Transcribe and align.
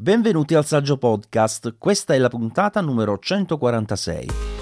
Benvenuti 0.00 0.54
al 0.54 0.64
Saggio 0.64 0.96
Podcast, 0.96 1.74
questa 1.76 2.14
è 2.14 2.18
la 2.18 2.28
puntata 2.28 2.80
numero 2.80 3.18
146. 3.18 4.57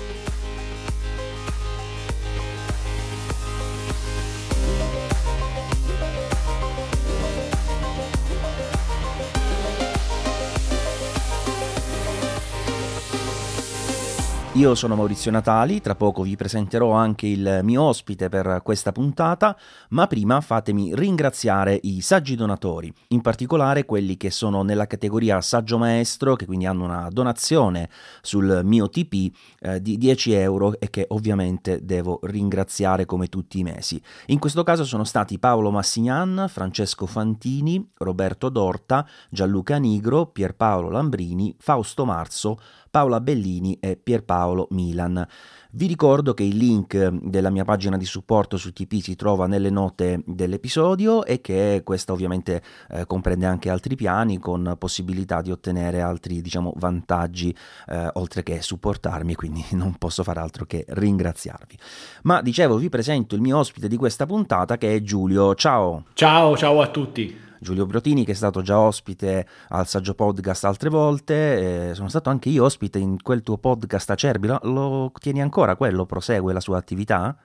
Io 14.56 14.74
sono 14.74 14.96
Maurizio 14.96 15.30
Natali, 15.30 15.82
tra 15.82 15.94
poco 15.94 16.22
vi 16.22 16.34
presenterò 16.34 16.92
anche 16.92 17.26
il 17.26 17.60
mio 17.62 17.82
ospite 17.82 18.30
per 18.30 18.62
questa 18.64 18.90
puntata, 18.90 19.54
ma 19.90 20.06
prima 20.06 20.40
fatemi 20.40 20.94
ringraziare 20.94 21.78
i 21.82 22.00
saggi 22.00 22.36
donatori, 22.36 22.90
in 23.08 23.20
particolare 23.20 23.84
quelli 23.84 24.16
che 24.16 24.30
sono 24.30 24.62
nella 24.62 24.86
categoria 24.86 25.42
saggio 25.42 25.76
maestro, 25.76 26.36
che 26.36 26.46
quindi 26.46 26.64
hanno 26.64 26.84
una 26.84 27.06
donazione 27.10 27.90
sul 28.22 28.62
mio 28.64 28.88
TP 28.88 29.30
eh, 29.60 29.82
di 29.82 29.98
10 29.98 30.32
euro 30.32 30.80
e 30.80 30.88
che 30.88 31.04
ovviamente 31.10 31.84
devo 31.84 32.18
ringraziare 32.22 33.04
come 33.04 33.26
tutti 33.26 33.58
i 33.58 33.62
mesi. 33.62 34.00
In 34.28 34.38
questo 34.38 34.62
caso 34.62 34.84
sono 34.84 35.04
stati 35.04 35.38
Paolo 35.38 35.70
Massignan, 35.70 36.46
Francesco 36.48 37.04
Fantini, 37.04 37.90
Roberto 37.98 38.48
Dorta, 38.48 39.06
Gianluca 39.28 39.76
Nigro, 39.76 40.28
Pierpaolo 40.28 40.88
Lambrini, 40.88 41.54
Fausto 41.58 42.06
Marzo, 42.06 42.58
Paola 42.90 43.20
Bellini 43.20 43.78
e 43.80 43.96
Pierpaolo 43.96 44.68
Milan. 44.70 45.26
Vi 45.72 45.86
ricordo 45.86 46.32
che 46.32 46.42
il 46.42 46.56
link 46.56 46.96
della 46.96 47.50
mia 47.50 47.64
pagina 47.64 47.98
di 47.98 48.06
supporto 48.06 48.56
su 48.56 48.72
TP 48.72 49.00
si 49.02 49.14
trova 49.14 49.46
nelle 49.46 49.68
note 49.68 50.22
dell'episodio 50.24 51.24
e 51.24 51.42
che 51.42 51.82
questa 51.84 52.12
ovviamente 52.12 52.62
eh, 52.88 53.04
comprende 53.04 53.44
anche 53.44 53.68
altri 53.68 53.94
piani 53.94 54.38
con 54.38 54.76
possibilità 54.78 55.42
di 55.42 55.50
ottenere 55.50 56.00
altri 56.00 56.40
diciamo 56.40 56.72
vantaggi 56.76 57.54
eh, 57.88 58.08
oltre 58.14 58.42
che 58.42 58.62
supportarmi, 58.62 59.34
quindi 59.34 59.64
non 59.76 59.96
posso 59.98 60.22
fare 60.22 60.40
altro 60.40 60.64
che 60.64 60.84
ringraziarvi. 60.88 61.78
Ma 62.22 62.40
dicevo, 62.40 62.76
vi 62.76 62.88
presento 62.88 63.34
il 63.34 63.42
mio 63.42 63.58
ospite 63.58 63.86
di 63.86 63.96
questa 63.96 64.24
puntata 64.24 64.78
che 64.78 64.94
è 64.94 65.02
Giulio. 65.02 65.54
Ciao. 65.54 66.04
Ciao, 66.14 66.56
ciao 66.56 66.80
a 66.80 66.86
tutti. 66.88 67.45
Giulio 67.60 67.86
Brotini 67.86 68.24
che 68.24 68.32
è 68.32 68.34
stato 68.34 68.62
già 68.62 68.78
ospite 68.78 69.46
al 69.68 69.86
Saggio 69.86 70.14
Podcast 70.14 70.64
altre 70.64 70.88
volte, 70.88 71.94
sono 71.94 72.08
stato 72.08 72.30
anche 72.30 72.48
io 72.48 72.64
ospite 72.64 72.98
in 72.98 73.22
quel 73.22 73.42
tuo 73.42 73.58
podcast 73.58 74.10
Acerbi, 74.10 74.46
lo, 74.46 74.60
lo 74.62 75.12
tieni 75.18 75.42
ancora 75.42 75.76
quello? 75.76 76.06
Prosegue 76.06 76.52
la 76.52 76.60
sua 76.60 76.78
attività? 76.78 77.36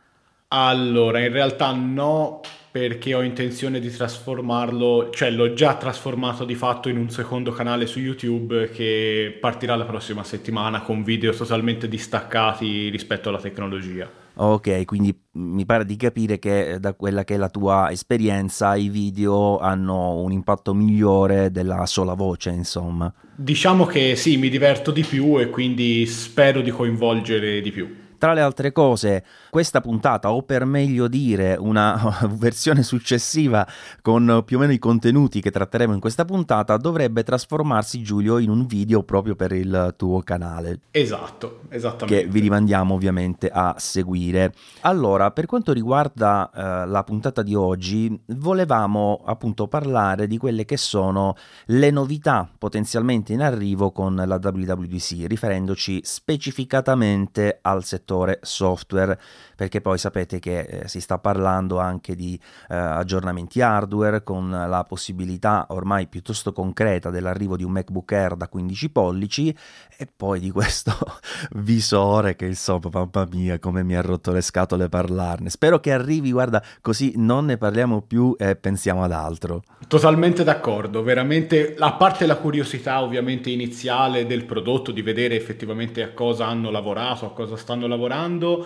Allora, 0.53 1.19
in 1.19 1.31
realtà 1.31 1.71
no, 1.71 2.41
perché 2.71 3.13
ho 3.13 3.21
intenzione 3.21 3.79
di 3.79 3.89
trasformarlo, 3.89 5.09
cioè 5.11 5.29
l'ho 5.29 5.53
già 5.53 5.75
trasformato 5.75 6.43
di 6.43 6.55
fatto 6.55 6.89
in 6.89 6.97
un 6.97 7.09
secondo 7.09 7.51
canale 7.51 7.85
su 7.85 7.99
YouTube 7.99 8.69
che 8.69 9.37
partirà 9.39 9.75
la 9.75 9.85
prossima 9.85 10.25
settimana 10.25 10.81
con 10.81 11.03
video 11.03 11.31
totalmente 11.31 11.87
distaccati 11.87 12.89
rispetto 12.89 13.29
alla 13.29 13.39
tecnologia. 13.39 14.20
Ok, 14.33 14.85
quindi 14.85 15.15
mi 15.33 15.65
pare 15.65 15.85
di 15.85 15.95
capire 15.97 16.39
che 16.39 16.77
da 16.79 16.93
quella 16.93 17.23
che 17.23 17.35
è 17.35 17.37
la 17.37 17.49
tua 17.49 17.91
esperienza 17.91 18.75
i 18.75 18.89
video 18.89 19.59
hanno 19.59 20.15
un 20.21 20.31
impatto 20.31 20.73
migliore 20.73 21.51
della 21.51 21.85
sola 21.85 22.13
voce, 22.13 22.49
insomma. 22.49 23.13
Diciamo 23.35 23.85
che 23.85 24.15
sì, 24.15 24.37
mi 24.37 24.49
diverto 24.49 24.91
di 24.91 25.03
più 25.03 25.39
e 25.39 25.49
quindi 25.49 26.05
spero 26.05 26.61
di 26.61 26.71
coinvolgere 26.71 27.61
di 27.61 27.71
più. 27.71 27.95
Tra 28.21 28.33
le 28.33 28.41
altre 28.41 28.71
cose, 28.71 29.25
questa 29.49 29.81
puntata, 29.81 30.31
o 30.31 30.43
per 30.43 30.63
meglio 30.63 31.07
dire 31.07 31.55
una 31.57 31.99
versione 32.37 32.83
successiva 32.83 33.67
con 34.03 34.43
più 34.45 34.57
o 34.57 34.59
meno 34.59 34.73
i 34.73 34.77
contenuti 34.77 35.41
che 35.41 35.49
tratteremo 35.49 35.95
in 35.95 35.99
questa 35.99 36.23
puntata, 36.23 36.77
dovrebbe 36.77 37.23
trasformarsi 37.23 38.03
Giulio 38.03 38.37
in 38.37 38.51
un 38.51 38.67
video 38.67 39.01
proprio 39.01 39.35
per 39.35 39.53
il 39.53 39.95
tuo 39.97 40.21
canale. 40.21 40.81
Esatto, 40.91 41.61
esattamente. 41.69 42.21
Che 42.21 42.29
vi 42.29 42.41
rimandiamo 42.41 42.93
ovviamente 42.93 43.49
a 43.51 43.73
seguire. 43.79 44.53
Allora, 44.81 45.31
per 45.31 45.47
quanto 45.47 45.73
riguarda 45.73 46.51
eh, 46.53 46.85
la 46.85 47.03
puntata 47.03 47.41
di 47.41 47.55
oggi, 47.55 48.21
volevamo 48.35 49.23
appunto 49.25 49.67
parlare 49.67 50.27
di 50.27 50.37
quelle 50.37 50.63
che 50.63 50.77
sono 50.77 51.35
le 51.65 51.89
novità 51.89 52.47
potenzialmente 52.55 53.33
in 53.33 53.41
arrivo 53.41 53.91
con 53.91 54.13
la 54.13 54.35
WWDC, 54.39 55.25
riferendoci 55.25 56.01
specificatamente 56.03 57.57
al 57.63 57.83
settore 57.83 58.09
settore 58.11 58.39
software, 58.41 59.17
perché 59.61 59.79
poi 59.79 59.99
sapete 59.99 60.39
che 60.39 60.61
eh, 60.61 60.87
si 60.87 60.99
sta 60.99 61.19
parlando 61.19 61.77
anche 61.77 62.15
di 62.15 62.33
eh, 62.67 62.75
aggiornamenti 62.75 63.61
hardware 63.61 64.23
con 64.23 64.49
la 64.49 64.83
possibilità 64.85 65.67
ormai 65.69 66.07
piuttosto 66.07 66.51
concreta 66.51 67.11
dell'arrivo 67.11 67.55
di 67.55 67.63
un 67.63 67.69
MacBook 67.73 68.11
Air 68.11 68.35
da 68.37 68.47
15 68.47 68.89
pollici 68.89 69.55
e 69.95 70.07
poi 70.17 70.39
di 70.39 70.49
questo 70.49 70.91
visore 71.57 72.35
che 72.35 72.47
insomma, 72.47 72.89
mamma 72.91 73.27
mia, 73.31 73.59
come 73.59 73.83
mi 73.83 73.95
ha 73.95 74.01
rotto 74.01 74.31
le 74.31 74.41
scatole 74.41 74.89
parlarne. 74.89 75.51
Spero 75.51 75.79
che 75.79 75.91
arrivi, 75.91 76.31
guarda, 76.31 76.63
così 76.81 77.13
non 77.17 77.45
ne 77.45 77.57
parliamo 77.57 78.01
più 78.01 78.35
e 78.39 78.55
pensiamo 78.55 79.03
ad 79.03 79.11
altro. 79.11 79.61
Totalmente 79.87 80.43
d'accordo, 80.43 81.03
veramente, 81.03 81.75
a 81.77 81.93
parte 81.93 82.25
la 82.25 82.37
curiosità 82.37 83.03
ovviamente 83.03 83.51
iniziale 83.51 84.25
del 84.25 84.45
prodotto, 84.45 84.91
di 84.91 85.03
vedere 85.03 85.35
effettivamente 85.35 86.01
a 86.01 86.13
cosa 86.13 86.47
hanno 86.47 86.71
lavorato, 86.71 87.27
a 87.27 87.33
cosa 87.33 87.55
stanno 87.55 87.85
lavorando, 87.85 88.65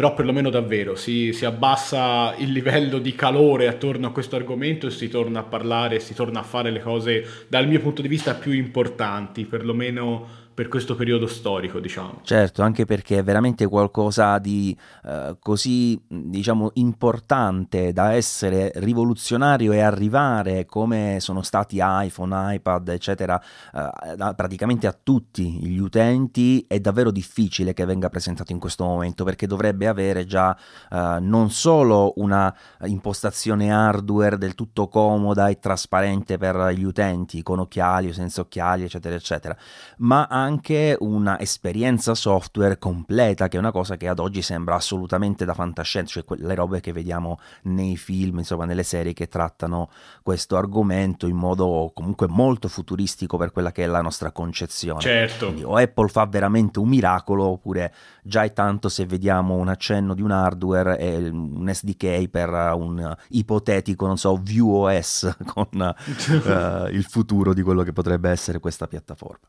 però 0.00 0.14
perlomeno 0.14 0.48
davvero 0.48 0.96
si, 0.96 1.34
si, 1.34 1.44
abbassa 1.44 2.34
il 2.38 2.52
livello 2.52 2.96
di 3.00 3.14
calore 3.14 3.68
attorno 3.68 4.06
a 4.06 4.12
questo 4.12 4.34
argomento 4.34 4.86
e 4.86 4.90
si 4.90 5.10
torna 5.10 5.40
a 5.40 5.42
parlare, 5.42 6.00
si 6.00 6.14
torna 6.14 6.40
a 6.40 6.42
fare 6.42 6.70
le 6.70 6.80
cose 6.80 7.22
dal 7.48 7.68
mio 7.68 7.80
punto 7.80 8.00
di 8.00 8.08
vista 8.08 8.32
più 8.32 8.52
importanti, 8.52 9.44
perlomeno 9.44 10.39
per 10.52 10.68
questo 10.68 10.94
periodo 10.94 11.26
storico, 11.26 11.80
diciamo. 11.80 12.20
Certo, 12.22 12.60
anche 12.62 12.84
perché 12.84 13.18
è 13.18 13.22
veramente 13.22 13.66
qualcosa 13.66 14.38
di 14.38 14.76
eh, 15.04 15.36
così, 15.40 15.98
diciamo, 16.06 16.72
importante 16.74 17.92
da 17.92 18.12
essere 18.12 18.70
rivoluzionario 18.74 19.72
e 19.72 19.80
arrivare 19.80 20.66
come 20.66 21.16
sono 21.20 21.42
stati 21.42 21.78
iPhone, 21.80 22.54
iPad, 22.54 22.88
eccetera, 22.88 23.40
eh, 23.72 24.34
praticamente 24.34 24.86
a 24.86 24.94
tutti 25.00 25.50
gli 25.66 25.78
utenti, 25.78 26.64
è 26.68 26.78
davvero 26.78 27.10
difficile 27.10 27.72
che 27.72 27.86
venga 27.86 28.10
presentato 28.10 28.52
in 28.52 28.58
questo 28.58 28.84
momento 28.84 29.24
perché 29.24 29.46
dovrebbe 29.46 29.86
avere 29.86 30.26
già 30.26 30.54
eh, 30.90 31.18
non 31.20 31.50
solo 31.50 32.12
una 32.16 32.54
impostazione 32.84 33.72
hardware 33.72 34.36
del 34.36 34.54
tutto 34.54 34.88
comoda 34.88 35.48
e 35.48 35.58
trasparente 35.58 36.36
per 36.36 36.74
gli 36.74 36.84
utenti, 36.84 37.42
con 37.42 37.60
occhiali 37.60 38.08
o 38.08 38.12
senza 38.12 38.42
occhiali, 38.42 38.84
eccetera, 38.84 39.14
eccetera, 39.14 39.56
ma 39.98 40.26
anche 40.26 40.39
anche 40.40 40.96
una 41.00 41.38
esperienza 41.38 42.14
software 42.14 42.78
completa, 42.78 43.48
che 43.48 43.56
è 43.56 43.60
una 43.60 43.70
cosa 43.70 43.96
che 43.96 44.08
ad 44.08 44.18
oggi 44.18 44.42
sembra 44.42 44.74
assolutamente 44.74 45.44
da 45.44 45.54
fantascienza, 45.54 46.20
cioè 46.20 46.38
le 46.38 46.54
robe 46.54 46.80
che 46.80 46.92
vediamo 46.92 47.38
nei 47.62 47.96
film, 47.96 48.38
insomma, 48.38 48.64
nelle 48.64 48.82
serie 48.82 49.12
che 49.12 49.28
trattano 49.28 49.90
questo 50.22 50.56
argomento 50.56 51.26
in 51.26 51.36
modo 51.36 51.90
comunque 51.94 52.26
molto 52.28 52.68
futuristico 52.68 53.36
per 53.36 53.52
quella 53.52 53.72
che 53.72 53.84
è 53.84 53.86
la 53.86 54.00
nostra 54.00 54.32
concezione. 54.32 55.00
Certo. 55.00 55.46
Quindi 55.46 55.64
o 55.64 55.76
Apple 55.76 56.08
fa 56.08 56.26
veramente 56.26 56.78
un 56.78 56.88
miracolo, 56.88 57.44
oppure 57.44 57.94
già 58.22 58.42
è 58.42 58.52
tanto 58.52 58.88
se 58.88 59.06
vediamo 59.06 59.54
un 59.54 59.68
accenno 59.68 60.14
di 60.14 60.22
un 60.22 60.30
hardware 60.30 60.98
e 60.98 61.28
un 61.28 61.70
SDK 61.72 62.28
per 62.28 62.48
un 62.50 63.16
ipotetico, 63.28 64.06
non 64.06 64.18
so, 64.18 64.36
View 64.36 64.68
OS 64.70 65.36
con 65.46 65.66
uh, 65.72 66.86
il 66.90 67.04
futuro 67.04 67.54
di 67.54 67.62
quello 67.62 67.82
che 67.82 67.92
potrebbe 67.92 68.30
essere 68.30 68.58
questa 68.58 68.86
piattaforma. 68.86 69.46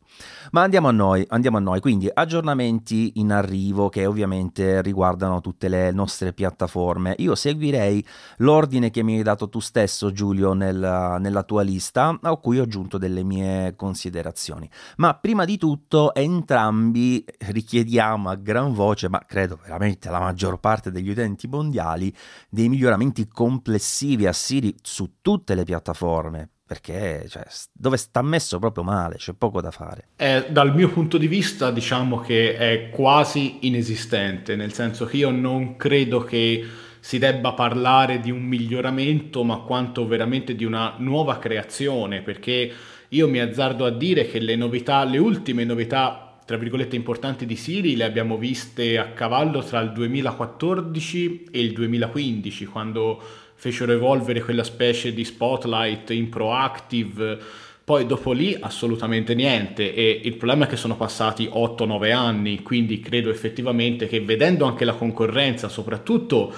Ma 0.51 0.61
andiamo 0.61 0.80
a 0.87 0.91
noi, 0.91 1.25
andiamo 1.29 1.57
a 1.57 1.59
noi. 1.59 1.79
Quindi 1.79 2.09
aggiornamenti 2.11 3.13
in 3.15 3.31
arrivo 3.31 3.89
che 3.89 4.05
ovviamente 4.05 4.81
riguardano 4.81 5.41
tutte 5.41 5.67
le 5.67 5.91
nostre 5.91 6.33
piattaforme. 6.33 7.15
Io 7.17 7.35
seguirei 7.35 8.05
l'ordine 8.37 8.89
che 8.89 9.03
mi 9.03 9.17
hai 9.17 9.23
dato 9.23 9.49
tu 9.49 9.59
stesso, 9.59 10.11
Giulio, 10.11 10.53
nel, 10.53 11.17
nella 11.19 11.43
tua 11.43 11.61
lista, 11.61 12.17
a 12.21 12.35
cui 12.37 12.59
ho 12.59 12.63
aggiunto 12.63 12.97
delle 12.97 13.23
mie 13.23 13.75
considerazioni. 13.75 14.69
Ma 14.97 15.13
prima 15.15 15.45
di 15.45 15.57
tutto, 15.57 16.13
entrambi 16.13 17.23
richiediamo 17.37 18.29
a 18.29 18.35
gran 18.35 18.73
voce, 18.73 19.09
ma 19.09 19.23
credo 19.25 19.59
veramente 19.61 20.09
la 20.09 20.19
maggior 20.19 20.59
parte 20.59 20.91
degli 20.91 21.09
utenti 21.09 21.47
mondiali, 21.47 22.13
dei 22.49 22.69
miglioramenti 22.69 23.27
complessivi 23.27 24.27
a 24.27 24.33
Siri 24.33 24.75
su 24.81 25.17
tutte 25.21 25.55
le 25.55 25.63
piattaforme 25.63 26.49
perché 26.71 27.25
cioè, 27.27 27.43
dove 27.73 27.97
sta 27.97 28.21
messo 28.21 28.57
proprio 28.57 28.85
male, 28.85 29.17
c'è 29.17 29.33
poco 29.33 29.59
da 29.59 29.71
fare. 29.71 30.07
Eh, 30.15 30.45
dal 30.47 30.73
mio 30.73 30.87
punto 30.87 31.17
di 31.17 31.27
vista 31.27 31.69
diciamo 31.69 32.21
che 32.21 32.55
è 32.55 32.89
quasi 32.91 33.67
inesistente, 33.67 34.55
nel 34.55 34.71
senso 34.71 35.03
che 35.03 35.17
io 35.17 35.31
non 35.31 35.75
credo 35.75 36.23
che 36.23 36.65
si 37.01 37.19
debba 37.19 37.51
parlare 37.51 38.21
di 38.21 38.31
un 38.31 38.43
miglioramento, 38.43 39.43
ma 39.43 39.57
quanto 39.57 40.07
veramente 40.07 40.55
di 40.55 40.63
una 40.63 40.95
nuova 40.99 41.39
creazione, 41.39 42.21
perché 42.21 42.71
io 43.09 43.27
mi 43.27 43.39
azzardo 43.39 43.83
a 43.83 43.91
dire 43.91 44.25
che 44.27 44.39
le 44.39 44.55
novità, 44.55 45.03
le 45.03 45.17
ultime 45.17 45.65
novità 45.65 46.37
tra 46.45 46.55
virgolette 46.57 46.95
importanti 46.95 47.45
di 47.45 47.55
Siri 47.55 47.95
le 47.95 48.03
abbiamo 48.05 48.37
viste 48.37 48.97
a 48.97 49.09
cavallo 49.11 49.61
tra 49.61 49.79
il 49.81 49.91
2014 49.91 51.47
e 51.51 51.59
il 51.59 51.71
2015 51.73 52.65
quando 52.65 53.21
fecero 53.61 53.91
evolvere 53.91 54.41
quella 54.41 54.63
specie 54.63 55.13
di 55.13 55.23
spotlight 55.23 56.09
in 56.09 56.29
proactive 56.29 57.37
Poi 57.83 58.07
dopo 58.07 58.31
lì 58.31 58.57
assolutamente 58.59 59.35
niente. 59.35 59.93
E 59.93 60.19
il 60.23 60.35
problema 60.35 60.65
è 60.65 60.67
che 60.67 60.77
sono 60.77 60.95
passati 60.95 61.47
8-9 61.47 62.11
anni, 62.11 62.63
quindi 62.63 62.99
credo 62.99 63.29
effettivamente 63.29 64.07
che 64.07 64.19
vedendo 64.19 64.65
anche 64.65 64.83
la 64.83 64.95
concorrenza, 64.95 65.69
soprattutto 65.69 66.51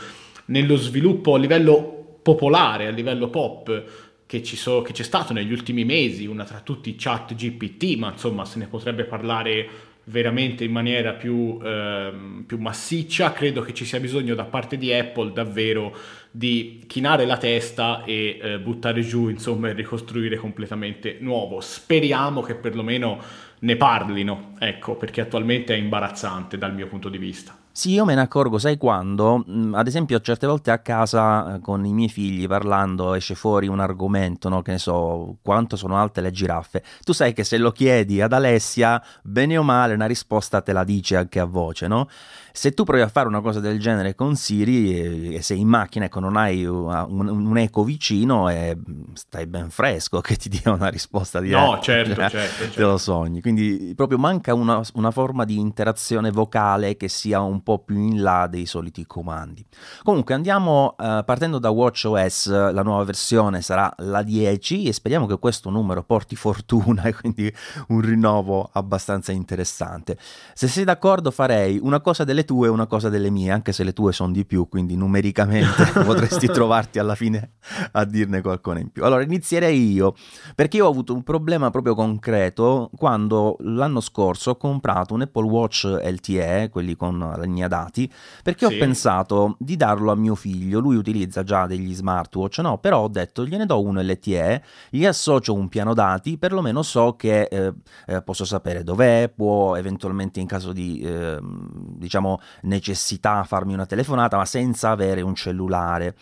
nello 0.45 0.77
sviluppo 0.77 1.33
a 1.33 1.39
livello 1.39 2.19
popolare, 2.21 2.87
a 2.87 2.91
livello 2.91 3.27
pop, 3.29 3.83
che, 4.25 4.45
so, 4.45 4.81
che 4.81 4.93
c'è 4.93 5.03
stato 5.03 5.33
negli 5.33 5.51
ultimi 5.51 5.83
mesi, 5.83 6.25
una 6.25 6.45
tra 6.45 6.61
tutti 6.61 6.95
chat 6.97 7.35
GPT, 7.35 7.97
ma 7.97 8.11
insomma 8.11 8.45
se 8.45 8.59
ne 8.59 8.67
potrebbe 8.67 9.03
parlare 9.03 9.67
veramente 10.05 10.63
in 10.63 10.71
maniera 10.71 11.13
più, 11.13 11.57
ehm, 11.63 12.43
più, 12.45 12.57
massiccia, 12.57 13.31
credo 13.31 13.61
che 13.61 13.73
ci 13.73 13.85
sia 13.85 13.99
bisogno 13.99 14.35
da 14.35 14.43
parte 14.45 14.77
di 14.77 14.93
Apple 14.93 15.31
davvero 15.31 15.95
di 16.29 16.83
chinare 16.87 17.25
la 17.25 17.37
testa 17.37 18.03
e 18.03 18.39
eh, 18.41 18.59
buttare 18.59 19.01
giù, 19.01 19.29
insomma, 19.29 19.69
e 19.69 19.73
ricostruire 19.73 20.35
completamente 20.35 21.17
nuovo. 21.19 21.61
Speriamo 21.61 22.41
che 22.41 22.55
perlomeno 22.55 23.21
ne 23.59 23.75
parlino, 23.77 24.55
ecco, 24.59 24.95
perché 24.95 25.21
attualmente 25.21 25.73
è 25.73 25.77
imbarazzante 25.77 26.57
dal 26.57 26.73
mio 26.73 26.87
punto 26.87 27.07
di 27.07 27.17
vista. 27.17 27.62
Sì, 27.75 27.89
io 27.91 28.05
me 28.05 28.13
ne 28.13 28.21
accorgo, 28.21 28.59
sai 28.59 28.77
quando? 28.77 29.43
Mm, 29.49 29.73
ad 29.73 29.87
esempio, 29.87 30.19
certe 30.21 30.45
volte 30.45 30.69
a 30.69 30.77
casa 30.77 31.55
eh, 31.55 31.59
con 31.59 31.83
i 31.85 31.91
miei 31.91 32.07
figli 32.07 32.45
parlando 32.45 33.15
esce 33.15 33.33
fuori 33.33 33.65
un 33.67 33.79
argomento, 33.79 34.47
no? 34.47 34.61
Che 34.61 34.71
ne 34.71 34.77
so, 34.77 35.37
quanto 35.41 35.75
sono 35.75 35.97
alte 35.97 36.21
le 36.21 36.29
giraffe. 36.31 36.83
Tu 37.03 37.13
sai 37.13 37.33
che 37.33 37.43
se 37.43 37.57
lo 37.57 37.71
chiedi 37.71 38.21
ad 38.21 38.31
Alessia, 38.31 39.01
bene 39.23 39.57
o 39.57 39.63
male, 39.63 39.95
una 39.95 40.05
risposta 40.05 40.61
te 40.61 40.71
la 40.71 40.83
dice 40.83 41.15
anche 41.17 41.39
a 41.39 41.45
voce, 41.45 41.87
no? 41.87 42.07
Se 42.55 42.71
tu 42.75 42.83
provi 42.83 43.01
a 43.01 43.07
fare 43.07 43.27
una 43.27 43.41
cosa 43.41 43.59
del 43.59 43.79
genere 43.79 44.13
con 44.13 44.35
Siri 44.35 45.33
e, 45.33 45.41
sei 45.41 45.61
in 45.61 45.67
macchina, 45.67 46.05
ecco, 46.05 46.19
non 46.19 46.37
hai 46.37 46.63
un, 46.63 47.27
un, 47.27 47.57
eco 47.57 47.83
vicino 47.83 48.47
e 48.47 48.77
stai 49.13 49.47
ben 49.47 49.71
fresco 49.71 50.21
che 50.21 50.35
ti 50.35 50.49
dia 50.49 50.71
una 50.71 50.89
risposta 50.89 51.39
di 51.39 51.49
No, 51.49 51.79
certo, 51.81 52.13
certo, 52.13 52.37
certo. 52.37 52.75
Te 52.75 52.81
lo 52.81 52.99
sogni. 52.99 53.41
Quindi 53.41 53.93
proprio 53.95 54.19
manca 54.19 54.53
una, 54.53 54.83
una 54.93 55.09
forma 55.09 55.45
di 55.45 55.57
interazione 55.57 56.29
vocale 56.29 56.95
che 56.95 57.07
sia 57.07 57.41
un 57.41 57.63
po' 57.63 57.79
più 57.79 57.97
in 57.97 58.21
là 58.21 58.45
dei 58.45 58.67
soliti 58.67 59.03
comandi. 59.07 59.65
Comunque 60.03 60.35
andiamo 60.35 60.93
uh, 60.95 61.25
partendo 61.25 61.57
da 61.57 61.71
WatchOS, 61.71 62.71
la 62.71 62.83
nuova 62.83 63.03
versione 63.03 63.63
sarà 63.63 63.91
la 63.97 64.21
10 64.21 64.83
e 64.83 64.93
speriamo 64.93 65.25
che 65.25 65.39
questo 65.39 65.71
numero 65.71 66.03
porti 66.03 66.35
fortuna 66.35 67.01
e 67.09 67.15
quindi 67.15 67.51
un 67.87 68.01
rinnovo 68.01 68.69
abbastanza 68.73 69.31
interessante. 69.31 70.19
Se 70.53 70.67
sei 70.67 70.83
d'accordo 70.83 71.31
farei 71.31 71.79
una 71.81 71.99
cosa 71.99 72.23
delle 72.23 72.41
tue 72.43 72.67
e 72.67 72.69
una 72.69 72.85
cosa 72.85 73.09
delle 73.09 73.29
mie, 73.29 73.51
anche 73.51 73.71
se 73.71 73.83
le 73.83 73.93
tue 73.93 74.11
sono 74.11 74.31
di 74.31 74.45
più, 74.45 74.67
quindi 74.67 74.95
numericamente 74.95 75.91
potresti 76.03 76.47
trovarti 76.47 76.99
alla 76.99 77.15
fine 77.15 77.53
a 77.91 78.05
dirne 78.05 78.41
qualcosa 78.41 78.79
in 78.79 78.91
più. 78.91 79.03
Allora, 79.03 79.23
inizierei 79.23 79.91
io, 79.91 80.15
perché 80.55 80.77
io 80.77 80.85
ho 80.85 80.89
avuto 80.89 81.13
un 81.13 81.23
problema 81.23 81.69
proprio 81.69 81.95
concreto 81.95 82.89
quando 82.95 83.57
l'anno 83.59 83.99
scorso 84.01 84.51
ho 84.51 84.57
comprato 84.57 85.13
un 85.13 85.21
Apple 85.21 85.47
Watch 85.47 85.85
LTE, 85.85 86.69
quelli 86.71 86.95
con 86.95 87.19
la 87.19 87.43
linea 87.43 87.67
dati, 87.67 88.11
perché 88.43 88.67
sì. 88.67 88.73
ho 88.73 88.77
pensato 88.77 89.55
di 89.59 89.75
darlo 89.75 90.11
a 90.11 90.15
mio 90.15 90.35
figlio, 90.35 90.79
lui 90.79 90.95
utilizza 90.95 91.43
già 91.43 91.65
degli 91.67 91.93
smartwatch, 91.93 92.59
no, 92.59 92.77
però 92.77 93.01
ho 93.01 93.07
detto 93.07 93.45
gliene 93.45 93.65
do 93.65 93.81
uno 93.81 94.01
LTE, 94.01 94.63
gli 94.89 95.05
associo 95.05 95.53
un 95.53 95.69
piano 95.69 95.93
dati, 95.93 96.37
perlomeno 96.37 96.81
so 96.81 97.15
che 97.15 97.43
eh, 97.43 97.73
eh, 98.07 98.21
posso 98.21 98.45
sapere 98.45 98.83
dov'è, 98.83 99.31
può 99.33 99.75
eventualmente 99.75 100.39
in 100.39 100.47
caso 100.47 100.71
di, 100.71 100.99
eh, 101.01 101.39
diciamo, 101.41 102.32
necessità 102.61 103.39
a 103.39 103.43
farmi 103.43 103.73
una 103.73 103.85
telefonata, 103.85 104.37
ma 104.37 104.45
senza 104.45 104.89
avere 104.89 105.21
un 105.21 105.35
cellulare. 105.35 106.15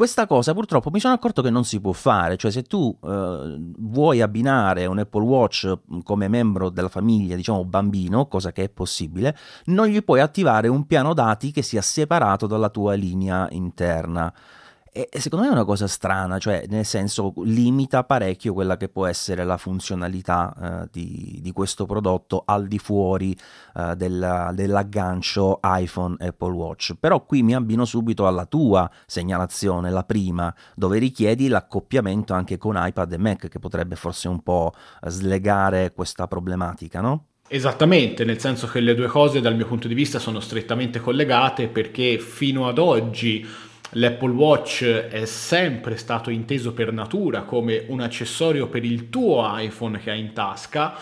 Questa 0.00 0.26
cosa 0.26 0.54
purtroppo 0.54 0.88
mi 0.90 0.98
sono 0.98 1.12
accorto 1.12 1.42
che 1.42 1.50
non 1.50 1.64
si 1.64 1.78
può 1.78 1.92
fare, 1.92 2.38
cioè 2.38 2.50
se 2.50 2.62
tu 2.62 2.96
eh, 3.02 3.60
vuoi 3.80 4.22
abbinare 4.22 4.86
un 4.86 4.98
Apple 4.98 5.24
Watch 5.24 5.78
come 6.04 6.26
membro 6.26 6.70
della 6.70 6.88
famiglia, 6.88 7.36
diciamo 7.36 7.66
bambino, 7.66 8.26
cosa 8.26 8.50
che 8.50 8.64
è 8.64 8.68
possibile, 8.70 9.36
non 9.66 9.88
gli 9.88 10.02
puoi 10.02 10.20
attivare 10.20 10.68
un 10.68 10.86
piano 10.86 11.12
dati 11.12 11.50
che 11.50 11.60
sia 11.60 11.82
separato 11.82 12.46
dalla 12.46 12.70
tua 12.70 12.94
linea 12.94 13.46
interna. 13.50 14.32
E 14.92 15.08
secondo 15.20 15.44
me 15.44 15.50
è 15.52 15.54
una 15.54 15.64
cosa 15.64 15.86
strana, 15.86 16.40
cioè 16.40 16.64
nel 16.68 16.84
senso 16.84 17.32
limita 17.44 18.02
parecchio 18.02 18.52
quella 18.52 18.76
che 18.76 18.88
può 18.88 19.06
essere 19.06 19.44
la 19.44 19.56
funzionalità 19.56 20.82
eh, 20.82 20.88
di, 20.90 21.38
di, 21.40 21.52
questo 21.52 21.86
prodotto 21.86 22.42
al 22.44 22.66
di 22.66 22.80
fuori 22.80 23.36
eh, 23.76 23.94
della, 23.94 24.50
dell'aggancio 24.52 25.60
iPhone 25.62 26.16
Apple 26.18 26.52
Watch. 26.52 26.94
Però 26.98 27.24
qui 27.24 27.44
mi 27.44 27.54
abbino 27.54 27.84
subito 27.84 28.26
alla 28.26 28.46
tua 28.46 28.90
segnalazione, 29.06 29.90
la 29.90 30.02
prima, 30.02 30.52
dove 30.74 30.98
richiedi 30.98 31.46
l'accoppiamento 31.46 32.34
anche 32.34 32.58
con 32.58 32.74
iPad 32.76 33.12
e 33.12 33.18
Mac, 33.18 33.46
che 33.46 33.58
potrebbe 33.60 33.94
forse 33.94 34.26
un 34.26 34.42
po' 34.42 34.72
slegare 35.06 35.92
questa 35.92 36.26
problematica, 36.26 37.00
no? 37.00 37.26
Esattamente, 37.46 38.24
nel 38.24 38.40
senso 38.40 38.66
che 38.66 38.80
le 38.80 38.96
due 38.96 39.06
cose 39.06 39.40
dal 39.40 39.54
mio 39.54 39.66
punto 39.66 39.86
di 39.86 39.94
vista 39.94 40.18
sono 40.18 40.40
strettamente 40.40 41.00
collegate 41.00 41.68
perché 41.68 42.18
fino 42.18 42.66
ad 42.66 42.78
oggi 42.78 43.46
L'Apple 43.94 44.30
Watch 44.30 44.84
è 44.84 45.24
sempre 45.24 45.96
stato 45.96 46.30
inteso 46.30 46.72
per 46.72 46.92
natura 46.92 47.42
come 47.42 47.84
un 47.88 48.00
accessorio 48.00 48.68
per 48.68 48.84
il 48.84 49.10
tuo 49.10 49.44
iPhone 49.56 49.98
che 49.98 50.10
hai 50.12 50.20
in 50.20 50.32
tasca. 50.32 50.94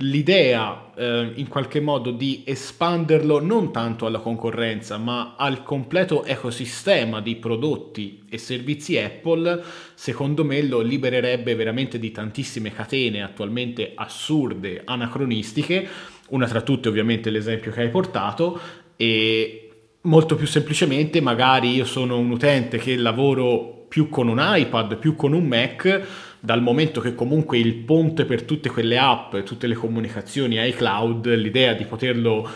L'idea 0.00 0.92
eh, 0.94 1.32
in 1.34 1.48
qualche 1.48 1.80
modo 1.80 2.12
di 2.12 2.44
espanderlo 2.46 3.40
non 3.40 3.72
tanto 3.72 4.06
alla 4.06 4.20
concorrenza 4.20 4.96
ma 4.98 5.34
al 5.36 5.64
completo 5.64 6.22
ecosistema 6.24 7.20
di 7.20 7.34
prodotti 7.34 8.22
e 8.28 8.38
servizi 8.38 8.96
Apple, 8.98 9.62
secondo 9.94 10.44
me 10.44 10.62
lo 10.62 10.80
libererebbe 10.82 11.54
veramente 11.56 11.98
di 11.98 12.12
tantissime 12.12 12.72
catene 12.72 13.22
attualmente 13.22 13.92
assurde, 13.94 14.82
anacronistiche, 14.84 15.88
una 16.28 16.46
tra 16.46 16.60
tutte 16.60 16.88
ovviamente 16.88 17.30
l'esempio 17.30 17.72
che 17.72 17.80
hai 17.80 17.88
portato 17.88 18.60
e 18.96 19.65
Molto 20.06 20.36
più 20.36 20.46
semplicemente, 20.46 21.20
magari 21.20 21.74
io 21.74 21.84
sono 21.84 22.16
un 22.16 22.30
utente 22.30 22.78
che 22.78 22.94
lavoro 22.94 23.86
più 23.88 24.08
con 24.08 24.28
un 24.28 24.38
iPad, 24.40 24.98
più 24.98 25.16
con 25.16 25.32
un 25.32 25.44
Mac, 25.44 26.00
dal 26.38 26.62
momento 26.62 27.00
che 27.00 27.16
comunque 27.16 27.58
il 27.58 27.74
ponte 27.74 28.24
per 28.24 28.44
tutte 28.44 28.70
quelle 28.70 28.98
app, 28.98 29.34
tutte 29.38 29.66
le 29.66 29.74
comunicazioni 29.74 30.64
iCloud, 30.68 31.34
l'idea 31.34 31.72
di 31.72 31.84
poterlo 31.86 32.48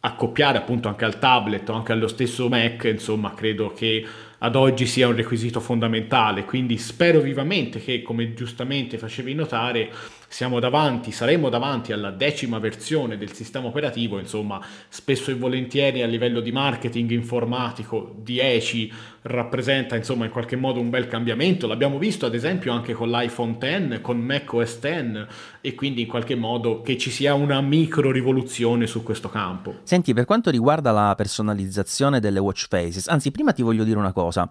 accoppiare 0.00 0.58
appunto 0.58 0.88
anche 0.88 1.06
al 1.06 1.18
tablet 1.18 1.66
o 1.70 1.72
anche 1.72 1.92
allo 1.92 2.06
stesso 2.06 2.50
Mac, 2.50 2.84
insomma, 2.84 3.32
credo 3.32 3.72
che 3.72 4.04
ad 4.36 4.54
oggi 4.54 4.84
sia 4.84 5.08
un 5.08 5.16
requisito 5.16 5.58
fondamentale, 5.58 6.44
quindi 6.44 6.76
spero 6.76 7.20
vivamente 7.20 7.80
che, 7.80 8.02
come 8.02 8.34
giustamente 8.34 8.98
facevi 8.98 9.32
notare, 9.32 9.90
siamo 10.32 10.60
davanti, 10.60 11.10
saremo 11.10 11.48
davanti 11.48 11.92
alla 11.92 12.12
decima 12.12 12.60
versione 12.60 13.18
del 13.18 13.32
sistema 13.32 13.66
operativo, 13.66 14.16
insomma, 14.20 14.64
spesso 14.88 15.32
e 15.32 15.34
volentieri 15.34 16.02
a 16.02 16.06
livello 16.06 16.38
di 16.38 16.52
marketing 16.52 17.10
informatico 17.10 18.14
10 18.16 18.92
rappresenta 19.22 19.96
insomma 19.96 20.26
in 20.26 20.30
qualche 20.30 20.54
modo 20.54 20.78
un 20.78 20.88
bel 20.88 21.08
cambiamento. 21.08 21.66
L'abbiamo 21.66 21.98
visto 21.98 22.26
ad 22.26 22.34
esempio 22.34 22.72
anche 22.72 22.92
con 22.92 23.10
l'iPhone 23.10 23.56
X, 23.58 24.00
con 24.00 24.20
macOS 24.20 24.78
X 24.78 25.26
e 25.60 25.74
quindi 25.74 26.02
in 26.02 26.06
qualche 26.06 26.36
modo 26.36 26.80
che 26.80 26.96
ci 26.96 27.10
sia 27.10 27.34
una 27.34 27.60
micro 27.60 28.12
rivoluzione 28.12 28.86
su 28.86 29.02
questo 29.02 29.28
campo. 29.28 29.80
Senti, 29.82 30.14
per 30.14 30.26
quanto 30.26 30.50
riguarda 30.50 30.92
la 30.92 31.12
personalizzazione 31.16 32.20
delle 32.20 32.38
watch 32.38 32.68
faces, 32.68 33.08
anzi 33.08 33.32
prima 33.32 33.52
ti 33.52 33.62
voglio 33.62 33.82
dire 33.82 33.98
una 33.98 34.12
cosa. 34.12 34.48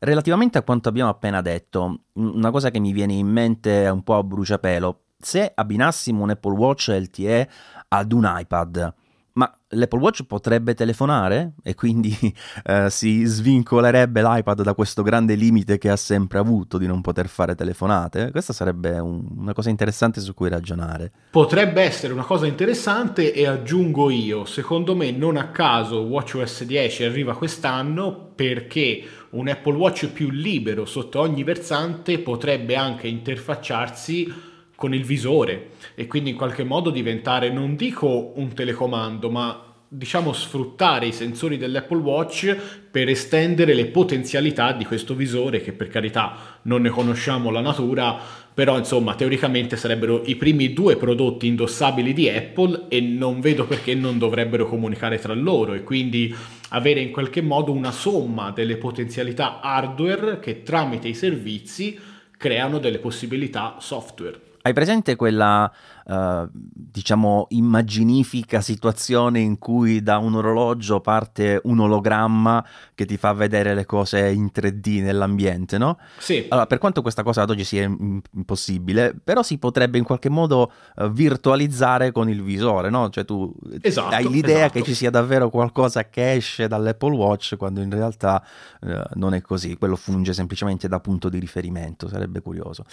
Relativamente 0.00 0.58
a 0.58 0.62
quanto 0.62 0.90
abbiamo 0.90 1.08
appena 1.08 1.40
detto, 1.40 2.00
una 2.12 2.50
cosa 2.50 2.70
che 2.70 2.78
mi 2.78 2.92
viene 2.92 3.14
in 3.14 3.26
mente 3.26 3.88
un 3.88 4.02
po' 4.02 4.16
a 4.16 4.22
bruciapelo, 4.22 5.03
se 5.24 5.52
abbinassimo 5.54 6.22
un 6.22 6.30
Apple 6.30 6.54
Watch 6.54 6.88
LTE 6.88 7.48
ad 7.88 8.12
un 8.12 8.30
iPad, 8.38 8.94
ma 9.34 9.52
l'Apple 9.68 9.98
Watch 9.98 10.22
potrebbe 10.24 10.74
telefonare 10.74 11.54
e 11.62 11.74
quindi 11.74 12.16
eh, 12.64 12.88
si 12.88 13.24
svincolerebbe 13.24 14.22
l'iPad 14.22 14.62
da 14.62 14.74
questo 14.74 15.02
grande 15.02 15.34
limite 15.34 15.78
che 15.78 15.90
ha 15.90 15.96
sempre 15.96 16.38
avuto 16.38 16.78
di 16.78 16.86
non 16.86 17.00
poter 17.00 17.28
fare 17.28 17.54
telefonate? 17.54 18.30
Questa 18.30 18.52
sarebbe 18.52 18.98
un, 18.98 19.24
una 19.36 19.52
cosa 19.52 19.70
interessante 19.70 20.20
su 20.20 20.34
cui 20.34 20.48
ragionare. 20.48 21.10
Potrebbe 21.30 21.82
essere 21.82 22.12
una 22.12 22.24
cosa 22.24 22.46
interessante 22.46 23.32
e 23.32 23.46
aggiungo 23.46 24.10
io, 24.10 24.44
secondo 24.44 24.94
me 24.94 25.10
non 25.10 25.36
a 25.36 25.48
caso 25.48 26.02
WatchOS 26.02 26.64
10 26.64 27.04
arriva 27.04 27.36
quest'anno 27.36 28.30
perché 28.34 29.02
un 29.30 29.48
Apple 29.48 29.74
Watch 29.74 30.08
più 30.08 30.30
libero 30.30 30.84
sotto 30.84 31.18
ogni 31.18 31.42
versante 31.42 32.20
potrebbe 32.20 32.76
anche 32.76 33.08
interfacciarsi 33.08 34.52
con 34.84 34.92
il 34.92 35.04
visore 35.04 35.70
e 35.94 36.06
quindi 36.06 36.28
in 36.28 36.36
qualche 36.36 36.62
modo 36.62 36.90
diventare, 36.90 37.50
non 37.50 37.74
dico 37.74 38.34
un 38.36 38.52
telecomando, 38.52 39.30
ma 39.30 39.62
diciamo 39.88 40.34
sfruttare 40.34 41.06
i 41.06 41.12
sensori 41.12 41.56
dell'Apple 41.56 42.02
Watch 42.02 42.54
per 42.90 43.08
estendere 43.08 43.72
le 43.72 43.86
potenzialità 43.86 44.72
di 44.72 44.84
questo 44.84 45.14
visore 45.14 45.62
che 45.62 45.72
per 45.72 45.88
carità 45.88 46.58
non 46.62 46.82
ne 46.82 46.90
conosciamo 46.90 47.50
la 47.50 47.60
natura 47.60 48.18
però 48.52 48.76
insomma 48.76 49.14
teoricamente 49.14 49.76
sarebbero 49.76 50.22
i 50.26 50.36
primi 50.36 50.72
due 50.72 50.96
prodotti 50.96 51.46
indossabili 51.46 52.12
di 52.12 52.28
Apple 52.28 52.86
e 52.88 53.00
non 53.00 53.40
vedo 53.40 53.66
perché 53.66 53.94
non 53.94 54.18
dovrebbero 54.18 54.66
comunicare 54.66 55.18
tra 55.18 55.32
loro 55.32 55.72
e 55.74 55.82
quindi 55.82 56.34
avere 56.70 57.00
in 57.00 57.10
qualche 57.10 57.40
modo 57.40 57.72
una 57.72 57.92
somma 57.92 58.50
delle 58.50 58.76
potenzialità 58.76 59.60
hardware 59.60 60.40
che 60.40 60.62
tramite 60.62 61.08
i 61.08 61.14
servizi 61.14 61.98
creano 62.36 62.78
delle 62.78 62.98
possibilità 62.98 63.76
software 63.78 64.52
Hai 64.66 64.72
presente 64.72 65.14
quella, 65.14 65.70
uh, 66.06 66.48
diciamo, 66.50 67.48
immaginifica 67.50 68.62
situazione 68.62 69.40
in 69.40 69.58
cui 69.58 70.02
da 70.02 70.16
un 70.16 70.36
orologio 70.36 71.02
parte 71.02 71.60
un 71.64 71.80
ologramma 71.80 72.64
che 72.94 73.04
ti 73.06 73.16
fa 73.16 73.32
vedere 73.32 73.74
le 73.74 73.84
cose 73.84 74.30
in 74.30 74.50
3D 74.54 75.02
nell'ambiente, 75.02 75.78
no? 75.78 75.98
Sì. 76.18 76.46
Allora, 76.48 76.66
per 76.66 76.78
quanto 76.78 77.02
questa 77.02 77.22
cosa 77.22 77.42
ad 77.42 77.50
oggi 77.50 77.64
sia 77.64 77.82
impossibile, 77.82 79.14
però 79.22 79.42
si 79.42 79.58
potrebbe 79.58 79.98
in 79.98 80.04
qualche 80.04 80.28
modo 80.28 80.72
uh, 80.96 81.10
virtualizzare 81.10 82.12
con 82.12 82.28
il 82.28 82.42
visore, 82.42 82.90
no? 82.90 83.10
Cioè 83.10 83.24
tu 83.24 83.52
esatto, 83.80 84.14
hai 84.14 84.28
l'idea 84.28 84.66
esatto. 84.66 84.72
che 84.78 84.82
ci 84.82 84.94
sia 84.94 85.10
davvero 85.10 85.50
qualcosa 85.50 86.08
che 86.08 86.32
esce 86.32 86.68
dall'Apple 86.68 87.16
Watch 87.16 87.56
quando 87.56 87.80
in 87.80 87.90
realtà 87.90 88.44
uh, 88.80 89.00
non 89.14 89.34
è 89.34 89.40
così, 89.40 89.76
quello 89.76 89.96
funge 89.96 90.32
semplicemente 90.32 90.88
da 90.88 91.00
punto 91.00 91.28
di 91.28 91.38
riferimento, 91.38 92.08
sarebbe 92.08 92.40
curioso. 92.40 92.84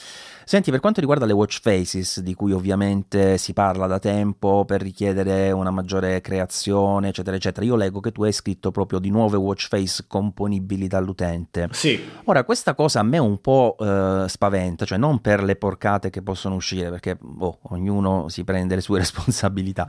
Senti, 0.46 0.72
per 0.72 0.80
quanto 0.80 1.00
riguarda 1.00 1.26
le 1.26 1.34
watch 1.34 1.60
faces, 1.62 2.22
di 2.22 2.34
cui 2.34 2.52
ovviamente 2.52 3.38
si 3.38 3.54
parla 3.54 3.88
da 3.88 4.00
tempo 4.00 4.66
per 4.66 4.82
richiedere 4.82 5.52
una 5.52 5.72
maggiore 5.72 6.22
creazione, 6.22 7.10
eccetera, 7.10 7.36
eccetera. 7.36 7.66
Io 7.66 7.76
leggo 7.76 8.00
che 8.00 8.12
tu 8.12 8.24
hai 8.24 8.32
scritto 8.32 8.72
proprio 8.72 9.00
di 9.00 9.10
nuove 9.10 9.38
watch 9.38 9.68
face 9.68 9.91
componibili 10.08 10.88
dall'utente. 10.88 11.68
Sì. 11.72 12.00
Ora, 12.26 12.44
questa 12.44 12.74
cosa 12.74 13.00
a 13.00 13.04
me 13.04 13.18
un 13.18 13.40
po' 13.40 13.76
eh, 13.80 14.26
spaventa, 14.28 14.86
cioè 14.86 14.98
non 14.98 15.20
per 15.20 15.44
le 15.44 15.56
porcate 15.56 16.10
che 16.10 16.22
possono 16.22 16.56
uscire, 16.56 16.90
perché 16.90 17.18
oh, 17.40 17.60
ognuno 17.64 18.28
si 18.30 18.44
prende 18.44 18.76
le 18.76 18.82
sue 18.82 19.00
responsabilità, 19.00 19.88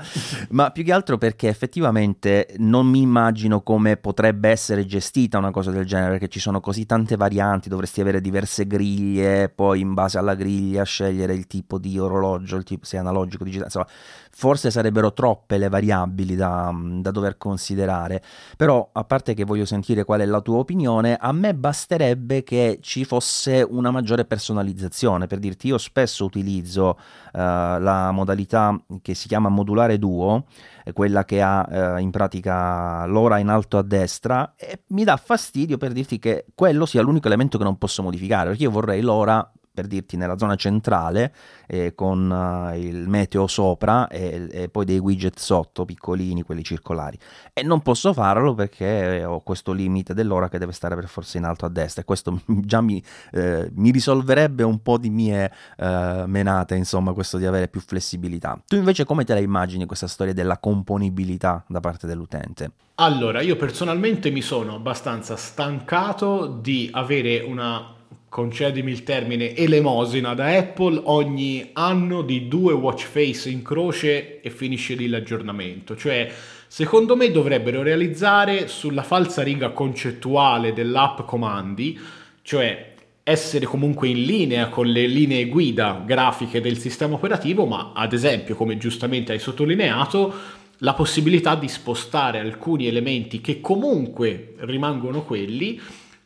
ma 0.51 0.71
più 0.71 0.85
che 0.85 0.93
altro 0.93 1.19
perché 1.19 1.49
effettivamente 1.49 2.55
non 2.59 2.87
mi 2.87 3.01
immagino 3.01 3.63
come 3.63 3.97
potrebbe 3.97 4.49
essere 4.49 4.87
gestita 4.87 5.39
una 5.39 5.51
cosa 5.51 5.71
del 5.71 5.87
genere, 5.87 6.13
perché 6.13 6.29
ci 6.29 6.41
sono 6.41 6.61
così 6.61 6.87
tante 6.87 7.17
varianti, 7.17 7.69
dovresti 7.69 8.01
avere 8.01 8.21
diverse 8.21 8.67
griglie, 8.67 9.49
poi 9.49 9.81
in 9.81 9.95
base 9.95 10.19
alla 10.19 10.35
griglia 10.35 10.85
scegliere 10.85 11.35
il 11.35 11.47
tipo 11.47 11.79
di 11.79 11.99
orologio, 11.99 12.57
il 12.57 12.65
tipo, 12.65 12.85
se 12.85 12.97
analogico, 12.97 13.45
digitale, 13.45 13.67
insomma, 13.67 13.87
forse 14.35 14.71
sarebbero 14.71 15.13
troppe 15.13 15.59
le 15.59 15.69
variabili 15.69 16.35
da, 16.35 16.75
da, 16.75 17.11
dover 17.11 17.37
considerare, 17.37 18.23
però 18.57 18.89
a 18.93 19.05
parte 19.05 19.35
che 19.35 19.45
voglio 19.45 19.67
sentire 19.67 20.05
qual 20.05 20.21
è 20.21 20.25
la 20.25 20.41
tua 20.41 20.57
opinione, 20.57 21.17
a 21.17 21.33
me 21.33 21.55
basterebbe 21.55 22.43
che 22.43 22.79
ci 22.81 23.05
fosse 23.05 23.65
una 23.69 23.91
maggiore 23.91 24.25
personalizzazione, 24.25 25.27
per 25.27 25.39
dirti 25.39 25.67
io 25.69 25.79
spesso 25.79 26.25
utilizzo 26.25 26.89
uh, 26.89 26.99
la 27.33 28.11
modalità 28.11 28.77
che 29.03 29.15
si 29.15 29.29
chiama 29.29 29.51
modulare 29.51 29.99
duo, 29.99 30.47
quella 30.95 31.25
che 31.25 31.41
ha 31.43 31.95
uh, 31.97 32.01
in 32.01 32.11
pratica 32.11 33.05
l'ora 33.07 33.39
in 33.39 33.49
alto 33.49 33.79
a 33.79 33.83
destra 33.83 34.55
e 34.57 34.83
mi 34.89 35.05
dà 35.05 35.17
fastidio 35.17 35.77
per 35.77 35.93
dirti 35.93 36.19
che 36.19 36.47
quello 36.55 36.87
sia 36.87 37.03
l'unico 37.03 37.27
elemento 37.27 37.59
che 37.59 37.65
non 37.65 37.77
posso 37.77 38.03
modificare, 38.03 38.49
perché 38.49 38.65
io 38.65 38.71
vorrei 38.71 39.03
l'ora 39.03 39.49
per 39.73 39.87
dirti 39.87 40.17
nella 40.17 40.37
zona 40.37 40.55
centrale 40.55 41.33
eh, 41.67 41.95
con 41.95 42.31
uh, 42.31 42.77
il 42.77 43.09
meteo 43.09 43.47
sopra 43.47 44.07
e, 44.09 44.49
e, 44.51 44.69
poi 44.69 44.85
dei 44.85 44.99
widget 44.99 45.39
sotto 45.39 45.85
piccolini, 45.85 46.43
quelli 46.43 46.63
circolari. 46.63 47.19
E 47.55 47.63
non 47.63 47.81
posso 47.81 48.13
farlo 48.13 48.55
perché 48.55 49.25
ho 49.25 49.41
questo 49.41 49.73
limite 49.73 50.13
dell'ora 50.13 50.49
che 50.49 50.59
deve 50.59 50.73
stare 50.73 50.95
per 50.95 51.09
forza 51.09 51.39
in 51.39 51.45
alto 51.45 51.65
a 51.65 51.71
destra 51.71 52.03
e 52.03 52.05
questo 52.05 52.43
già 52.47 52.81
mi, 52.83 53.03
eh, 53.33 53.71
mi 53.75 53.91
risolverebbe 53.91 54.63
un 54.63 54.83
po' 54.83 54.99
di 54.99 55.09
mie 55.09 55.51
eh, 55.79 56.25
menate, 56.27 56.75
insomma, 56.75 57.13
questo 57.13 57.39
di 57.39 57.47
avere 57.47 57.69
più 57.69 57.81
flessibilità. 57.81 58.61
Tu 58.67 58.77
invece 58.77 59.05
come 59.05 59.25
te 59.25 59.33
la 59.33 59.41
immagini 59.41 59.87
questa 59.87 60.07
storia 60.07 60.35
della 60.35 60.59
componibilità 60.59 61.65
da 61.67 61.81
parte 61.81 62.07
dell'utente? 62.07 62.73
Allora, 62.97 63.41
io 63.41 63.57
personalmente 63.57 64.31
mi 64.31 64.43
sono 64.43 64.75
abbastanza 64.75 65.35
stancato 65.37 66.47
di 66.47 66.91
avere 66.93 67.41
una 67.41 68.01
concedimi 68.33 68.91
il 68.91 69.03
termine, 69.03 69.55
elemosina 69.55 70.33
da 70.33 70.57
Apple 70.57 71.03
ogni 71.05 71.69
anno 71.75 72.23
di 72.23 72.49
due 72.49 72.73
watch 72.73 73.05
face 73.05 73.51
in 73.51 73.61
croce 73.61 74.41
e 74.41 74.49
finisce 74.49 74.95
lì 74.95 75.07
l'aggiornamento. 75.07 75.95
Cioè, 75.95 76.33
secondo 76.67 77.15
me 77.15 77.31
dovrebbero 77.31 77.83
realizzare 77.83 78.69
sulla 78.69 79.03
falsa 79.03 79.43
riga 79.43 79.73
concettuale 79.73 80.73
dell'app 80.73 81.27
comandi, 81.27 82.01
cioè 82.41 82.95
essere 83.23 83.67
comunque 83.67 84.09
in 84.09 84.23
linea 84.23 84.71
con 84.71 84.87
le 84.87 85.07
linee 85.07 85.45
guida 85.45 86.03
grafiche 86.03 86.63
del 86.63 86.79
sistema 86.79 87.17
operativo, 87.17 87.67
ma 87.67 87.93
ad 87.95 88.15
esempio, 88.15 88.55
come 88.55 88.79
giustamente 88.79 89.33
hai 89.33 89.41
sottolineato, 89.41 90.33
la 90.79 90.95
possibilità 90.95 91.55
di 91.55 91.69
spostare 91.69 92.39
alcuni 92.39 92.87
elementi 92.87 93.43
che 93.43 93.61
comunque 93.61 94.55
rimangono 94.61 95.23
quelli 95.23 95.79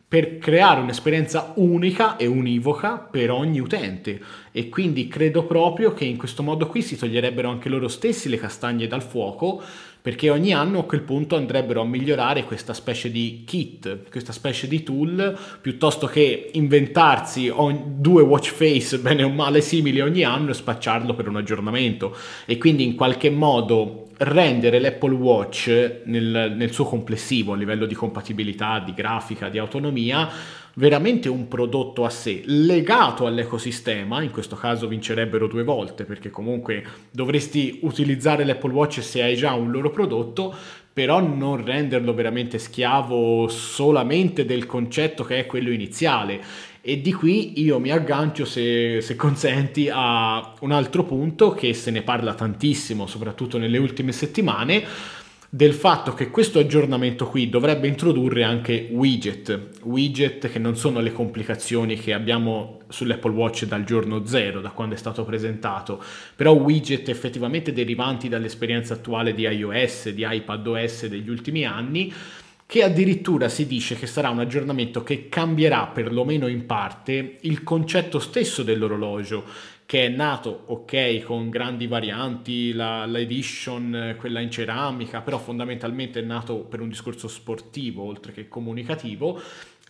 per 0.08 0.38
creare 0.38 0.80
un'esperienza 0.80 1.52
unica 1.56 2.16
e 2.16 2.26
univoca 2.26 2.96
per 2.98 3.30
ogni 3.30 3.58
utente. 3.58 4.20
E 4.52 4.68
quindi 4.68 5.08
credo 5.08 5.44
proprio 5.44 5.92
che 5.94 6.04
in 6.04 6.16
questo 6.16 6.44
modo 6.44 6.68
qui 6.68 6.80
si 6.80 6.96
toglierebbero 6.96 7.48
anche 7.48 7.68
loro 7.68 7.88
stessi 7.88 8.28
le 8.28 8.38
castagne 8.38 8.86
dal 8.86 9.02
fuoco 9.02 9.62
perché 10.06 10.30
ogni 10.30 10.52
anno 10.52 10.78
a 10.78 10.84
quel 10.84 11.02
punto 11.02 11.34
andrebbero 11.34 11.80
a 11.80 11.84
migliorare 11.84 12.44
questa 12.44 12.74
specie 12.74 13.10
di 13.10 13.42
kit, 13.44 14.08
questa 14.08 14.30
specie 14.30 14.68
di 14.68 14.84
tool, 14.84 15.36
piuttosto 15.60 16.06
che 16.06 16.50
inventarsi 16.52 17.52
due 17.84 18.22
watch 18.22 18.52
face 18.52 19.00
bene 19.02 19.24
o 19.24 19.30
male 19.30 19.60
simili 19.60 20.00
ogni 20.00 20.22
anno 20.22 20.52
e 20.52 20.54
spacciarlo 20.54 21.12
per 21.14 21.26
un 21.26 21.34
aggiornamento. 21.34 22.16
E 22.44 22.56
quindi 22.56 22.84
in 22.84 22.94
qualche 22.94 23.30
modo 23.30 24.10
rendere 24.18 24.78
l'Apple 24.78 25.14
Watch 25.14 26.02
nel, 26.04 26.54
nel 26.56 26.72
suo 26.72 26.84
complessivo 26.84 27.54
a 27.54 27.56
livello 27.56 27.84
di 27.84 27.96
compatibilità, 27.96 28.78
di 28.78 28.94
grafica, 28.94 29.48
di 29.48 29.58
autonomia 29.58 30.30
veramente 30.78 31.28
un 31.28 31.48
prodotto 31.48 32.04
a 32.04 32.10
sé, 32.10 32.42
legato 32.44 33.26
all'ecosistema, 33.26 34.22
in 34.22 34.30
questo 34.30 34.56
caso 34.56 34.88
vincerebbero 34.88 35.46
due 35.46 35.64
volte 35.64 36.04
perché 36.04 36.30
comunque 36.30 36.84
dovresti 37.10 37.78
utilizzare 37.82 38.44
l'Apple 38.44 38.72
Watch 38.72 39.02
se 39.02 39.22
hai 39.22 39.36
già 39.36 39.54
un 39.54 39.70
loro 39.70 39.90
prodotto, 39.90 40.54
però 40.92 41.20
non 41.20 41.64
renderlo 41.64 42.12
veramente 42.14 42.58
schiavo 42.58 43.48
solamente 43.48 44.44
del 44.44 44.66
concetto 44.66 45.24
che 45.24 45.38
è 45.38 45.46
quello 45.46 45.70
iniziale. 45.70 46.40
E 46.80 47.00
di 47.00 47.12
qui 47.12 47.60
io 47.60 47.78
mi 47.80 47.90
aggancio, 47.90 48.44
se, 48.44 49.00
se, 49.00 49.16
consenti, 49.16 49.90
a 49.92 50.54
un 50.60 50.72
altro 50.72 51.04
punto 51.04 51.50
che 51.50 51.74
se 51.74 51.90
ne 51.90 52.02
parla 52.02 52.32
tantissimo, 52.34 53.06
soprattutto 53.06 53.58
nelle 53.58 53.78
ultime 53.78 54.12
settimane, 54.12 54.84
del 55.56 55.72
fatto 55.72 56.12
che 56.12 56.28
questo 56.28 56.58
aggiornamento 56.58 57.28
qui 57.28 57.48
dovrebbe 57.48 57.88
introdurre 57.88 58.44
anche 58.44 58.88
widget, 58.90 59.78
widget 59.84 60.50
che 60.50 60.58
non 60.58 60.76
sono 60.76 61.00
le 61.00 61.12
complicazioni 61.12 61.96
che 61.96 62.12
abbiamo 62.12 62.80
sull'Apple 62.88 63.32
Watch 63.32 63.64
dal 63.64 63.82
giorno 63.82 64.26
zero, 64.26 64.60
da 64.60 64.68
quando 64.68 64.96
è 64.96 64.98
stato 64.98 65.24
presentato, 65.24 66.02
però 66.36 66.52
widget 66.52 67.08
effettivamente 67.08 67.72
derivanti 67.72 68.28
dall'esperienza 68.28 68.92
attuale 68.92 69.32
di 69.32 69.44
iOS, 69.44 70.10
di 70.10 70.26
iPadOS 70.28 71.06
degli 71.06 71.30
ultimi 71.30 71.64
anni, 71.64 72.12
che 72.66 72.82
addirittura 72.82 73.48
si 73.48 73.66
dice 73.66 73.94
che 73.94 74.06
sarà 74.06 74.28
un 74.28 74.40
aggiornamento 74.40 75.02
che 75.02 75.30
cambierà 75.30 75.86
perlomeno 75.86 76.48
in 76.48 76.66
parte 76.66 77.38
il 77.40 77.62
concetto 77.62 78.18
stesso 78.18 78.62
dell'orologio 78.62 79.44
che 79.86 80.06
è 80.06 80.08
nato, 80.08 80.64
ok, 80.66 81.22
con 81.22 81.48
grandi 81.48 81.86
varianti, 81.86 82.72
la, 82.72 83.06
la, 83.06 83.20
edition, 83.20 84.16
quella 84.18 84.40
in 84.40 84.50
ceramica, 84.50 85.20
però 85.20 85.38
fondamentalmente 85.38 86.18
è 86.18 86.22
nato 86.22 86.56
per 86.56 86.80
un 86.80 86.88
discorso 86.88 87.28
sportivo 87.28 88.02
oltre 88.02 88.32
che 88.32 88.48
comunicativo. 88.48 89.40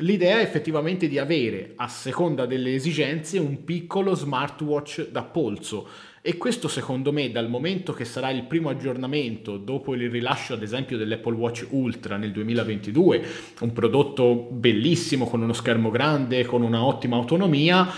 L'idea 0.01 0.39
è 0.39 0.43
effettivamente 0.43 1.09
di 1.09 1.17
avere, 1.17 1.73
a 1.77 1.89
seconda 1.89 2.45
delle 2.45 2.75
esigenze, 2.75 3.39
un 3.39 3.65
piccolo 3.65 4.15
smartwatch 4.15 5.09
da 5.09 5.23
polso. 5.23 5.89
E 6.21 6.37
questo 6.37 6.69
secondo 6.69 7.11
me, 7.11 7.31
dal 7.31 7.49
momento 7.49 7.95
che 7.95 8.05
sarà 8.05 8.29
il 8.29 8.43
primo 8.43 8.69
aggiornamento 8.69 9.57
dopo 9.57 9.95
il 9.95 10.11
rilascio 10.11 10.53
ad 10.53 10.63
esempio 10.63 10.99
dell'Apple 10.99 11.37
Watch 11.37 11.69
Ultra 11.71 12.19
nel 12.19 12.33
2022, 12.33 13.25
un 13.61 13.73
prodotto 13.73 14.35
bellissimo 14.35 15.27
con 15.27 15.41
uno 15.41 15.55
schermo 15.55 15.89
grande, 15.89 16.45
con 16.45 16.61
una 16.61 16.85
ottima 16.85 17.17
autonomia, 17.17 17.89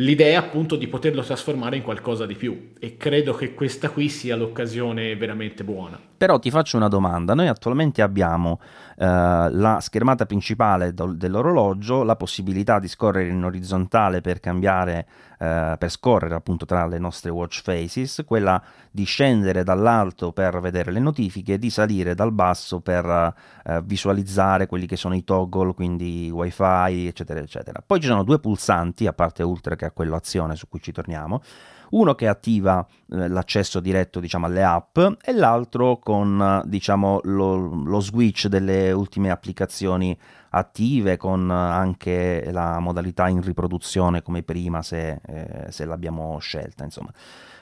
l'idea 0.00 0.38
appunto 0.38 0.76
di 0.76 0.86
poterlo 0.86 1.22
trasformare 1.22 1.76
in 1.76 1.82
qualcosa 1.82 2.26
di 2.26 2.34
più 2.34 2.70
e 2.78 2.96
credo 2.96 3.34
che 3.34 3.54
questa 3.54 3.90
qui 3.90 4.08
sia 4.08 4.36
l'occasione 4.36 5.16
veramente 5.16 5.64
buona. 5.64 6.00
Però 6.18 6.40
ti 6.40 6.50
faccio 6.50 6.76
una 6.76 6.88
domanda, 6.88 7.32
noi 7.32 7.46
attualmente 7.46 8.02
abbiamo 8.02 8.58
eh, 8.96 9.06
la 9.06 9.78
schermata 9.80 10.26
principale 10.26 10.92
do- 10.92 11.12
dell'orologio, 11.12 12.02
la 12.02 12.16
possibilità 12.16 12.80
di 12.80 12.88
scorrere 12.88 13.28
in 13.28 13.44
orizzontale 13.44 14.20
per 14.20 14.40
cambiare, 14.40 15.06
eh, 15.38 15.76
per 15.78 15.88
scorrere 15.88 16.34
appunto 16.34 16.66
tra 16.66 16.86
le 16.86 16.98
nostre 16.98 17.30
watch 17.30 17.62
faces, 17.62 18.24
quella 18.26 18.60
di 18.90 19.04
scendere 19.04 19.62
dall'alto 19.62 20.32
per 20.32 20.58
vedere 20.58 20.90
le 20.90 20.98
notifiche 20.98 21.56
di 21.56 21.70
salire 21.70 22.16
dal 22.16 22.32
basso 22.32 22.80
per 22.80 23.32
eh, 23.64 23.80
visualizzare 23.84 24.66
quelli 24.66 24.88
che 24.88 24.96
sono 24.96 25.14
i 25.14 25.22
toggle, 25.22 25.72
quindi 25.72 26.30
wifi 26.32 27.06
eccetera 27.06 27.38
eccetera. 27.38 27.80
Poi 27.86 28.00
ci 28.00 28.08
sono 28.08 28.24
due 28.24 28.40
pulsanti, 28.40 29.06
a 29.06 29.12
parte 29.12 29.44
ultra 29.44 29.76
che 29.76 29.84
ha 29.84 29.92
quello 29.92 30.16
azione 30.16 30.56
su 30.56 30.66
cui 30.68 30.80
ci 30.80 30.90
torniamo, 30.90 31.40
uno 31.90 32.14
che 32.14 32.28
attiva 32.28 32.86
eh, 33.10 33.28
l'accesso 33.28 33.80
diretto 33.80 34.20
diciamo, 34.20 34.46
alle 34.46 34.62
app 34.62 34.98
e 34.98 35.32
l'altro 35.32 35.98
con 35.98 36.62
diciamo, 36.66 37.20
lo, 37.24 37.56
lo 37.56 38.00
switch 38.00 38.46
delle 38.46 38.92
ultime 38.92 39.30
applicazioni 39.30 40.16
attive 40.50 41.16
con 41.16 41.50
anche 41.50 42.48
la 42.50 42.78
modalità 42.78 43.28
in 43.28 43.42
riproduzione 43.42 44.22
come 44.22 44.42
prima 44.42 44.82
se, 44.82 45.20
eh, 45.26 45.66
se 45.70 45.84
l'abbiamo 45.84 46.38
scelta 46.38 46.84
insomma. 46.84 47.12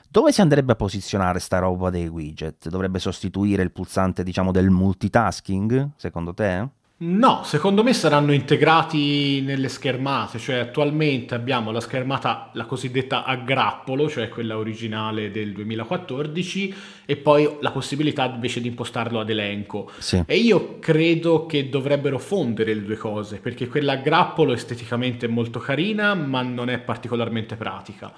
Dove 0.09 0.31
si 0.31 0.39
andrebbe 0.39 0.71
a 0.71 0.75
posizionare 0.75 1.39
sta 1.39 1.59
roba 1.59 1.89
dei 1.89 2.07
widget? 2.07 2.69
Dovrebbe 2.69 2.97
sostituire 2.97 3.61
il 3.61 3.73
pulsante 3.73 4.23
diciamo 4.23 4.51
del 4.51 4.69
multitasking 4.69 5.91
secondo 5.97 6.33
te? 6.33 6.69
No, 6.99 7.43
secondo 7.43 7.83
me 7.83 7.93
saranno 7.93 8.33
integrati 8.33 9.41
nelle 9.41 9.69
schermate, 9.69 10.39
cioè 10.39 10.55
attualmente 10.55 11.35
abbiamo 11.35 11.69
la 11.69 11.79
schermata, 11.79 12.49
la 12.53 12.65
cosiddetta 12.65 13.23
a 13.23 13.35
grappolo, 13.35 14.09
cioè 14.09 14.29
quella 14.29 14.57
originale 14.57 15.29
del 15.29 15.53
2014, 15.53 16.75
e 17.05 17.15
poi 17.15 17.57
la 17.61 17.69
possibilità 17.69 18.25
invece 18.25 18.61
di 18.61 18.69
impostarlo 18.69 19.19
ad 19.19 19.29
elenco. 19.29 19.91
Sì. 19.99 20.23
E 20.25 20.37
io 20.37 20.79
credo 20.79 21.45
che 21.45 21.69
dovrebbero 21.69 22.17
fondere 22.17 22.73
le 22.73 22.83
due 22.83 22.97
cose, 22.97 23.37
perché 23.37 23.67
quella 23.67 23.93
a 23.93 23.97
grappolo 23.97 24.53
esteticamente 24.53 25.27
è 25.27 25.29
molto 25.29 25.59
carina, 25.59 26.15
ma 26.15 26.41
non 26.41 26.67
è 26.67 26.79
particolarmente 26.79 27.55
pratica. 27.57 28.11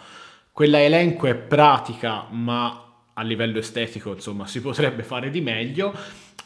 Quella 0.53 0.81
elenco 0.81 1.27
è 1.27 1.35
pratica, 1.35 2.27
ma 2.29 2.85
a 3.13 3.23
livello 3.23 3.59
estetico, 3.59 4.13
insomma, 4.13 4.47
si 4.47 4.61
potrebbe 4.61 5.03
fare 5.03 5.29
di 5.29 5.41
meglio 5.41 5.93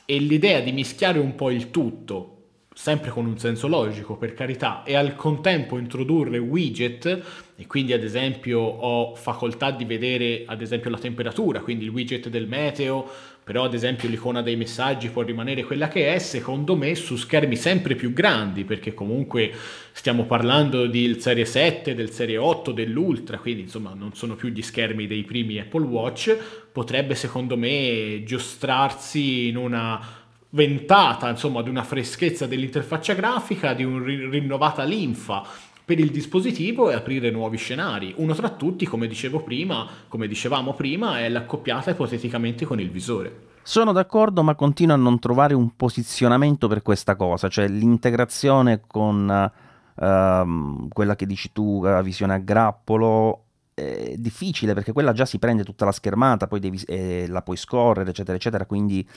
e 0.05 0.17
l'idea 0.17 0.59
di 0.59 0.71
mischiare 0.71 1.19
un 1.19 1.35
po' 1.35 1.49
il 1.49 1.71
tutto, 1.71 2.29
sempre 2.73 3.11
con 3.11 3.25
un 3.25 3.37
senso 3.37 3.67
logico 3.67 4.17
per 4.17 4.33
carità, 4.33 4.83
e 4.83 4.95
al 4.95 5.15
contempo 5.15 5.77
introdurre 5.77 6.37
widget, 6.39 7.21
e 7.55 7.67
quindi 7.67 7.93
ad 7.93 8.03
esempio 8.03 8.59
ho 8.59 9.15
facoltà 9.15 9.71
di 9.71 9.85
vedere 9.85 10.43
ad 10.45 10.61
esempio 10.61 10.89
la 10.89 10.97
temperatura, 10.97 11.61
quindi 11.61 11.85
il 11.85 11.91
widget 11.91 12.29
del 12.29 12.47
meteo, 12.47 13.07
però 13.43 13.65
ad 13.65 13.73
esempio 13.73 14.07
l'icona 14.07 14.41
dei 14.41 14.55
messaggi 14.55 15.09
può 15.09 15.21
rimanere 15.21 15.63
quella 15.63 15.87
che 15.87 16.13
è, 16.13 16.19
secondo 16.19 16.75
me 16.75 16.95
su 16.95 17.15
schermi 17.15 17.55
sempre 17.55 17.95
più 17.95 18.13
grandi, 18.13 18.63
perché 18.63 18.93
comunque 18.93 19.51
stiamo 19.91 20.25
parlando 20.25 20.87
del 20.87 21.19
Serie 21.19 21.45
7, 21.45 21.93
del 21.93 22.11
Serie 22.11 22.37
8, 22.37 22.71
dell'Ultra, 22.71 23.37
quindi 23.37 23.63
insomma 23.63 23.93
non 23.93 24.13
sono 24.13 24.35
più 24.35 24.49
gli 24.49 24.61
schermi 24.61 25.07
dei 25.07 25.23
primi 25.23 25.59
Apple 25.59 25.85
Watch, 25.85 26.37
potrebbe 26.71 27.15
secondo 27.15 27.57
me 27.57 28.23
giostrarsi 28.25 29.47
in 29.49 29.57
una 29.57 30.21
ventata, 30.49 31.29
insomma, 31.29 31.61
di 31.61 31.69
una 31.69 31.83
freschezza 31.83 32.45
dell'interfaccia 32.45 33.13
grafica, 33.13 33.73
di 33.73 33.83
una 33.83 34.03
rinnovata 34.03 34.83
linfa 34.83 35.71
per 35.85 35.99
il 35.99 36.11
dispositivo 36.11 36.89
e 36.89 36.93
aprire 36.93 37.29
nuovi 37.29 37.57
scenari. 37.57 38.13
Uno 38.17 38.33
tra 38.33 38.49
tutti, 38.49 38.85
come 38.85 39.07
dicevo 39.07 39.41
prima, 39.41 39.87
come 40.07 40.27
dicevamo 40.27 40.73
prima, 40.73 41.19
è 41.19 41.29
l'accoppiata 41.29 41.91
ipoteticamente 41.91 42.65
con 42.65 42.79
il 42.79 42.89
visore. 42.89 43.51
Sono 43.63 43.91
d'accordo, 43.91 44.43
ma 44.43 44.55
continuo 44.55 44.95
a 44.95 44.97
non 44.97 45.19
trovare 45.19 45.53
un 45.53 45.75
posizionamento 45.75 46.67
per 46.67 46.81
questa 46.81 47.15
cosa, 47.15 47.47
cioè 47.47 47.67
l'integrazione 47.67 48.81
con 48.85 49.51
uh, 49.95 50.87
quella 50.89 51.15
che 51.15 51.25
dici 51.25 51.51
tu, 51.53 51.81
la 51.81 52.01
visione 52.01 52.33
a 52.33 52.39
grappolo, 52.39 53.43
è 53.73 54.15
difficile 54.17 54.73
perché 54.73 54.91
quella 54.91 55.13
già 55.13 55.25
si 55.25 55.39
prende 55.39 55.63
tutta 55.63 55.85
la 55.85 55.91
schermata, 55.91 56.47
poi 56.47 56.59
devi, 56.59 56.81
eh, 56.85 57.25
la 57.27 57.41
puoi 57.41 57.57
scorrere, 57.57 58.09
eccetera, 58.09 58.37
eccetera, 58.37 58.65
quindi 58.65 59.07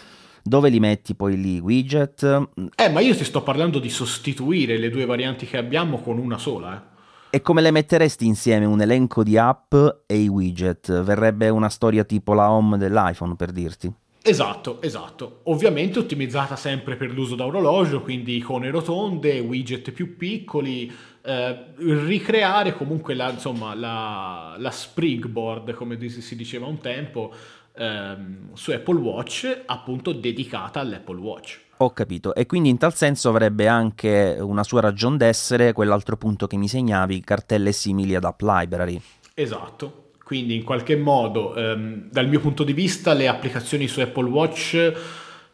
dove 0.48 0.68
li 0.68 0.80
metti 0.80 1.14
poi 1.14 1.40
lì? 1.40 1.58
Widget? 1.58 2.48
Eh, 2.76 2.88
ma 2.88 3.00
io 3.00 3.14
ti 3.14 3.24
sto 3.24 3.42
parlando 3.42 3.78
di 3.78 3.90
sostituire 3.90 4.78
le 4.78 4.90
due 4.90 5.04
varianti 5.04 5.46
che 5.46 5.56
abbiamo 5.56 5.98
con 5.98 6.18
una 6.18 6.38
sola, 6.38 6.76
eh. 6.76 6.94
E 7.28 7.42
come 7.42 7.60
le 7.60 7.70
metteresti 7.70 8.24
insieme 8.24 8.64
un 8.64 8.80
elenco 8.80 9.22
di 9.22 9.36
app 9.36 9.74
e 10.06 10.16
i 10.16 10.28
widget? 10.28 11.02
Verrebbe 11.02 11.48
una 11.50 11.68
storia 11.68 12.04
tipo 12.04 12.32
la 12.32 12.50
home 12.50 12.78
dell'iPhone, 12.78 13.34
per 13.36 13.50
dirti. 13.50 13.92
Esatto, 14.22 14.80
esatto. 14.80 15.40
Ovviamente 15.44 15.98
ottimizzata 15.98 16.56
sempre 16.56 16.96
per 16.96 17.12
l'uso 17.12 17.34
da 17.34 17.44
orologio, 17.44 18.00
quindi 18.00 18.36
icone 18.36 18.70
rotonde, 18.70 19.38
widget 19.38 19.90
più 19.92 20.16
piccoli, 20.16 20.90
eh, 21.22 21.64
ricreare 21.76 22.74
comunque 22.74 23.14
la, 23.14 23.30
insomma, 23.30 23.74
la, 23.74 24.56
la 24.58 24.70
springboard, 24.70 25.74
come 25.74 25.96
si 26.08 26.34
diceva 26.34 26.66
un 26.66 26.78
tempo, 26.78 27.32
ehm, 27.76 28.54
su 28.54 28.70
Apple 28.72 28.98
Watch 28.98 29.62
appunto 29.66 30.12
dedicata 30.12 30.80
all'Apple 30.80 31.18
Watch. 31.18 31.58
Ho 31.78 31.92
capito, 31.92 32.34
e 32.34 32.46
quindi 32.46 32.70
in 32.70 32.78
tal 32.78 32.94
senso 32.94 33.28
avrebbe 33.28 33.68
anche 33.68 34.38
una 34.40 34.64
sua 34.64 34.80
ragione 34.80 35.18
d'essere 35.18 35.72
quell'altro 35.72 36.16
punto 36.16 36.46
che 36.46 36.56
mi 36.56 36.68
segnavi, 36.68 37.20
cartelle 37.20 37.72
simili 37.72 38.14
ad 38.14 38.24
App 38.24 38.40
Library. 38.40 39.00
Esatto, 39.34 40.04
quindi 40.24 40.56
in 40.56 40.64
qualche 40.64 40.96
modo 40.96 41.54
ehm, 41.54 42.08
dal 42.10 42.28
mio 42.28 42.40
punto 42.40 42.64
di 42.64 42.72
vista 42.72 43.12
le 43.12 43.28
applicazioni 43.28 43.86
su 43.88 44.00
Apple 44.00 44.28
Watch 44.28 44.92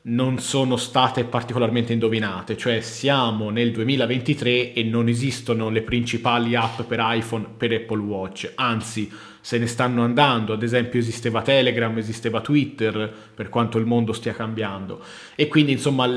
non 0.05 0.38
sono 0.38 0.77
state 0.77 1.25
particolarmente 1.25 1.93
indovinate, 1.93 2.57
cioè 2.57 2.81
siamo 2.81 3.51
nel 3.51 3.71
2023 3.71 4.73
e 4.73 4.83
non 4.83 5.09
esistono 5.09 5.69
le 5.69 5.83
principali 5.83 6.57
app 6.57 6.81
per 6.83 6.99
iPhone 7.01 7.47
per 7.57 7.73
Apple 7.73 8.01
Watch, 8.01 8.53
anzi 8.57 9.11
se 9.41 9.59
ne 9.59 9.67
stanno 9.67 10.03
andando, 10.03 10.53
ad 10.53 10.62
esempio 10.62 10.99
esisteva 10.99 11.43
Telegram, 11.43 11.97
esisteva 11.99 12.41
Twitter, 12.41 13.12
per 13.35 13.49
quanto 13.49 13.79
il 13.79 13.87
mondo 13.87 14.12
stia 14.12 14.33
cambiando. 14.33 15.03
E 15.35 15.49
quindi 15.49 15.73
insomma 15.73 16.09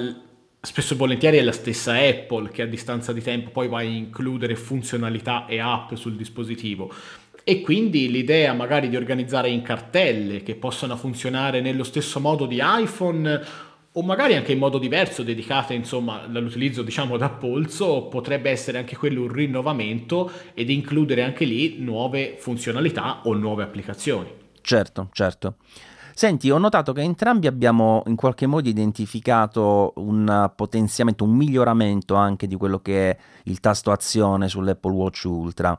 spesso 0.62 0.96
e 0.96 0.98
volentieri 0.98 1.38
è 1.38 1.44
la 1.44 1.52
stessa 1.52 1.94
Apple 1.94 2.50
che 2.50 2.64
a 2.64 2.66
distanza 2.66 3.14
di 3.14 3.22
tempo 3.22 3.52
poi 3.52 3.68
va 3.68 3.80
a 3.80 3.84
includere 3.84 4.56
funzionalità 4.56 5.46
e 5.46 5.60
app 5.60 5.94
sul 5.94 6.16
dispositivo. 6.16 6.92
E 7.48 7.62
quindi 7.62 8.10
l'idea 8.10 8.54
magari 8.54 8.90
di 8.90 8.96
organizzare 8.96 9.50
in 9.50 9.62
cartelle 9.62 10.42
che 10.42 10.56
possano 10.56 10.98
funzionare 10.98 11.62
nello 11.62 11.84
stesso 11.84 12.20
modo 12.20 12.48
di 12.48 12.60
iPhone 12.60 13.40
o 13.98 14.02
magari 14.02 14.36
anche 14.36 14.52
in 14.52 14.60
modo 14.60 14.78
diverso, 14.78 15.24
dedicate 15.24 15.74
insomma 15.74 16.24
all'utilizzo 16.24 16.82
diciamo 16.82 17.18
da 17.18 17.30
polso, 17.30 18.08
potrebbe 18.10 18.50
essere 18.50 18.78
anche 18.78 18.98
quello 18.98 19.22
un 19.22 19.32
rinnovamento 19.32 20.32
ed 20.54 20.70
includere 20.70 21.24
anche 21.24 21.46
lì 21.46 21.78
nuove 21.80 22.36
funzionalità 22.38 23.22
o 23.24 23.34
nuove 23.34 23.64
applicazioni. 23.64 24.30
Certo, 24.62 25.10
certo. 25.12 25.56
Senti, 26.14 26.50
ho 26.50 26.58
notato 26.58 26.94
che 26.94 27.02
entrambi 27.02 27.48
abbiamo 27.48 28.04
in 28.08 28.16
qualche 28.16 28.48
modo 28.48 28.70
identificato 28.70 29.94
un 29.98 30.52
potenziamento, 30.56 31.26
un 31.26 31.36
miglioramento 31.36 32.16
anche 32.16 32.48
di 32.48 32.56
quello 32.56 32.80
che 32.80 33.12
è 33.12 33.18
il 33.44 33.60
tasto 33.60 33.92
azione 33.92 34.48
sull'Apple 34.48 34.94
Watch 34.94 35.24
Ultra 35.26 35.78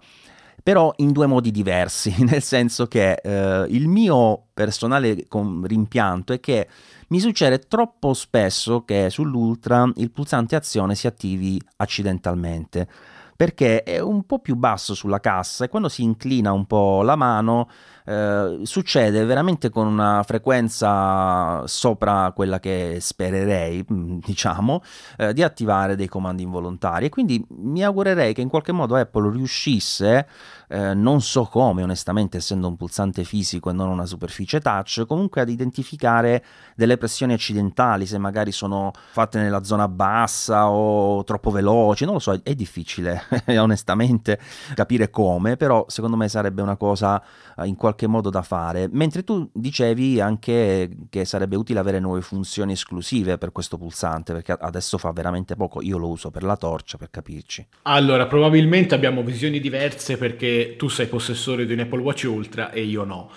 però 0.62 0.92
in 0.96 1.12
due 1.12 1.26
modi 1.26 1.50
diversi, 1.50 2.14
nel 2.24 2.42
senso 2.42 2.86
che 2.86 3.12
eh, 3.14 3.66
il 3.68 3.88
mio 3.88 4.46
personale 4.52 5.26
rimpianto 5.62 6.32
è 6.32 6.40
che 6.40 6.68
mi 7.08 7.20
succede 7.20 7.60
troppo 7.60 8.14
spesso 8.14 8.84
che 8.84 9.10
sull'Ultra 9.10 9.88
il 9.96 10.10
pulsante 10.10 10.56
azione 10.56 10.94
si 10.94 11.06
attivi 11.06 11.60
accidentalmente 11.76 12.88
perché 13.36 13.82
è 13.82 14.00
un 14.00 14.24
po' 14.24 14.38
più 14.38 14.56
basso 14.56 14.94
sulla 14.94 15.20
cassa 15.20 15.64
e 15.64 15.68
quando 15.68 15.90
si 15.90 16.02
inclina 16.02 16.52
un 16.52 16.64
po' 16.64 17.02
la 17.02 17.16
mano 17.16 17.68
eh, 18.06 18.60
succede 18.62 19.24
veramente 19.24 19.68
con 19.68 19.86
una 19.88 20.22
frequenza 20.22 21.66
sopra 21.66 22.30
quella 22.32 22.60
che 22.60 22.98
spererei, 23.00 23.84
mm, 23.92 24.18
diciamo, 24.24 24.80
eh, 25.18 25.32
di 25.32 25.42
attivare 25.42 25.96
dei 25.96 26.06
comandi 26.06 26.44
involontari. 26.44 27.06
E 27.06 27.08
quindi 27.08 27.44
mi 27.48 27.82
augurerei 27.82 28.32
che 28.32 28.40
in 28.40 28.48
qualche 28.48 28.70
modo 28.70 28.94
Apple 28.94 29.32
riuscisse, 29.32 30.26
eh, 30.68 30.94
non 30.94 31.20
so 31.20 31.44
come 31.44 31.82
onestamente 31.82 32.36
essendo 32.36 32.68
un 32.68 32.76
pulsante 32.76 33.24
fisico 33.24 33.70
e 33.70 33.72
non 33.72 33.88
una 33.88 34.06
superficie 34.06 34.60
touch, 34.60 35.04
comunque 35.06 35.40
ad 35.40 35.48
identificare 35.48 36.44
delle 36.76 36.98
pressioni 36.98 37.32
accidentali, 37.32 38.06
se 38.06 38.18
magari 38.18 38.52
sono 38.52 38.92
fatte 39.10 39.40
nella 39.40 39.64
zona 39.64 39.88
bassa 39.88 40.68
o 40.70 41.24
troppo 41.24 41.50
veloci, 41.50 42.04
non 42.04 42.14
lo 42.14 42.20
so, 42.20 42.38
è 42.42 42.54
difficile 42.54 43.22
onestamente 43.58 44.38
capire 44.74 45.10
come, 45.10 45.56
però 45.56 45.84
secondo 45.88 46.16
me 46.16 46.28
sarebbe 46.28 46.62
una 46.62 46.76
cosa 46.76 47.20
eh, 47.56 47.66
in 47.66 47.74
qualche 47.74 47.95
qualche 47.96 48.06
modo 48.06 48.28
da 48.28 48.42
fare, 48.42 48.88
mentre 48.92 49.24
tu 49.24 49.48
dicevi 49.52 50.20
anche 50.20 50.90
che 51.08 51.24
sarebbe 51.24 51.56
utile 51.56 51.78
avere 51.78 51.98
nuove 51.98 52.20
funzioni 52.20 52.72
esclusive 52.72 53.38
per 53.38 53.50
questo 53.50 53.78
pulsante, 53.78 54.34
perché 54.34 54.52
adesso 54.52 54.98
fa 54.98 55.10
veramente 55.12 55.56
poco, 55.56 55.80
io 55.80 55.96
lo 55.96 56.08
uso 56.08 56.30
per 56.30 56.42
la 56.42 56.56
torcia, 56.56 56.98
per 56.98 57.10
capirci. 57.10 57.66
Allora, 57.82 58.26
probabilmente 58.26 58.94
abbiamo 58.94 59.22
visioni 59.22 59.58
diverse 59.58 60.18
perché 60.18 60.74
tu 60.76 60.88
sei 60.88 61.06
possessore 61.06 61.64
di 61.64 61.72
un 61.72 61.80
Apple 61.80 62.00
Watch 62.00 62.24
Ultra 62.28 62.70
e 62.70 62.82
io 62.82 63.04
no. 63.04 63.30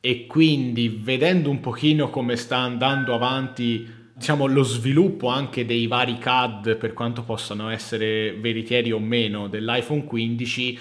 E 0.00 0.26
quindi 0.26 0.88
vedendo 0.88 1.50
un 1.50 1.58
pochino 1.58 2.08
come 2.08 2.36
sta 2.36 2.58
andando 2.58 3.12
avanti 3.12 4.04
diciamo 4.14 4.46
lo 4.46 4.62
sviluppo 4.62 5.28
anche 5.28 5.66
dei 5.66 5.86
vari 5.88 6.16
CAD 6.16 6.76
per 6.76 6.94
quanto 6.94 7.22
possano 7.22 7.68
essere 7.68 8.32
veritieri 8.32 8.90
o 8.90 8.98
meno 8.98 9.46
dell'iPhone 9.46 10.04
15 10.04 10.78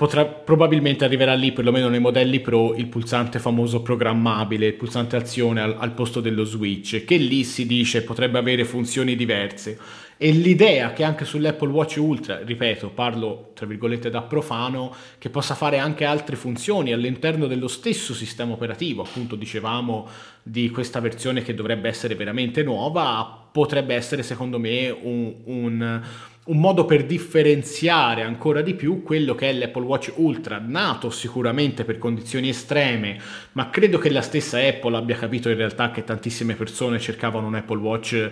potrà, 0.00 0.24
probabilmente 0.24 1.04
arriverà 1.04 1.34
lì, 1.34 1.52
perlomeno 1.52 1.90
nei 1.90 2.00
modelli 2.00 2.40
Pro, 2.40 2.74
il 2.74 2.86
pulsante 2.86 3.38
famoso 3.38 3.82
programmabile, 3.82 4.64
il 4.64 4.72
pulsante 4.72 5.16
azione 5.16 5.60
al, 5.60 5.76
al 5.78 5.92
posto 5.92 6.22
dello 6.22 6.44
switch, 6.44 7.04
che 7.04 7.16
lì 7.16 7.44
si 7.44 7.66
dice 7.66 8.00
potrebbe 8.02 8.38
avere 8.38 8.64
funzioni 8.64 9.14
diverse. 9.14 9.78
E 10.16 10.30
l'idea 10.30 10.94
che 10.94 11.04
anche 11.04 11.26
sull'Apple 11.26 11.68
Watch 11.68 11.96
Ultra, 11.98 12.40
ripeto, 12.42 12.88
parlo 12.88 13.50
tra 13.52 13.66
virgolette 13.66 14.08
da 14.08 14.22
profano, 14.22 14.94
che 15.18 15.28
possa 15.28 15.54
fare 15.54 15.76
anche 15.76 16.06
altre 16.06 16.34
funzioni 16.34 16.94
all'interno 16.94 17.46
dello 17.46 17.68
stesso 17.68 18.14
sistema 18.14 18.54
operativo, 18.54 19.02
appunto 19.02 19.36
dicevamo 19.36 20.08
di 20.42 20.70
questa 20.70 21.00
versione 21.00 21.42
che 21.42 21.52
dovrebbe 21.52 21.90
essere 21.90 22.14
veramente 22.14 22.62
nuova, 22.62 23.48
potrebbe 23.52 23.94
essere 23.94 24.22
secondo 24.22 24.58
me 24.58 24.88
un, 24.88 25.34
un, 25.44 26.02
un 26.50 26.58
modo 26.58 26.84
per 26.84 27.06
differenziare 27.06 28.22
ancora 28.22 28.60
di 28.60 28.74
più 28.74 29.02
quello 29.02 29.36
che 29.36 29.50
è 29.50 29.52
l'Apple 29.52 29.84
Watch 29.84 30.12
Ultra, 30.16 30.60
nato 30.64 31.08
sicuramente 31.10 31.84
per 31.84 31.96
condizioni 31.98 32.48
estreme, 32.48 33.18
ma 33.52 33.70
credo 33.70 33.98
che 33.98 34.10
la 34.10 34.20
stessa 34.20 34.58
Apple 34.58 34.96
abbia 34.96 35.16
capito 35.16 35.48
in 35.48 35.56
realtà 35.56 35.92
che 35.92 36.02
tantissime 36.02 36.54
persone 36.54 36.98
cercavano 36.98 37.46
un 37.46 37.54
Apple 37.54 37.78
Watch 37.78 38.30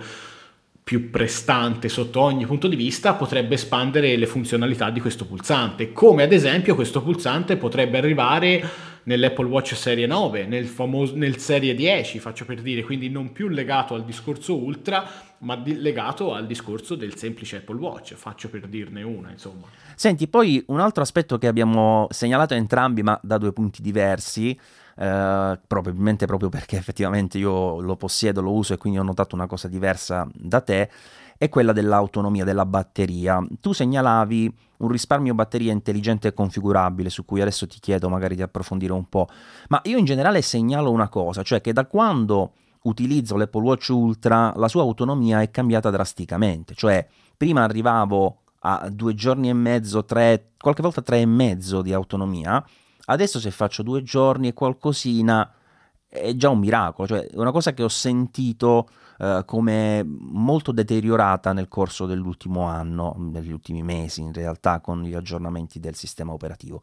più 0.82 1.10
prestante 1.10 1.88
sotto 1.88 2.20
ogni 2.20 2.44
punto 2.46 2.66
di 2.66 2.74
vista 2.74 3.12
potrebbe 3.14 3.54
espandere 3.54 4.16
le 4.16 4.26
funzionalità 4.26 4.90
di 4.90 5.00
questo 5.00 5.24
pulsante, 5.24 5.92
come 5.92 6.24
ad 6.24 6.32
esempio 6.32 6.74
questo 6.74 7.02
pulsante 7.02 7.56
potrebbe 7.56 7.98
arrivare 7.98 8.68
nell'Apple 9.04 9.46
Watch 9.46 9.74
Serie 9.74 10.06
9, 10.06 10.46
nel, 10.46 10.66
famoso, 10.66 11.16
nel 11.16 11.38
Serie 11.38 11.74
10, 11.74 12.18
faccio 12.18 12.44
per 12.44 12.60
dire, 12.60 12.82
quindi 12.82 13.08
non 13.08 13.32
più 13.32 13.48
legato 13.48 13.94
al 13.94 14.04
discorso 14.04 14.56
Ultra, 14.56 15.08
ma 15.38 15.56
di, 15.56 15.80
legato 15.80 16.34
al 16.34 16.46
discorso 16.46 16.94
del 16.94 17.16
semplice 17.16 17.56
Apple 17.56 17.78
Watch, 17.78 18.14
faccio 18.14 18.48
per 18.48 18.66
dirne 18.66 19.02
una, 19.02 19.30
insomma. 19.30 19.66
Senti, 19.98 20.28
poi 20.28 20.62
un 20.68 20.78
altro 20.78 21.02
aspetto 21.02 21.38
che 21.38 21.48
abbiamo 21.48 22.06
segnalato 22.10 22.54
entrambi, 22.54 23.02
ma 23.02 23.18
da 23.20 23.36
due 23.36 23.52
punti 23.52 23.82
diversi, 23.82 24.56
eh, 24.96 25.60
probabilmente 25.66 26.24
proprio 26.24 26.48
perché 26.48 26.76
effettivamente 26.76 27.36
io 27.36 27.80
lo 27.80 27.96
possiedo, 27.96 28.40
lo 28.40 28.52
uso 28.52 28.74
e 28.74 28.76
quindi 28.76 29.00
ho 29.00 29.02
notato 29.02 29.34
una 29.34 29.48
cosa 29.48 29.66
diversa 29.66 30.24
da 30.32 30.60
te, 30.60 30.88
è 31.36 31.48
quella 31.48 31.72
dell'autonomia 31.72 32.44
della 32.44 32.64
batteria. 32.64 33.44
Tu 33.60 33.72
segnalavi 33.72 34.56
un 34.76 34.88
risparmio 34.88 35.34
batteria 35.34 35.72
intelligente 35.72 36.28
e 36.28 36.32
configurabile, 36.32 37.10
su 37.10 37.24
cui 37.24 37.40
adesso 37.40 37.66
ti 37.66 37.80
chiedo 37.80 38.08
magari 38.08 38.36
di 38.36 38.42
approfondire 38.42 38.92
un 38.92 39.08
po', 39.08 39.26
ma 39.66 39.80
io 39.82 39.98
in 39.98 40.04
generale 40.04 40.42
segnalo 40.42 40.92
una 40.92 41.08
cosa, 41.08 41.42
cioè 41.42 41.60
che 41.60 41.72
da 41.72 41.86
quando 41.86 42.52
utilizzo 42.82 43.34
l'Apple 43.36 43.62
Watch 43.62 43.88
Ultra 43.88 44.52
la 44.54 44.68
sua 44.68 44.82
autonomia 44.82 45.42
è 45.42 45.50
cambiata 45.50 45.90
drasticamente, 45.90 46.74
cioè 46.74 47.04
prima 47.36 47.64
arrivavo 47.64 48.42
a 48.60 48.88
due 48.90 49.14
giorni 49.14 49.48
e 49.48 49.54
mezzo, 49.54 50.04
tre, 50.04 50.50
qualche 50.58 50.82
volta 50.82 51.02
tre 51.02 51.20
e 51.20 51.26
mezzo 51.26 51.82
di 51.82 51.92
autonomia, 51.92 52.64
Adesso 53.10 53.40
se 53.40 53.50
faccio 53.50 53.82
due 53.82 54.02
giorni 54.02 54.48
e 54.48 54.54
qualcosina 54.54 55.50
è 56.06 56.34
già 56.34 56.50
un 56.50 56.58
miracolo, 56.58 57.08
cioè 57.08 57.26
è 57.26 57.36
una 57.36 57.52
cosa 57.52 57.72
che 57.72 57.82
ho 57.82 57.88
sentito 57.88 58.88
eh, 59.18 59.42
come 59.46 60.04
molto 60.04 60.72
deteriorata 60.72 61.52
nel 61.54 61.68
corso 61.68 62.04
dell'ultimo 62.04 62.64
anno, 62.64 63.14
negli 63.18 63.50
ultimi 63.50 63.82
mesi 63.82 64.20
in 64.20 64.32
realtà 64.32 64.80
con 64.80 65.02
gli 65.02 65.14
aggiornamenti 65.14 65.80
del 65.80 65.94
sistema 65.94 66.32
operativo. 66.32 66.82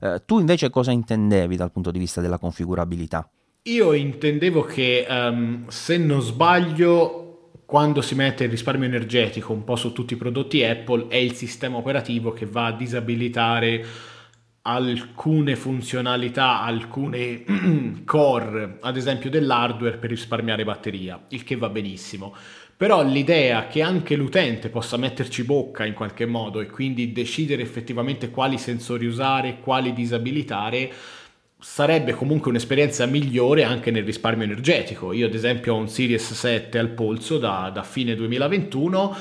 Eh, 0.00 0.22
tu 0.24 0.38
invece 0.38 0.70
cosa 0.70 0.92
intendevi 0.92 1.56
dal 1.56 1.72
punto 1.72 1.90
di 1.90 1.98
vista 1.98 2.22
della 2.22 2.38
configurabilità? 2.38 3.28
Io 3.62 3.92
intendevo 3.92 4.62
che 4.62 5.06
um, 5.08 5.68
se 5.68 5.98
non 5.98 6.22
sbaglio 6.22 7.25
quando 7.66 8.00
si 8.00 8.14
mette 8.14 8.44
il 8.44 8.50
risparmio 8.50 8.86
energetico 8.86 9.52
un 9.52 9.64
po' 9.64 9.74
su 9.74 9.92
tutti 9.92 10.14
i 10.14 10.16
prodotti 10.16 10.62
Apple 10.62 11.08
è 11.08 11.16
il 11.16 11.32
sistema 11.32 11.76
operativo 11.76 12.32
che 12.32 12.46
va 12.46 12.66
a 12.66 12.72
disabilitare 12.72 13.84
alcune 14.62 15.56
funzionalità, 15.56 16.62
alcune 16.62 17.44
core, 18.06 18.78
ad 18.80 18.96
esempio 18.96 19.30
dell'hardware 19.30 19.96
per 19.96 20.10
risparmiare 20.10 20.64
batteria, 20.64 21.24
il 21.28 21.42
che 21.42 21.56
va 21.56 21.68
benissimo. 21.68 22.34
Però 22.76 23.02
l'idea 23.02 23.66
che 23.68 23.82
anche 23.82 24.16
l'utente 24.16 24.68
possa 24.68 24.96
metterci 24.96 25.44
bocca 25.44 25.84
in 25.84 25.94
qualche 25.94 26.26
modo 26.26 26.60
e 26.60 26.66
quindi 26.66 27.10
decidere 27.10 27.62
effettivamente 27.62 28.30
quali 28.30 28.58
sensori 28.58 29.06
usare, 29.06 29.58
quali 29.60 29.92
disabilitare, 29.92 30.92
sarebbe 31.58 32.12
comunque 32.12 32.50
un'esperienza 32.50 33.06
migliore 33.06 33.64
anche 33.64 33.90
nel 33.90 34.04
risparmio 34.04 34.44
energetico. 34.44 35.12
Io 35.12 35.26
ad 35.26 35.34
esempio 35.34 35.74
ho 35.74 35.78
un 35.78 35.88
Series 35.88 36.32
7 36.32 36.78
al 36.78 36.90
polso 36.90 37.38
da, 37.38 37.70
da 37.72 37.82
fine 37.82 38.14
2021 38.14 39.16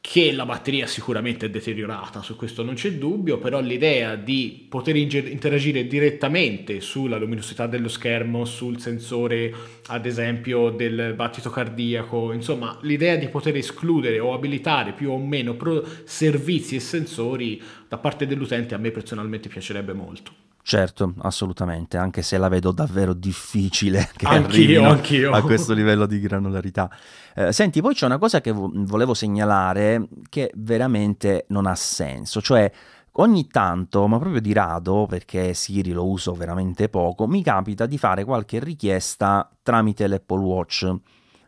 che 0.00 0.32
la 0.32 0.46
batteria 0.46 0.86
sicuramente 0.86 1.46
è 1.46 1.50
deteriorata, 1.50 2.22
su 2.22 2.34
questo 2.34 2.62
non 2.62 2.74
c'è 2.74 2.92
dubbio, 2.94 3.36
però 3.38 3.60
l'idea 3.60 4.14
di 4.14 4.66
poter 4.66 4.96
interagire 4.96 5.86
direttamente 5.86 6.80
sulla 6.80 7.18
luminosità 7.18 7.66
dello 7.66 7.88
schermo, 7.88 8.46
sul 8.46 8.80
sensore 8.80 9.52
ad 9.88 10.06
esempio 10.06 10.70
del 10.70 11.12
battito 11.14 11.50
cardiaco, 11.50 12.32
insomma 12.32 12.78
l'idea 12.82 13.16
di 13.16 13.28
poter 13.28 13.56
escludere 13.56 14.18
o 14.18 14.32
abilitare 14.32 14.92
più 14.92 15.10
o 15.10 15.18
meno 15.18 15.56
servizi 16.04 16.76
e 16.76 16.80
sensori 16.80 17.60
da 17.86 17.98
parte 17.98 18.26
dell'utente 18.26 18.74
a 18.74 18.78
me 18.78 18.90
personalmente 18.90 19.50
piacerebbe 19.50 19.92
molto. 19.92 20.47
Certo, 20.68 21.14
assolutamente, 21.20 21.96
anche 21.96 22.20
se 22.20 22.36
la 22.36 22.48
vedo 22.48 22.72
davvero 22.72 23.14
difficile 23.14 24.10
che 24.14 24.26
anch'io, 24.26 24.84
anch'io. 24.86 25.32
a 25.32 25.40
questo 25.40 25.72
livello 25.72 26.04
di 26.04 26.20
granularità. 26.20 26.90
Eh, 27.34 27.54
senti, 27.54 27.80
poi 27.80 27.94
c'è 27.94 28.04
una 28.04 28.18
cosa 28.18 28.42
che 28.42 28.52
vo- 28.52 28.70
volevo 28.74 29.14
segnalare 29.14 30.06
che 30.28 30.52
veramente 30.56 31.46
non 31.48 31.64
ha 31.64 31.74
senso, 31.74 32.42
cioè 32.42 32.70
ogni 33.12 33.46
tanto, 33.46 34.06
ma 34.08 34.18
proprio 34.18 34.42
di 34.42 34.52
rado, 34.52 35.06
perché 35.08 35.54
Siri 35.54 35.92
lo 35.92 36.06
uso 36.06 36.34
veramente 36.34 36.90
poco, 36.90 37.26
mi 37.26 37.42
capita 37.42 37.86
di 37.86 37.96
fare 37.96 38.24
qualche 38.24 38.58
richiesta 38.58 39.50
tramite 39.62 40.06
l'Apple 40.06 40.44
Watch 40.44 40.94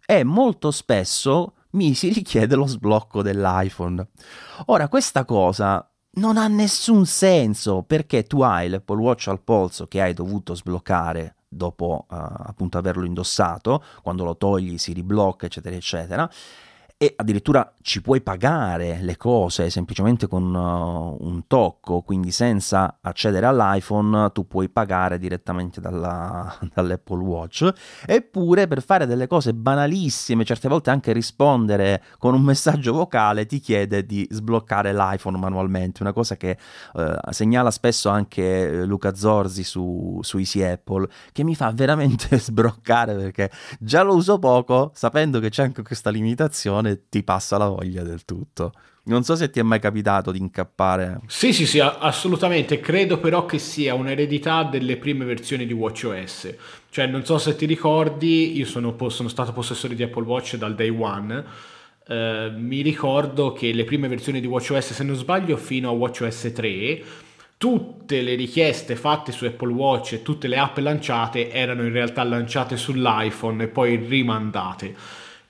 e 0.07 0.25
molto 0.25 0.71
spesso 0.71 1.57
mi 1.73 1.93
si 1.93 2.09
richiede 2.11 2.55
lo 2.55 2.67
sblocco 2.67 3.21
dell'iPhone. 3.21 4.03
Ora, 4.69 4.89
questa 4.89 5.27
cosa 5.27 5.87
non 6.13 6.37
ha 6.37 6.49
nessun 6.49 7.07
senso 7.07 7.83
perché 7.83 8.25
tu 8.25 8.41
hai 8.41 8.69
l'Apple 8.69 9.01
Watch 9.01 9.29
al 9.29 9.41
polso 9.41 9.87
che 9.87 10.01
hai 10.01 10.13
dovuto 10.13 10.55
sbloccare 10.55 11.37
dopo 11.47 12.07
uh, 12.09 12.15
appunto 12.15 12.79
averlo 12.79 13.05
indossato, 13.05 13.83
quando 14.03 14.25
lo 14.25 14.37
togli 14.37 14.79
si 14.79 14.93
riblocca 14.93 15.47
eccetera 15.47 15.77
eccetera 15.77 16.31
e 17.03 17.15
addirittura 17.17 17.73
ci 17.81 18.03
puoi 18.03 18.21
pagare 18.21 18.99
le 19.01 19.17
cose 19.17 19.71
semplicemente 19.71 20.27
con 20.29 20.55
uh, 20.55 21.17
un 21.19 21.47
tocco, 21.47 22.03
quindi 22.03 22.31
senza 22.31 22.99
accedere 23.01 23.47
all'iPhone 23.47 24.31
tu 24.33 24.47
puoi 24.47 24.69
pagare 24.69 25.19
direttamente 25.19 25.81
dalla, 25.81 26.55
dall'Apple 26.75 27.23
Watch, 27.23 27.73
eppure 28.05 28.67
per 28.67 28.83
fare 28.83 29.07
delle 29.07 29.27
cose 29.29 29.55
banalissime, 29.55 30.45
certe 30.45 30.69
volte 30.69 30.91
anche 30.91 31.15
rispondere 31.15 32.03
con 32.19 32.35
un 32.35 32.43
messaggio 32.43 32.93
vocale 32.93 33.47
ti 33.47 33.61
chiede 33.61 34.05
di 34.05 34.29
sbloccare 34.29 34.93
l'iPhone 34.93 35.39
manualmente, 35.39 36.03
una 36.03 36.13
cosa 36.13 36.37
che 36.37 36.59
uh, 36.93 37.15
segnala 37.31 37.71
spesso 37.71 38.11
anche 38.11 38.85
Luca 38.85 39.15
Zorzi 39.15 39.65
su, 39.65 40.19
su 40.21 40.37
Easy 40.37 40.63
Apple, 40.63 41.09
che 41.33 41.45
mi 41.45 41.55
fa 41.55 41.73
veramente 41.73 42.37
sbroccare 42.39 43.15
perché 43.15 43.51
già 43.79 44.03
lo 44.03 44.17
uso 44.17 44.39
poco, 44.39 44.91
sapendo 44.93 45.41
che 45.41 45.49
c'è 45.49 45.63
anche 45.63 45.81
questa 45.83 46.11
limitazione 46.11 46.89
e 46.91 47.09
ti 47.09 47.23
passa 47.23 47.57
la 47.57 47.69
voglia 47.69 48.03
del 48.03 48.25
tutto. 48.25 48.73
Non 49.03 49.25
so 49.25 49.35
se 49.35 49.51
ti 49.51 49.59
è 49.59 49.63
mai 49.63 49.81
capitato 49.81 50.31
di 50.31 50.39
incappare. 50.39 51.21
Sì, 51.27 51.53
sì, 51.53 51.67
sì, 51.67 51.81
assolutamente. 51.81 52.81
Credo 52.81 53.19
però 53.19 53.47
che 53.47 53.59
sia 53.59 53.95
un'eredità 53.95 54.63
delle 54.63 54.99
prime 54.99 55.25
versioni 55.25 55.67
di 55.67 55.73
WatchOS. 55.73 56.55
Cioè, 56.91 57.07
non 57.07 57.25
so 57.25 57.39
se 57.39 57.57
ti 57.57 57.65
ricordi, 57.65 58.57
io 58.57 58.67
sono, 58.67 58.95
sono 59.09 59.29
stato 59.29 59.53
possessore 59.53 59.95
di 59.95 60.03
Apple 60.03 60.25
Watch 60.25 60.57
dal 60.57 60.75
day 60.75 60.91
one. 60.91 61.45
Uh, 62.07 62.53
mi 62.57 62.83
ricordo 62.83 63.53
che 63.53 63.73
le 63.73 63.85
prime 63.85 64.07
versioni 64.07 64.41
di 64.41 64.47
WatchOS, 64.47 64.93
se 64.93 65.05
non 65.05 65.17
sbaglio, 65.17 65.57
fino 65.57 65.89
a 65.89 65.93
WatchOS 65.93 66.53
3, 66.55 67.03
tutte 67.57 68.21
le 68.21 68.35
richieste 68.35 68.97
fatte 68.97 69.33
su 69.33 69.45
Apple 69.45 69.73
Watch 69.73 70.13
e 70.13 70.23
tutte 70.23 70.47
le 70.47 70.57
app 70.59 70.79
lanciate 70.79 71.51
erano 71.51 71.85
in 71.85 71.93
realtà 71.93 72.23
lanciate 72.23 72.77
sull'iPhone 72.77 73.65
e 73.65 73.69
poi 73.69 73.97
rimandate 73.97 74.95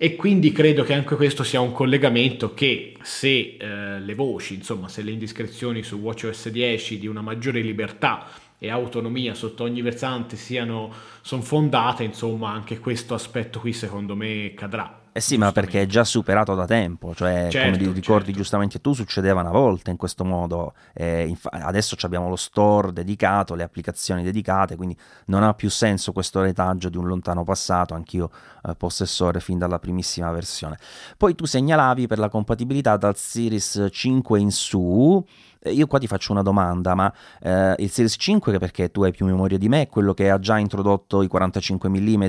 e 0.03 0.17
quindi 0.17 0.51
credo 0.51 0.83
che 0.83 0.95
anche 0.95 1.15
questo 1.15 1.45
sia 1.45 1.61
un 1.61 1.73
collegamento 1.73 2.55
che 2.55 2.95
se 3.03 3.59
eh, 3.59 4.01
le 4.01 4.15
voci, 4.15 4.55
insomma 4.55 4.89
se 4.89 5.03
le 5.03 5.11
indiscrezioni 5.11 5.83
su 5.83 5.97
WatchOS 5.97 6.49
10 6.49 6.99
di 6.99 7.07
una 7.07 7.21
maggiore 7.21 7.61
libertà 7.61 8.27
e 8.59 8.71
autonomia 8.71 9.35
sotto 9.35 9.63
ogni 9.63 9.83
versante 9.83 10.37
siano 10.37 10.91
fondate, 11.21 12.03
insomma 12.03 12.51
anche 12.51 12.79
questo 12.79 13.13
aspetto 13.13 13.61
qui 13.61 13.75
secondo 13.75 14.17
me 14.17 14.55
cadrà. 14.55 15.00
Eh 15.13 15.21
sì, 15.21 15.37
ma 15.37 15.51
perché 15.51 15.83
è 15.83 15.87
già 15.87 16.05
superato 16.05 16.55
da 16.55 16.67
tempo, 16.67 17.17
cioè 17.17 17.49
certo, 17.51 17.79
come 17.79 17.93
ricordi 17.93 18.27
certo. 18.27 18.39
giustamente 18.39 18.81
tu, 18.81 18.93
succedeva 18.93 19.41
una 19.41 19.51
volta 19.51 19.91
in 19.91 19.97
questo 19.97 20.25
modo, 20.25 20.73
eh, 20.95 21.27
inf- 21.27 21.49
adesso 21.51 21.97
abbiamo 22.03 22.29
lo 22.29 22.37
store 22.37 22.93
dedicato, 22.93 23.57
le 23.57 23.65
applicazioni 23.65 24.23
dedicate, 24.23 24.77
quindi 24.77 24.97
non 25.27 25.43
ha 25.43 25.53
più 25.55 25.69
senso 25.69 26.13
questo 26.13 26.43
retaggio 26.43 26.89
di 26.89 26.97
un 26.97 27.09
lontano 27.09 27.43
passato, 27.43 27.95
anch'io 27.95 28.31
eh, 28.63 28.77
possessore 28.77 29.41
fin 29.41 29.59
dalla 29.59 29.81
primissima 29.81 30.31
versione. 30.31 30.79
Poi 31.17 31.35
tu 31.35 31.45
segnalavi 31.45 32.07
per 32.07 32.21
la 32.21 32.29
compatibilità 32.29 32.97
dal 32.97 33.17
Series 33.17 33.89
5 33.91 34.39
in 34.39 34.53
su, 34.53 35.25
eh, 35.59 35.73
io 35.73 35.89
qua 35.89 35.99
ti 35.99 36.07
faccio 36.07 36.31
una 36.31 36.43
domanda, 36.43 36.95
ma 36.95 37.13
eh, 37.43 37.75
il 37.79 37.91
Series 37.91 38.15
5, 38.17 38.59
perché 38.59 38.93
tu 38.93 39.03
hai 39.03 39.11
più 39.11 39.27
memoria 39.27 39.59
di 39.59 39.69
me, 39.69 39.83
è 39.83 39.89
quello 39.89 40.15
che 40.15 40.31
ha 40.31 40.39
già 40.39 40.57
introdotto 40.57 41.23
i 41.23 41.27
45 41.27 41.89
mm, 41.89 42.27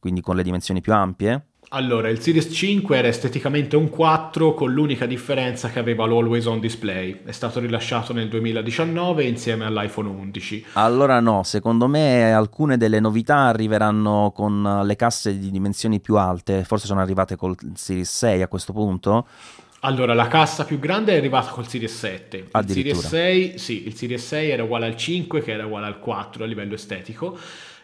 quindi 0.00 0.20
con 0.20 0.34
le 0.34 0.42
dimensioni 0.42 0.80
più 0.80 0.92
ampie? 0.92 1.46
Allora, 1.70 2.08
il 2.08 2.20
Series 2.20 2.54
5 2.54 2.96
era 2.96 3.08
esteticamente 3.08 3.74
un 3.74 3.88
4 3.88 4.54
con 4.54 4.72
l'unica 4.72 5.06
differenza 5.06 5.70
che 5.70 5.78
aveva 5.80 6.06
l'Always 6.06 6.46
On 6.46 6.60
Display. 6.60 7.22
È 7.24 7.32
stato 7.32 7.58
rilasciato 7.58 8.12
nel 8.12 8.28
2019 8.28 9.24
insieme 9.24 9.64
all'iPhone 9.64 10.08
11. 10.08 10.66
Allora 10.74 11.18
no, 11.18 11.42
secondo 11.42 11.88
me 11.88 12.32
alcune 12.32 12.76
delle 12.76 13.00
novità 13.00 13.38
arriveranno 13.38 14.32
con 14.34 14.82
le 14.84 14.96
casse 14.96 15.36
di 15.38 15.50
dimensioni 15.50 15.98
più 16.00 16.16
alte, 16.16 16.62
forse 16.62 16.86
sono 16.86 17.00
arrivate 17.00 17.34
col 17.34 17.56
Series 17.74 18.08
6 18.08 18.42
a 18.42 18.48
questo 18.48 18.72
punto. 18.72 19.26
Allora, 19.80 20.14
la 20.14 20.28
cassa 20.28 20.64
più 20.64 20.78
grande 20.78 21.12
è 21.12 21.16
arrivata 21.16 21.50
col 21.50 21.66
Series 21.66 21.94
7. 21.94 22.48
Il 22.54 22.70
Series 22.70 23.06
6, 23.06 23.58
sì, 23.58 23.86
il 23.86 23.94
Series 23.94 24.24
6 24.24 24.50
era 24.50 24.62
uguale 24.62 24.86
al 24.86 24.96
5 24.96 25.42
che 25.42 25.52
era 25.52 25.66
uguale 25.66 25.86
al 25.86 25.98
4 25.98 26.44
a 26.44 26.46
livello 26.46 26.74
estetico. 26.74 27.36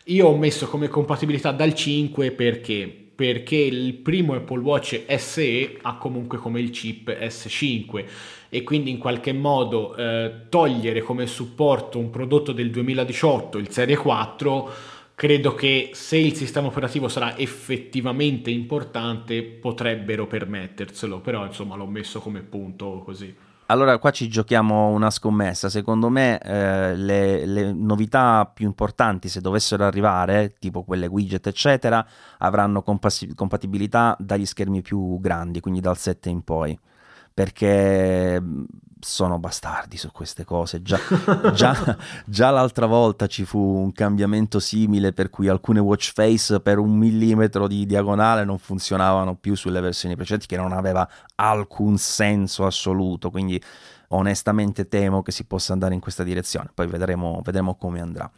Io 0.04 0.28
ho 0.28 0.36
messo 0.36 0.66
come 0.68 0.88
compatibilità 0.88 1.52
dal 1.52 1.74
5 1.74 2.30
perché 2.30 3.09
perché 3.20 3.56
il 3.56 3.92
primo 3.96 4.32
Apple 4.32 4.60
Watch 4.60 5.04
SE 5.18 5.76
ha 5.82 5.98
comunque 5.98 6.38
come 6.38 6.58
il 6.58 6.70
chip 6.70 7.10
S5 7.10 8.04
e 8.48 8.62
quindi 8.62 8.88
in 8.88 8.96
qualche 8.96 9.34
modo 9.34 9.94
eh, 9.94 10.46
togliere 10.48 11.02
come 11.02 11.26
supporto 11.26 11.98
un 11.98 12.08
prodotto 12.08 12.52
del 12.52 12.70
2018, 12.70 13.58
il 13.58 13.68
Serie 13.68 13.98
4, 13.98 14.70
credo 15.14 15.54
che 15.54 15.90
se 15.92 16.16
il 16.16 16.34
sistema 16.34 16.68
operativo 16.68 17.08
sarà 17.08 17.36
effettivamente 17.36 18.48
importante 18.48 19.42
potrebbero 19.42 20.26
permetterselo, 20.26 21.20
però 21.20 21.44
insomma 21.44 21.76
l'ho 21.76 21.84
messo 21.84 22.20
come 22.20 22.40
punto 22.40 23.02
così. 23.04 23.49
Allora 23.70 23.98
qua 23.98 24.10
ci 24.10 24.28
giochiamo 24.28 24.88
una 24.88 25.10
scommessa, 25.10 25.68
secondo 25.68 26.08
me 26.08 26.40
eh, 26.40 26.96
le, 26.96 27.46
le, 27.46 27.72
novità 27.72 28.50
più 28.52 28.66
importanti 28.66 29.28
se 29.28 29.40
dovessero 29.40 29.84
arrivare, 29.84 30.54
tipo 30.58 30.82
quelle 30.82 31.06
widget 31.06 31.46
eccetera, 31.46 32.04
avranno 32.38 32.82
compas- 32.82 33.28
compatibilità 33.36 34.16
dagli 34.18 34.44
schermi 34.44 34.82
più 34.82 35.20
grandi, 35.20 35.60
quindi 35.60 35.78
dal 35.78 35.96
7 35.96 36.28
in 36.28 36.42
poi 36.42 36.76
perché 37.40 38.42
sono 39.00 39.38
bastardi 39.38 39.96
su 39.96 40.12
queste 40.12 40.44
cose. 40.44 40.82
Già, 40.82 40.98
già, 41.54 41.96
già, 42.26 42.50
l'altra 42.50 42.84
volta 42.84 43.26
ci 43.28 43.46
fu 43.46 43.58
un 43.58 43.92
cambiamento 43.92 44.60
simile 44.60 45.14
per 45.14 45.30
cui 45.30 45.48
alcune 45.48 45.80
watch 45.80 46.12
face 46.12 46.60
per 46.60 46.76
un 46.76 46.90
millimetro 46.90 47.66
di 47.66 47.86
diagonale 47.86 48.44
non 48.44 48.58
funzionavano 48.58 49.36
più 49.36 49.54
sulle 49.54 49.80
versioni 49.80 50.16
precedenti, 50.16 50.48
che 50.48 50.60
non 50.60 50.72
aveva 50.72 51.08
alcun 51.36 51.96
senso 51.96 52.66
assoluto. 52.66 53.30
Quindi 53.30 53.58
onestamente 54.12 54.88
temo 54.88 55.22
che 55.22 55.32
si 55.32 55.44
possa 55.44 55.72
andare 55.72 55.94
in 55.94 56.00
questa 56.00 56.22
direzione. 56.22 56.70
Poi 56.72 56.86
vedremo, 56.86 57.40
vedremo 57.44 57.76
come 57.76 58.00
andrà. 58.00 58.30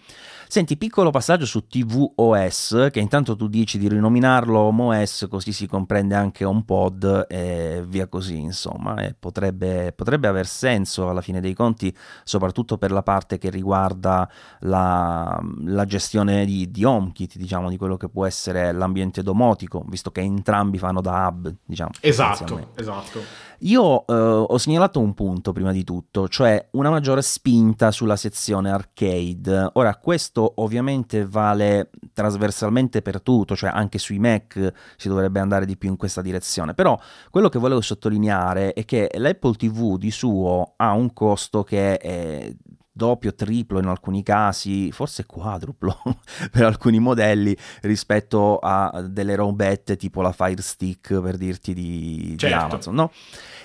Senti, 0.52 0.76
piccolo 0.76 1.10
passaggio 1.10 1.46
su 1.46 1.66
tvOS, 1.66 2.88
che 2.90 3.00
intanto 3.00 3.36
tu 3.36 3.48
dici 3.48 3.78
di 3.78 3.88
rinominarlo 3.88 4.58
HomeOS, 4.58 5.28
così 5.30 5.50
si 5.50 5.66
comprende 5.66 6.14
anche 6.14 6.44
HomePod 6.44 7.24
e 7.26 7.82
via 7.86 8.06
così, 8.06 8.38
insomma, 8.38 8.96
e 8.96 9.14
potrebbe, 9.18 9.94
potrebbe 9.96 10.28
aver 10.28 10.46
senso 10.46 11.08
alla 11.08 11.22
fine 11.22 11.40
dei 11.40 11.54
conti, 11.54 11.96
soprattutto 12.22 12.76
per 12.76 12.90
la 12.90 13.02
parte 13.02 13.38
che 13.38 13.48
riguarda 13.48 14.28
la, 14.60 15.40
la 15.64 15.84
gestione 15.86 16.44
di, 16.44 16.70
di 16.70 16.84
HomeKit, 16.84 17.38
diciamo, 17.38 17.70
di 17.70 17.78
quello 17.78 17.96
che 17.96 18.10
può 18.10 18.26
essere 18.26 18.72
l'ambiente 18.72 19.22
domotico, 19.22 19.82
visto 19.88 20.10
che 20.10 20.20
entrambi 20.20 20.76
fanno 20.76 21.00
da 21.00 21.28
hub, 21.28 21.50
diciamo. 21.64 21.92
Esatto, 22.00 22.72
esatto. 22.74 23.20
Io 23.64 24.06
eh, 24.06 24.12
ho 24.12 24.58
segnalato 24.58 24.98
un 24.98 25.14
punto 25.14 25.52
prima 25.52 25.70
di 25.70 25.84
tutto, 25.84 26.26
cioè 26.26 26.68
una 26.72 26.90
maggiore 26.90 27.22
spinta 27.22 27.92
sulla 27.92 28.16
sezione 28.16 28.70
arcade. 28.70 29.70
Ora, 29.74 29.94
questo 29.96 30.54
ovviamente 30.56 31.24
vale 31.24 31.90
trasversalmente 32.12 33.02
per 33.02 33.20
tutto, 33.20 33.54
cioè 33.54 33.70
anche 33.72 33.98
sui 33.98 34.18
Mac 34.18 34.72
si 34.96 35.08
dovrebbe 35.08 35.38
andare 35.38 35.64
di 35.64 35.76
più 35.76 35.90
in 35.90 35.96
questa 35.96 36.22
direzione. 36.22 36.74
Però 36.74 36.98
quello 37.30 37.48
che 37.48 37.60
volevo 37.60 37.80
sottolineare 37.80 38.72
è 38.72 38.84
che 38.84 39.08
l'Apple 39.14 39.54
TV 39.54 39.96
di 39.96 40.10
suo 40.10 40.72
ha 40.76 40.92
un 40.92 41.12
costo 41.12 41.62
che 41.62 41.98
è 41.98 42.52
doppio, 42.92 43.34
triplo 43.34 43.78
in 43.78 43.86
alcuni 43.86 44.22
casi, 44.22 44.92
forse 44.92 45.24
quadruplo 45.24 45.96
per 46.52 46.64
alcuni 46.64 46.98
modelli 46.98 47.56
rispetto 47.80 48.58
a 48.58 49.02
delle 49.08 49.34
robette 49.34 49.96
tipo 49.96 50.20
la 50.20 50.32
Fire 50.32 50.60
Stick 50.60 51.18
per 51.20 51.36
dirti 51.36 51.72
di, 51.72 52.34
certo. 52.36 52.46
di 52.46 52.52
Amazon, 52.52 52.94
no? 52.94 53.10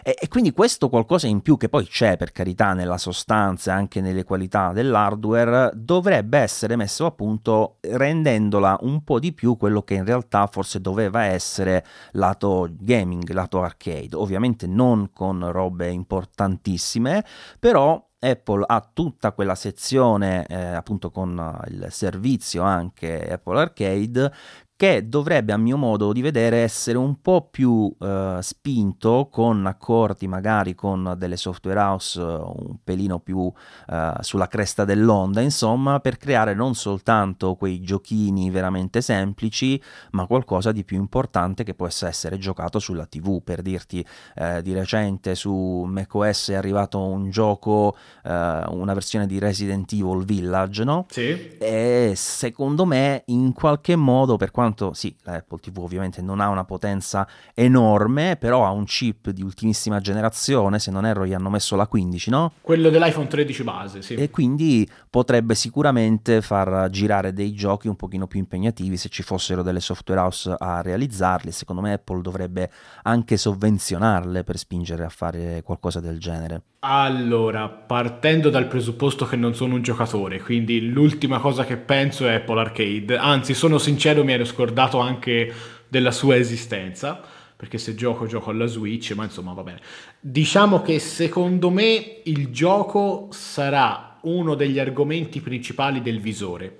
E, 0.03 0.15
e, 0.17 0.27
quindi 0.29 0.53
questo 0.53 0.87
qualcosa 0.87 1.27
in 1.27 1.41
più 1.41 1.57
che 1.57 1.67
poi 1.67 1.85
c'è 1.85 2.15
per 2.15 2.31
carità 2.31 2.71
nella 2.71 2.97
sostanza 2.97 3.71
e 3.71 3.75
anche 3.75 3.99
nelle 3.99 4.23
qualità 4.23 4.71
dell'hardware 4.71 5.71
dovrebbe 5.75 6.37
essere 6.37 6.77
messo 6.77 7.05
a 7.05 7.11
punto 7.11 7.77
rendendola 7.81 8.77
un 8.81 9.03
po' 9.03 9.19
di 9.19 9.33
più 9.33 9.57
quello 9.57 9.81
che 9.81 9.95
in 9.95 10.05
realtà 10.05 10.47
forse 10.47 10.79
doveva 10.79 11.23
essere 11.23 11.83
lato 12.11 12.69
gaming, 12.71 13.29
lato 13.31 13.61
arcade. 13.61 14.15
Ovviamente 14.15 14.65
non 14.65 15.09
con 15.11 15.51
robe 15.51 15.89
importantissime, 15.89 17.25
però 17.59 18.06
Apple 18.19 18.63
ha 18.65 18.89
tutta 18.93 19.31
quella 19.31 19.55
sezione 19.55 20.45
eh, 20.47 20.55
appunto 20.55 21.11
con 21.11 21.61
il 21.69 21.87
servizio 21.91 22.63
anche 22.63 23.31
Apple 23.31 23.59
Arcade 23.59 24.31
che 24.77 25.09
dovrebbe 25.09 25.53
a 25.53 25.57
mio 25.57 25.75
modo 25.75 26.13
di 26.13 26.21
vedere 26.21 26.57
essere 26.57 26.99
un 26.99 27.19
po' 27.19 27.47
più 27.49 27.91
eh, 27.99 28.37
spinto 28.41 29.27
con 29.31 29.65
accordi 29.65 30.27
magari 30.27 30.75
con 30.75 31.15
delle 31.17 31.35
software 31.35 31.79
house 31.79 32.21
un 32.21 32.77
pelino 32.83 33.17
più 33.19 33.51
eh, 33.89 34.13
sulla 34.19 34.47
cresta 34.47 34.85
dell'onda 34.85 35.41
insomma 35.41 35.99
per 35.99 36.17
creare 36.17 36.53
non 36.53 36.75
soltanto 36.75 37.55
quei 37.55 37.81
giochini 37.81 38.51
veramente 38.51 39.01
semplici 39.01 39.81
ma 40.11 40.27
qualcosa 40.27 40.71
di 40.71 40.83
più 40.83 40.97
importante 40.97 41.63
che 41.63 41.73
può 41.73 41.87
essere 41.87 42.37
giocato 42.37 42.77
sulla 42.77 43.07
tv 43.07 43.41
per 43.41 43.63
dirti 43.63 44.05
eh, 44.35 44.61
di 44.61 44.73
recente 44.73 45.33
su 45.33 45.85
macOS 45.87 46.49
è 46.49 46.53
arrivato 46.53 46.99
un 46.99 47.31
gioco 47.31 47.97
eh, 48.23 48.63
una 48.67 48.93
versione 48.93 49.25
di 49.25 49.39
Resident 49.39 49.91
Evil 49.91 50.23
Village 50.23 50.83
no? 50.83 51.07
Sì. 51.09 51.57
e 51.57 52.13
secondo 52.15 52.85
me 52.85 53.23
in 53.25 53.53
qualche 53.53 53.95
modo 53.95 54.37
per 54.37 54.51
quanto 54.51 54.65
quanto 54.67 54.93
sì, 54.93 55.15
l'Apple 55.23 55.59
TV 55.59 55.77
ovviamente 55.79 56.21
non 56.21 56.39
ha 56.39 56.49
una 56.49 56.65
potenza 56.65 57.27
enorme, 57.53 58.35
però 58.37 58.65
ha 58.65 58.71
un 58.71 58.85
chip 58.85 59.29
di 59.29 59.41
ultimissima 59.41 59.99
generazione, 59.99 60.79
se 60.79 60.91
non 60.91 61.05
erro 61.05 61.25
gli 61.25 61.33
hanno 61.33 61.49
messo 61.49 61.75
la 61.75 61.87
15, 61.87 62.29
no? 62.29 62.51
Quello 62.61 62.89
dell'iPhone 62.89 63.27
13 63.27 63.63
base, 63.63 64.01
sì. 64.01 64.15
E 64.15 64.29
quindi 64.29 64.87
potrebbe 65.09 65.55
sicuramente 65.55 66.41
far 66.41 66.89
girare 66.89 67.33
dei 67.33 67.53
giochi 67.53 67.87
un 67.87 67.95
pochino 67.95 68.27
più 68.27 68.39
impegnativi 68.39 68.97
se 68.97 69.09
ci 69.09 69.23
fossero 69.23 69.63
delle 69.63 69.79
software 69.79 70.21
house 70.21 70.53
a 70.57 70.81
realizzarli. 70.81 71.51
Secondo 71.51 71.81
me 71.81 71.93
Apple 71.93 72.21
dovrebbe 72.21 72.69
anche 73.03 73.37
sovvenzionarle 73.37 74.43
per 74.43 74.57
spingere 74.57 75.05
a 75.05 75.09
fare 75.09 75.61
qualcosa 75.63 75.99
del 75.99 76.19
genere. 76.19 76.63
Allora, 76.79 77.69
partendo 77.69 78.51
dal 78.51 78.67
presupposto 78.67 79.25
che 79.25 79.35
non 79.35 79.55
sono 79.55 79.73
un 79.73 79.81
giocatore, 79.81 80.39
quindi 80.39 80.89
l'ultima 80.89 81.39
cosa 81.39 81.65
che 81.65 81.75
penso 81.75 82.27
è 82.27 82.35
Apple 82.35 82.59
Arcade, 82.59 83.17
anzi 83.17 83.55
sono 83.55 83.79
sincero 83.79 84.23
mi 84.23 84.33
ero 84.33 84.45
scordato 84.45 84.99
anche 84.99 85.51
della 85.87 86.11
sua 86.11 86.35
esistenza, 86.35 87.19
perché 87.55 87.79
se 87.79 87.95
gioco 87.95 88.27
gioco 88.27 88.51
alla 88.51 88.67
Switch, 88.67 89.11
ma 89.13 89.23
insomma 89.23 89.53
va 89.53 89.63
bene. 89.63 89.81
Diciamo 90.19 90.83
che 90.83 90.99
secondo 90.99 91.71
me 91.71 92.21
il 92.25 92.49
gioco 92.49 93.29
sarà 93.31 94.19
uno 94.21 94.53
degli 94.53 94.77
argomenti 94.77 95.41
principali 95.41 96.01
del 96.03 96.19
visore. 96.19 96.77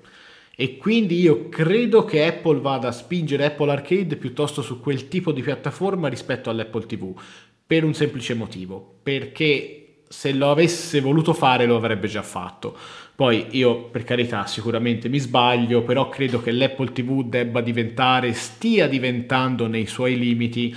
E 0.54 0.76
quindi 0.76 1.20
io 1.20 1.48
credo 1.48 2.04
che 2.04 2.24
Apple 2.24 2.60
vada 2.60 2.88
a 2.88 2.92
spingere 2.92 3.46
Apple 3.46 3.70
Arcade 3.72 4.16
piuttosto 4.16 4.62
su 4.62 4.78
quel 4.80 5.08
tipo 5.08 5.32
di 5.32 5.42
piattaforma 5.42 6.08
rispetto 6.08 6.50
all'Apple 6.50 6.86
TV, 6.86 7.20
per 7.66 7.84
un 7.84 7.92
semplice 7.92 8.34
motivo, 8.34 8.98
perché 9.02 9.77
se 10.08 10.32
lo 10.32 10.50
avesse 10.50 11.00
voluto 11.00 11.32
fare 11.32 11.66
lo 11.66 11.76
avrebbe 11.76 12.08
già 12.08 12.22
fatto. 12.22 12.76
Poi 13.14 13.46
io, 13.50 13.84
per 13.84 14.04
carità, 14.04 14.46
sicuramente 14.46 15.08
mi 15.08 15.18
sbaglio, 15.18 15.82
però 15.82 16.08
credo 16.08 16.40
che 16.40 16.52
l'Apple 16.52 16.92
TV 16.92 17.24
debba 17.24 17.60
diventare, 17.60 18.32
stia 18.32 18.86
diventando 18.86 19.66
nei 19.66 19.86
suoi 19.86 20.16
limiti, 20.16 20.74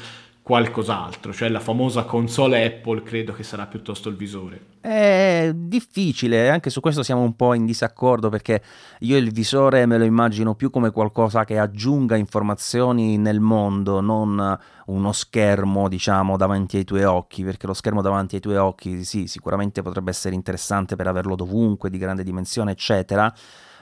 qualcos'altro, 0.51 1.31
cioè 1.31 1.47
la 1.47 1.61
famosa 1.61 2.03
console 2.03 2.65
Apple 2.65 3.03
credo 3.03 3.31
che 3.31 3.41
sarà 3.41 3.67
piuttosto 3.67 4.09
il 4.09 4.17
visore. 4.17 4.59
È 4.81 5.49
difficile, 5.55 6.49
anche 6.49 6.69
su 6.69 6.81
questo 6.81 7.03
siamo 7.03 7.21
un 7.21 7.37
po' 7.37 7.53
in 7.53 7.65
disaccordo 7.65 8.27
perché 8.27 8.61
io 8.99 9.15
il 9.15 9.31
visore 9.31 9.85
me 9.85 9.97
lo 9.97 10.03
immagino 10.03 10.53
più 10.53 10.69
come 10.69 10.91
qualcosa 10.91 11.45
che 11.45 11.57
aggiunga 11.57 12.17
informazioni 12.17 13.17
nel 13.17 13.39
mondo, 13.39 14.01
non 14.01 14.59
uno 14.87 15.11
schermo, 15.13 15.87
diciamo, 15.87 16.35
davanti 16.35 16.75
ai 16.75 16.83
tuoi 16.83 17.05
occhi, 17.05 17.45
perché 17.45 17.65
lo 17.65 17.73
schermo 17.73 18.01
davanti 18.01 18.35
ai 18.35 18.41
tuoi 18.41 18.57
occhi, 18.57 19.05
sì, 19.05 19.27
sicuramente 19.27 19.81
potrebbe 19.81 20.09
essere 20.09 20.35
interessante 20.35 20.97
per 20.97 21.07
averlo 21.07 21.35
dovunque, 21.37 21.89
di 21.89 21.97
grande 21.97 22.25
dimensione, 22.25 22.71
eccetera 22.71 23.33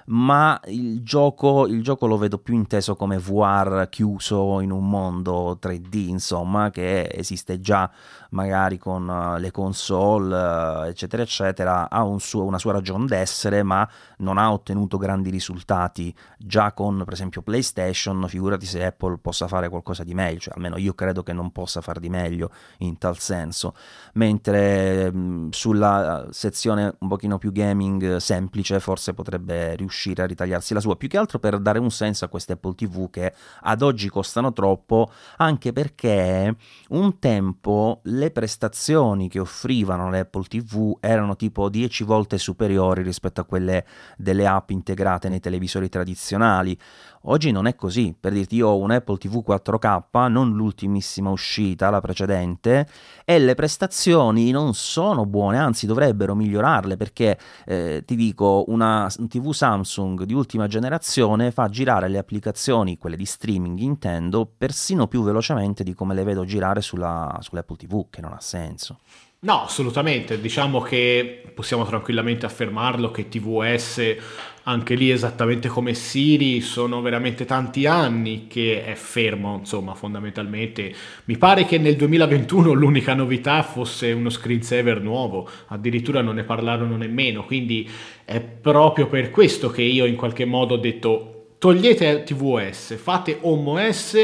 ma 0.10 0.60
il 0.67 1.04
gioco, 1.04 1.67
il 1.67 1.84
gioco 1.84 2.08
lo 2.08 2.17
vedo 2.17 2.38
più 2.39 2.56
inteso 2.56 2.95
come 2.95 3.17
VR 3.17 3.88
chiuso 3.89 4.60
in 4.60 4.72
un 4.72 4.89
mondo 4.89 5.58
3D, 5.62 6.08
insomma, 6.08 6.72
che 6.72 7.10
esiste 7.12 7.60
già 7.60 7.89
magari 8.29 8.77
con 8.77 9.09
eh, 9.09 9.39
le 9.39 9.51
console, 9.51 10.85
eh, 10.85 10.89
eccetera, 10.89 11.21
eccetera, 11.23 11.89
ha 11.89 12.03
un 12.03 12.19
suo, 12.19 12.43
una 12.43 12.59
sua 12.59 12.73
ragione 12.73 13.05
d'essere, 13.05 13.63
ma 13.63 13.87
non 14.17 14.37
ha 14.37 14.51
ottenuto 14.51 14.97
grandi 14.97 15.29
risultati 15.29 16.13
già 16.37 16.73
con, 16.73 17.01
per 17.03 17.13
esempio, 17.13 17.41
PlayStation. 17.41 18.25
Figurati 18.27 18.65
se 18.65 18.85
Apple 18.85 19.17
possa 19.17 19.47
fare 19.47 19.69
qualcosa 19.69 20.03
di 20.03 20.13
meglio, 20.13 20.39
cioè, 20.39 20.53
almeno 20.55 20.77
io 20.77 20.93
credo 20.93 21.23
che 21.23 21.33
non 21.33 21.51
possa 21.51 21.81
far 21.81 21.99
di 21.99 22.09
meglio 22.09 22.51
in 22.79 22.97
tal 22.97 23.17
senso. 23.17 23.73
Mentre 24.13 25.11
sulla 25.51 26.27
sezione 26.31 26.95
un 26.99 27.07
pochino 27.07 27.37
più 27.37 27.51
gaming 27.51 28.17
semplice, 28.17 28.79
forse 28.79 29.13
potrebbe 29.13 29.75
riuscire 29.75 30.23
a 30.23 30.25
ritagliarsi 30.25 30.73
la 30.73 30.79
sua, 30.79 30.95
più 30.95 31.07
che 31.07 31.17
altro 31.17 31.39
per 31.39 31.59
dare 31.59 31.79
un 31.79 31.91
senso 31.91 32.25
a 32.25 32.27
queste 32.27 32.53
Apple 32.53 32.75
TV 32.75 33.09
che 33.09 33.33
ad 33.61 33.81
oggi 33.81 34.09
costano 34.09 34.53
troppo, 34.53 35.11
anche 35.37 35.73
perché 35.73 36.55
un 36.89 37.19
tempo 37.19 38.01
le 38.19 38.29
prestazioni 38.32 39.29
che 39.29 39.39
offrivano 39.39 40.10
le 40.10 40.19
Apple 40.19 40.43
TV 40.43 40.97
erano 40.99 41.36
tipo 41.36 41.69
10 41.69 42.03
volte 42.03 42.38
superiori 42.38 43.01
rispetto 43.01 43.41
a 43.41 43.45
quelle 43.45 43.86
delle 44.17 44.45
app 44.45 44.69
integrate 44.69 45.29
nei 45.29 45.39
televisori 45.39 45.89
tradizionali. 45.89 46.77
Oggi 47.23 47.51
non 47.51 47.67
è 47.67 47.75
così, 47.75 48.15
per 48.17 48.32
dirti 48.32 48.55
io 48.55 48.69
ho 48.69 48.77
un 48.77 48.91
Apple 48.91 49.17
TV 49.17 49.43
4K, 49.45 50.29
non 50.29 50.53
l'ultimissima 50.53 51.29
uscita, 51.29 51.89
la 51.89 51.99
precedente, 51.99 52.88
e 53.25 53.39
le 53.39 53.55
prestazioni 53.55 54.51
non 54.51 54.73
sono 54.73 55.25
buone, 55.25 55.58
anzi 55.58 55.86
dovrebbero 55.86 56.34
migliorarle 56.34 56.95
perché 56.95 57.38
eh, 57.65 58.03
ti 58.05 58.15
dico, 58.15 58.63
una 58.67 59.12
TV 59.27 59.51
Samsung 59.51 60.23
di 60.23 60.34
ultima 60.34 60.67
generazione 60.67 61.51
fa 61.51 61.67
girare 61.67 62.08
le 62.08 62.19
applicazioni, 62.19 62.97
quelle 62.97 63.17
di 63.17 63.25
streaming 63.25 63.79
intendo, 63.79 64.49
persino 64.58 65.08
più 65.08 65.21
velocemente 65.21 65.84
di 65.84 65.93
come 65.93 66.13
le 66.13 66.23
vedo 66.23 66.45
girare 66.45 66.79
sulla, 66.79 67.38
sull'Apple 67.41 67.75
TV, 67.75 68.05
che 68.10 68.21
non 68.21 68.32
ha 68.32 68.39
senso. 68.39 68.99
No, 69.41 69.63
assolutamente. 69.63 70.41
Diciamo 70.41 70.82
che 70.82 71.49
possiamo 71.55 71.86
tranquillamente 71.86 72.45
affermarlo 72.45 73.10
che 73.10 73.29
TVS, 73.29 74.17
anche 74.63 74.95
lì 74.95 75.12
esattamente 75.12 75.67
come 75.67 75.93
Siri, 75.93 76.62
sono 76.62 77.02
veramente 77.02 77.45
tanti 77.45 77.86
anni 77.86 78.48
che 78.48 78.84
è 78.84 78.93
fermo, 78.95 79.58
insomma, 79.58 79.93
fondamentalmente. 79.93 80.93
Mi 81.26 81.38
pare 81.38 81.65
che 81.65 81.78
nel 81.78 81.95
2021 81.95 82.74
l'unica 82.74 83.13
novità 83.13 83.63
fosse 83.63 84.12
uno 84.12 84.30
screensaver 84.30 85.02
nuovo, 85.02 85.50
addirittura 85.67 86.22
non 86.22 86.36
ne 86.36 86.43
parlarono 86.43 86.98
nemmeno, 86.98 87.45
quindi 87.45 87.89
è 88.26 88.39
proprio 88.39 89.08
per 89.08 89.30
questo 89.30 89.69
che 89.69 89.82
io 89.82 90.06
in 90.06 90.15
qualche 90.15 90.45
modo 90.45 90.76
ho 90.76 90.78
detto 90.78 91.34
togliete 91.58 92.24
TVS, 92.24 92.98
fate 92.98 93.38
Home 93.41 93.88
OS 93.88 94.17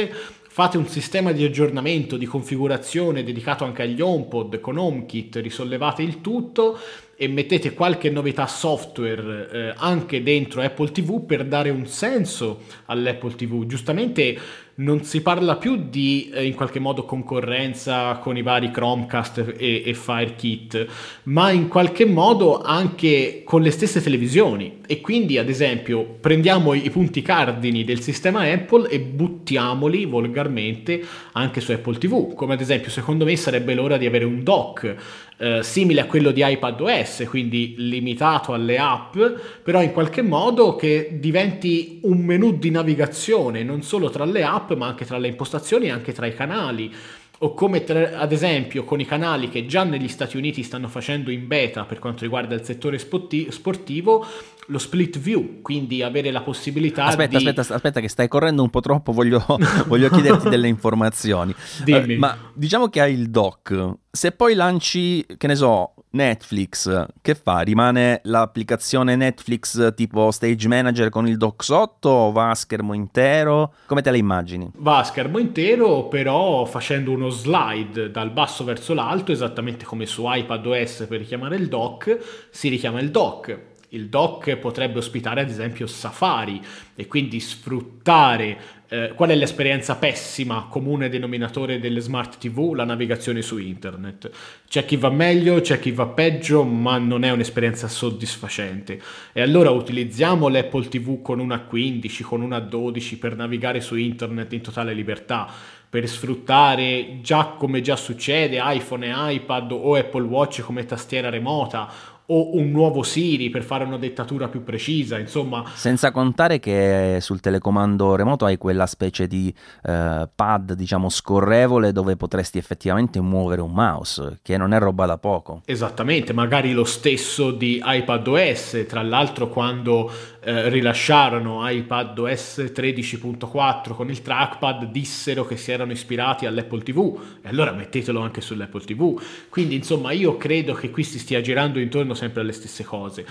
fate 0.56 0.78
un 0.78 0.88
sistema 0.88 1.34
di 1.34 1.43
aggiornamento, 1.43 2.15
di 2.15 2.26
configurazione 2.26 3.26
dedicato 3.26 3.65
anche 3.65 3.82
agli 3.82 4.00
HomePod 4.00 4.62
con 4.62 4.78
HomeKit, 4.78 5.36
risollevate 5.36 6.02
il 6.02 6.21
tutto 6.21 6.80
e 7.17 7.28
mettete 7.28 7.73
qualche 7.73 8.10
novità 8.10 8.45
software 8.45 9.49
eh, 9.51 9.73
anche 9.78 10.21
dentro 10.21 10.62
Apple 10.62 10.91
TV 10.91 11.25
per 11.25 11.45
dare 11.45 11.69
un 11.69 11.88
senso 11.88 12.62
all'Apple 12.86 13.36
TV. 13.36 13.65
Giustamente 13.65 14.38
non 14.78 15.04
si 15.04 15.21
parla 15.21 15.56
più 15.56 15.88
di 15.89 16.30
eh, 16.34 16.45
in 16.45 16.54
qualche 16.54 16.80
modo 16.80 17.06
concorrenza 17.06 18.17
con 18.17 18.36
i 18.36 18.41
vari 18.41 18.71
Chromecast 18.71 19.54
e, 19.58 19.84
e 19.86 19.93
FireKit, 19.93 20.88
ma 21.23 21.51
in 21.51 21.69
qualche 21.69 22.06
modo 22.06 22.62
anche 22.62 23.43
con 23.45 23.62
le 23.62 23.71
stesse 23.71 24.01
televisioni. 24.01 24.82
E 24.86 24.99
quindi, 24.99 25.38
ad 25.38 25.47
esempio, 25.47 26.04
prendiamo 26.19 26.73
i 26.73 26.89
punti 26.89 27.21
cardini 27.21 27.86
del 27.86 28.01
sistema 28.01 28.41
Apple 28.41 28.89
e 28.89 28.99
buttiamoli 28.99 30.06
volgarmente 30.06 31.01
anche 31.32 31.62
su 31.62 31.71
Apple 31.71 31.97
TV. 31.97 32.34
Come 32.34 32.54
ad 32.54 32.62
esempio, 32.62 32.91
secondo 32.91 33.23
me 33.23 33.36
sarebbe 33.38 33.73
l'ora 33.73 33.97
di 33.97 34.06
avere 34.06 34.25
un 34.25 34.43
dock 34.43 34.95
eh, 35.38 35.63
simile 35.63 36.02
a 36.02 36.06
quello 36.06 36.32
di 36.32 36.41
iPadOS, 36.43 37.26
quindi 37.28 37.76
limitato 37.78 38.54
alle 38.54 38.78
app, 38.78 39.17
però 39.63 39.82
in 39.82 39.91
qualche 39.91 40.21
modo 40.21 40.76
che 40.76 41.17
diventi 41.19 42.00
un 42.04 42.19
menu 42.19 42.58
di 42.58 42.69
navigazione 42.69 43.63
non 43.63 43.82
solo 43.82 44.10
tra 44.10 44.26
le 44.26 44.43
app, 44.43 44.71
ma 44.74 44.88
anche 44.88 45.06
tra 45.06 45.17
le 45.17 45.28
impostazioni 45.28 45.88
e 45.88 45.91
anche 45.91 46.13
tra 46.13 46.26
i 46.26 46.34
canali. 46.34 46.93
O 47.39 47.54
come 47.54 47.84
tra, 47.84 48.17
ad 48.17 48.32
esempio 48.32 48.86
con 48.86 49.02
i 49.02 49.06
canali 49.06 49.50
che 49.50 49.65
già 49.65 49.84
negli 49.84 50.08
Stati 50.08 50.38
Uniti 50.38 50.63
stanno 50.63 50.88
facendo 50.88 51.30
in 51.32 51.48
beta 51.48 51.84
per 51.84 52.00
quanto 52.00 52.24
riguarda 52.24 52.56
il 52.56 52.63
settore 52.63 52.98
sportivo, 52.98 54.26
lo 54.67 54.78
split 54.80 55.19
view, 55.19 55.62
quindi 55.62 56.01
avere 56.01 56.32
la 56.32 56.41
possibilità 56.41 57.06
aspetta, 57.06 57.38
di... 57.38 57.47
Aspetta, 57.47 57.73
aspetta 57.73 57.99
che 57.99 58.10
stai 58.10 58.28
correndo 58.28 58.63
un 58.63 58.69
po' 58.69 58.80
troppo, 58.80 59.12
voglio, 59.12 59.43
voglio 59.88 60.10
chiederti 60.10 60.49
delle 60.49 60.67
informazioni. 60.67 61.54
Dimmi. 61.84 62.15
Uh, 62.15 62.19
ma 62.19 62.38
diciamo 62.54 62.89
che 62.89 63.01
hai 63.01 63.13
il 63.13 63.30
dock, 63.30 63.93
se 64.12 64.32
poi 64.32 64.56
lanci, 64.56 65.25
che 65.38 65.47
ne 65.47 65.56
so, 65.56 65.93
Netflix, 66.12 67.06
che 67.21 67.36
fa? 67.36 67.60
Rimane 67.60 68.21
l'applicazione 68.23 69.15
Netflix 69.15 69.93
tipo 69.93 70.32
Stage 70.32 70.67
Manager 70.67 71.10
con 71.10 71.28
il 71.28 71.38
dock 71.38 71.63
sotto 71.63 72.10
o 72.10 72.32
va 72.32 72.51
a 72.51 72.56
schermo 72.56 72.93
intero? 72.93 73.73
Come 73.86 74.01
te 74.01 74.12
la 74.12 74.17
immagini? 74.17 74.71
Va 74.78 74.99
a 74.99 75.04
schermo 75.04 75.38
intero, 75.38 76.08
però 76.08 76.63
facendo 76.65 77.12
uno 77.12 77.30
slide 77.30 78.10
dal 78.10 78.32
basso 78.32 78.63
verso 78.63 78.93
l'alto, 78.93 79.32
esattamente 79.34 79.84
come 79.84 80.06
su 80.06 80.23
iPadOS 80.25 81.06
per 81.10 81.19
richiamare 81.19 81.58
il 81.58 81.67
dock, 81.67 82.47
si 82.49 82.69
richiama 82.69 83.01
il 83.01 83.12
dock 83.12 83.73
il 83.95 84.08
dock 84.08 84.58
potrebbe 84.58 84.99
ospitare 84.99 85.41
ad 85.41 85.49
esempio 85.49 85.88
Safari 85.88 86.62
e 86.95 87.08
quindi 87.08 87.39
sfruttare 87.39 88.58
eh, 88.88 89.13
qual 89.15 89.29
è 89.29 89.36
l'esperienza 89.36 89.95
pessima, 89.95 90.67
comune 90.69 91.10
denominatore 91.10 91.79
delle 91.79 92.01
smart 92.01 92.38
TV? 92.38 92.73
La 92.73 92.84
navigazione 92.84 93.41
su 93.41 93.58
internet. 93.58 94.29
C'è 94.67 94.86
chi 94.86 94.95
va 94.95 95.10
meglio, 95.10 95.60
c'è 95.60 95.79
chi 95.79 95.91
va 95.91 96.05
peggio, 96.05 96.63
ma 96.63 96.97
non 96.97 97.23
è 97.23 97.31
un'esperienza 97.31 97.88
soddisfacente. 97.88 99.01
E 99.34 99.41
allora 99.41 99.71
utilizziamo 99.71 100.47
l'Apple 100.49 100.88
TV 100.88 101.21
con 101.21 101.39
una 101.39 101.62
15, 101.62 102.23
con 102.23 102.41
una 102.41 102.60
12 102.60 103.17
per 103.17 103.36
navigare 103.36 103.81
su 103.81 103.95
internet 103.95 104.53
in 104.53 104.62
totale 104.62 104.93
libertà 104.93 105.51
per 105.88 106.10
sfruttare 106.10 107.19
già 107.21 107.55
come 107.58 107.79
già 107.79 107.95
succede 107.95 108.60
iPhone 108.62 109.05
e 109.05 109.34
iPad 109.36 109.71
o 109.71 109.95
Apple 109.95 110.23
Watch 110.23 110.62
come 110.62 110.84
tastiera 110.84 111.29
remota 111.29 111.89
o 112.27 112.55
un 112.55 112.71
nuovo 112.71 113.03
Siri 113.03 113.49
per 113.49 113.63
fare 113.63 113.83
una 113.83 113.97
dettatura 113.97 114.47
più 114.47 114.63
precisa, 114.63 115.19
insomma. 115.19 115.63
Senza 115.73 116.11
contare 116.11 116.59
che 116.59 117.19
sul 117.21 117.39
telecomando 117.39 118.15
remoto 118.15 118.45
hai 118.45 118.57
quella 118.57 118.88
specie 118.88 119.27
di 119.27 119.53
eh, 119.83 120.27
pad, 120.33 120.73
diciamo, 120.73 121.09
scorrevole 121.09 121.91
dove 121.91 122.15
potresti 122.15 122.57
effettivamente 122.57 123.19
muovere 123.21 123.61
un 123.61 123.71
mouse, 123.71 124.39
che 124.41 124.57
non 124.57 124.73
è 124.73 124.79
roba 124.79 125.05
da 125.05 125.17
poco. 125.17 125.61
Esattamente, 125.65 126.33
magari 126.33 126.73
lo 126.73 126.85
stesso 126.85 127.51
di 127.51 127.81
iPadOS, 127.83 128.85
tra 128.88 129.03
l'altro 129.03 129.49
quando 129.49 130.11
eh, 130.43 130.69
rilasciarono 130.69 131.67
iPadOS 131.67 132.71
13.4 132.73 133.93
con 133.93 134.09
il 134.09 134.21
trackpad 134.21 134.85
dissero 134.85 135.45
che 135.45 135.57
si 135.57 135.71
erano 135.71 135.91
ispirati 135.91 136.45
all'Apple 136.45 136.83
TV 136.83 137.19
e 137.41 137.49
allora 137.49 137.71
mettetelo 137.71 138.19
anche 138.19 138.41
sull'Apple 138.41 138.83
TV. 138.83 139.21
Quindi, 139.49 139.75
insomma, 139.75 140.11
io 140.11 140.38
credo 140.38 140.73
che 140.73 140.89
qui 140.89 141.03
si 141.03 141.19
stia 141.19 141.41
girando 141.41 141.79
intorno 141.79 142.13
sempre 142.15 142.41
alle 142.41 142.51
stesse 142.51 142.84
cose. 142.84 143.25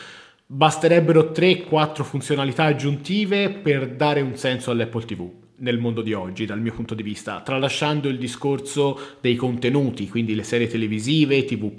Basterebbero 0.47 1.33
3-4 1.35 2.03
funzionalità 2.03 2.65
aggiuntive 2.65 3.51
per 3.51 3.89
dare 3.89 4.21
un 4.21 4.37
senso 4.37 4.71
all'Apple 4.71 5.05
TV 5.05 5.31
nel 5.57 5.79
mondo 5.79 6.03
di 6.03 6.13
oggi, 6.13 6.47
dal 6.47 6.61
mio 6.61 6.73
punto 6.73 6.95
di 6.95 7.03
vista, 7.03 7.41
tralasciando 7.41 8.09
il 8.09 8.19
discorso 8.19 9.17
dei 9.21 9.37
contenuti, 9.37 10.09
quindi 10.09 10.35
le 10.35 10.43
serie 10.43 10.67
televisive, 10.67 11.45
TV 11.45 11.73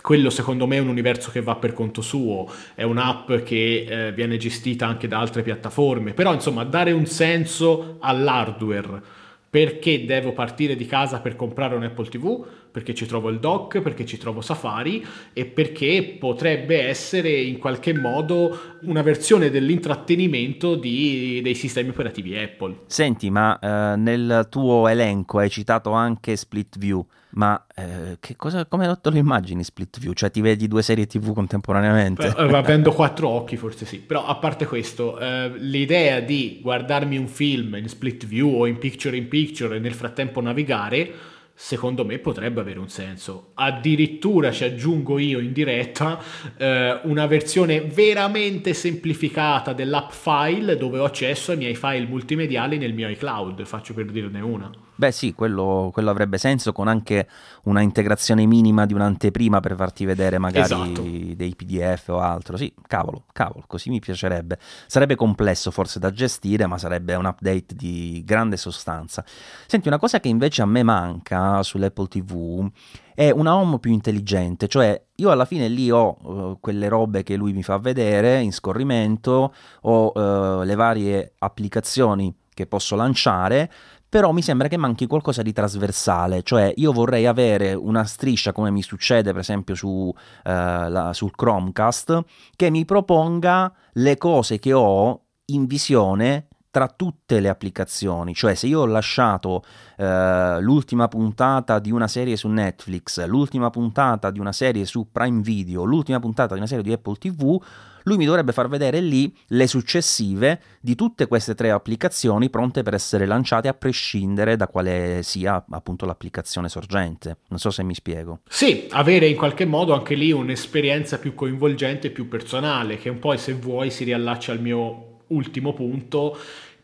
quello 0.00 0.30
secondo 0.30 0.66
me 0.66 0.76
è 0.76 0.80
un 0.80 0.88
universo 0.88 1.30
che 1.30 1.42
va 1.42 1.56
per 1.56 1.74
conto 1.74 2.00
suo, 2.00 2.50
è 2.74 2.84
un'app 2.84 3.32
che 3.44 3.84
eh, 3.86 4.12
viene 4.12 4.38
gestita 4.38 4.86
anche 4.86 5.08
da 5.08 5.18
altre 5.18 5.42
piattaforme, 5.42 6.14
però 6.14 6.32
insomma 6.32 6.64
dare 6.64 6.92
un 6.92 7.06
senso 7.06 7.96
all'hardware 8.00 9.02
perché 9.50 10.04
devo 10.04 10.32
partire 10.32 10.76
di 10.76 10.86
casa 10.86 11.20
per 11.20 11.34
comprare 11.34 11.74
un 11.74 11.82
Apple 11.82 12.08
TV? 12.08 12.46
Perché 12.70 12.94
ci 12.94 13.06
trovo 13.06 13.28
il 13.28 13.40
dock, 13.40 13.80
perché 13.80 14.04
ci 14.06 14.18
trovo 14.18 14.40
Safari 14.40 15.04
e 15.32 15.46
perché 15.46 16.16
potrebbe 16.18 16.82
essere 16.82 17.30
in 17.30 17.58
qualche 17.58 17.92
modo 17.92 18.78
una 18.82 19.02
versione 19.02 19.50
dell'intrattenimento 19.50 20.76
di, 20.76 21.40
dei 21.42 21.54
sistemi 21.54 21.90
operativi 21.90 22.36
Apple. 22.36 22.80
Senti, 22.86 23.30
ma 23.30 23.58
eh, 23.58 23.96
nel 23.96 24.46
tuo 24.48 24.88
elenco 24.88 25.38
hai 25.38 25.50
citato 25.50 25.90
anche 25.92 26.36
Split 26.36 26.78
View. 26.78 27.04
Ma 27.32 27.64
eh, 27.76 28.16
che 28.18 28.34
cosa, 28.34 28.66
come 28.66 28.98
te 29.00 29.10
lo 29.10 29.16
immagini 29.16 29.62
Split 29.62 30.00
View? 30.00 30.12
Cioè 30.14 30.30
ti 30.30 30.40
vedi 30.40 30.66
due 30.66 30.82
serie 30.82 31.06
TV 31.06 31.32
contemporaneamente? 31.32 32.28
Beh, 32.28 32.56
avendo 32.56 32.90
quattro 32.92 33.28
occhi 33.28 33.56
forse 33.56 33.86
sì, 33.86 33.98
però 33.98 34.26
a 34.26 34.34
parte 34.36 34.66
questo, 34.66 35.16
eh, 35.18 35.52
l'idea 35.56 36.18
di 36.20 36.58
guardarmi 36.60 37.16
un 37.16 37.28
film 37.28 37.76
in 37.76 37.88
Split 37.88 38.26
View 38.26 38.52
o 38.52 38.66
in 38.66 38.78
Picture 38.78 39.16
in 39.16 39.28
Picture 39.28 39.76
e 39.76 39.78
nel 39.78 39.94
frattempo 39.94 40.40
navigare 40.40 41.12
secondo 41.62 42.06
me 42.06 42.18
potrebbe 42.18 42.58
avere 42.60 42.78
un 42.78 42.88
senso. 42.88 43.50
Addirittura 43.54 44.50
ci 44.50 44.64
aggiungo 44.64 45.18
io 45.18 45.40
in 45.40 45.52
diretta 45.52 46.18
eh, 46.56 47.00
una 47.04 47.26
versione 47.26 47.82
veramente 47.82 48.72
semplificata 48.72 49.74
dell'app 49.74 50.10
file 50.10 50.78
dove 50.78 50.98
ho 51.00 51.04
accesso 51.04 51.50
ai 51.50 51.58
miei 51.58 51.74
file 51.74 52.06
multimediali 52.06 52.78
nel 52.78 52.94
mio 52.94 53.10
iCloud, 53.10 53.62
faccio 53.66 53.92
per 53.92 54.06
dirne 54.06 54.40
una. 54.40 54.70
Beh 55.00 55.12
sì, 55.12 55.32
quello, 55.32 55.88
quello, 55.94 56.10
avrebbe 56.10 56.36
senso 56.36 56.72
con 56.72 56.86
anche 56.86 57.26
una 57.62 57.80
integrazione 57.80 58.44
minima 58.44 58.84
di 58.84 58.92
un'anteprima 58.92 59.58
per 59.58 59.74
farti 59.74 60.04
vedere 60.04 60.36
magari 60.36 60.74
esatto. 60.74 61.00
dei 61.00 61.54
PDF 61.56 62.08
o 62.08 62.20
altro. 62.20 62.58
Sì, 62.58 62.70
cavolo, 62.86 63.24
cavolo, 63.32 63.64
così 63.66 63.88
mi 63.88 63.98
piacerebbe. 63.98 64.58
Sarebbe 64.86 65.14
complesso 65.14 65.70
forse 65.70 65.98
da 66.00 66.12
gestire, 66.12 66.66
ma 66.66 66.76
sarebbe 66.76 67.14
un 67.14 67.24
update 67.24 67.74
di 67.74 68.22
grande 68.26 68.58
sostanza. 68.58 69.24
Senti, 69.66 69.88
una 69.88 69.98
cosa 69.98 70.20
che 70.20 70.28
invece 70.28 70.60
a 70.60 70.66
me 70.66 70.82
manca 70.82 71.62
sull'Apple 71.62 72.06
TV 72.06 72.70
è 73.14 73.30
una 73.30 73.56
home 73.56 73.78
più 73.78 73.92
intelligente, 73.92 74.68
cioè 74.68 75.02
io 75.14 75.30
alla 75.30 75.46
fine 75.46 75.68
lì 75.68 75.90
ho 75.90 76.18
uh, 76.20 76.58
quelle 76.60 76.88
robe 76.88 77.22
che 77.22 77.36
lui 77.36 77.54
mi 77.54 77.62
fa 77.62 77.78
vedere 77.78 78.42
in 78.42 78.52
scorrimento, 78.52 79.54
ho 79.80 80.12
uh, 80.12 80.62
le 80.62 80.74
varie 80.74 81.32
applicazioni 81.38 82.34
che 82.52 82.66
posso 82.66 82.94
lanciare, 82.94 83.70
però 84.10 84.32
mi 84.32 84.42
sembra 84.42 84.66
che 84.66 84.76
manchi 84.76 85.06
qualcosa 85.06 85.40
di 85.40 85.52
trasversale, 85.52 86.42
cioè 86.42 86.72
io 86.76 86.92
vorrei 86.92 87.26
avere 87.26 87.72
una 87.74 88.04
striscia 88.04 88.52
come 88.52 88.70
mi 88.70 88.82
succede 88.82 89.30
per 89.30 89.40
esempio 89.40 89.76
su, 89.76 90.12
eh, 90.44 90.50
la, 90.50 91.12
sul 91.14 91.30
Chromecast 91.30 92.24
che 92.56 92.70
mi 92.70 92.84
proponga 92.84 93.72
le 93.92 94.18
cose 94.18 94.58
che 94.58 94.72
ho 94.72 95.26
in 95.46 95.66
visione 95.66 96.48
tra 96.70 96.88
tutte 96.88 97.40
le 97.40 97.48
applicazioni, 97.48 98.34
cioè 98.34 98.54
se 98.54 98.68
io 98.68 98.80
ho 98.80 98.86
lasciato 98.86 99.64
eh, 99.96 100.58
l'ultima 100.60 101.08
puntata 101.08 101.80
di 101.80 101.90
una 101.90 102.06
serie 102.06 102.36
su 102.36 102.48
Netflix, 102.48 103.24
l'ultima 103.26 103.70
puntata 103.70 104.30
di 104.30 104.38
una 104.38 104.52
serie 104.52 104.84
su 104.84 105.10
Prime 105.10 105.40
Video, 105.40 105.84
l'ultima 105.84 106.20
puntata 106.20 106.52
di 106.52 106.60
una 106.60 106.68
serie 106.68 106.84
di 106.84 106.92
Apple 106.92 107.16
TV, 107.16 107.60
lui 108.04 108.16
mi 108.16 108.24
dovrebbe 108.24 108.52
far 108.52 108.68
vedere 108.68 109.00
lì 109.00 109.34
le 109.48 109.66
successive 109.66 110.60
di 110.80 110.94
tutte 110.94 111.26
queste 111.26 111.54
tre 111.54 111.70
applicazioni 111.70 112.48
pronte 112.48 112.82
per 112.82 112.94
essere 112.94 113.26
lanciate 113.26 113.68
a 113.68 113.74
prescindere 113.74 114.56
da 114.56 114.68
quale 114.68 115.20
sia 115.22 115.62
appunto 115.70 116.06
l'applicazione 116.06 116.68
sorgente. 116.68 117.38
Non 117.48 117.58
so 117.58 117.70
se 117.70 117.82
mi 117.82 117.94
spiego. 117.94 118.40
Sì, 118.48 118.86
avere 118.90 119.26
in 119.26 119.36
qualche 119.36 119.64
modo 119.64 119.92
anche 119.92 120.14
lì 120.14 120.32
un'esperienza 120.32 121.18
più 121.18 121.34
coinvolgente 121.34 122.10
più 122.10 122.28
personale, 122.28 122.96
che 122.96 123.08
un 123.08 123.18
po' 123.18 123.36
se 123.36 123.54
vuoi 123.54 123.90
si 123.90 124.04
riallaccia 124.04 124.52
al 124.52 124.60
mio 124.60 125.09
ultimo 125.30 125.72
punto 125.72 126.38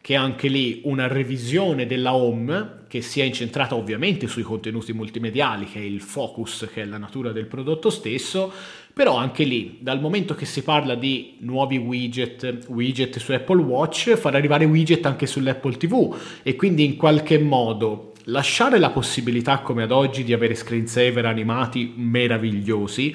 che 0.06 0.14
è 0.14 0.16
anche 0.16 0.46
lì 0.46 0.82
una 0.84 1.08
revisione 1.08 1.84
della 1.84 2.14
home 2.14 2.84
che 2.86 3.02
sia 3.02 3.24
incentrata 3.24 3.74
ovviamente 3.74 4.28
sui 4.28 4.44
contenuti 4.44 4.92
multimediali, 4.92 5.64
che 5.64 5.80
è 5.80 5.82
il 5.82 6.00
focus, 6.00 6.68
che 6.72 6.82
è 6.82 6.84
la 6.84 6.96
natura 6.96 7.32
del 7.32 7.46
prodotto 7.46 7.90
stesso, 7.90 8.52
però 8.94 9.16
anche 9.16 9.42
lì, 9.42 9.78
dal 9.80 10.00
momento 10.00 10.36
che 10.36 10.44
si 10.44 10.62
parla 10.62 10.94
di 10.94 11.38
nuovi 11.40 11.76
widget, 11.76 12.66
widget 12.68 13.18
su 13.18 13.32
Apple 13.32 13.60
Watch, 13.60 14.14
far 14.14 14.36
arrivare 14.36 14.64
widget 14.64 15.04
anche 15.06 15.26
sull'Apple 15.26 15.76
TV 15.76 16.16
e 16.44 16.54
quindi 16.54 16.84
in 16.84 16.96
qualche 16.96 17.40
modo 17.40 18.12
lasciare 18.26 18.78
la 18.78 18.90
possibilità 18.90 19.58
come 19.58 19.82
ad 19.82 19.90
oggi 19.90 20.22
di 20.22 20.32
avere 20.32 20.54
screensaver 20.54 21.26
animati 21.26 21.92
meravigliosi, 21.96 23.14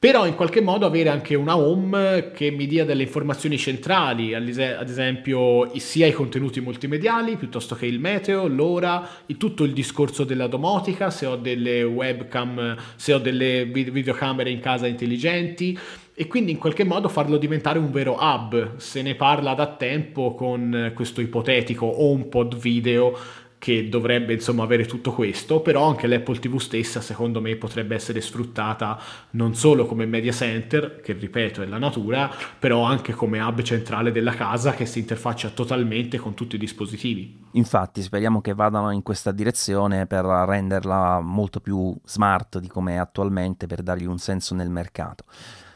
però 0.00 0.26
in 0.26 0.34
qualche 0.34 0.62
modo 0.62 0.86
avere 0.86 1.10
anche 1.10 1.34
una 1.34 1.58
home 1.58 2.30
che 2.34 2.50
mi 2.50 2.66
dia 2.66 2.86
delle 2.86 3.02
informazioni 3.02 3.58
centrali, 3.58 4.32
ad 4.32 4.88
esempio 4.88 5.70
sia 5.76 6.06
i 6.06 6.12
contenuti 6.12 6.62
multimediali 6.62 7.36
piuttosto 7.36 7.74
che 7.74 7.84
il 7.84 8.00
meteo, 8.00 8.46
l'ora, 8.46 9.06
tutto 9.36 9.62
il 9.62 9.74
discorso 9.74 10.24
della 10.24 10.46
domotica, 10.46 11.10
se 11.10 11.26
ho 11.26 11.36
delle 11.36 11.82
webcam, 11.82 12.78
se 12.96 13.12
ho 13.12 13.18
delle 13.18 13.66
videocamere 13.66 14.48
in 14.48 14.60
casa 14.60 14.86
intelligenti 14.86 15.78
e 16.14 16.26
quindi 16.26 16.52
in 16.52 16.58
qualche 16.58 16.84
modo 16.84 17.10
farlo 17.10 17.36
diventare 17.36 17.78
un 17.78 17.90
vero 17.90 18.16
hub. 18.18 18.76
Se 18.78 19.02
ne 19.02 19.14
parla 19.16 19.52
da 19.52 19.66
tempo 19.66 20.34
con 20.34 20.92
questo 20.94 21.20
ipotetico 21.20 21.84
HomePod 22.04 22.56
video 22.56 23.18
che 23.60 23.90
dovrebbe 23.90 24.32
insomma 24.32 24.62
avere 24.62 24.86
tutto 24.86 25.12
questo, 25.12 25.60
però 25.60 25.86
anche 25.86 26.06
l'Apple 26.06 26.38
TV 26.38 26.56
stessa 26.56 27.02
secondo 27.02 27.42
me 27.42 27.56
potrebbe 27.56 27.94
essere 27.94 28.22
sfruttata 28.22 28.98
non 29.32 29.54
solo 29.54 29.84
come 29.84 30.06
media 30.06 30.32
center, 30.32 31.02
che 31.02 31.12
ripeto 31.12 31.60
è 31.60 31.66
la 31.66 31.76
natura, 31.76 32.30
però 32.58 32.84
anche 32.84 33.12
come 33.12 33.38
hub 33.38 33.60
centrale 33.60 34.12
della 34.12 34.32
casa 34.32 34.72
che 34.72 34.86
si 34.86 35.00
interfaccia 35.00 35.50
totalmente 35.50 36.16
con 36.16 36.32
tutti 36.32 36.56
i 36.56 36.58
dispositivi. 36.58 37.38
Infatti 37.52 38.00
speriamo 38.00 38.40
che 38.40 38.54
vadano 38.54 38.92
in 38.92 39.02
questa 39.02 39.30
direzione 39.30 40.06
per 40.06 40.24
renderla 40.24 41.20
molto 41.20 41.60
più 41.60 41.94
smart 42.02 42.60
di 42.60 42.68
come 42.68 42.94
è 42.94 42.96
attualmente, 42.96 43.66
per 43.66 43.82
dargli 43.82 44.06
un 44.06 44.18
senso 44.18 44.54
nel 44.54 44.70
mercato. 44.70 45.24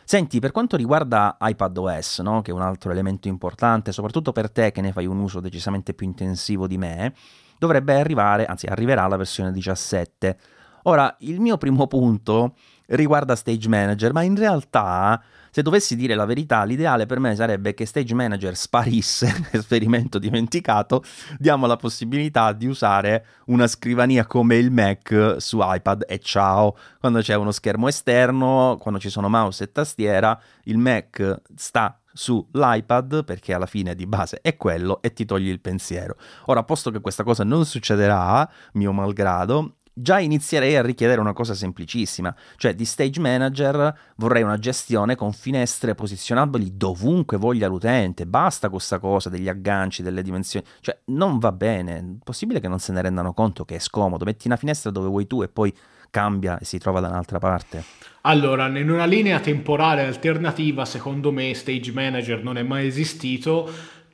Senti, 0.05 0.39
per 0.39 0.53
quanto 0.53 0.79
riguarda 0.79 1.37
iPadOS, 1.39 2.21
no? 2.21 2.41
che 2.41 2.51
è 2.51 2.55
un 2.55 2.63
altro 2.63 2.91
elemento 2.91 3.29
importante, 3.29 3.93
soprattutto 3.93 4.33
per 4.33 4.51
te 4.51 4.73
che 4.73 4.81
ne 4.81 4.93
fai 4.93 5.05
un 5.05 5.19
uso 5.19 5.41
decisamente 5.41 5.93
più 5.93 6.07
intensivo 6.07 6.67
di 6.67 6.79
me, 6.79 7.15
dovrebbe 7.65 7.95
arrivare, 7.95 8.45
anzi 8.45 8.67
arriverà 8.67 9.07
la 9.07 9.17
versione 9.17 9.51
17. 9.51 10.37
Ora, 10.85 11.17
il 11.21 11.41
mio 11.41 11.57
primo 11.57 11.87
punto 11.87 12.55
riguarda 12.89 13.35
Stage 13.35 13.69
Manager, 13.69 14.13
ma 14.13 14.23
in 14.23 14.37
realtà, 14.37 15.23
se 15.51 15.63
dovessi 15.63 15.97
dire 15.97 16.15
la 16.15 16.27
verità, 16.27 16.63
l'ideale 16.65 17.07
per 17.07 17.21
me 17.21 17.35
sarebbe 17.35 17.73
che 17.73 17.87
Stage 17.87 18.15
Manager 18.15 18.55
sparisse, 18.55 19.49
esperimento 19.53 20.19
dimenticato, 20.19 21.03
diamo 21.39 21.67
la 21.67 21.77
possibilità 21.77 22.53
di 22.53 22.67
usare 22.67 23.25
una 23.47 23.67
scrivania 23.67 24.27
come 24.27 24.57
il 24.57 24.71
Mac 24.71 25.37
su 25.39 25.61
iPad 25.63 26.05
e 26.07 26.19
ciao. 26.19 26.77
Quando 27.01 27.21
c'è 27.21 27.35
uno 27.35 27.51
schermo 27.51 27.89
esterno, 27.89 28.77
quando 28.79 29.01
ci 29.01 29.09
sono 29.09 29.31
mouse 29.31 29.65
e 29.65 29.73
tastiera, 29.73 30.39
il 30.65 30.77
Mac 30.77 31.41
sta 31.57 31.99
sull'iPad 32.15 33.25
perché 33.25 33.53
alla 33.53 33.67
fine 33.67 33.95
di 33.95 34.07
base 34.07 34.39
è 34.41 34.57
quello 34.57 35.03
e 35.03 35.13
ti 35.13 35.27
togli 35.27 35.49
il 35.49 35.61
pensiero. 35.61 36.17
Ora, 36.47 36.63
posto 36.63 36.91
che 36.91 37.01
questa 37.01 37.25
cosa 37.25 37.45
non 37.45 37.67
succederà, 37.67 38.49
mio 38.73 38.93
malgrado, 38.93 39.75
già 39.97 40.19
inizierei 40.19 40.77
a 40.77 40.83
richiedere 40.83 41.21
una 41.21 41.33
cosa 41.33 41.55
semplicissima, 41.55 42.35
cioè 42.57 42.75
di 42.75 42.85
stage 42.85 43.21
manager 43.21 43.97
vorrei 44.17 44.43
una 44.43 44.59
gestione 44.59 45.15
con 45.15 45.33
finestre 45.33 45.95
posizionabili 45.95 46.77
dovunque 46.77 47.37
voglia 47.37 47.69
l'utente, 47.69 48.27
basta 48.27 48.69
questa 48.69 48.99
cosa 48.99 49.29
degli 49.29 49.49
agganci, 49.49 50.03
delle 50.03 50.23
dimensioni, 50.23 50.67
cioè 50.81 50.99
non 51.07 51.39
va 51.39 51.53
bene, 51.53 52.19
possibile 52.25 52.61
che 52.61 52.69
non 52.69 52.81
se 52.81 52.93
ne 52.93 53.03
rendano 53.03 53.33
conto 53.33 53.65
che 53.65 53.77
è 53.77 53.79
scomodo, 53.79 54.25
metti 54.25 54.49
una 54.49 54.57
finestra 54.57 54.91
dove 54.91 55.09
vuoi 55.09 55.27
tu 55.27 55.43
e 55.43 55.49
poi 55.49 55.73
cambia 56.15 56.61
e 56.61 56.65
si 56.65 56.79
trova 56.79 57.01
da 57.01 57.09
un'altra 57.09 57.41
parte. 57.41 57.83
Allora, 58.21 58.69
in 58.69 58.89
una 58.89 59.05
linea 59.05 59.41
temporale 59.41 60.03
alternativa, 60.03 60.85
secondo 60.85 61.33
me, 61.33 61.53
Stage 61.55 61.91
Manager 61.91 62.41
non 62.41 62.57
è 62.57 62.63
mai 62.63 62.87
esistito 62.87 63.69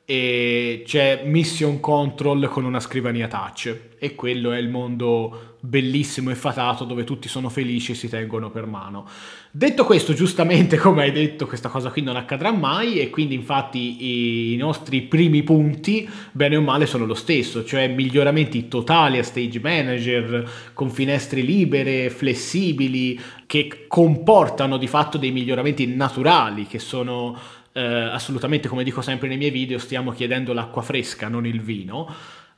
e 0.06 0.82
c'è 0.86 1.22
Mission 1.26 1.78
Control 1.78 2.48
con 2.48 2.64
una 2.64 2.80
scrivania 2.80 3.28
touch 3.28 3.96
e 3.98 4.14
quello 4.14 4.52
è 4.52 4.58
il 4.58 4.70
mondo 4.70 5.49
bellissimo 5.60 6.30
e 6.30 6.34
fatato 6.34 6.84
dove 6.84 7.04
tutti 7.04 7.28
sono 7.28 7.48
felici 7.48 7.92
e 7.92 7.94
si 7.94 8.08
tengono 8.08 8.50
per 8.50 8.66
mano. 8.66 9.06
Detto 9.50 9.84
questo, 9.84 10.14
giustamente 10.14 10.76
come 10.80 11.02
hai 11.02 11.12
detto, 11.12 11.46
questa 11.46 11.68
cosa 11.68 11.90
qui 11.90 12.02
non 12.02 12.16
accadrà 12.16 12.50
mai 12.50 12.98
e 12.98 13.10
quindi 13.10 13.34
infatti 13.34 14.52
i 14.52 14.56
nostri 14.56 15.02
primi 15.02 15.42
punti, 15.42 16.08
bene 16.32 16.56
o 16.56 16.60
male, 16.60 16.86
sono 16.86 17.04
lo 17.04 17.14
stesso, 17.14 17.64
cioè 17.64 17.88
miglioramenti 17.88 18.68
totali 18.68 19.18
a 19.18 19.22
Stage 19.22 19.60
Manager 19.60 20.50
con 20.72 20.90
finestre 20.90 21.40
libere, 21.42 22.10
flessibili, 22.10 23.20
che 23.46 23.84
comportano 23.88 24.76
di 24.76 24.86
fatto 24.86 25.18
dei 25.18 25.32
miglioramenti 25.32 25.86
naturali 25.86 26.66
che 26.66 26.78
sono 26.78 27.36
eh, 27.72 27.82
assolutamente, 27.82 28.68
come 28.68 28.84
dico 28.84 29.00
sempre 29.00 29.28
nei 29.28 29.36
miei 29.36 29.50
video, 29.50 29.78
stiamo 29.78 30.10
chiedendo 30.10 30.52
l'acqua 30.52 30.82
fresca, 30.82 31.28
non 31.28 31.46
il 31.46 31.60
vino. 31.60 32.12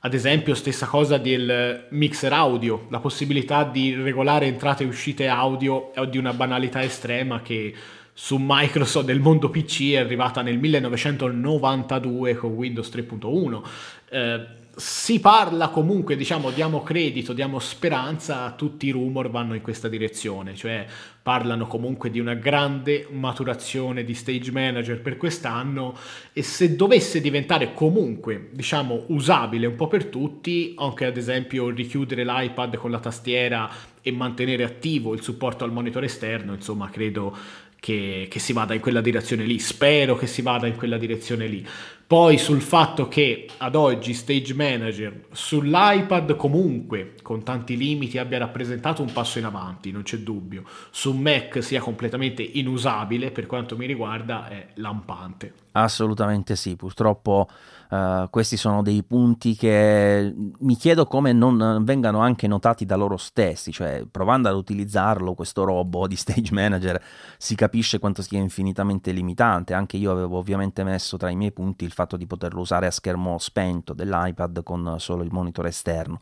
Ad 0.04 0.14
esempio, 0.14 0.56
stessa 0.56 0.86
cosa 0.86 1.16
del 1.16 1.86
mixer 1.90 2.32
audio, 2.32 2.86
la 2.90 2.98
possibilità 2.98 3.62
di 3.62 3.94
regolare 3.94 4.46
entrate 4.46 4.82
e 4.82 4.86
uscite 4.86 5.28
audio 5.28 5.94
è 5.94 6.04
di 6.08 6.18
una 6.18 6.32
banalità 6.32 6.82
estrema 6.82 7.40
che 7.40 7.72
su 8.12 8.36
Microsoft 8.40 9.06
del 9.06 9.20
mondo 9.20 9.48
PC 9.48 9.92
è 9.92 9.98
arrivata 9.98 10.42
nel 10.42 10.58
1992 10.58 12.34
con 12.34 12.50
Windows 12.50 12.88
3.1. 12.88 13.62
Eh, 14.10 14.46
si 14.74 15.20
parla 15.20 15.68
comunque, 15.68 16.16
diciamo, 16.16 16.50
diamo 16.50 16.82
credito, 16.82 17.32
diamo 17.32 17.58
speranza, 17.58 18.52
tutti 18.52 18.86
i 18.86 18.90
rumor 18.90 19.30
vanno 19.30 19.54
in 19.54 19.60
questa 19.60 19.88
direzione, 19.88 20.54
cioè 20.54 20.86
parlano 21.22 21.66
comunque 21.66 22.10
di 22.10 22.18
una 22.18 22.34
grande 22.34 23.06
maturazione 23.10 24.02
di 24.02 24.14
stage 24.14 24.50
manager 24.50 25.00
per 25.00 25.16
quest'anno 25.18 25.96
e 26.32 26.42
se 26.42 26.74
dovesse 26.74 27.20
diventare 27.20 27.74
comunque, 27.74 28.48
diciamo, 28.52 29.04
usabile 29.08 29.66
un 29.66 29.76
po' 29.76 29.88
per 29.88 30.06
tutti, 30.06 30.74
anche 30.78 31.04
ad 31.04 31.16
esempio 31.16 31.68
richiudere 31.68 32.24
l'iPad 32.24 32.76
con 32.76 32.90
la 32.90 32.98
tastiera 32.98 33.70
e 34.00 34.10
mantenere 34.10 34.64
attivo 34.64 35.14
il 35.14 35.22
supporto 35.22 35.64
al 35.64 35.72
monitor 35.72 36.02
esterno, 36.02 36.54
insomma, 36.54 36.88
credo 36.90 37.36
che, 37.82 38.28
che, 38.30 38.38
si 38.38 38.52
vada 38.52 38.74
in 38.74 38.80
quella 38.80 39.00
direzione 39.00 39.44
lì. 39.44 39.58
Spero 39.58 40.14
che 40.14 40.28
si 40.28 40.40
vada 40.40 40.68
in 40.68 40.76
quella 40.76 40.96
direzione 40.98 41.48
lì. 41.48 41.66
Poi 42.06 42.38
sul 42.38 42.60
fatto 42.60 43.08
che 43.08 43.48
ad 43.56 43.74
oggi 43.74 44.14
Stage 44.14 44.54
Manager 44.54 45.24
sull'iPad 45.32 46.36
comunque 46.36 47.14
con 47.22 47.42
tanti 47.42 47.76
limiti 47.76 48.18
abbia 48.18 48.38
rappresentato 48.38 49.02
un 49.02 49.12
passo 49.12 49.40
in 49.40 49.46
avanti, 49.46 49.90
non 49.90 50.02
c'è 50.02 50.18
dubbio. 50.18 50.62
Su 50.90 51.12
Mac 51.12 51.60
sia 51.60 51.80
completamente 51.80 52.42
inusabile 52.42 53.32
per 53.32 53.46
quanto 53.46 53.76
mi 53.76 53.86
riguarda 53.86 54.46
è 54.48 54.68
lampante. 54.74 55.52
Assolutamente 55.72 56.54
sì, 56.54 56.76
purtroppo 56.76 57.48
uh, 57.92 58.28
questi 58.30 58.56
sono 58.56 58.82
dei 58.82 59.02
punti 59.02 59.54
che 59.54 60.34
mi 60.58 60.76
chiedo 60.76 61.06
come 61.06 61.32
non 61.32 61.82
vengano 61.84 62.20
anche 62.20 62.46
notati 62.46 62.86
da 62.86 62.96
loro 62.96 63.16
stessi, 63.16 63.70
cioè 63.70 64.04
provando 64.10 64.48
ad 64.48 64.56
utilizzarlo 64.56 65.34
questo 65.34 65.64
robot 65.64 66.08
di 66.08 66.16
stage 66.16 66.52
manager 66.52 67.02
si 67.36 67.54
capisce 67.54 67.98
quanto 67.98 68.22
sia 68.22 68.38
infinitamente 68.38 69.12
limitante, 69.12 69.74
anche 69.74 69.98
io 69.98 70.10
avevo 70.10 70.38
ovviamente 70.38 70.82
messo 70.82 71.16
tra 71.16 71.30
i 71.30 71.36
miei 71.36 71.52
punti 71.52 71.84
il 71.84 71.92
fatto 71.92 72.16
di 72.16 72.26
poterlo 72.26 72.60
usare 72.60 72.86
a 72.86 72.90
schermo 72.90 73.38
spento 73.38 73.92
dell'iPad 73.92 74.62
con 74.62 74.96
solo 74.98 75.22
il 75.22 75.30
monitor 75.30 75.66
esterno. 75.66 76.20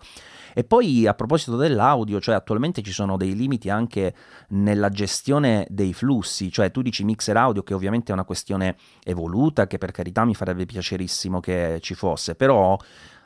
E 0.55 0.65
poi 0.65 1.07
a 1.07 1.15
proposito 1.15 1.57
dell'audio, 1.57 2.21
cioè 2.21 2.35
attualmente 2.35 2.83
ci 2.83 2.93
sono 2.93 3.17
dei 3.17 3.35
limiti 3.35 3.71
anche 3.71 4.15
nella 4.49 4.89
gestione 4.89 5.67
dei 5.71 5.93
flussi, 5.93 6.51
cioè 6.51 6.71
tu 6.71 6.83
dici 6.83 7.05
mixer 7.05 7.37
audio 7.37 7.63
che 7.63 7.75
ovviamente 7.75 8.11
è 8.11 8.15
una 8.15 8.25
questione 8.25 8.77
evoluta, 9.05 9.67
che 9.67 9.79
per 9.79 9.93
carità 9.93 10.25
mi 10.25 10.35
farebbe 10.35 10.67
piacerissimo 10.67 11.41
che 11.41 11.79
ci 11.81 11.95
fosse, 11.95 12.35
però 12.35 12.77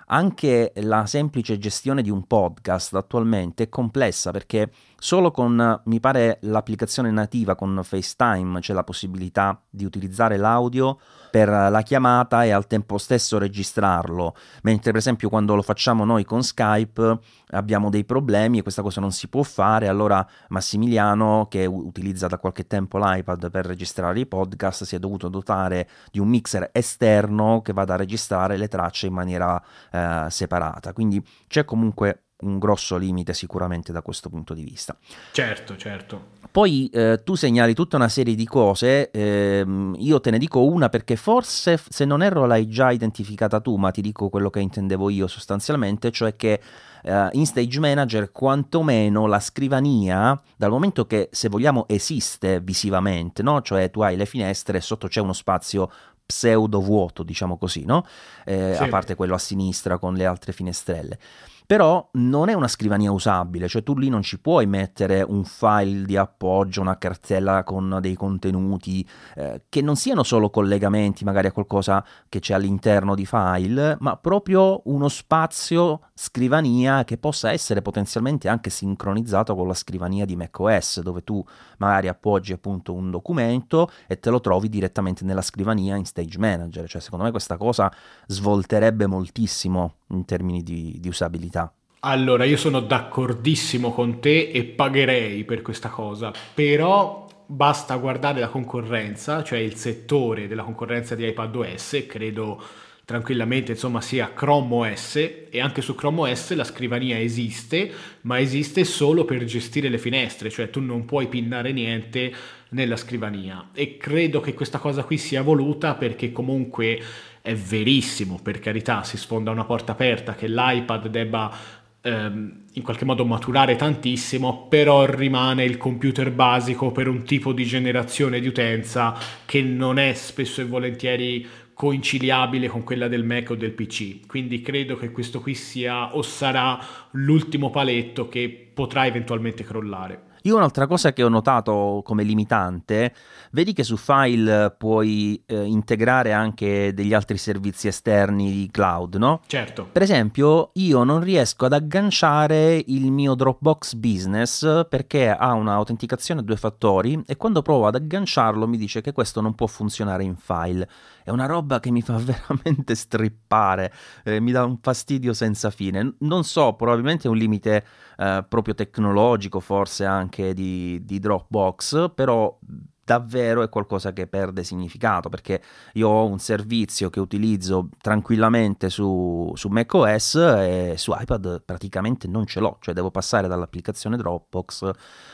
anche 0.07 0.73
la 0.77 1.07
semplice 1.07 1.59
gestione 1.59 2.03
di 2.03 2.11
un 2.11 2.27
podcast 2.27 2.95
attualmente 2.95 3.65
è 3.65 3.69
complessa 3.69 4.31
perché 4.31 4.71
solo 5.05 5.31
con, 5.31 5.83
mi 5.85 6.01
pare, 6.01 6.39
l'applicazione 6.45 7.11
nativa 7.11 7.55
con 7.55 7.79
FaceTime 7.83 8.61
c'è 8.61 8.73
la 8.73 8.85
possibilità 8.85 9.61
di 9.69 9.85
utilizzare 9.85 10.39
l'audio 10.39 10.99
per 11.31 11.47
la 11.51 11.83
chiamata 11.83 12.43
e 12.45 12.53
al 12.53 12.67
tempo 12.67 12.97
stesso 12.97 13.37
registrarlo, 13.37 14.35
mentre 14.63 14.93
per 14.93 15.01
esempio 15.01 15.29
quando 15.29 15.55
lo 15.57 15.61
facciamo 15.61 16.07
noi 16.07 16.25
con 16.25 16.43
Skype 16.43 17.19
abbiamo 17.49 17.91
dei 17.91 18.07
problemi 18.07 18.59
e 18.59 18.63
questa 18.63 18.81
cosa 18.81 19.03
non 19.03 19.13
si 19.13 19.29
può 19.29 19.43
fare, 19.43 19.89
allora 19.89 20.27
Massimiliano 20.49 21.49
che 21.51 21.67
utilizza 21.67 22.27
da 22.27 22.39
qualche 22.39 22.67
tempo 22.67 22.97
l'iPad 22.97 23.51
per 23.51 23.67
registrare 23.67 24.21
i 24.21 24.25
podcast 24.25 24.85
si 24.85 24.97
è 24.97 24.99
dovuto 24.99 25.29
dotare 25.29 25.87
di 26.11 26.19
un 26.19 26.29
mixer 26.29 26.71
esterno 26.73 27.61
che 27.61 27.75
vada 27.75 27.93
a 27.93 27.99
registrare 27.99 28.57
le 28.57 28.69
tracce 28.69 29.09
in 29.09 29.13
maniera 29.13 29.63
eh, 29.93 30.27
separata, 30.31 30.95
quindi 30.95 31.23
c'è 31.47 31.67
comunque 31.67 32.24
un 32.45 32.59
grosso 32.59 32.97
limite 32.97 33.35
sicuramente 33.35 33.93
da 33.93 34.03
questo 34.03 34.29
punto 34.29 34.55
di 34.55 34.63
vista. 34.63 34.97
Certo, 35.33 35.77
certo. 35.77 36.33
Poi 36.55 36.89
eh, 36.93 37.21
tu 37.25 37.35
segnali 37.35 37.75
tutta 37.75 37.97
una 37.97 38.09
serie 38.09 38.37
di 38.37 38.47
cose, 38.47 39.11
ehm, 39.11 39.97
io 39.99 40.21
te 40.21 40.31
ne 40.31 40.39
dico 40.39 40.65
una 40.65 40.89
perché 40.89 41.17
forse 41.17 41.81
se 41.89 42.05
non 42.05 42.23
erro 42.23 42.47
l'hai 42.47 42.69
già 42.69 42.93
identificata 42.93 43.59
tu, 43.61 43.75
ma 43.75 43.91
ti 43.91 44.01
dico 44.01 44.29
quello 44.29 44.51
che 44.51 44.61
intendevo 44.61 45.11
io 45.11 45.27
sostanzialmente, 45.27 46.13
cioè 46.13 46.37
che 46.37 46.61
eh, 47.03 47.29
in 47.33 47.45
Stage 47.45 47.81
Manager 47.81 48.31
quantomeno 48.31 49.27
la 49.27 49.41
scrivania, 49.41 50.41
dal 50.57 50.71
momento 50.71 51.07
che 51.07 51.29
se 51.33 51.49
vogliamo 51.49 51.87
esiste 51.89 52.61
visivamente, 52.61 53.43
no? 53.43 53.61
cioè 53.61 53.91
tu 53.91 54.03
hai 54.03 54.15
le 54.15 54.25
finestre 54.27 54.79
e 54.79 54.81
sotto 54.81 55.09
c'è 55.09 55.21
uno 55.21 55.33
spazio 55.33 55.91
pseudo 56.25 56.81
vuoto, 56.81 57.25
diciamo 57.25 57.59
così, 57.59 57.85
no? 57.85 58.07
Eh, 58.45 58.75
sì. 58.77 58.83
a 58.83 58.89
parte 58.89 59.15
quello 59.15 59.35
a 59.35 59.39
sinistra 59.39 59.99
con 59.99 60.15
le 60.15 60.25
altre 60.25 60.53
finestrelle 60.53 61.19
però 61.67 62.09
non 62.13 62.49
è 62.49 62.53
una 62.53 62.69
scrivania 62.69 63.11
usabile, 63.11 63.69
cioè 63.69 63.83
tu 63.83 63.97
lì 63.97 64.09
non 64.09 64.23
ci 64.23 64.39
puoi 64.39 64.67
mettere 64.67 65.23
un 65.23 65.45
file 65.45 66.05
di 66.05 66.17
appoggio, 66.17 66.81
una 66.81 66.99
cartella 66.99 67.65
con 67.65 67.99
dei 68.01 68.15
contenuti 68.15 69.07
eh, 69.37 69.63
che 69.69 69.81
non 69.81 69.97
siano 69.97 70.23
solo 70.23 70.51
collegamenti 70.51 71.25
magari 71.25 71.47
a 71.47 71.53
qualcosa 71.53 72.05
che 72.29 72.41
c'è 72.41 72.55
all'interno 72.55 73.15
di 73.15 73.25
file, 73.25 73.97
ma 74.01 74.17
proprio 74.17 74.83
uno 74.85 75.09
spazio 75.09 76.11
scrivania 76.15 77.03
che 77.03 77.19
possa 77.19 77.51
essere 77.51 77.83
potenzialmente 77.83 78.49
anche 78.49 78.71
sincronizzato 78.71 79.57
con 79.57 79.67
la 79.67 79.75
scrivania 79.75 80.25
di 80.25 80.37
macOS, 80.37 81.01
dove 81.01 81.25
tu 81.25 81.45
magari 81.79 82.07
appoggi 82.07 82.53
appunto 82.53 82.95
un 82.95 83.11
documento 83.11 83.91
e 84.07 84.21
te 84.21 84.31
lo 84.31 84.41
trovi 84.41 84.69
direttamente 84.69 85.25
nella 85.25 85.43
scrivania 85.43 85.97
in 85.97 86.05
Stage 86.05 86.39
Manager, 86.39 86.89
cioè 86.89 87.01
secondo 87.01 87.25
me 87.25 87.33
questa 87.33 87.57
cosa 87.57 87.93
svolterebbe 88.27 89.07
moltissimo 89.07 89.95
in 90.11 90.25
termini 90.25 90.63
di, 90.63 90.99
di 91.01 91.09
usabilità. 91.09 91.73
Allora, 92.01 92.45
io 92.45 92.59
sono 92.59 92.81
d'accordissimo 92.81 93.91
con 93.91 94.21
te 94.21 94.51
e 94.51 94.65
pagherei 94.65 95.43
per 95.45 95.63
questa 95.63 95.89
cosa, 95.89 96.33
però 96.53 97.27
basta 97.47 97.97
guardare 97.97 98.41
la 98.41 98.49
concorrenza, 98.49 99.43
cioè 99.43 99.59
il 99.59 99.75
settore 99.75 100.47
della 100.47 100.63
concorrenza 100.63 101.15
di 101.15 101.27
iPadOS, 101.27 102.05
credo 102.07 102.63
tranquillamente 103.05 103.73
insomma 103.73 104.01
sia 104.01 104.33
Chrome 104.33 104.91
OS 104.91 105.17
e 105.51 105.61
anche 105.61 105.83
su 105.83 105.95
Chrome 105.95 106.31
OS 106.31 106.55
la 106.55 106.65
scrivania 106.65 107.21
esiste 107.21 107.91
ma 108.23 108.41
esiste 108.41 108.85
solo 108.85 109.25
per 109.25 109.45
gestire 109.45 109.89
le 109.89 109.99
finestre 109.99 110.49
cioè 110.49 110.71
tu 110.71 110.81
non 110.81 111.05
puoi 111.05 111.29
pinnare 111.29 111.73
niente 111.73 112.33
nella 112.75 112.97
scrivania. 112.97 113.71
E 113.73 113.97
credo 113.97 114.41
che 114.41 114.53
questa 114.53 114.79
cosa 114.79 115.05
qui 115.05 115.17
sia 115.17 115.43
voluta 115.43 115.95
perché 115.95 116.31
comunque 116.31 117.01
è 117.41 117.55
verissimo, 117.55 118.39
per 118.43 118.59
carità, 118.59 119.03
si 119.03 119.17
sfonda 119.17 119.51
una 119.51 119.65
porta 119.65 119.93
aperta 119.93 120.35
che 120.35 120.49
l'iPad 120.49 121.09
debba 121.09 121.57
ehm, 122.01 122.63
in 122.73 122.83
qualche 122.83 123.05
modo 123.05 123.25
maturare 123.25 123.77
tantissimo, 123.77 124.67
però 124.69 125.05
rimane 125.05 125.65
il 125.65 125.77
computer 125.77 126.31
basico 126.31 126.91
per 126.91 127.07
un 127.09 127.23
tipo 127.23 127.53
di 127.53 127.65
generazione 127.65 128.41
di 128.41 128.49
utenza 128.49 129.17
che 129.45 129.63
non 129.63 129.99
è 129.99 130.13
spesso 130.15 130.61
e 130.61 130.65
volentieri 130.65 131.47
conciliabile 131.75 132.69
con 132.69 132.85
quella 132.85 133.09
del 133.09 133.25
Mac 133.25 133.51
o 133.51 133.55
del 133.57 133.73
PC. 133.73 134.27
Quindi 134.27 134.63
credo 134.63 134.97
che 134.97 135.11
questo 135.11 135.41
qui 135.41 135.55
sia 135.55 136.15
o 136.15 136.23
sarà 136.23 136.79
l'ultimo 137.13 137.71
paletto 137.71 138.29
che 138.29 138.71
potrà 138.73 139.07
eventualmente 139.07 139.65
crollare. 139.65 140.34
Io 140.47 140.57
un'altra 140.57 140.87
cosa 140.87 141.15
che 141.15 141.23
ho 141.23 141.31
notato 141.31 142.03
come 142.05 142.23
limitante, 142.23 143.15
vedi 143.53 143.73
che 143.73 143.83
su 143.83 143.97
File 143.97 144.75
puoi 144.77 145.43
eh, 145.47 145.65
integrare 145.65 146.35
anche 146.35 146.93
degli 146.93 147.15
altri 147.15 147.39
servizi 147.39 147.89
esterni 147.89 148.53
di 148.53 148.69
cloud, 148.71 149.15
no? 149.15 149.41
Certo. 149.47 149.89
Per 149.91 150.03
esempio, 150.03 150.73
io 150.75 151.03
non 151.03 151.23
riesco 151.23 151.65
ad 151.65 151.73
agganciare 151.73 152.83
il 152.89 153.11
mio 153.11 153.35
Dropbox 153.35 153.95
Business 153.95 154.87
perché 154.87 155.31
ha 155.31 155.55
un'autenticazione 155.55 156.41
a 156.41 156.45
due 156.45 156.59
fattori 156.59 157.23
e 157.25 157.39
quando 157.39 157.63
provo 157.63 157.87
ad 157.87 157.95
agganciarlo 157.95 158.69
mi 158.69 158.77
dice 158.77 159.01
che 159.01 159.13
questo 159.13 159.41
non 159.41 159.55
può 159.55 159.67
funzionare 159.67 160.25
in 160.25 160.37
File. 160.37 160.87
È 161.25 161.31
una 161.31 161.47
roba 161.47 161.81
che 161.81 161.91
mi 161.91 162.03
fa 162.03 162.19
veramente 162.21 162.95
strippare, 162.95 163.91
eh, 164.25 164.41
mi 164.41 164.53
dà 164.53 164.63
un 164.67 164.77
fastidio 164.79 165.33
senza 165.33 165.71
fine. 165.71 166.17
Non 166.19 166.45
so, 166.45 166.75
probabilmente 166.75 167.29
è 167.29 167.31
un 167.31 167.39
limite 167.39 167.83
eh, 168.17 168.45
proprio 168.49 168.75
tecnologico, 168.75 169.61
forse 169.61 170.05
anche 170.05 170.55
di, 170.55 171.05
di 171.05 171.19
Dropbox, 171.19 172.11
però 172.15 172.59
davvero 173.05 173.63
è 173.63 173.69
qualcosa 173.69 174.13
che 174.13 174.27
perde 174.27 174.65
significato 174.65 175.29
perché 175.29 175.63
io 175.95 176.09
ho 176.09 176.27
un 176.27 176.39
servizio 176.39 177.11
che 177.11 177.21
utilizzo 177.21 177.91
tranquillamente 178.01 178.89
su, 178.89 179.53
su 179.55 179.69
macOS 179.69 180.35
e 180.37 180.95
su 180.97 181.15
iPad 181.17 181.63
praticamente 181.65 182.27
non 182.27 182.47
ce 182.47 182.61
l'ho, 182.61 182.79
cioè 182.81 182.95
devo 182.95 183.11
passare 183.11 183.47
dall'applicazione 183.47 184.17
Dropbox 184.17 184.91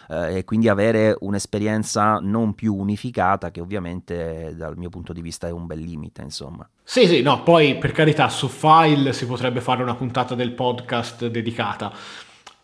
eh, 0.08 0.38
e 0.38 0.44
quindi 0.44 0.68
avere 0.68 1.16
un'esperienza 1.20 2.18
non 2.20 2.54
più 2.54 2.74
unificata 2.74 3.50
che 3.50 3.60
ovviamente 3.60 4.54
dal 4.56 4.76
mio 4.76 4.88
punto 4.88 5.12
di 5.12 5.22
vista 5.22 5.46
è 5.46 5.50
un 5.50 5.66
bel 5.66 5.78
limite 5.78 6.22
insomma. 6.22 6.68
Sì, 6.82 7.06
sì, 7.06 7.22
no, 7.22 7.44
poi 7.44 7.78
per 7.78 7.92
carità 7.92 8.28
su 8.28 8.48
File 8.48 9.12
si 9.12 9.26
potrebbe 9.26 9.60
fare 9.60 9.82
una 9.82 9.94
puntata 9.94 10.34
del 10.34 10.52
podcast 10.52 11.28
dedicata. 11.28 11.92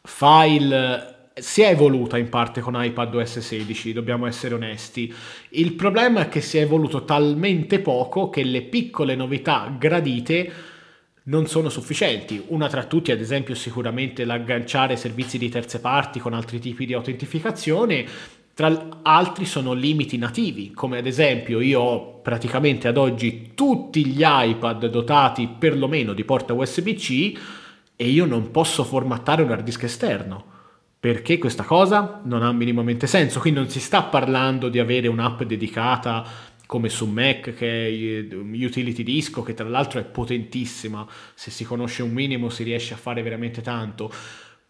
File 0.07 1.15
si 1.35 1.61
è 1.61 1.69
evoluta 1.69 2.17
in 2.17 2.31
parte 2.31 2.63
con 2.63 2.83
iPadOS 2.83 3.41
16, 3.41 3.93
dobbiamo 3.93 4.27
essere 4.27 4.55
onesti. 4.55 5.13
Il 5.51 5.75
problema 5.75 6.23
è 6.23 6.29
che 6.29 6.41
si 6.41 6.57
è 6.57 6.63
evoluto 6.63 7.05
talmente 7.05 7.81
poco 7.81 8.31
che 8.31 8.43
le 8.43 8.63
piccole 8.63 9.15
novità 9.15 9.75
gradite 9.79 10.53
non 11.25 11.47
sono 11.47 11.69
sufficienti. 11.69 12.43
Una 12.47 12.69
tra 12.69 12.85
tutti, 12.85 13.13
ad 13.13 13.21
esempio, 13.21 13.55
sicuramente 13.55 14.25
l'agganciare 14.25 14.97
servizi 14.97 15.37
di 15.37 15.51
terze 15.51 15.81
parti 15.81 16.21
con 16.21 16.33
altri 16.33 16.59
tipi 16.59 16.87
di 16.87 16.95
autentificazione 16.95 18.07
tra 18.55 19.01
altri 19.03 19.45
sono 19.45 19.75
limiti 19.75 20.17
nativi, 20.17 20.71
come 20.71 20.97
ad 20.97 21.07
esempio 21.07 21.61
io 21.61 21.81
ho 21.83 22.21
praticamente 22.21 22.89
ad 22.89 22.97
oggi 22.97 23.51
tutti 23.53 24.07
gli 24.07 24.23
iPad 24.25 24.87
dotati 24.87 25.47
perlomeno 25.47 26.15
di 26.15 26.25
porta 26.25 26.55
USB-C 26.55 27.39
e 27.97 28.09
io 28.09 28.27
non 28.27 28.51
posso 28.51 28.85
formattare 28.85 29.43
un 29.43 29.51
hard 29.51 29.65
disk 29.65 29.83
esterno. 29.83 30.55
Perché 30.99 31.39
questa 31.39 31.63
cosa 31.63 32.21
non 32.25 32.43
ha 32.43 32.53
minimamente 32.53 33.07
senso? 33.07 33.41
Qui 33.41 33.53
non 33.53 33.69
si 33.69 33.81
sta 33.81 34.03
parlando 34.05 34.69
di 34.69 34.79
avere 34.79 35.09
un'app 35.09 35.43
dedicata 35.43 36.25
come 36.67 36.89
su 36.89 37.07
Mac 37.07 37.55
che 37.55 37.87
è 37.87 38.35
Utility 38.35 39.05
Disco 39.05 39.43
che 39.43 39.55
tra 39.55 39.69
l'altro 39.69 40.01
è 40.01 40.05
potentissima, 40.05 41.07
se 41.35 41.51
si 41.51 41.65
conosce 41.65 42.03
un 42.03 42.11
minimo 42.11 42.49
si 42.49 42.65
riesce 42.65 42.95
a 42.95 42.97
fare 42.97 43.23
veramente 43.23 43.63
tanto 43.63 44.11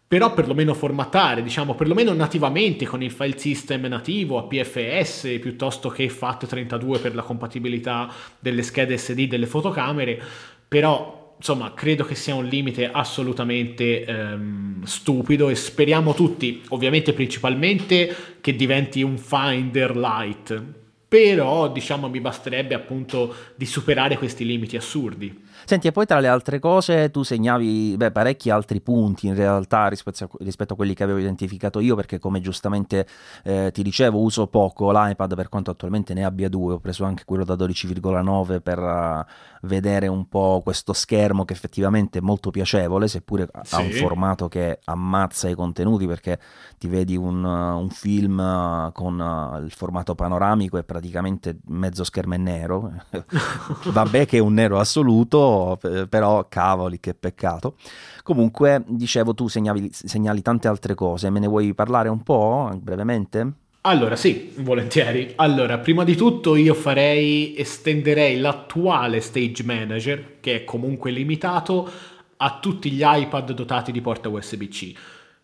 però 0.07 0.33
perlomeno 0.33 0.73
formattare, 0.73 1.43
diciamo, 1.43 1.75
perlomeno 1.75 2.13
nativamente 2.13 2.85
con 2.85 3.03
il 3.03 3.11
file 3.11 3.37
system 3.37 3.87
nativo, 3.87 4.37
APFS, 4.37 5.37
piuttosto 5.41 5.89
che 5.89 6.07
FAT32 6.07 7.01
per 7.01 7.13
la 7.13 7.23
compatibilità 7.23 8.09
delle 8.39 8.61
schede 8.61 8.97
SD 8.97 9.27
delle 9.27 9.47
fotocamere, 9.47 10.17
però 10.65 11.16
insomma 11.37 11.73
credo 11.73 12.03
che 12.03 12.15
sia 12.15 12.35
un 12.35 12.45
limite 12.45 12.89
assolutamente 12.91 14.03
ehm, 14.03 14.83
stupido 14.83 15.49
e 15.49 15.55
speriamo 15.55 16.13
tutti, 16.13 16.61
ovviamente 16.69 17.13
principalmente, 17.13 18.15
che 18.41 18.55
diventi 18.55 19.01
un 19.03 19.17
Finder 19.17 19.95
Lite, 19.95 20.85
però 21.07 21.71
diciamo 21.71 22.09
mi 22.09 22.19
basterebbe 22.19 22.75
appunto 22.75 23.33
di 23.55 23.65
superare 23.65 24.17
questi 24.17 24.45
limiti 24.45 24.75
assurdi. 24.75 25.45
Senti, 25.63 25.87
e 25.87 25.91
poi 25.91 26.05
tra 26.05 26.19
le 26.19 26.27
altre 26.27 26.59
cose 26.59 27.09
tu 27.11 27.23
segnavi 27.23 27.95
beh, 27.97 28.11
parecchi 28.11 28.49
altri 28.49 28.81
punti 28.81 29.27
in 29.27 29.35
realtà 29.35 29.87
rispetto 29.87 30.23
a, 30.25 30.29
rispetto 30.39 30.73
a, 30.73 30.75
quelli 30.75 30.93
che 30.93 31.03
avevo 31.03 31.19
identificato 31.19 31.79
io, 31.79 31.95
perché 31.95 32.19
come 32.19 32.41
giustamente 32.41 33.07
eh, 33.43 33.71
ti 33.73 33.83
dicevo 33.83 34.19
uso 34.19 34.47
poco 34.47 34.91
l'iPad 34.91 35.35
per 35.35 35.49
quanto 35.49 35.71
attualmente 35.71 36.13
ne 36.13 36.25
abbia 36.25 36.49
due, 36.49 36.73
ho 36.73 36.79
preso 36.79 37.05
anche 37.05 37.23
quello 37.25 37.45
da 37.45 37.55
12,9 37.55 38.61
per 38.61 38.79
uh, 38.79 39.25
vedere 39.67 40.07
un 40.07 40.27
po' 40.27 40.61
questo 40.63 40.93
schermo 40.93 41.45
che 41.45 41.53
effettivamente 41.53 42.19
è 42.19 42.21
molto 42.21 42.49
piacevole, 42.49 43.07
seppure 43.07 43.47
sì. 43.63 43.75
ha 43.75 43.79
un 43.79 43.91
formato 43.91 44.47
che 44.47 44.79
ammazza 44.85 45.49
i 45.49 45.53
contenuti 45.53 46.07
perché 46.07 46.39
ti 46.77 46.87
vedi 46.87 47.15
un, 47.15 47.43
uh, 47.43 47.79
un 47.79 47.89
film 47.89 48.39
uh, 48.39 48.91
con 48.91 49.19
uh, 49.19 49.63
il 49.63 49.71
formato 49.71 50.15
panoramico 50.15 50.77
e 50.77 50.83
praticamente 50.83 51.59
mezzo 51.67 52.03
schermo 52.03 52.33
è 52.33 52.37
nero. 52.37 52.91
Vabbè 53.91 54.25
che 54.25 54.37
è 54.37 54.41
un 54.41 54.53
nero 54.53 54.79
assoluto, 54.79 55.79
però 56.09 56.47
cavoli, 56.47 56.99
che 56.99 57.13
peccato. 57.13 57.75
Comunque, 58.23 58.83
dicevo, 58.87 59.33
tu 59.33 59.47
segnali, 59.47 59.89
segnali 59.91 60.41
tante 60.41 60.67
altre 60.67 60.95
cose, 60.95 61.29
me 61.29 61.39
ne 61.39 61.47
vuoi 61.47 61.73
parlare 61.73 62.09
un 62.09 62.23
po' 62.23 62.71
brevemente? 62.81 63.65
Allora, 63.87 64.17
sì, 64.17 64.51
volentieri. 64.57 65.31
Allora, 65.37 65.77
prima 65.77 66.03
di 66.03 66.17
tutto 66.17 66.57
io 66.57 66.73
farei, 66.73 67.55
estenderei 67.57 68.37
l'attuale 68.37 69.21
Stage 69.21 69.63
Manager, 69.63 70.39
che 70.41 70.55
è 70.55 70.63
comunque 70.65 71.09
limitato, 71.09 71.89
a 72.35 72.59
tutti 72.59 72.91
gli 72.91 73.01
iPad 73.01 73.53
dotati 73.53 73.93
di 73.93 74.01
porta 74.01 74.27
USB-C. 74.27 74.93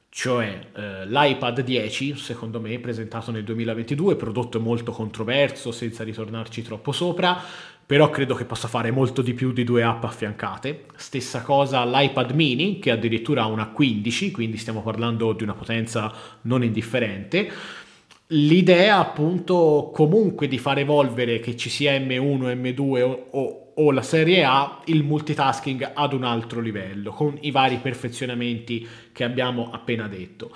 Cioè 0.10 0.60
eh, 0.76 1.08
l'iPad 1.08 1.62
10, 1.62 2.18
secondo 2.18 2.60
me, 2.60 2.78
presentato 2.80 3.32
nel 3.32 3.46
2022, 3.46 4.18
prodotto 4.18 4.60
molto 4.60 4.92
controverso, 4.92 5.72
senza 5.72 6.04
ritornarci 6.04 6.64
troppo 6.64 6.92
sopra, 6.92 7.42
però 7.86 8.10
credo 8.10 8.36
che 8.36 8.44
possa 8.44 8.68
fare 8.68 8.92
molto 8.92 9.22
di 9.22 9.34
più 9.34 9.54
di 9.54 9.64
due 9.64 9.84
app 9.84 10.04
affiancate. 10.04 10.86
Stessa 10.98 11.44
cosa 11.44 11.86
l'iPad 11.86 12.32
mini, 12.32 12.80
che 12.80 12.92
addirittura 12.92 13.44
ha 13.44 13.48
una 13.48 13.68
15, 13.68 14.32
quindi 14.32 14.58
stiamo 14.58 14.82
parlando 14.82 15.32
di 15.32 15.44
una 15.44 15.54
potenza 15.54 16.14
non 16.42 16.62
indifferente. 16.62 17.50
L'idea 18.36 18.98
appunto 18.98 19.92
comunque 19.94 20.48
di 20.48 20.58
far 20.58 20.80
evolvere 20.80 21.40
che 21.40 21.56
ci 21.56 21.70
sia 21.70 21.96
M1, 22.00 22.56
M2 22.56 23.02
o, 23.04 23.28
o, 23.30 23.74
o 23.76 23.92
la 23.92 24.02
serie 24.02 24.44
A 24.44 24.82
il 24.86 25.04
multitasking 25.04 25.92
ad 25.94 26.14
un 26.14 26.24
altro 26.24 26.60
livello, 26.60 27.12
con 27.12 27.38
i 27.42 27.52
vari 27.52 27.78
perfezionamenti 27.78 28.88
che 29.12 29.24
abbiamo 29.24 29.70
appena 29.72 30.08
detto. 30.08 30.56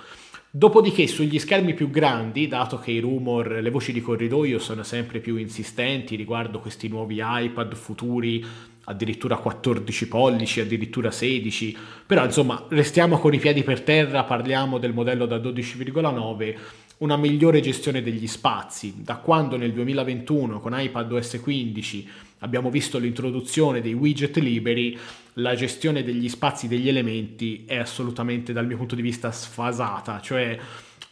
Dopodiché 0.50 1.06
sugli 1.06 1.38
schermi 1.38 1.74
più 1.74 1.88
grandi, 1.88 2.48
dato 2.48 2.80
che 2.80 2.90
i 2.90 2.98
rumor, 2.98 3.60
le 3.62 3.70
voci 3.70 3.92
di 3.92 4.00
corridoio 4.00 4.58
sono 4.58 4.82
sempre 4.82 5.20
più 5.20 5.36
insistenti 5.36 6.16
riguardo 6.16 6.58
questi 6.58 6.88
nuovi 6.88 7.20
iPad 7.22 7.76
futuri, 7.76 8.44
addirittura 8.84 9.36
14 9.36 10.08
pollici, 10.08 10.58
addirittura 10.58 11.12
16, 11.12 11.76
però 12.06 12.24
insomma 12.24 12.64
restiamo 12.70 13.18
con 13.18 13.34
i 13.34 13.38
piedi 13.38 13.62
per 13.62 13.82
terra, 13.82 14.24
parliamo 14.24 14.78
del 14.78 14.94
modello 14.94 15.26
da 15.26 15.36
12,9 15.36 16.56
una 16.98 17.16
migliore 17.16 17.60
gestione 17.60 18.02
degli 18.02 18.26
spazi. 18.26 18.94
Da 19.02 19.16
quando 19.16 19.56
nel 19.56 19.72
2021 19.72 20.60
con 20.60 20.78
iPadOS 20.78 21.40
15 21.42 22.08
abbiamo 22.40 22.70
visto 22.70 22.98
l'introduzione 22.98 23.80
dei 23.80 23.94
widget 23.94 24.36
liberi, 24.38 24.98
la 25.34 25.54
gestione 25.54 26.02
degli 26.02 26.28
spazi 26.28 26.68
degli 26.68 26.88
elementi 26.88 27.64
è 27.66 27.76
assolutamente 27.76 28.52
dal 28.52 28.66
mio 28.66 28.76
punto 28.76 28.94
di 28.94 29.02
vista 29.02 29.30
sfasata, 29.30 30.20
cioè 30.20 30.58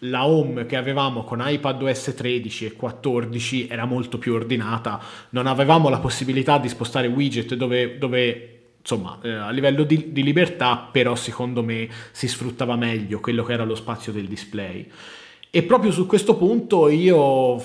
la 0.01 0.26
home 0.26 0.66
che 0.66 0.76
avevamo 0.76 1.24
con 1.24 1.43
iPadOS 1.43 2.14
13 2.14 2.66
e 2.66 2.72
14 2.72 3.68
era 3.68 3.84
molto 3.87 4.18
più 4.18 4.34
ordinata, 4.34 5.01
non 5.30 5.47
avevamo 5.47 5.89
la 5.89 5.99
possibilità 5.99 6.59
di 6.59 6.68
spostare 6.68 7.07
widget 7.07 7.55
dove, 7.55 7.97
dove 7.99 8.51
insomma, 8.80 9.18
eh, 9.22 9.30
a 9.30 9.51
livello 9.51 9.84
di, 9.84 10.12
di 10.12 10.22
libertà, 10.22 10.76
però 10.76 11.14
secondo 11.14 11.62
me 11.62 11.89
si 12.12 12.28
sfruttava 12.28 12.76
meglio 12.76 13.20
quello 13.20 13.43
che 13.43 13.53
era 13.53 13.64
lo 13.64 13.74
spazio 13.74 14.12
del 14.12 14.26
display. 14.26 14.89
E 15.51 15.62
proprio 15.62 15.90
su 15.92 16.07
questo 16.07 16.36
punto 16.36 16.88
io 16.88 17.62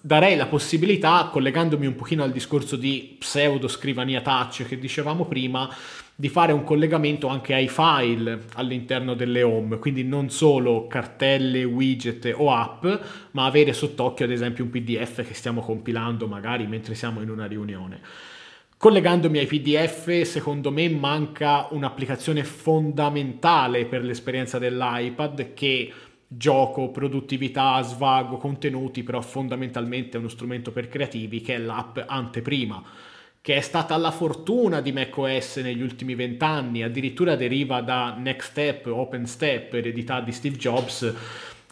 darei 0.00 0.36
la 0.36 0.46
possibilità, 0.46 1.28
collegandomi 1.30 1.86
un 1.86 1.94
pochino 1.94 2.22
al 2.22 2.32
discorso 2.32 2.76
di 2.76 3.16
pseudo 3.18 3.68
scrivania 3.68 4.20
touch 4.20 4.64
che 4.66 4.78
dicevamo 4.78 5.26
prima, 5.26 5.68
di 6.14 6.28
fare 6.28 6.52
un 6.52 6.64
collegamento 6.64 7.28
anche 7.28 7.54
ai 7.54 7.68
file 7.68 8.44
all'interno 8.54 9.14
delle 9.14 9.42
home, 9.42 9.78
quindi 9.78 10.02
non 10.02 10.30
solo 10.30 10.86
cartelle, 10.86 11.62
widget 11.64 12.32
o 12.36 12.52
app, 12.52 12.86
ma 13.32 13.44
avere 13.44 13.72
sott'occhio 13.72 14.24
ad 14.24 14.32
esempio 14.32 14.64
un 14.64 14.70
PDF 14.70 15.26
che 15.26 15.34
stiamo 15.34 15.60
compilando 15.60 16.26
magari 16.26 16.66
mentre 16.66 16.94
siamo 16.94 17.20
in 17.20 17.30
una 17.30 17.46
riunione. 17.46 18.00
Collegandomi 18.76 19.38
ai 19.38 19.46
PDF, 19.46 20.22
secondo 20.22 20.70
me 20.70 20.88
manca 20.88 21.66
un'applicazione 21.70 22.44
fondamentale 22.44 23.86
per 23.86 24.04
l'esperienza 24.04 24.58
dell'iPad 24.58 25.52
che 25.52 25.92
gioco, 26.28 26.90
produttività, 26.90 27.80
svago, 27.80 28.36
contenuti, 28.36 29.02
però 29.02 29.20
fondamentalmente 29.22 30.16
è 30.16 30.20
uno 30.20 30.28
strumento 30.28 30.70
per 30.70 30.88
creativi 30.88 31.40
che 31.40 31.54
è 31.54 31.58
l'app 31.58 31.98
Anteprima, 32.06 32.82
che 33.40 33.56
è 33.56 33.60
stata 33.60 33.96
la 33.96 34.10
fortuna 34.10 34.82
di 34.82 34.92
macOS 34.92 35.56
negli 35.56 35.80
ultimi 35.80 36.14
vent'anni, 36.14 36.82
addirittura 36.82 37.34
deriva 37.34 37.80
da 37.80 38.14
Next 38.14 38.50
Step, 38.50 38.86
OpenStep, 38.86 39.72
eredità 39.72 40.20
di 40.20 40.32
Steve 40.32 40.56
Jobs 40.56 41.14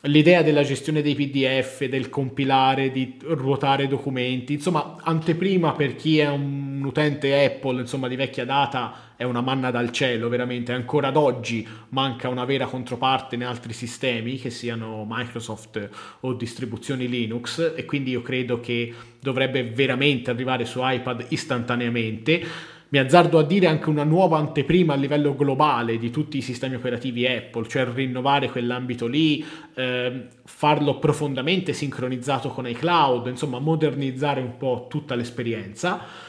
l'idea 0.07 0.43
della 0.43 0.63
gestione 0.63 1.03
dei 1.03 1.15
PDF, 1.15 1.85
del 1.85 2.09
compilare, 2.09 2.91
di 2.91 3.17
ruotare 3.23 3.87
documenti, 3.87 4.55
insomma, 4.55 4.97
anteprima 5.01 5.73
per 5.73 5.95
chi 5.95 6.19
è 6.19 6.29
un 6.29 6.83
utente 6.85 7.45
Apple, 7.45 7.81
insomma, 7.81 8.09
di 8.09 8.17
vecchia 8.17 8.45
data, 8.45 9.15
è 9.17 9.25
una 9.25 9.41
manna 9.41 9.71
dal 9.71 9.91
cielo, 9.91 10.29
veramente. 10.29 10.73
Ancora 10.73 11.09
ad 11.09 11.17
oggi 11.17 11.67
manca 11.91 12.29
una 12.29 12.45
vera 12.45 12.67
controparte 12.67 13.35
in 13.35 13.45
altri 13.45 13.73
sistemi, 13.73 14.37
che 14.37 14.51
siano 14.51 15.07
Microsoft 15.09 15.89
o 16.21 16.33
distribuzioni 16.35 17.09
Linux, 17.09 17.75
e 17.77 17.85
quindi 17.85 18.11
io 18.11 18.23
credo 18.23 18.61
che 18.61 18.93
dovrebbe 19.21 19.65
veramente 19.65 20.31
arrivare 20.31 20.65
su 20.65 20.81
iPad 20.83 21.27
istantaneamente 21.29 22.75
mi 22.89 22.99
azzardo 22.99 23.39
a 23.39 23.43
dire 23.43 23.67
anche 23.67 23.89
una 23.89 24.05
nuova 24.05 24.39
anteprima 24.39 24.93
a 24.93 24.97
livello 24.97 25.35
globale 25.35 25.99
di 25.99 26.11
tutti 26.11 26.39
i 26.39 26.43
sistemi 26.43 26.77
operativi 26.77 27.27
Apple, 27.27 27.67
cioè 27.67 27.87
rinnovare 27.93 28.49
quell'ambito 28.49 29.07
lì, 29.07 29.45
eh, 29.75 30.29
farlo 30.45 30.99
profondamente 30.99 31.73
sincronizzato 31.73 32.51
con 32.51 32.69
iCloud, 32.69 33.27
insomma 33.27 33.59
modernizzare 33.59 34.41
un 34.41 34.57
po' 34.57 34.87
tutta 34.89 35.17
l'esperienza. 35.17 36.26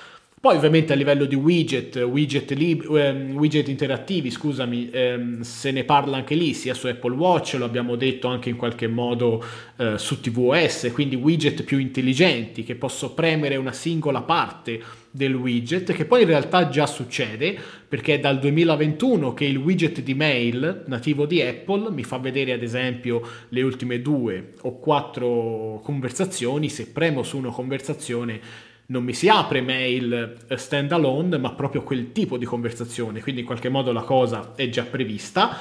Poi 0.47 0.55
ovviamente 0.55 0.93
a 0.93 0.95
livello 0.95 1.25
di 1.25 1.35
widget, 1.35 1.97
widget, 1.97 2.51
lib- 2.51 2.95
ehm, 2.95 3.35
widget 3.35 3.67
interattivi, 3.67 4.31
scusami, 4.31 4.89
ehm, 4.89 5.41
se 5.41 5.71
ne 5.71 5.83
parla 5.83 6.15
anche 6.15 6.35
lì, 6.35 6.53
sia 6.53 6.73
su 6.73 6.87
Apple 6.87 7.15
Watch, 7.15 7.55
lo 7.55 7.65
abbiamo 7.65 7.97
detto 7.97 8.29
anche 8.29 8.47
in 8.47 8.55
qualche 8.55 8.87
modo 8.87 9.43
eh, 9.75 9.97
su 9.97 10.21
tvOS, 10.21 10.91
quindi 10.93 11.17
widget 11.17 11.63
più 11.63 11.79
intelligenti 11.79 12.63
che 12.63 12.75
posso 12.75 13.13
premere 13.13 13.57
una 13.57 13.73
singola 13.73 14.21
parte 14.21 14.81
del 15.11 15.35
widget, 15.35 15.91
che 15.91 16.05
poi 16.05 16.21
in 16.21 16.27
realtà 16.27 16.69
già 16.69 16.85
succede, 16.85 17.57
perché 17.85 18.13
è 18.13 18.19
dal 18.19 18.39
2021 18.39 19.33
che 19.33 19.43
il 19.43 19.57
widget 19.57 20.01
di 20.01 20.13
mail 20.13 20.83
nativo 20.87 21.25
di 21.25 21.41
Apple 21.41 21.91
mi 21.91 22.03
fa 22.05 22.19
vedere 22.19 22.53
ad 22.53 22.63
esempio 22.63 23.21
le 23.49 23.61
ultime 23.63 24.01
due 24.01 24.53
o 24.61 24.79
quattro 24.79 25.81
conversazioni, 25.83 26.69
se 26.69 26.87
premo 26.87 27.23
su 27.23 27.37
una 27.37 27.51
conversazione 27.51 28.39
non 28.87 29.03
mi 29.03 29.13
si 29.13 29.27
apre 29.29 29.61
mail 29.61 30.35
eh, 30.47 30.57
standalone, 30.57 31.37
ma 31.37 31.51
proprio 31.53 31.83
quel 31.83 32.11
tipo 32.11 32.37
di 32.37 32.45
conversazione, 32.45 33.21
quindi 33.21 33.41
in 33.41 33.47
qualche 33.47 33.69
modo 33.69 33.91
la 33.91 34.03
cosa 34.03 34.53
è 34.55 34.69
già 34.69 34.83
prevista. 34.83 35.57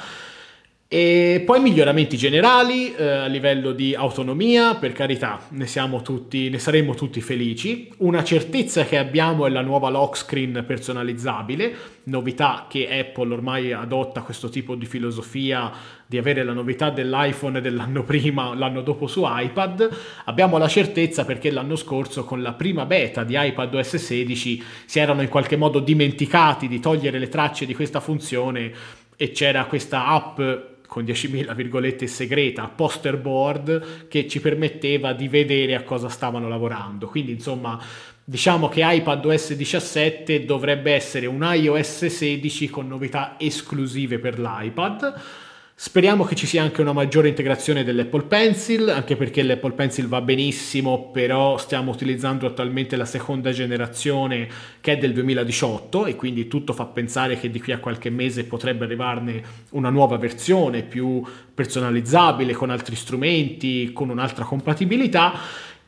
E 0.89 1.43
poi 1.45 1.59
miglioramenti 1.59 2.17
generali 2.17 2.95
eh, 2.95 3.05
a 3.05 3.27
livello 3.27 3.73
di 3.73 3.93
autonomia, 3.97 4.77
per 4.77 4.93
carità, 4.93 5.41
ne, 5.49 5.67
siamo 5.67 6.01
tutti, 6.01 6.49
ne 6.49 6.61
saremmo 6.61 6.95
tutti 6.95 7.21
felici. 7.21 7.93
Una 7.99 8.23
certezza 8.23 8.85
che 8.85 8.97
abbiamo 8.97 9.47
è 9.47 9.51
la 9.51 9.63
nuova 9.63 9.89
lock 9.89 10.17
screen 10.17 10.63
personalizzabile, 10.65 11.75
novità 12.05 12.67
che 12.69 12.89
Apple 12.89 13.35
ormai 13.35 13.73
adotta 13.73 14.21
questo 14.21 14.49
tipo 14.49 14.77
di 14.77 14.87
filosofia 14.87 15.73
di 16.07 16.19
avere 16.19 16.45
la 16.45 16.53
novità 16.53 16.91
dell'iPhone 16.91 17.61
dell'anno 17.61 18.05
prima, 18.07 18.55
l'anno 18.55 18.83
dopo 18.83 19.09
su 19.09 19.25
iPad. 19.27 19.89
Abbiamo 20.27 20.57
la 20.57 20.69
certezza 20.69 21.25
perché 21.25 21.51
l'anno 21.51 21.75
scorso 21.75 22.23
con 22.23 22.43
la 22.43 22.53
prima 22.53 22.87
beta 22.87 23.25
di 23.25 23.35
iPadOS 23.37 23.97
16 23.97 24.65
si 24.85 25.01
erano 25.01 25.23
in 25.23 25.29
qualche 25.29 25.57
modo 25.57 25.81
dimenticati 25.81 26.69
di 26.69 26.79
togliere 26.79 27.19
le 27.19 27.29
tracce 27.29 27.67
di 27.67 27.75
questa 27.75 27.99
funzione 27.99 28.73
e 29.17 29.33
c'era 29.33 29.65
questa 29.65 30.07
app 30.07 30.39
con 30.87 31.05
10.000 31.05 31.55
virgolette 31.55 32.07
segreta, 32.07 32.69
poster 32.69 33.17
board, 33.19 34.09
che 34.09 34.29
ci 34.29 34.41
permetteva 34.41 35.13
di 35.13 35.29
vedere 35.29 35.75
a 35.75 35.83
cosa 35.83 36.09
stavano 36.09 36.49
lavorando. 36.49 37.07
Quindi 37.07 37.33
insomma 37.33 37.81
diciamo 38.25 38.69
che 38.69 38.81
iPadOS 38.83 39.55
17 39.55 40.45
dovrebbe 40.45 40.93
essere 40.93 41.27
un 41.27 41.49
iOS 41.49 42.07
16 42.07 42.69
con 42.71 42.89
novità 42.89 43.37
esclusive 43.39 44.19
per 44.19 44.39
l'iPad 44.39 45.45
Speriamo 45.79 46.25
che 46.25 46.35
ci 46.35 46.47
sia 46.47 46.63
anche 46.63 46.81
una 46.81 46.95
maggiore 46.95 47.29
integrazione 47.29 47.85
dell'Apple 47.85 48.23
Pencil, 48.23 48.89
anche 48.89 49.15
perché 49.15 49.43
l'Apple 49.43 49.73
Pencil 49.73 50.09
va 50.09 50.23
benissimo, 50.23 51.11
però 51.11 51.59
stiamo 51.59 51.91
utilizzando 51.91 52.47
attualmente 52.47 52.97
la 52.97 53.05
seconda 53.05 53.51
generazione 53.51 54.49
che 54.81 54.93
è 54.93 54.97
del 54.97 55.13
2018 55.13 56.07
e 56.07 56.17
quindi 56.17 56.49
tutto 56.49 56.73
fa 56.73 56.87
pensare 56.87 57.39
che 57.39 57.51
di 57.51 57.61
qui 57.61 57.73
a 57.73 57.79
qualche 57.79 58.09
mese 58.09 58.45
potrebbe 58.45 58.87
arrivarne 58.87 59.43
una 59.73 59.91
nuova 59.91 60.17
versione 60.17 60.83
più 60.83 61.23
personalizzabile, 61.53 62.55
con 62.55 62.71
altri 62.71 62.97
strumenti, 62.97 63.93
con 63.93 64.09
un'altra 64.09 64.47
compatibilità. 64.47 65.35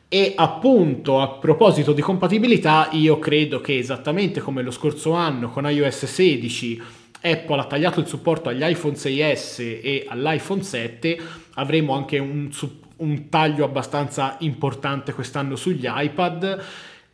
E 0.07 0.33
appunto 0.35 1.19
a 1.19 1.29
proposito 1.29 1.93
di 1.93 2.01
compatibilità, 2.01 2.89
io 2.91 3.17
credo 3.17 3.59
che 3.59 3.79
esattamente 3.79 4.39
come 4.39 4.61
lo 4.61 4.69
scorso 4.69 5.13
anno 5.13 5.49
con 5.49 5.67
iOS 5.67 6.05
16 6.05 6.81
Apple 7.21 7.59
ha 7.59 7.65
tagliato 7.65 7.99
il 7.99 8.07
supporto 8.07 8.49
agli 8.49 8.63
iPhone 8.63 8.95
6S 8.95 9.59
e 9.81 10.05
all'iPhone 10.07 10.63
7, 10.63 11.19
avremo 11.55 11.93
anche 11.93 12.17
un, 12.17 12.49
un 12.97 13.29
taglio 13.29 13.65
abbastanza 13.65 14.37
importante 14.39 15.13
quest'anno 15.13 15.55
sugli 15.55 15.85
iPad 15.87 16.63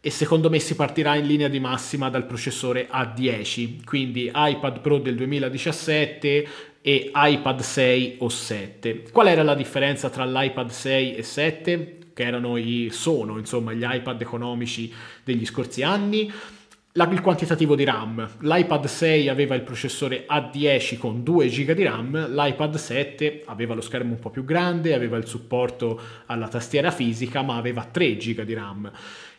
e 0.05 0.09
secondo 0.11 0.51
me 0.51 0.59
si 0.59 0.75
partirà 0.75 1.15
in 1.15 1.25
linea 1.25 1.47
di 1.47 1.59
massima 1.59 2.09
dal 2.09 2.27
processore 2.27 2.87
A10, 2.91 3.83
quindi 3.83 4.31
iPad 4.33 4.79
Pro 4.79 4.99
del 4.99 5.15
2017 5.15 6.47
e 6.81 7.11
iPad 7.11 7.59
6 7.61 8.17
o 8.19 8.29
7. 8.29 9.05
Qual 9.11 9.27
era 9.27 9.41
la 9.41 9.55
differenza 9.55 10.11
tra 10.11 10.23
l'iPad 10.23 10.69
6 10.69 11.15
e 11.15 11.23
7? 11.23 11.97
Che 12.13 12.23
erano 12.23 12.57
i, 12.57 12.89
sono 12.91 13.39
insomma 13.39 13.73
gli 13.73 13.83
iPad 13.83 14.21
economici 14.21 14.93
degli 15.23 15.45
scorsi 15.47 15.81
anni 15.81 16.31
la, 16.97 17.07
il 17.09 17.21
quantitativo 17.21 17.75
di 17.75 17.83
RAM. 17.83 18.27
L'iPad 18.39 18.85
6 18.85 19.27
aveva 19.27 19.55
il 19.55 19.63
processore 19.63 20.25
A10 20.29 20.97
con 20.97 21.23
2 21.23 21.47
GB 21.47 21.71
di 21.73 21.83
RAM, 21.83 22.27
l'iPad 22.29 22.75
7 22.75 23.43
aveva 23.47 23.73
lo 23.73 23.81
schermo 23.81 24.13
un 24.13 24.19
po' 24.19 24.29
più 24.29 24.45
grande, 24.45 24.93
aveva 24.93 25.17
il 25.17 25.27
supporto 25.27 25.99
alla 26.27 26.47
tastiera 26.47 26.91
fisica, 26.91 27.41
ma 27.41 27.57
aveva 27.57 27.83
3 27.83 28.15
GB 28.15 28.41
di 28.43 28.53
RAM. 28.53 28.91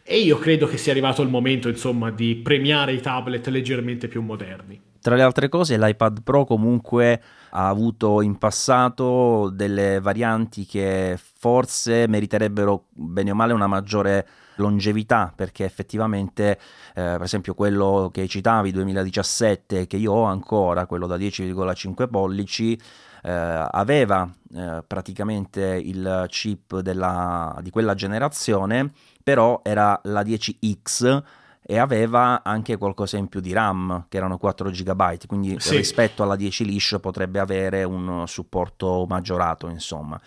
E 0.03 0.19
io 0.19 0.39
credo 0.39 0.67
che 0.67 0.77
sia 0.77 0.93
arrivato 0.93 1.23
il 1.23 1.29
momento, 1.29 1.69
insomma, 1.69 2.11
di 2.11 2.37
premiare 2.37 2.93
i 2.93 3.01
tablet 3.01 3.47
leggermente 3.49 4.07
più 4.07 4.21
moderni. 4.21 4.81
Tra 5.01 5.15
le 5.15 5.23
altre 5.23 5.49
cose, 5.49 5.79
l'iPad 5.79 6.23
Pro 6.23 6.45
comunque 6.45 7.23
ha 7.51 7.69
avuto 7.69 8.21
in 8.21 8.37
passato 8.37 9.51
delle 9.51 9.99
varianti 10.01 10.67
che 10.67 11.19
forse 11.19 12.07
meriterebbero 12.07 12.87
bene 12.91 13.31
o 13.31 13.35
male 13.35 13.53
una 13.55 13.67
maggiore 13.67 14.27
longevità 14.57 15.33
perché 15.35 15.65
effettivamente 15.65 16.53
eh, 16.53 16.59
per 16.95 17.23
esempio 17.23 17.55
quello 17.55 18.11
che 18.13 18.27
citavi 18.27 18.73
2017 18.73 19.87
che 19.87 19.97
io 19.97 20.13
ho 20.13 20.25
ancora 20.25 20.87
quello 20.87 21.07
da 21.07 21.17
10,5 21.17 22.09
pollici 22.09 22.81
eh, 23.23 23.31
aveva 23.31 24.29
eh, 24.55 24.83
praticamente 24.87 25.81
il 25.83 26.27
chip 26.29 26.81
della, 26.81 27.59
di 27.63 27.71
quella 27.71 27.95
generazione 27.95 28.93
però 29.23 29.61
era 29.63 29.99
la 30.05 30.23
10X 30.23 31.23
e 31.69 31.79
aveva 31.79 32.45
anche 32.45 32.77
qualcosa 32.77 33.17
in 33.17 33.27
più 33.27 33.41
di 33.41 33.53
RAM, 33.53 34.05
che 34.09 34.19
erano 34.19 34.39
4 34.39 34.71
GB, 34.71 35.27
quindi 35.27 35.57
sì. 35.59 35.77
rispetto 35.77 36.23
alla 36.23 36.37
10 36.37 36.65
liscio 36.65 37.01
potrebbe 37.01 37.41
avere 37.41 37.83
un 37.83 38.23
supporto 38.29 39.05
maggiorato, 39.09 39.67
insomma. 39.69 40.21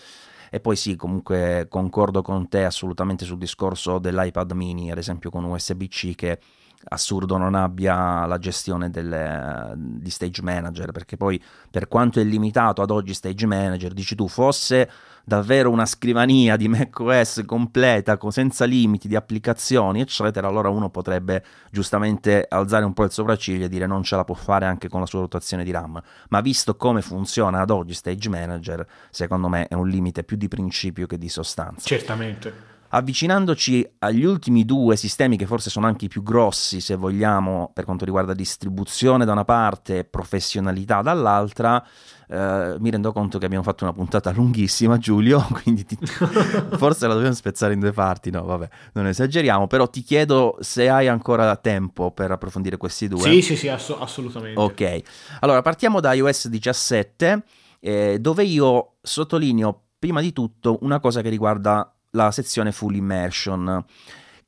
E 0.50 0.60
poi 0.60 0.76
sì, 0.76 0.96
comunque 0.96 1.68
concordo 1.70 2.22
con 2.22 2.48
te 2.48 2.66
assolutamente 2.66 3.26
sul 3.26 3.38
discorso 3.38 4.00
dell'iPad 4.00 4.52
mini, 4.52 4.92
ad 4.92 4.98
esempio 4.98 5.30
con 5.30 5.44
USB-C, 5.44 6.16
che 6.16 6.40
assurdo 6.86 7.38
non 7.38 7.56
abbia 7.56 8.26
la 8.26 8.38
gestione 8.38 8.90
delle, 8.90 9.74
di 9.76 10.10
Stage 10.10 10.42
Manager, 10.42 10.92
perché 10.92 11.18
poi 11.18 11.42
per 11.70 11.88
quanto 11.88 12.20
è 12.20 12.24
limitato 12.24 12.82
ad 12.82 12.90
oggi 12.90 13.14
Stage 13.14 13.46
Manager, 13.46 13.94
dici 13.94 14.16
tu, 14.16 14.28
fosse 14.28 14.90
davvero 15.30 15.70
una 15.70 15.86
scrivania 15.86 16.58
di 16.58 16.68
macOS 16.68 17.44
completa, 17.46 18.18
senza 18.30 18.66
limiti 18.66 19.08
di 19.08 19.16
applicazioni, 19.16 20.02
eccetera, 20.02 20.48
allora 20.48 20.70
uno 20.70 20.90
potrebbe 20.90 21.46
giustamente 21.72 22.46
alzare 22.50 22.84
un 22.84 22.94
po' 22.94 23.04
il 23.04 23.12
sopracciglio 23.12 23.66
e 23.66 23.70
dire 23.70 23.86
non 23.86 24.04
ce 24.04 24.16
la 24.16 24.26
può 24.26 24.34
fare 24.34 24.66
anche 24.66 24.90
con 24.90 25.00
la 25.00 25.06
sua 25.06 25.20
rotazione 25.20 25.64
di 25.64 25.72
RAM. 25.72 26.02
Ma 26.30 26.42
visto 26.42 26.76
come 26.76 27.02
funziona 27.02 27.62
ad 27.62 27.70
oggi 27.70 27.94
Stage 27.94 28.28
Manager, 28.28 28.86
secondo 29.12 29.48
me 29.48 29.68
è 29.68 29.76
un 29.76 29.88
limite 29.88 30.24
più 30.24 30.36
di 30.36 30.48
principio 30.48 31.06
che 31.06 31.20
di 31.20 31.30
sostanza. 31.30 31.88
Certamente. 31.88 32.78
Avvicinandoci 32.92 33.88
agli 34.00 34.24
ultimi 34.24 34.66
due 34.66 34.96
sistemi 34.96 35.38
che 35.38 35.46
forse 35.46 35.70
sono 35.70 35.86
anche 35.86 36.06
i 36.06 36.08
più 36.08 36.24
grossi, 36.24 36.82
se 36.82 36.96
vogliamo, 36.96 37.70
per 37.72 37.86
quanto 37.86 38.04
riguarda 38.04 38.34
distribuzione 38.34 39.26
da 39.26 39.32
una 39.32 39.46
parte 39.46 40.00
e 40.00 40.04
professionalità 40.06 41.04
dall'altra, 41.04 41.86
eh, 42.32 42.76
mi 42.80 42.92
rendo 42.92 43.12
conto 43.12 43.40
che 43.40 43.46
abbiamo 43.46 43.64
fatto 43.64 43.84
una 43.84 43.94
puntata 43.94 44.32
lunghissima, 44.32 44.98
Giulio, 44.98 45.46
quindi 45.64 45.84
ti... 45.84 45.98
forse 46.78 47.08
la 47.08 47.14
dobbiamo 47.14 47.34
spezzare 47.34 47.74
in 47.74 47.80
due 47.80 47.92
parti, 47.92 48.30
no, 48.30 48.44
vabbè, 48.44 48.70
non 48.94 49.08
esageriamo, 49.08 49.68
però 49.68 49.88
ti 49.88 50.04
chiedo 50.04 50.58
se 50.60 50.90
hai 50.90 51.08
ancora 51.08 51.56
tempo 51.56 52.12
per 52.12 52.32
approfondire 52.32 52.78
questi 52.78 53.08
due. 53.08 53.32
Sì, 53.32 53.42
sì, 53.42 53.56
sì, 53.56 53.68
ass- 53.68 53.96
assolutamente. 53.98 54.60
Ok, 54.60 55.02
allora 55.40 55.62
partiamo 55.64 56.00
da 56.00 56.14
iOS 56.14 56.50
17, 56.50 57.44
eh, 57.80 58.18
dove 58.20 58.44
io 58.44 58.98
sottolineo 59.02 59.86
prima 59.98 60.22
di 60.22 60.32
tutto 60.32 60.78
una 60.82 61.00
cosa 61.00 61.22
che 61.22 61.30
riguarda 61.30 61.92
la 62.12 62.32
sezione 62.32 62.72
full 62.72 62.96
immersion 62.96 63.84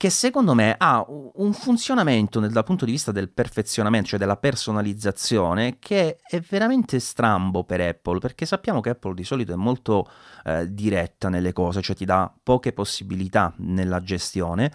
che 0.02 0.10
secondo 0.10 0.56
me 0.56 0.74
ha 0.80 1.06
un 1.08 1.54
funzionamento 1.54 2.40
dal 2.40 2.64
punto 2.64 2.86
di 2.86 2.92
vista 2.92 3.12
del 3.12 3.30
perfezionamento, 3.30 4.08
cioè 4.08 4.18
della 4.18 4.36
personalizzazione, 4.36 5.78
che 5.78 6.18
è 6.28 6.40
veramente 6.40 7.00
strambo 7.00 7.64
per 7.66 7.82
Apple, 7.82 8.18
perché 8.18 8.48
sappiamo 8.48 8.82
che 8.82 8.90
Apple 8.90 9.14
di 9.14 9.24
solito 9.24 9.54
è 9.54 9.56
molto 9.56 10.10
eh, 10.44 10.74
diretta 10.74 11.30
nelle 11.30 11.54
cose, 11.54 11.84
cioè 11.84 11.96
ti 11.96 12.06
dà 12.06 12.34
poche 12.42 12.74
possibilità 12.74 13.54
nella 13.58 14.02
gestione. 14.02 14.74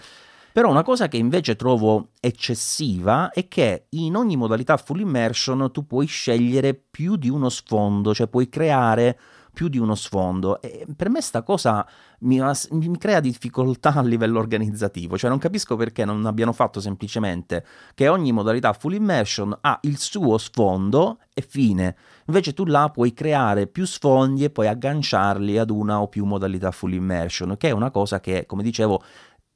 Però 0.53 0.71
una 0.71 0.85
cosa 0.85 1.09
che 1.09 1.17
invece 1.17 1.57
trovo 1.57 2.11
eccessiva 2.21 3.31
è 3.31 3.49
che 3.49 3.87
in 3.91 4.15
ogni 4.15 4.37
modalità 4.37 4.77
full 4.77 5.01
immersion 5.01 5.73
tu 5.73 5.89
puoi 5.89 6.07
scegliere 6.07 6.73
più 6.73 7.17
di 7.17 7.29
uno 7.29 7.49
sfondo, 7.49 8.15
cioè 8.15 8.29
puoi 8.29 8.49
creare 8.49 9.19
più 9.57 9.69
di 9.69 9.79
uno 9.79 9.95
sfondo 9.95 10.61
e 10.61 10.87
per 10.95 11.09
me 11.09 11.23
sta 11.23 11.43
cosa 11.43 11.89
mi, 12.21 12.39
mi, 12.73 12.99
crea 12.99 13.21
difficoltà 13.21 13.95
a 13.95 14.03
livello 14.03 14.39
organizzativo, 14.39 15.17
cioè 15.17 15.31
non 15.31 15.39
capisco 15.39 15.77
perché 15.77 16.05
non 16.05 16.27
abbiano 16.27 16.53
fatto 16.53 16.79
semplicemente 16.79 17.65
che 17.95 18.09
ogni 18.09 18.33
modalità 18.33 18.75
full 18.75 18.93
immersion 18.93 19.57
ha 19.59 19.79
il 19.85 19.97
suo 19.97 20.37
sfondo 20.37 21.21
e 21.33 21.41
fine, 21.41 21.97
invece 22.27 22.53
tu 22.53 22.67
là 22.67 22.91
puoi 22.91 23.15
creare 23.15 23.67
più 23.67 23.87
sfondi 23.87 24.45
e 24.45 24.51
poi 24.51 24.67
agganciarli 24.67 25.57
ad 25.57 25.71
una 25.71 26.03
o 26.03 26.09
più 26.09 26.27
modalità 26.27 26.71
full 26.71 26.93
immersion, 26.93 27.57
che 27.57 27.69
è 27.69 27.73
una 27.73 27.91
cosa 27.91 28.21
che, 28.21 28.45
come 28.45 28.63
dicevo, 28.63 29.03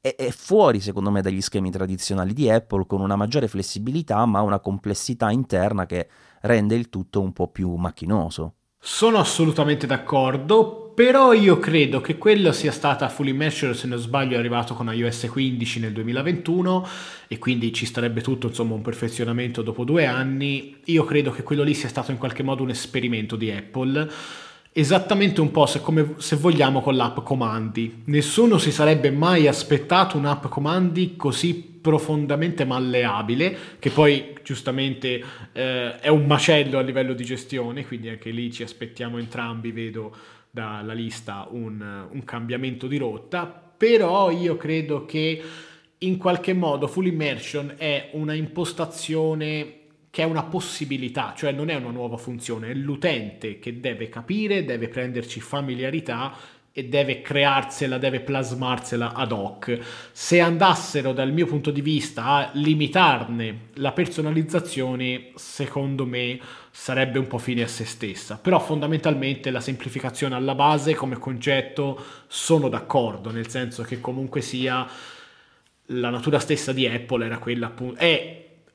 è, 0.00 0.30
fuori 0.30 0.80
secondo 0.80 1.10
me 1.10 1.20
dagli 1.20 1.42
schemi 1.42 1.70
tradizionali 1.70 2.32
di 2.32 2.48
Apple 2.48 2.86
con 2.86 3.02
una 3.02 3.16
maggiore 3.16 3.48
flessibilità 3.48 4.24
ma 4.24 4.40
una 4.40 4.60
complessità 4.60 5.30
interna 5.30 5.84
che 5.84 6.08
rende 6.40 6.74
il 6.74 6.88
tutto 6.88 7.20
un 7.20 7.34
po' 7.34 7.48
più 7.48 7.74
macchinoso. 7.74 8.54
Sono 8.82 9.18
assolutamente 9.18 9.86
d'accordo, 9.86 10.92
però 10.94 11.34
io 11.34 11.58
credo 11.58 12.00
che 12.00 12.16
quello 12.16 12.50
sia 12.50 12.72
stata 12.72 13.10
Full 13.10 13.26
Immersion, 13.26 13.74
se 13.74 13.86
non 13.86 13.98
sbaglio, 13.98 14.36
è 14.36 14.38
arrivato 14.38 14.72
con 14.72 14.90
iOS 14.90 15.26
15 15.30 15.80
nel 15.80 15.92
2021 15.92 16.88
e 17.28 17.38
quindi 17.38 17.74
ci 17.74 17.84
starebbe 17.84 18.22
tutto, 18.22 18.46
insomma, 18.46 18.72
un 18.72 18.80
perfezionamento 18.80 19.60
dopo 19.60 19.84
due 19.84 20.06
anni. 20.06 20.78
Io 20.86 21.04
credo 21.04 21.30
che 21.30 21.42
quello 21.42 21.62
lì 21.62 21.74
sia 21.74 21.90
stato 21.90 22.10
in 22.10 22.16
qualche 22.16 22.42
modo 22.42 22.62
un 22.62 22.70
esperimento 22.70 23.36
di 23.36 23.50
Apple. 23.50 24.10
Esattamente 24.72 25.42
un 25.42 25.50
po' 25.50 25.66
se, 25.66 25.82
come, 25.82 26.14
se 26.16 26.36
vogliamo 26.36 26.80
con 26.80 26.96
l'app 26.96 27.18
comandi. 27.18 28.04
Nessuno 28.06 28.56
si 28.56 28.72
sarebbe 28.72 29.10
mai 29.10 29.46
aspettato 29.46 30.16
un'app 30.16 30.46
comandi 30.46 31.16
così 31.16 31.69
profondamente 31.80 32.64
malleabile, 32.64 33.56
che 33.78 33.90
poi 33.90 34.36
giustamente 34.42 35.22
eh, 35.52 35.98
è 35.98 36.08
un 36.08 36.26
macello 36.26 36.78
a 36.78 36.82
livello 36.82 37.14
di 37.14 37.24
gestione, 37.24 37.86
quindi 37.86 38.08
anche 38.08 38.30
lì 38.30 38.52
ci 38.52 38.62
aspettiamo 38.62 39.18
entrambi, 39.18 39.72
vedo 39.72 40.14
dalla 40.50 40.92
lista 40.92 41.46
un, 41.50 42.08
un 42.10 42.24
cambiamento 42.24 42.86
di 42.86 42.96
rotta, 42.96 43.46
però 43.46 44.30
io 44.30 44.56
credo 44.56 45.06
che 45.06 45.42
in 45.98 46.16
qualche 46.16 46.52
modo 46.52 46.86
full 46.86 47.06
immersion 47.06 47.74
è 47.76 48.10
una 48.12 48.34
impostazione 48.34 49.74
che 50.10 50.22
è 50.22 50.24
una 50.24 50.42
possibilità, 50.42 51.34
cioè 51.36 51.52
non 51.52 51.68
è 51.70 51.76
una 51.76 51.90
nuova 51.90 52.16
funzione, 52.16 52.70
è 52.70 52.74
l'utente 52.74 53.60
che 53.60 53.78
deve 53.78 54.08
capire, 54.08 54.64
deve 54.64 54.88
prenderci 54.88 55.40
familiarità 55.40 56.34
e 56.72 56.84
deve 56.84 57.20
crearsela, 57.20 57.98
deve 57.98 58.20
plasmarsela 58.20 59.12
ad 59.14 59.32
hoc. 59.32 59.78
Se 60.12 60.40
andassero 60.40 61.12
dal 61.12 61.32
mio 61.32 61.46
punto 61.46 61.70
di 61.70 61.80
vista 61.80 62.24
a 62.24 62.50
limitarne 62.54 63.68
la 63.74 63.92
personalizzazione, 63.92 65.32
secondo 65.34 66.06
me 66.06 66.38
sarebbe 66.70 67.18
un 67.18 67.26
po' 67.26 67.38
fine 67.38 67.62
a 67.62 67.68
se 67.68 67.84
stessa. 67.84 68.38
Però 68.38 68.60
fondamentalmente 68.60 69.50
la 69.50 69.60
semplificazione 69.60 70.36
alla 70.36 70.54
base 70.54 70.94
come 70.94 71.18
concetto 71.18 72.02
sono 72.28 72.68
d'accordo, 72.68 73.30
nel 73.30 73.48
senso 73.48 73.82
che 73.82 74.00
comunque 74.00 74.40
sia 74.40 74.86
la 75.92 76.10
natura 76.10 76.38
stessa 76.38 76.72
di 76.72 76.86
Apple 76.86 77.26
era 77.26 77.38
quella 77.38 77.66
appunto 77.66 77.98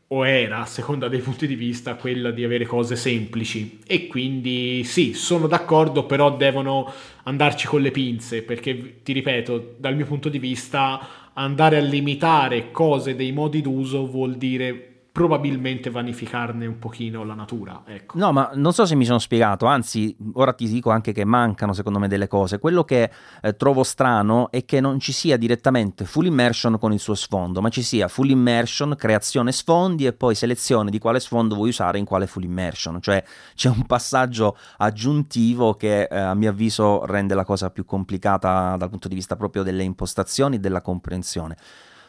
o 0.08 0.26
era, 0.26 0.62
a 0.62 0.66
seconda 0.66 1.08
dei 1.08 1.20
punti 1.20 1.48
di 1.48 1.56
vista, 1.56 1.96
quella 1.96 2.32
di 2.32 2.44
avere 2.44 2.66
cose 2.66 2.96
semplici. 2.96 3.80
E 3.86 4.08
quindi 4.08 4.84
sì, 4.84 5.14
sono 5.14 5.48
d'accordo, 5.48 6.06
però 6.06 6.36
devono 6.36 6.92
andarci 7.24 7.68
con 7.68 7.82
le 7.82 7.92
pinze, 7.92 8.44
perché 8.44 9.02
ti 9.02 9.14
ripeto, 9.14 9.76
dal 9.78 9.96
mio 9.96 10.06
punto 10.06 10.30
di 10.30 10.40
vista, 10.40 11.32
andare 11.34 11.78
a 11.78 11.82
limitare 11.82 12.72
cose 12.72 13.16
dei 13.16 13.32
modi 13.32 13.62
d'uso 13.62 14.06
vuol 14.08 14.36
dire 14.36 14.95
probabilmente 15.16 15.90
vanificarne 15.90 16.66
un 16.66 16.78
pochino 16.78 17.24
la 17.24 17.36
natura. 17.36 17.84
Ecco. 17.86 18.18
No, 18.18 18.34
ma 18.34 18.52
non 18.56 18.74
so 18.74 18.86
se 18.86 18.96
mi 18.96 19.06
sono 19.06 19.18
spiegato, 19.18 19.66
anzi, 19.66 20.14
ora 20.34 20.52
ti 20.52 20.68
dico 20.68 20.90
anche 20.90 21.14
che 21.14 21.24
mancano 21.24 21.72
secondo 21.72 22.00
me 22.00 22.10
delle 22.10 22.28
cose. 22.28 22.60
Quello 22.60 22.84
che 22.84 23.10
eh, 23.42 23.56
trovo 23.56 23.84
strano 23.84 24.52
è 24.52 24.66
che 24.66 24.82
non 24.82 25.00
ci 25.00 25.14
sia 25.14 25.38
direttamente 25.38 26.04
full 26.04 26.26
immersion 26.26 26.78
con 26.78 26.92
il 26.92 27.00
suo 27.00 27.16
sfondo, 27.16 27.62
ma 27.62 27.70
ci 27.70 27.82
sia 27.82 28.10
full 28.10 28.30
immersion, 28.30 28.94
creazione 28.98 29.54
sfondi 29.54 30.06
e 30.06 30.12
poi 30.12 30.36
selezione 30.36 30.92
di 30.92 31.00
quale 31.00 31.22
sfondo 31.22 31.56
vuoi 31.56 31.70
usare 31.70 31.98
in 31.98 32.04
quale 32.04 32.28
full 32.28 32.44
immersion. 32.44 33.02
Cioè 33.02 33.24
c'è 33.56 33.70
un 33.70 33.86
passaggio 33.86 34.58
aggiuntivo 34.80 35.76
che 35.76 36.10
eh, 36.12 36.18
a 36.18 36.34
mio 36.34 36.50
avviso 36.50 37.06
rende 37.06 37.36
la 37.36 37.46
cosa 37.46 37.70
più 37.70 37.86
complicata 37.86 38.76
dal 38.76 38.90
punto 38.90 39.08
di 39.08 39.16
vista 39.16 39.38
proprio 39.38 39.64
delle 39.64 39.84
impostazioni 39.84 40.58
e 40.58 40.60
della 40.60 40.82
comprensione. 40.82 41.56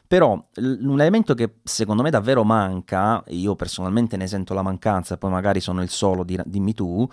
Però 0.09 0.33
un 0.57 1.01
elemento 1.01 1.35
che 1.35 1.57
secondo 1.65 2.03
me 2.03 2.11
davvero 2.11 2.45
manca, 2.45 3.23
io 3.29 3.57
personalmente 3.57 4.17
ne 4.17 4.27
sento 4.27 4.55
la 4.55 4.63
mancanza, 4.63 5.17
poi 5.17 5.31
magari 5.31 5.61
sono 5.61 5.83
il 5.83 5.89
solo, 5.89 6.25
dimmi 6.25 6.75
tu, 6.75 7.09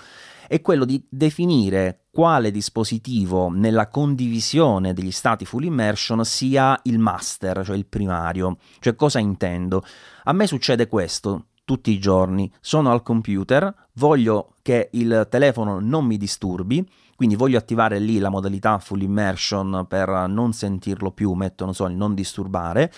è 0.48 0.62
quello 0.62 0.86
di 0.86 1.04
definire 1.10 2.06
quale 2.12 2.52
dispositivo 2.52 3.50
nella 3.50 3.88
condivisione 3.88 4.94
degli 4.94 5.12
stati 5.12 5.46
full 5.46 5.64
immersion 5.64 6.24
sia 6.24 6.80
il 6.84 7.00
master, 7.00 7.66
cioè 7.66 7.76
il 7.76 7.88
primario. 7.88 8.58
Cioè 8.80 8.96
cosa 8.96 9.18
intendo? 9.18 9.84
A 10.26 10.34
me 10.34 10.46
succede 10.46 10.88
questo 10.88 11.46
tutti 11.66 11.92
i 11.92 12.00
giorni, 12.00 12.52
sono 12.60 12.92
al 12.92 13.04
computer, 13.04 13.74
voglio 13.94 14.54
che 14.62 14.90
il 14.92 15.28
telefono 15.30 15.80
non 15.80 16.06
mi 16.06 16.18
disturbi, 16.18 16.86
quindi 17.24 17.42
voglio 17.42 17.58
attivare 17.58 18.00
lì 18.00 18.20
la 18.20 18.28
modalità 18.28 18.80
full 18.80 19.00
immersion 19.00 19.86
per 19.88 20.26
non 20.28 20.52
sentirlo 20.52 21.12
più, 21.12 21.32
metto, 21.32 21.64
non 21.64 21.74
so, 21.74 21.88
non 21.88 22.14
disturbare, 22.14 22.92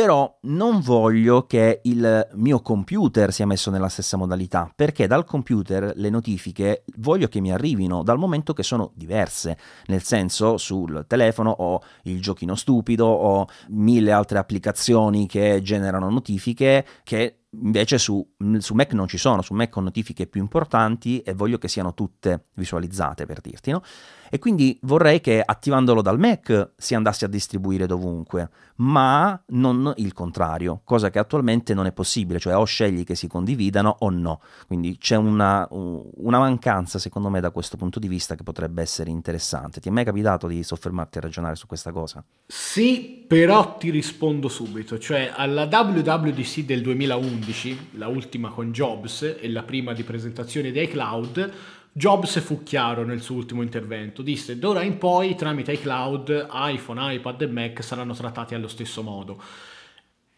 però 0.00 0.34
non 0.44 0.80
voglio 0.80 1.44
che 1.44 1.80
il 1.82 2.26
mio 2.32 2.62
computer 2.62 3.34
sia 3.34 3.44
messo 3.44 3.70
nella 3.70 3.90
stessa 3.90 4.16
modalità, 4.16 4.72
perché 4.74 5.06
dal 5.06 5.26
computer 5.26 5.92
le 5.94 6.08
notifiche 6.08 6.84
voglio 6.96 7.28
che 7.28 7.42
mi 7.42 7.52
arrivino 7.52 8.02
dal 8.02 8.16
momento 8.16 8.54
che 8.54 8.62
sono 8.62 8.92
diverse, 8.94 9.58
nel 9.88 10.02
senso 10.02 10.56
sul 10.56 11.04
telefono 11.06 11.50
ho 11.50 11.82
il 12.04 12.22
giochino 12.22 12.54
stupido, 12.54 13.04
ho 13.04 13.46
mille 13.68 14.10
altre 14.10 14.38
applicazioni 14.38 15.26
che 15.26 15.60
generano 15.60 16.08
notifiche 16.08 16.86
che 17.02 17.40
invece 17.50 17.98
su, 17.98 18.26
su, 18.58 18.72
Mac 18.72 18.94
non 18.94 19.06
ci 19.06 19.18
sono, 19.18 19.42
su 19.42 19.52
Mac 19.52 19.76
ho 19.76 19.80
notifiche 19.82 20.26
più 20.26 20.40
importanti 20.40 21.20
e 21.20 21.34
voglio 21.34 21.58
che 21.58 21.68
siano 21.68 21.92
tutte 21.92 22.46
visualizzate 22.54 23.26
per 23.26 23.42
dirti, 23.42 23.70
no? 23.70 23.82
E 24.30 24.38
quindi 24.38 24.78
vorrei 24.82 25.20
che 25.20 25.42
attivandolo 25.44 26.02
dal 26.02 26.18
Mac 26.18 26.70
si 26.76 26.94
andasse 26.94 27.24
a 27.24 27.28
distribuire 27.28 27.86
dovunque, 27.86 28.48
ma 28.76 29.40
non 29.48 29.92
il 29.96 30.12
contrario, 30.12 30.82
cosa 30.84 31.10
che 31.10 31.18
attualmente 31.18 31.74
non 31.74 31.86
è 31.86 31.92
possibile, 31.92 32.38
cioè 32.38 32.56
o 32.56 32.64
scegli 32.64 33.02
che 33.02 33.16
si 33.16 33.26
condividano 33.26 33.96
o 34.00 34.10
no. 34.10 34.40
Quindi 34.68 34.96
c'è 34.98 35.16
una, 35.16 35.66
una 35.70 36.38
mancanza 36.38 37.00
secondo 37.00 37.28
me 37.28 37.40
da 37.40 37.50
questo 37.50 37.76
punto 37.76 37.98
di 37.98 38.06
vista 38.06 38.36
che 38.36 38.44
potrebbe 38.44 38.82
essere 38.82 39.10
interessante. 39.10 39.80
Ti 39.80 39.88
è 39.88 39.90
mai 39.92 40.04
capitato 40.04 40.46
di 40.46 40.62
soffermarti 40.62 41.18
a 41.18 41.22
ragionare 41.22 41.56
su 41.56 41.66
questa 41.66 41.90
cosa? 41.90 42.24
Sì, 42.46 43.24
però 43.26 43.76
ti 43.78 43.90
rispondo 43.90 44.48
subito, 44.48 44.96
cioè 44.98 45.32
alla 45.34 45.64
WWDC 45.64 46.60
del 46.60 46.82
2011, 46.82 47.88
la 47.92 48.06
ultima 48.06 48.50
con 48.50 48.70
Jobs 48.70 49.22
e 49.40 49.50
la 49.50 49.64
prima 49.64 49.92
di 49.92 50.04
presentazione 50.04 50.70
di 50.70 50.80
iCloud, 50.82 51.52
Jobs 52.00 52.40
fu 52.40 52.62
chiaro 52.62 53.04
nel 53.04 53.20
suo 53.20 53.36
ultimo 53.36 53.60
intervento, 53.60 54.22
disse 54.22 54.58
d'ora 54.58 54.80
in 54.80 54.96
poi 54.96 55.34
tramite 55.34 55.72
iCloud 55.72 56.48
iPhone, 56.50 57.14
iPad 57.14 57.42
e 57.42 57.46
Mac 57.46 57.84
saranno 57.84 58.14
trattati 58.14 58.54
allo 58.54 58.68
stesso 58.68 59.02
modo. 59.02 59.38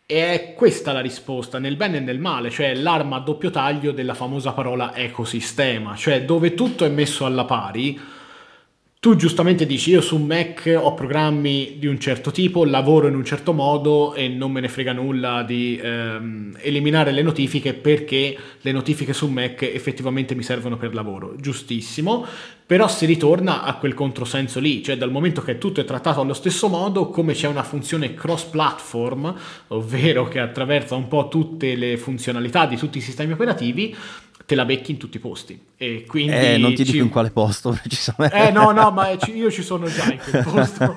E 0.04 0.32
è 0.32 0.54
questa 0.54 0.90
la 0.90 0.98
risposta, 0.98 1.60
nel 1.60 1.76
bene 1.76 1.98
e 1.98 2.00
nel 2.00 2.18
male, 2.18 2.50
cioè 2.50 2.74
l'arma 2.74 3.18
a 3.18 3.20
doppio 3.20 3.50
taglio 3.50 3.92
della 3.92 4.14
famosa 4.14 4.50
parola 4.50 4.96
ecosistema, 4.96 5.94
cioè 5.94 6.24
dove 6.24 6.54
tutto 6.54 6.84
è 6.84 6.88
messo 6.88 7.26
alla 7.26 7.44
pari, 7.44 7.96
tu 9.02 9.16
giustamente 9.16 9.66
dici 9.66 9.90
io 9.90 10.00
su 10.00 10.16
Mac 10.16 10.78
ho 10.80 10.94
programmi 10.94 11.74
di 11.80 11.88
un 11.88 11.98
certo 11.98 12.30
tipo, 12.30 12.64
lavoro 12.64 13.08
in 13.08 13.16
un 13.16 13.24
certo 13.24 13.52
modo 13.52 14.14
e 14.14 14.28
non 14.28 14.52
me 14.52 14.60
ne 14.60 14.68
frega 14.68 14.92
nulla 14.92 15.42
di 15.42 15.76
ehm, 15.82 16.56
eliminare 16.60 17.10
le 17.10 17.22
notifiche 17.22 17.74
perché 17.74 18.38
le 18.60 18.70
notifiche 18.70 19.12
su 19.12 19.26
Mac 19.26 19.62
effettivamente 19.62 20.36
mi 20.36 20.44
servono 20.44 20.76
per 20.76 20.94
lavoro. 20.94 21.34
Giustissimo, 21.36 22.24
però 22.64 22.86
si 22.86 23.04
ritorna 23.04 23.64
a 23.64 23.74
quel 23.74 23.92
controsenso 23.92 24.60
lì, 24.60 24.84
cioè 24.84 24.96
dal 24.96 25.10
momento 25.10 25.42
che 25.42 25.58
tutto 25.58 25.80
è 25.80 25.84
trattato 25.84 26.20
allo 26.20 26.32
stesso 26.32 26.68
modo, 26.68 27.08
come 27.08 27.32
c'è 27.32 27.48
una 27.48 27.64
funzione 27.64 28.14
cross 28.14 28.44
platform, 28.44 29.34
ovvero 29.68 30.28
che 30.28 30.38
attraversa 30.38 30.94
un 30.94 31.08
po' 31.08 31.26
tutte 31.26 31.74
le 31.74 31.96
funzionalità 31.96 32.66
di 32.66 32.76
tutti 32.76 32.98
i 32.98 33.02
sistemi 33.02 33.32
operativi, 33.32 33.96
te 34.52 34.54
la 34.54 34.64
becchi 34.66 34.90
in 34.90 34.98
tutti 34.98 35.16
i 35.16 35.20
posti. 35.20 35.60
E 35.76 36.04
quindi 36.06 36.32
eh, 36.32 36.58
non 36.58 36.74
ti 36.74 36.84
ci... 36.84 36.92
dico 36.92 37.04
in 37.04 37.10
quale 37.10 37.30
posto 37.30 37.70
precisamente. 37.80 38.36
Eh 38.36 38.50
no, 38.50 38.70
no, 38.70 38.90
ma 38.90 39.10
io 39.10 39.50
ci 39.50 39.62
sono 39.62 39.86
già 39.86 40.12
in 40.12 40.18
quel 40.18 40.44
posto. 40.44 40.96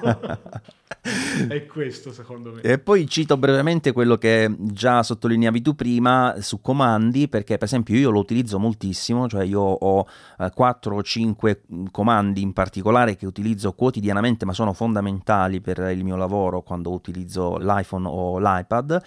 È 1.47 1.65
questo 1.65 2.11
secondo 2.11 2.51
me. 2.51 2.61
E 2.61 2.79
poi 2.79 3.07
cito 3.07 3.37
brevemente 3.37 3.93
quello 3.93 4.17
che 4.17 4.53
già 4.59 5.03
sottolineavi 5.03 5.61
tu 5.61 5.73
prima 5.73 6.35
su 6.39 6.59
comandi, 6.59 7.29
perché 7.29 7.57
per 7.57 7.67
esempio 7.67 7.95
io 7.95 8.09
lo 8.09 8.19
utilizzo 8.19 8.59
moltissimo, 8.59 9.29
cioè 9.29 9.45
io 9.45 9.61
ho 9.61 10.05
eh, 10.39 10.51
4 10.53 10.95
o 10.95 11.01
5 11.01 11.61
comandi 11.91 12.41
in 12.41 12.51
particolare 12.51 13.15
che 13.15 13.25
utilizzo 13.25 13.71
quotidianamente, 13.71 14.45
ma 14.45 14.53
sono 14.53 14.73
fondamentali 14.73 15.61
per 15.61 15.77
il 15.91 16.03
mio 16.03 16.17
lavoro 16.17 16.61
quando 16.61 16.91
utilizzo 16.91 17.57
l'iPhone 17.57 18.07
o 18.07 18.37
l'iPad, 18.37 19.01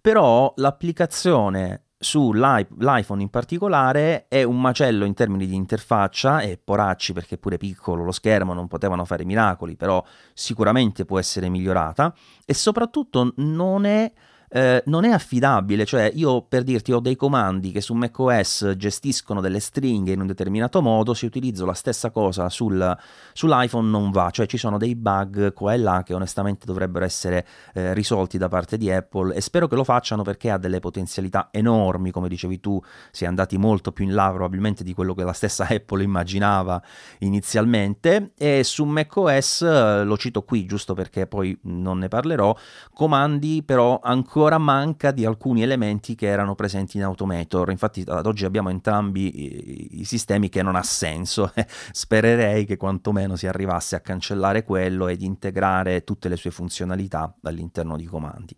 però 0.00 0.52
l'applicazione 0.56 1.82
sull'iPhone 2.02 3.22
in 3.22 3.30
particolare 3.30 4.26
è 4.26 4.42
un 4.42 4.60
macello 4.60 5.04
in 5.04 5.14
termini 5.14 5.46
di 5.46 5.54
interfaccia 5.54 6.40
e 6.40 6.58
poracci 6.62 7.12
perché 7.12 7.38
pure 7.38 7.58
piccolo 7.58 8.02
lo 8.02 8.10
schermo 8.10 8.52
non 8.54 8.66
potevano 8.66 9.04
fare 9.04 9.24
miracoli 9.24 9.76
però 9.76 10.04
sicuramente 10.34 11.04
può 11.04 11.20
essere 11.20 11.48
migliorata 11.48 12.12
e 12.44 12.54
soprattutto 12.54 13.32
non 13.36 13.84
è 13.84 14.12
eh, 14.54 14.82
non 14.86 15.04
è 15.04 15.10
affidabile, 15.10 15.86
cioè 15.86 16.10
io 16.14 16.42
per 16.42 16.62
dirti 16.62 16.92
ho 16.92 17.00
dei 17.00 17.16
comandi 17.16 17.72
che 17.72 17.80
su 17.80 17.94
macOS 17.94 18.74
gestiscono 18.76 19.40
delle 19.40 19.60
stringhe 19.60 20.12
in 20.12 20.20
un 20.20 20.26
determinato 20.26 20.82
modo, 20.82 21.14
se 21.14 21.24
utilizzo 21.24 21.64
la 21.64 21.72
stessa 21.72 22.10
cosa 22.10 22.50
sul, 22.50 22.94
sull'iPhone 23.32 23.88
non 23.88 24.10
va, 24.10 24.28
cioè 24.28 24.44
ci 24.44 24.58
sono 24.58 24.76
dei 24.76 24.94
bug 24.94 25.54
qua 25.54 25.72
e 25.72 25.78
là 25.78 26.02
che 26.04 26.12
onestamente 26.12 26.66
dovrebbero 26.66 27.06
essere 27.06 27.46
eh, 27.72 27.94
risolti 27.94 28.36
da 28.36 28.48
parte 28.48 28.76
di 28.76 28.90
Apple 28.90 29.34
e 29.34 29.40
spero 29.40 29.66
che 29.66 29.74
lo 29.74 29.84
facciano 29.84 30.22
perché 30.22 30.50
ha 30.50 30.58
delle 30.58 30.80
potenzialità 30.80 31.48
enormi, 31.50 32.10
come 32.10 32.28
dicevi 32.28 32.60
tu, 32.60 32.78
si 33.10 33.24
è 33.24 33.26
andati 33.26 33.56
molto 33.56 33.90
più 33.90 34.04
in 34.04 34.12
là 34.12 34.28
probabilmente 34.28 34.84
di 34.84 34.92
quello 34.92 35.14
che 35.14 35.24
la 35.24 35.32
stessa 35.32 35.66
Apple 35.72 36.02
immaginava 36.02 36.82
inizialmente 37.20 38.32
e 38.36 38.64
su 38.64 38.84
macOS 38.84 39.62
eh, 39.62 40.04
lo 40.04 40.18
cito 40.18 40.42
qui 40.42 40.66
giusto 40.66 40.92
perché 40.92 41.26
poi 41.26 41.58
non 41.62 41.96
ne 41.96 42.08
parlerò, 42.08 42.54
comandi 42.92 43.62
però 43.64 43.98
ancora 44.02 44.41
ancora 44.42 44.58
manca 44.58 45.12
di 45.12 45.24
alcuni 45.24 45.62
elementi 45.62 46.16
che 46.16 46.26
erano 46.26 46.56
presenti 46.56 46.96
in 46.96 47.04
Automator. 47.04 47.70
Infatti 47.70 48.02
ad 48.04 48.26
oggi 48.26 48.44
abbiamo 48.44 48.70
entrambi 48.70 49.42
i, 49.42 50.00
i 50.00 50.04
sistemi 50.04 50.48
che 50.48 50.62
non 50.62 50.74
ha 50.74 50.82
senso. 50.82 51.52
Spererei 51.92 52.64
che 52.64 52.76
quantomeno 52.76 53.36
si 53.36 53.46
arrivasse 53.46 53.94
a 53.94 54.00
cancellare 54.00 54.64
quello 54.64 55.06
ed 55.06 55.22
integrare 55.22 56.02
tutte 56.02 56.28
le 56.28 56.36
sue 56.36 56.50
funzionalità 56.50 57.32
all'interno 57.42 57.96
di 57.96 58.04
comandi. 58.04 58.56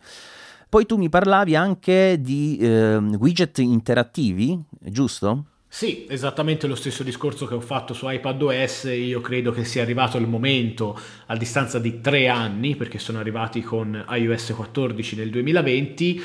poi 0.71 0.87
tu 0.87 0.97
mi 0.97 1.11
parlavi 1.11 1.55
anche 1.55 2.19
di 2.19 2.57
eh, 2.57 2.97
widget 2.97 3.59
interattivi, 3.59 4.59
giusto? 4.81 5.45
Sì, 5.77 6.07
esattamente 6.09 6.69
lo 6.69 6.77
stesso 6.77 7.03
discorso 7.03 7.47
che 7.47 7.55
ho 7.55 7.61
fatto 7.61 7.95
su 7.95 8.09
iPadOS, 8.09 8.85
io 8.95 9.21
credo 9.21 9.51
che 9.51 9.65
sia 9.65 9.83
arrivato 9.83 10.19
il 10.19 10.29
momento, 10.29 10.97
a 11.27 11.37
distanza 11.37 11.81
di 11.81 12.01
tre 12.01 12.29
anni, 12.29 12.77
perché 12.77 13.01
sono 13.01 13.19
arrivati 13.19 13.61
con 13.61 14.05
iOS 14.09 14.53
14 14.55 15.17
nel 15.17 15.31
2020, 15.31 16.23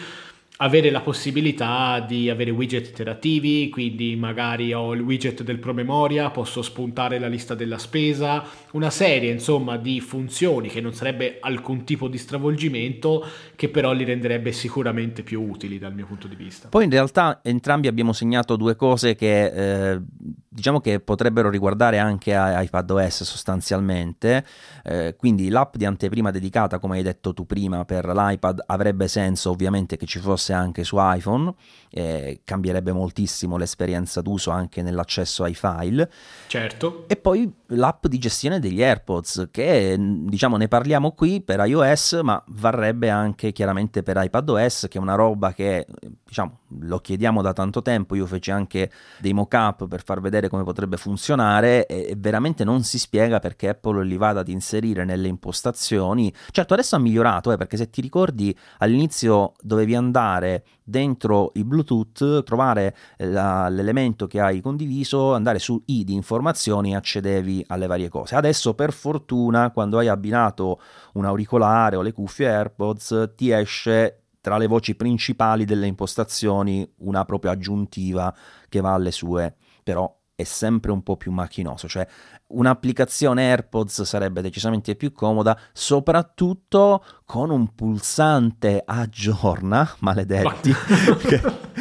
avere 0.61 0.89
la 0.89 0.99
possibilità 0.99 2.03
di 2.05 2.29
avere 2.29 2.51
widget 2.51 2.87
interattivi, 2.87 3.69
quindi 3.69 4.17
magari 4.17 4.73
ho 4.73 4.93
il 4.93 4.99
widget 4.99 5.41
del 5.41 5.57
promemoria, 5.57 6.31
posso 6.31 6.61
spuntare 6.61 7.17
la 7.17 7.27
lista 7.27 7.55
della 7.55 7.77
spesa, 7.77 8.43
una 8.71 8.89
serie 8.89 9.31
insomma 9.31 9.77
di 9.77 10.01
funzioni 10.01 10.67
che 10.67 10.81
non 10.81 10.93
sarebbe 10.93 11.37
alcun 11.39 11.85
tipo 11.85 12.09
di 12.09 12.17
stravolgimento 12.17 13.25
che 13.55 13.69
però 13.69 13.93
li 13.93 14.03
renderebbe 14.03 14.51
sicuramente 14.51 15.23
più 15.23 15.41
utili 15.41 15.79
dal 15.79 15.93
mio 15.93 16.05
punto 16.05 16.27
di 16.27 16.35
vista. 16.35 16.67
Poi 16.67 16.83
in 16.83 16.89
realtà 16.89 17.39
entrambi 17.41 17.87
abbiamo 17.87 18.11
segnato 18.11 18.57
due 18.57 18.75
cose 18.75 19.15
che 19.15 19.93
eh, 19.93 20.01
diciamo 20.49 20.81
che 20.81 20.99
potrebbero 20.99 21.49
riguardare 21.49 21.99
anche 21.99 22.35
iPadOS 22.35 23.23
sostanzialmente, 23.23 24.43
eh, 24.83 25.15
quindi 25.17 25.47
l'app 25.47 25.77
di 25.77 25.85
anteprima 25.85 26.31
dedicata 26.31 26.79
come 26.79 26.97
hai 26.97 27.03
detto 27.03 27.33
tu 27.33 27.45
prima 27.45 27.85
per 27.85 28.05
l'iPad 28.05 28.63
avrebbe 28.65 29.07
senso 29.07 29.51
ovviamente 29.51 29.95
che 29.95 30.05
ci 30.05 30.19
fosse 30.19 30.48
anche 30.53 30.83
su 30.83 30.95
iPhone, 30.99 31.53
eh, 31.89 32.41
cambierebbe 32.43 32.91
moltissimo 32.91 33.57
l'esperienza 33.57 34.21
d'uso 34.21 34.51
anche 34.51 34.81
nell'accesso 34.81 35.43
ai 35.43 35.55
file. 35.55 36.09
Certo. 36.47 37.05
E 37.07 37.15
poi 37.15 37.51
l'app 37.67 38.07
di 38.07 38.17
gestione 38.17 38.59
degli 38.59 38.81
AirPods 38.81 39.49
che 39.51 39.95
diciamo 39.99 40.57
ne 40.57 40.67
parliamo 40.67 41.11
qui 41.11 41.41
per 41.41 41.59
iOS 41.65 42.19
ma 42.23 42.41
varrebbe 42.47 43.09
anche 43.09 43.51
chiaramente 43.51 44.03
per 44.03 44.17
iPadOS 44.19 44.87
che 44.89 44.97
è 44.97 45.01
una 45.01 45.15
roba 45.15 45.53
che 45.53 45.85
diciamo 46.25 46.58
lo 46.81 46.99
chiediamo 46.99 47.41
da 47.41 47.53
tanto 47.53 47.81
tempo, 47.81 48.15
io 48.15 48.25
feci 48.25 48.51
anche 48.51 48.91
dei 49.19 49.33
mock-up 49.33 49.87
per 49.87 50.03
far 50.03 50.21
vedere 50.21 50.49
come 50.49 50.63
potrebbe 50.63 50.97
funzionare 50.97 51.85
e, 51.85 52.13
veramente 52.17 52.63
non 52.63 52.83
si 52.83 52.99
spiega 52.99 53.39
perché 53.39 53.69
Apple 53.69 54.05
li 54.05 54.17
vada 54.17 54.41
ad 54.41 54.47
inserire 54.47 55.05
nelle 55.05 55.27
impostazioni. 55.27 56.33
Certo 56.51 56.73
adesso 56.73 56.95
ha 56.95 56.99
migliorato 56.99 57.51
eh, 57.51 57.57
perché 57.57 57.77
se 57.77 57.89
ti 57.89 58.01
ricordi 58.01 58.55
all'inizio 58.77 59.53
dovevi 59.61 59.95
andare 59.95 60.63
dentro 60.83 61.51
il 61.53 61.65
Bluetooth, 61.65 62.43
trovare 62.43 62.95
la, 63.17 63.69
l'elemento 63.69 64.27
che 64.27 64.39
hai 64.39 64.59
condiviso, 64.59 65.33
andare 65.35 65.59
su 65.59 65.81
i 65.85 66.03
di 66.03 66.13
informazioni 66.13 66.91
e 66.91 66.95
accedevi 66.95 67.65
alle 67.67 67.87
varie 67.87 68.09
cose. 68.09 68.35
Adesso 68.35 68.73
per 68.73 68.91
fortuna 68.91 69.71
quando 69.71 69.99
hai 69.99 70.07
abbinato 70.07 70.79
un 71.13 71.25
auricolare 71.25 71.95
o 71.95 72.01
le 72.01 72.11
cuffie 72.11 72.49
AirPods 72.49 73.33
ti 73.35 73.51
esce 73.51 74.23
tra 74.41 74.57
le 74.57 74.67
voci 74.67 74.95
principali 74.95 75.65
delle 75.65 75.87
impostazioni 75.87 76.89
una 76.99 77.25
propria 77.25 77.51
aggiuntiva 77.51 78.33
che 78.67 78.81
va 78.81 78.93
alle 78.93 79.11
sue, 79.11 79.55
però 79.83 80.15
è 80.35 80.43
sempre 80.43 80.91
un 80.91 81.03
po' 81.03 81.17
più 81.17 81.33
macchinoso, 81.33 81.89
cioè 81.89 82.07
un'applicazione 82.47 83.49
AirPods 83.49 84.03
sarebbe 84.03 84.41
decisamente 84.41 84.95
più 84.95 85.11
comoda, 85.11 85.59
soprattutto 85.73 87.03
con 87.25 87.49
un 87.49 87.75
pulsante 87.75 88.81
aggiorna, 88.85 89.95
maledetti. 89.99 90.73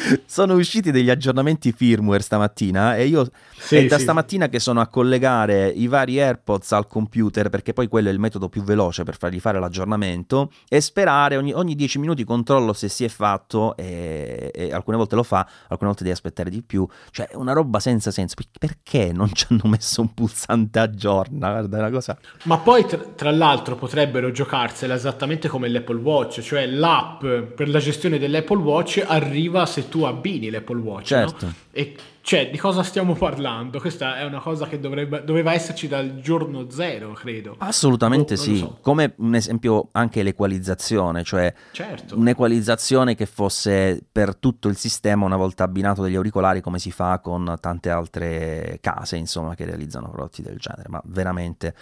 sono 0.26 0.54
usciti 0.54 0.90
degli 0.90 1.10
aggiornamenti 1.10 1.72
firmware 1.72 2.22
stamattina 2.22 2.96
e 2.96 3.06
io 3.06 3.30
sì, 3.56 3.76
è 3.76 3.86
da 3.86 3.96
sì. 3.96 4.02
stamattina 4.02 4.48
che 4.48 4.60
sono 4.60 4.80
a 4.80 4.86
collegare 4.86 5.68
i 5.68 5.86
vari 5.86 6.20
AirPods 6.20 6.72
al 6.72 6.86
computer 6.86 7.48
perché 7.48 7.72
poi 7.72 7.88
quello 7.88 8.08
è 8.08 8.12
il 8.12 8.18
metodo 8.18 8.48
più 8.48 8.62
veloce 8.62 9.02
per 9.04 9.16
fargli 9.16 9.40
fare 9.40 9.58
l'aggiornamento 9.58 10.50
e 10.68 10.80
sperare 10.80 11.36
ogni, 11.36 11.52
ogni 11.52 11.74
10 11.74 11.98
minuti 11.98 12.24
controllo 12.24 12.72
se 12.72 12.88
si 12.88 13.04
è 13.04 13.08
fatto 13.08 13.76
e, 13.76 14.50
e, 14.54 14.72
alcune 14.72 14.96
volte 14.96 15.16
lo 15.16 15.22
fa, 15.22 15.46
alcune 15.68 15.88
volte 15.88 16.04
devi 16.04 16.14
aspettare 16.14 16.50
di 16.50 16.62
più, 16.62 16.86
cioè 17.10 17.28
è 17.28 17.34
una 17.36 17.52
roba 17.52 17.80
senza 17.80 18.10
senso. 18.10 18.36
Perché 18.58 19.12
non 19.12 19.32
ci 19.32 19.46
hanno 19.48 19.62
messo 19.64 20.00
un 20.00 20.14
pulsante 20.14 20.78
aggiorna? 20.78 21.50
Guarda, 21.50 21.78
una 21.78 21.90
cosa... 21.90 22.18
Ma 22.44 22.58
poi 22.58 22.86
tra, 22.86 22.98
tra 22.98 23.30
l'altro 23.30 23.76
potrebbero 23.76 24.30
giocarsela 24.30 24.94
esattamente 24.94 25.48
come 25.48 25.68
l'Apple 25.68 26.00
Watch, 26.00 26.40
cioè 26.40 26.66
l'app 26.66 27.20
per 27.20 27.68
la 27.68 27.78
gestione 27.78 28.18
dell'Apple 28.18 28.58
Watch 28.58 29.04
arriva 29.06 29.66
se 29.66 29.87
tu 29.88 30.02
abbini 30.02 30.50
l'Apple 30.50 30.80
Watch. 30.80 31.06
Certo. 31.06 31.46
No? 31.46 31.52
E 31.72 31.96
cioè, 32.28 32.50
di 32.50 32.58
cosa 32.58 32.82
stiamo 32.82 33.14
parlando? 33.14 33.80
Questa 33.80 34.18
è 34.18 34.24
una 34.24 34.40
cosa 34.40 34.66
che 34.66 34.78
dovrebbe, 34.78 35.24
doveva 35.24 35.54
esserci 35.54 35.88
dal 35.88 36.20
giorno 36.20 36.68
zero, 36.68 37.14
credo. 37.14 37.54
Assolutamente 37.56 38.34
oh, 38.34 38.36
sì. 38.36 38.58
So. 38.58 38.76
Come 38.82 39.14
un 39.16 39.34
esempio 39.34 39.88
anche 39.92 40.22
l'equalizzazione, 40.22 41.24
cioè 41.24 41.54
certo. 41.72 42.18
un'equalizzazione 42.18 43.14
che 43.14 43.24
fosse 43.24 44.04
per 44.12 44.36
tutto 44.36 44.68
il 44.68 44.76
sistema 44.76 45.24
una 45.24 45.38
volta 45.38 45.64
abbinato 45.64 46.02
degli 46.02 46.16
auricolari, 46.16 46.60
come 46.60 46.78
si 46.78 46.90
fa 46.90 47.18
con 47.20 47.56
tante 47.62 47.88
altre 47.88 48.76
case, 48.82 49.16
insomma, 49.16 49.54
che 49.54 49.64
realizzano 49.64 50.10
prodotti 50.10 50.42
del 50.42 50.58
genere. 50.58 50.90
Ma 50.90 51.00
veramente 51.06 51.74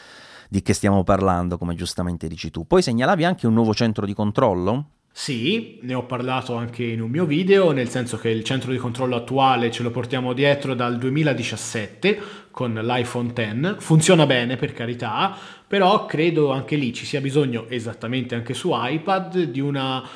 di 0.49 0.63
che 0.63 0.75
stiamo 0.75 1.03
parlando, 1.03 1.59
come 1.59 1.75
giustamente 1.75 2.29
dici 2.29 2.53
tu. 2.53 2.69
Poi 2.69 2.83
segnalavi 2.83 3.25
anche 3.25 3.49
un 3.49 3.55
nuovo 3.55 3.75
centro 3.75 4.07
di 4.07 4.15
controllo? 4.15 4.91
Sì, 5.19 5.79
ne 5.81 5.95
ho 5.95 6.05
parlato 6.05 6.57
anche 6.57 6.85
in 6.85 7.01
un 7.01 7.09
mio 7.09 7.25
video, 7.25 7.73
nel 7.73 7.89
senso 7.89 8.19
che 8.19 8.29
il 8.29 8.45
centro 8.45 8.71
di 8.71 8.77
controllo 8.77 9.17
attuale 9.17 9.71
ce 9.71 9.83
lo 9.83 9.91
portiamo 9.91 10.35
dietro 10.35 10.75
dal 10.75 10.99
2017 10.99 12.21
con 12.51 12.75
l'iPhone 12.75 13.33
X. 13.33 13.77
Funziona 13.79 14.27
bene 14.27 14.57
per 14.57 14.75
carità, 14.75 15.35
però 15.67 16.05
credo 16.05 16.53
anche 16.53 16.77
lì 16.77 16.93
ci 16.93 17.07
sia 17.07 17.23
bisogno, 17.23 17.65
esattamente 17.71 18.35
anche 18.35 18.53
su 18.53 18.73
iPad, 18.75 19.45
di 19.45 19.59
una 19.59 20.07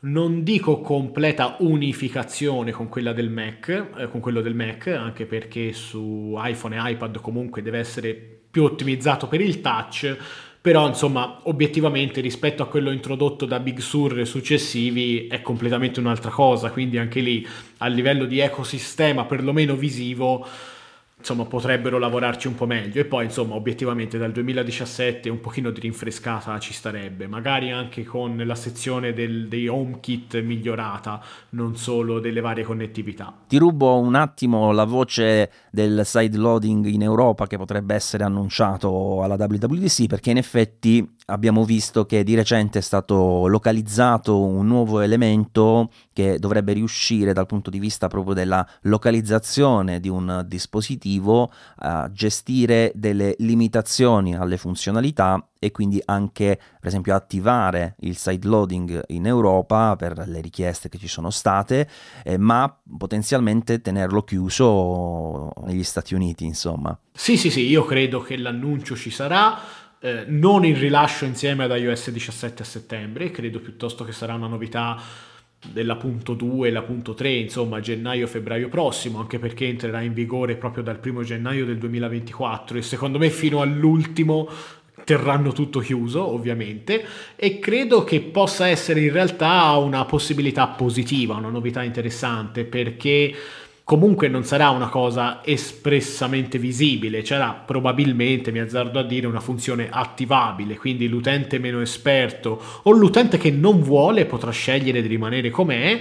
non 0.00 0.42
dico 0.42 0.80
completa 0.82 1.56
unificazione 1.60 2.70
con 2.70 2.90
quella 2.90 3.14
del 3.14 3.30
Mac, 3.30 3.68
eh, 3.96 4.08
con 4.10 4.20
quello 4.20 4.42
del 4.42 4.54
Mac, 4.54 4.88
anche 4.88 5.24
perché 5.24 5.72
su 5.72 6.34
iPhone 6.36 6.76
e 6.76 6.90
iPad 6.92 7.18
comunque 7.22 7.62
deve 7.62 7.78
essere 7.78 8.40
più 8.50 8.64
ottimizzato 8.64 9.26
per 9.26 9.40
il 9.40 9.62
touch 9.62 10.16
però 10.60 10.86
insomma 10.86 11.40
obiettivamente 11.44 12.20
rispetto 12.20 12.62
a 12.62 12.66
quello 12.66 12.90
introdotto 12.90 13.46
da 13.46 13.58
Big 13.60 13.78
Sur 13.78 14.26
successivi 14.26 15.26
è 15.26 15.40
completamente 15.40 16.00
un'altra 16.00 16.30
cosa, 16.30 16.70
quindi 16.70 16.98
anche 16.98 17.20
lì 17.20 17.46
a 17.78 17.86
livello 17.86 18.26
di 18.26 18.40
ecosistema 18.40 19.24
perlomeno 19.24 19.74
visivo 19.74 20.46
insomma 21.20 21.44
potrebbero 21.44 21.98
lavorarci 21.98 22.48
un 22.48 22.54
po' 22.54 22.66
meglio. 22.66 23.00
E 23.00 23.04
poi 23.04 23.24
insomma 23.26 23.54
obiettivamente 23.54 24.18
dal 24.18 24.32
2017 24.32 25.28
un 25.28 25.40
pochino 25.40 25.70
di 25.70 25.80
rinfrescata 25.80 26.58
ci 26.58 26.72
starebbe. 26.72 27.26
Magari 27.26 27.70
anche 27.70 28.04
con 28.04 28.36
la 28.44 28.54
sezione 28.54 29.12
del, 29.12 29.46
dei 29.48 29.68
HomeKit 29.68 30.40
migliorata 30.42 31.22
non 31.50 31.76
solo 31.76 32.18
delle 32.18 32.40
varie 32.40 32.64
connettività. 32.64 33.32
Ti 33.46 33.56
rubo 33.58 33.98
un 33.98 34.14
attimo 34.14 34.72
la 34.72 34.84
voce 34.84 35.50
del 35.70 36.02
side 36.04 36.36
loading 36.36 36.86
in 36.86 37.02
Europa 37.02 37.46
che 37.46 37.56
potrebbe 37.56 37.94
essere 37.94 38.24
annunciato 38.24 39.22
alla 39.22 39.36
WWDC 39.38 40.06
perché 40.06 40.30
in 40.30 40.38
effetti 40.38 41.16
abbiamo 41.30 41.64
visto 41.64 42.04
che 42.04 42.24
di 42.24 42.34
recente 42.34 42.80
è 42.80 42.82
stato 42.82 43.46
localizzato 43.46 44.40
un 44.40 44.66
nuovo 44.66 45.00
elemento 45.00 45.90
che 46.12 46.38
dovrebbe 46.38 46.72
riuscire 46.72 47.32
dal 47.32 47.46
punto 47.46 47.70
di 47.70 47.78
vista 47.78 48.08
proprio 48.08 48.34
della 48.34 48.66
localizzazione 48.82 50.00
di 50.00 50.08
un 50.08 50.44
dispositivo 50.46 51.50
a 51.76 52.10
gestire 52.12 52.92
delle 52.94 53.34
limitazioni 53.38 54.36
alle 54.36 54.56
funzionalità 54.56 55.42
e 55.62 55.70
quindi 55.70 56.00
anche 56.06 56.56
per 56.56 56.88
esempio 56.88 57.14
attivare 57.14 57.94
il 58.00 58.16
side 58.16 58.46
loading 58.46 59.02
in 59.08 59.26
Europa 59.26 59.94
per 59.94 60.24
le 60.26 60.40
richieste 60.40 60.88
che 60.88 60.96
ci 60.98 61.06
sono 61.06 61.30
state 61.30 61.88
eh, 62.24 62.38
ma 62.38 62.74
potenzialmente 62.98 63.80
tenerlo 63.80 64.22
chiuso 64.22 65.52
negli 65.66 65.84
Stati 65.84 66.14
Uniti 66.14 66.44
insomma. 66.44 66.98
Sì 67.12 67.36
sì 67.36 67.50
sì 67.50 67.66
io 67.66 67.84
credo 67.84 68.22
che 68.22 68.38
l'annuncio 68.38 68.96
ci 68.96 69.10
sarà 69.10 69.58
eh, 70.00 70.24
non 70.26 70.64
il 70.64 70.76
rilascio 70.76 71.24
insieme 71.24 71.64
ad 71.64 71.78
iOS 71.78 72.10
17 72.10 72.62
a 72.62 72.64
settembre, 72.64 73.30
credo 73.30 73.60
piuttosto 73.60 74.04
che 74.04 74.12
sarà 74.12 74.34
una 74.34 74.46
novità 74.46 75.00
della 75.72 75.96
punto 75.96 76.32
2 76.32 76.70
la 76.70 76.80
punto 76.80 77.12
3 77.12 77.30
insomma 77.32 77.80
gennaio-febbraio 77.80 78.70
prossimo 78.70 79.20
anche 79.20 79.38
perché 79.38 79.66
entrerà 79.66 80.00
in 80.00 80.14
vigore 80.14 80.56
proprio 80.56 80.82
dal 80.82 80.98
primo 80.98 81.22
gennaio 81.22 81.66
del 81.66 81.76
2024 81.76 82.78
e 82.78 82.82
secondo 82.82 83.18
me 83.18 83.28
fino 83.28 83.60
all'ultimo 83.60 84.48
terranno 85.04 85.52
tutto 85.52 85.80
chiuso 85.80 86.26
ovviamente 86.26 87.04
e 87.36 87.58
credo 87.58 88.04
che 88.04 88.22
possa 88.22 88.68
essere 88.68 89.00
in 89.00 89.12
realtà 89.12 89.76
una 89.76 90.06
possibilità 90.06 90.66
positiva 90.68 91.34
una 91.34 91.50
novità 91.50 91.82
interessante 91.82 92.64
perché 92.64 93.34
comunque 93.90 94.28
non 94.28 94.44
sarà 94.44 94.70
una 94.70 94.88
cosa 94.88 95.40
espressamente 95.44 96.58
visibile, 96.58 97.24
sarà 97.24 97.54
probabilmente, 97.54 98.52
mi 98.52 98.60
azzardo 98.60 99.00
a 99.00 99.02
dire, 99.02 99.26
una 99.26 99.40
funzione 99.40 99.88
attivabile, 99.90 100.76
quindi 100.76 101.08
l'utente 101.08 101.58
meno 101.58 101.80
esperto 101.80 102.62
o 102.84 102.92
l'utente 102.92 103.36
che 103.36 103.50
non 103.50 103.82
vuole 103.82 104.26
potrà 104.26 104.52
scegliere 104.52 105.02
di 105.02 105.08
rimanere 105.08 105.50
com'è 105.50 106.00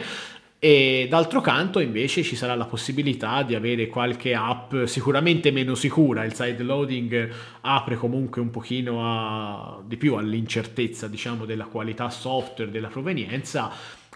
e 0.60 1.08
d'altro 1.10 1.42
canto 1.42 1.80
invece 1.80 2.22
ci 2.22 2.36
sarà 2.36 2.54
la 2.54 2.66
possibilità 2.66 3.42
di 3.42 3.56
avere 3.56 3.88
qualche 3.88 4.36
app 4.36 4.84
sicuramente 4.84 5.50
meno 5.50 5.74
sicura, 5.74 6.26
il 6.26 6.36
side 6.36 6.62
loading 6.62 7.30
apre 7.62 7.96
comunque 7.96 8.40
un 8.40 8.52
pochino 8.52 9.00
a, 9.04 9.82
di 9.84 9.98
più 9.98 10.14
all'incertezza 10.14 11.08
diciamo 11.08 11.46
della 11.46 11.66
qualità 11.66 12.12
software, 12.12 12.70
della 12.70 12.90
provenienza 12.90 13.72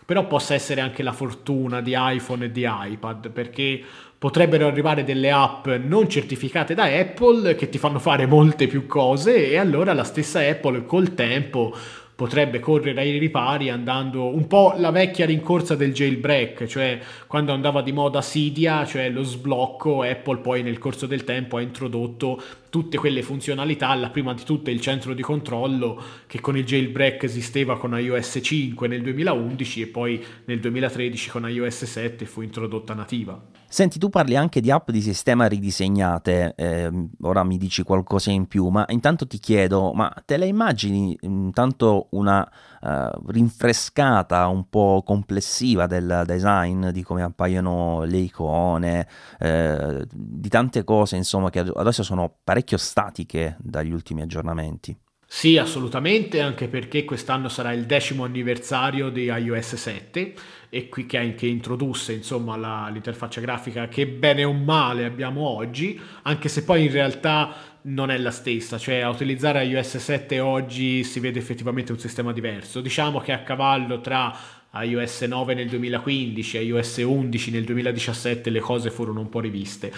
però 0.06 0.28
possa 0.28 0.54
essere 0.54 0.82
anche 0.82 1.04
la 1.04 1.14
fortuna 1.14 1.82
di 1.82 1.94
iPhone 1.96 2.46
e 2.46 2.52
di 2.52 2.66
iPad, 2.68 3.30
perché 3.30 3.82
potrebbero 4.18 4.68
arrivare 4.68 5.04
delle 5.04 5.32
app 5.32 5.68
non 5.68 6.08
certificate 6.08 6.74
da 6.74 6.86
Apple 6.86 7.56
che 7.56 7.68
ti 7.68 7.78
fanno 7.78 8.00
fare 8.00 8.26
molte 8.26 8.68
più 8.68 8.86
cose 8.86 9.50
e 9.50 9.58
allora 9.58 9.94
la 9.94 10.06
stessa 10.06 10.40
Apple 10.40 10.86
col 10.86 11.14
tempo 11.14 11.76
potrebbe 12.16 12.60
correre 12.60 13.02
ai 13.02 13.18
ripari 13.18 13.70
andando 13.70 14.34
un 14.34 14.48
po' 14.48 14.76
la 14.78 14.92
vecchia 14.92 15.26
rincorsa 15.26 15.76
del 15.76 15.94
jailbreak, 15.94 16.66
cioè 16.66 17.00
quando 17.28 17.54
andava 17.54 17.82
di 17.82 17.92
moda 17.92 18.22
Cydia, 18.22 18.86
cioè 18.86 19.10
lo 19.10 19.24
sblocco, 19.24 20.04
Apple 20.04 20.38
poi 20.38 20.62
nel 20.62 20.78
corso 20.78 21.06
del 21.08 21.24
tempo 21.24 21.58
ha 21.58 21.62
introdotto 21.62 22.42
tutte 22.70 22.98
quelle 22.98 23.22
funzionalità, 23.22 23.94
la 23.96 24.10
prima 24.10 24.34
di 24.34 24.44
tutte 24.44 24.72
il 24.72 24.82
centro 24.82 25.14
di 25.14 25.22
controllo 25.22 26.02
che 26.28 26.40
con 26.40 26.58
il 26.58 26.66
jailbreak 26.66 27.24
esisteva 27.24 27.78
con 27.78 27.98
iOS 27.98 28.40
5 28.42 28.88
nel 28.88 29.02
2011 29.02 29.82
e 29.82 29.88
poi 29.88 30.24
nel 30.46 30.60
2013 30.60 31.30
con 31.30 31.50
iOS 31.50 31.84
7 31.84 32.26
fu 32.26 32.42
introdotta 32.42 32.94
nativa. 32.94 33.63
Senti, 33.74 33.98
tu 33.98 34.10
parli 34.10 34.36
anche 34.36 34.62
di 34.62 34.70
app 34.70 34.92
di 34.92 35.02
sistema 35.02 35.48
ridisegnate, 35.48 36.54
eh, 36.56 36.92
ora 37.22 37.44
mi 37.44 37.58
dici 37.58 37.82
qualcosa 37.82 38.30
in 38.30 38.46
più, 38.46 38.68
ma 38.68 38.86
intanto 38.90 39.26
ti 39.26 39.40
chiedo, 39.40 39.94
ma 39.94 40.14
te 40.26 40.38
le 40.38 40.46
immagini 40.46 41.18
intanto 41.22 42.10
una 42.12 42.48
uh, 42.82 43.32
rinfrescata 43.32 44.46
un 44.46 44.70
po' 44.70 45.02
complessiva 45.04 45.88
del 45.88 46.22
design, 46.24 46.90
di 46.90 47.02
come 47.02 47.24
appaiono 47.24 48.04
le 48.04 48.18
icone, 48.18 49.08
eh, 49.40 50.06
di 50.08 50.50
tante 50.50 50.84
cose 50.84 51.16
insomma 51.16 51.50
che 51.50 51.62
adesso 51.62 52.04
sono 52.04 52.32
parecchio 52.44 52.78
statiche 52.78 53.58
dagli 53.60 53.92
ultimi 53.92 54.22
aggiornamenti? 54.22 54.96
Sì, 55.36 55.58
assolutamente, 55.58 56.40
anche 56.42 56.68
perché 56.68 57.04
quest'anno 57.06 57.50
sarà 57.50 57.74
il 57.74 57.86
decimo 57.86 58.24
anniversario 58.24 59.10
di 59.10 59.24
iOS 59.24 59.76
7 59.76 60.34
e 60.70 60.88
qui 60.90 61.08
che, 61.08 61.34
che 61.34 61.48
introdusse 61.48 62.14
insomma 62.14 62.56
la, 62.56 62.88
l'interfaccia 62.94 63.42
grafica 63.42 63.88
che 63.88 64.08
bene 64.08 64.44
o 64.44 64.54
male 64.54 65.06
abbiamo 65.06 65.42
oggi, 65.50 66.00
anche 66.22 66.48
se 66.50 66.64
poi 66.64 66.86
in 66.86 66.92
realtà 66.92 67.52
non 67.82 68.12
è 68.12 68.18
la 68.20 68.30
stessa, 68.30 68.78
cioè 68.78 69.00
a 69.00 69.10
utilizzare 69.10 69.66
iOS 69.66 69.98
7 69.98 70.40
oggi 70.40 71.04
si 71.04 71.20
vede 71.20 71.40
effettivamente 71.40 71.92
un 71.92 72.00
sistema 72.00 72.32
diverso. 72.32 72.80
Diciamo 72.80 73.20
che 73.20 73.32
a 73.32 73.42
cavallo 73.42 74.00
tra 74.02 74.34
iOS 74.82 75.22
9 75.24 75.56
nel 75.56 75.68
2015 75.68 76.58
e 76.58 76.64
iOS 76.64 76.98
11 76.98 77.52
nel 77.52 77.64
2017 77.64 78.50
le 78.52 78.60
cose 78.60 78.92
furono 78.92 79.20
un 79.20 79.30
po' 79.30 79.40
riviste. 79.40 79.92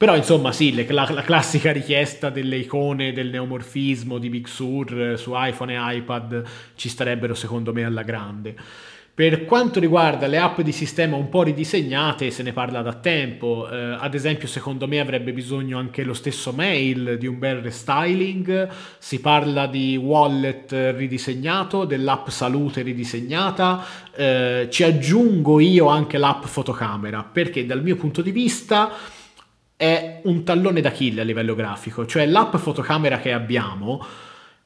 Però 0.00 0.16
insomma 0.16 0.50
sì, 0.50 0.72
le, 0.72 0.86
la, 0.88 1.06
la, 1.10 1.20
classica 1.20 1.72
richiesta 1.72 2.30
delle 2.30 2.56
icone 2.56 3.12
del 3.12 3.28
neomorfismo 3.28 4.16
di 4.16 4.30
Big 4.30 4.46
Sur 4.46 5.18
su 5.18 5.32
iPhone 5.34 5.74
e 5.74 5.96
iPad 5.96 6.42
ci 6.74 6.88
starebbero 6.88 7.34
secondo 7.34 7.74
me 7.74 7.84
alla 7.84 8.02
grande. 8.02 8.54
Per 9.12 9.44
quanto 9.44 9.78
riguarda 9.78 10.26
le 10.26 10.38
app 10.38 10.62
di 10.62 10.72
sistema 10.72 11.16
un 11.16 11.28
po' 11.28 11.42
ridisegnate, 11.42 12.30
se 12.30 12.42
ne 12.42 12.54
parla 12.54 12.80
da 12.80 12.94
tempo, 12.94 13.68
eh, 13.70 13.98
ad 14.00 14.14
esempio 14.14 14.48
secondo 14.48 14.88
me 14.88 15.00
avrebbe 15.00 15.34
bisogno 15.34 15.76
anche 15.76 16.02
lo 16.02 16.14
stesso 16.14 16.52
mail 16.52 17.18
di 17.18 17.26
un 17.26 17.38
bel 17.38 17.56
restyling, 17.56 18.70
si 18.98 19.20
parla 19.20 19.66
di 19.66 19.98
wallet 19.98 20.94
ridisegnato, 20.96 21.84
dell'app 21.84 22.28
salute 22.28 22.80
ridisegnata, 22.80 23.84
eh, 24.16 24.68
ci 24.70 24.82
aggiungo 24.82 25.60
io 25.60 25.88
anche 25.88 26.16
l'app 26.16 26.44
fotocamera, 26.44 27.22
perché 27.22 27.66
dal 27.66 27.82
mio 27.82 27.96
punto 27.96 28.22
di 28.22 28.30
vista 28.30 29.18
è 29.80 30.20
un 30.24 30.44
tallone 30.44 30.82
d'Achille 30.82 31.22
a 31.22 31.24
livello 31.24 31.54
grafico, 31.54 32.04
cioè 32.04 32.26
l'app 32.26 32.54
fotocamera 32.56 33.18
che 33.18 33.32
abbiamo 33.32 34.04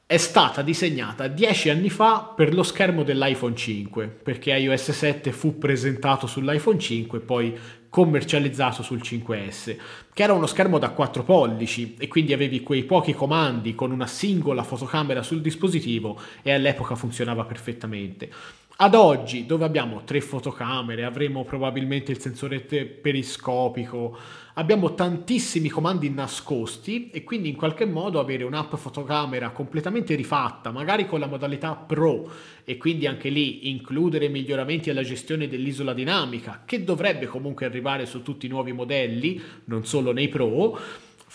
è 0.05 0.17
stata 0.17 0.61
disegnata 0.61 1.29
dieci 1.29 1.69
anni 1.69 1.89
fa 1.89 2.33
per 2.35 2.53
lo 2.53 2.63
schermo 2.63 3.03
dell'iPhone 3.03 3.55
5, 3.55 4.07
perché 4.07 4.51
iOS 4.51 4.91
7 4.91 5.31
fu 5.31 5.57
presentato 5.57 6.27
sull'iPhone 6.27 6.77
5 6.77 7.17
e 7.17 7.21
poi 7.21 7.57
commercializzato 7.87 8.83
sul 8.83 8.99
5S, 9.01 9.77
che 10.13 10.23
era 10.23 10.33
uno 10.33 10.47
schermo 10.47 10.79
da 10.79 10.89
4 10.89 11.23
pollici 11.23 11.95
e 11.97 12.09
quindi 12.09 12.33
avevi 12.33 12.59
quei 12.59 12.83
pochi 12.83 13.13
comandi 13.13 13.73
con 13.73 13.91
una 13.91 14.07
singola 14.07 14.63
fotocamera 14.63 15.23
sul 15.23 15.39
dispositivo 15.39 16.19
e 16.41 16.51
all'epoca 16.51 16.95
funzionava 16.95 17.45
perfettamente. 17.45 18.29
Ad 18.77 18.93
oggi, 18.93 19.45
dove 19.45 19.63
abbiamo 19.63 20.03
tre 20.03 20.19
fotocamere, 20.19 21.05
avremo 21.05 21.45
probabilmente 21.45 22.11
il 22.11 22.19
sensore 22.19 22.59
periscopico, 22.59 24.17
abbiamo 24.57 24.93
tantissimi 24.93 25.69
comandi 25.69 26.09
nascosti 26.09 27.09
e 27.09 27.23
quindi 27.23 27.49
in 27.49 27.55
qualche 27.55 27.85
modo 27.85 28.19
avere 28.19 28.43
un'app 28.43 28.75
fotocamera 28.75 29.49
completamente 29.49 30.15
rifatta, 30.15 30.71
magari 30.71 31.07
con 31.07 31.19
la 31.19 31.27
modalità 31.27 31.75
Pro 31.75 32.29
e 32.63 32.77
quindi 32.77 33.05
anche 33.07 33.29
lì 33.29 33.69
includere 33.69 34.29
miglioramenti 34.29 34.89
alla 34.89 35.03
gestione 35.03 35.47
dell'isola 35.47 35.93
dinamica, 35.93 36.63
che 36.65 36.83
dovrebbe 36.83 37.25
comunque 37.27 37.65
arrivare 37.65 38.05
su 38.05 38.21
tutti 38.21 38.45
i 38.45 38.49
nuovi 38.49 38.71
modelli, 38.71 39.41
non 39.65 39.85
solo 39.85 40.11
nei 40.11 40.29
Pro 40.29 40.77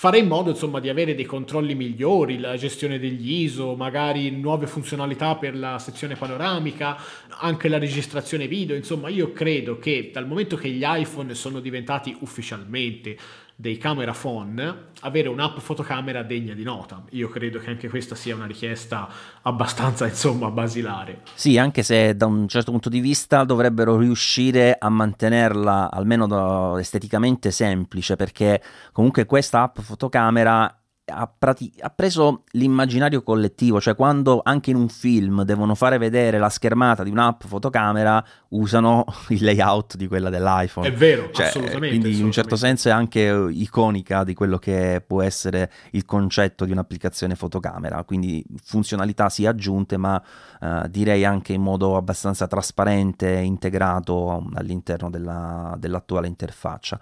fare 0.01 0.17
in 0.17 0.29
modo 0.29 0.49
insomma 0.49 0.81
di 0.81 0.89
avere 0.89 1.15
dei 1.15 1.27
controlli 1.27 1.75
migliori, 1.75 2.39
la 2.39 2.57
gestione 2.57 2.99
degli 2.99 3.43
ISO, 3.43 3.75
magari 3.75 4.31
nuove 4.31 4.67
funzionalità 4.67 5.37
per 5.37 5.55
la 5.55 5.79
sezione 5.79 6.17
panoramica, 6.17 6.97
anche 7.29 7.69
la 7.69 7.77
registrazione 7.77 8.49
video, 8.49 8.75
insomma 8.75 9.11
io 9.11 9.35
credo 9.35 9.79
che 9.79 10.09
dal 10.11 10.27
momento 10.27 10.57
che 10.57 10.71
gli 10.71 10.85
iPhone 10.87 11.35
sono 11.35 11.61
diventati 11.61 12.17
ufficialmente 12.21 13.15
dei 13.61 13.77
camera 13.77 14.15
phone, 14.15 14.89
avere 15.01 15.29
un'app 15.29 15.59
fotocamera 15.59 16.23
degna 16.23 16.55
di 16.55 16.63
nota. 16.63 17.05
Io 17.11 17.29
credo 17.29 17.59
che 17.59 17.69
anche 17.69 17.91
questa 17.91 18.15
sia 18.15 18.35
una 18.35 18.47
richiesta 18.47 19.07
abbastanza, 19.43 20.07
insomma, 20.07 20.51
basilare. 20.51 21.21
Sì, 21.35 21.59
anche 21.59 21.83
se 21.83 22.17
da 22.17 22.25
un 22.25 22.49
certo 22.49 22.71
punto 22.71 22.89
di 22.89 23.01
vista 23.01 23.45
dovrebbero 23.45 23.99
riuscire 23.99 24.77
a 24.79 24.89
mantenerla 24.89 25.91
almeno 25.91 26.79
esteticamente 26.79 27.51
semplice, 27.51 28.17
perché 28.17 28.63
comunque 28.93 29.27
questa 29.27 29.61
app 29.61 29.81
fotocamera 29.81 30.80
ha, 31.11 31.27
prati- 31.27 31.73
ha, 31.81 31.91
preso 31.91 32.45
l'immaginario 32.53 33.23
collettivo, 33.23 33.81
cioè 33.81 33.95
quando 33.95 34.41
anche 34.43 34.71
in 34.71 34.77
un 34.77 34.89
film 34.89 35.43
devono 35.43 35.75
fare 35.75 35.99
vedere 35.99 36.39
la 36.39 36.49
schermata 36.49 37.03
di 37.03 37.11
un'app 37.11 37.43
fotocamera, 37.45 38.25
usano 38.51 39.05
il 39.29 39.45
layout 39.45 39.97
di 39.97 40.07
quella 40.07 40.31
dell'iPhone. 40.31 40.87
È 40.87 40.93
vero, 40.93 41.31
cioè, 41.33 41.47
assolutamente. 41.47 41.89
Quindi 41.89 42.09
assolutamente. 42.09 42.19
in 42.19 42.25
un 42.25 42.33
certo 42.33 42.57
senso 42.57 42.89
è 42.89 42.93
anche 42.93 43.49
iconica 43.51 44.25
di 44.25 44.35
quello 44.35 44.59
che 44.59 45.03
può 45.07 45.23
essere 45.23 45.71
il 45.91 46.05
concetto 46.05 46.65
di 46.65 46.73
un'applicazione 46.73 47.35
fotocamera, 47.35 48.03
quindi 48.05 48.45
funzionalità 48.63 49.29
sì 49.29 49.47
aggiunte, 49.47 49.97
ma 49.97 50.23
eh, 50.61 50.85
direi 50.89 51.25
anche 51.25 51.53
in 51.53 51.63
modo 51.63 51.97
abbastanza 51.97 52.47
trasparente 52.47 53.39
e 53.39 53.43
integrato 53.43 54.47
all'interno 54.55 55.11
della, 55.11 55.75
dell'attuale 55.79 56.29
interfaccia. 56.29 57.01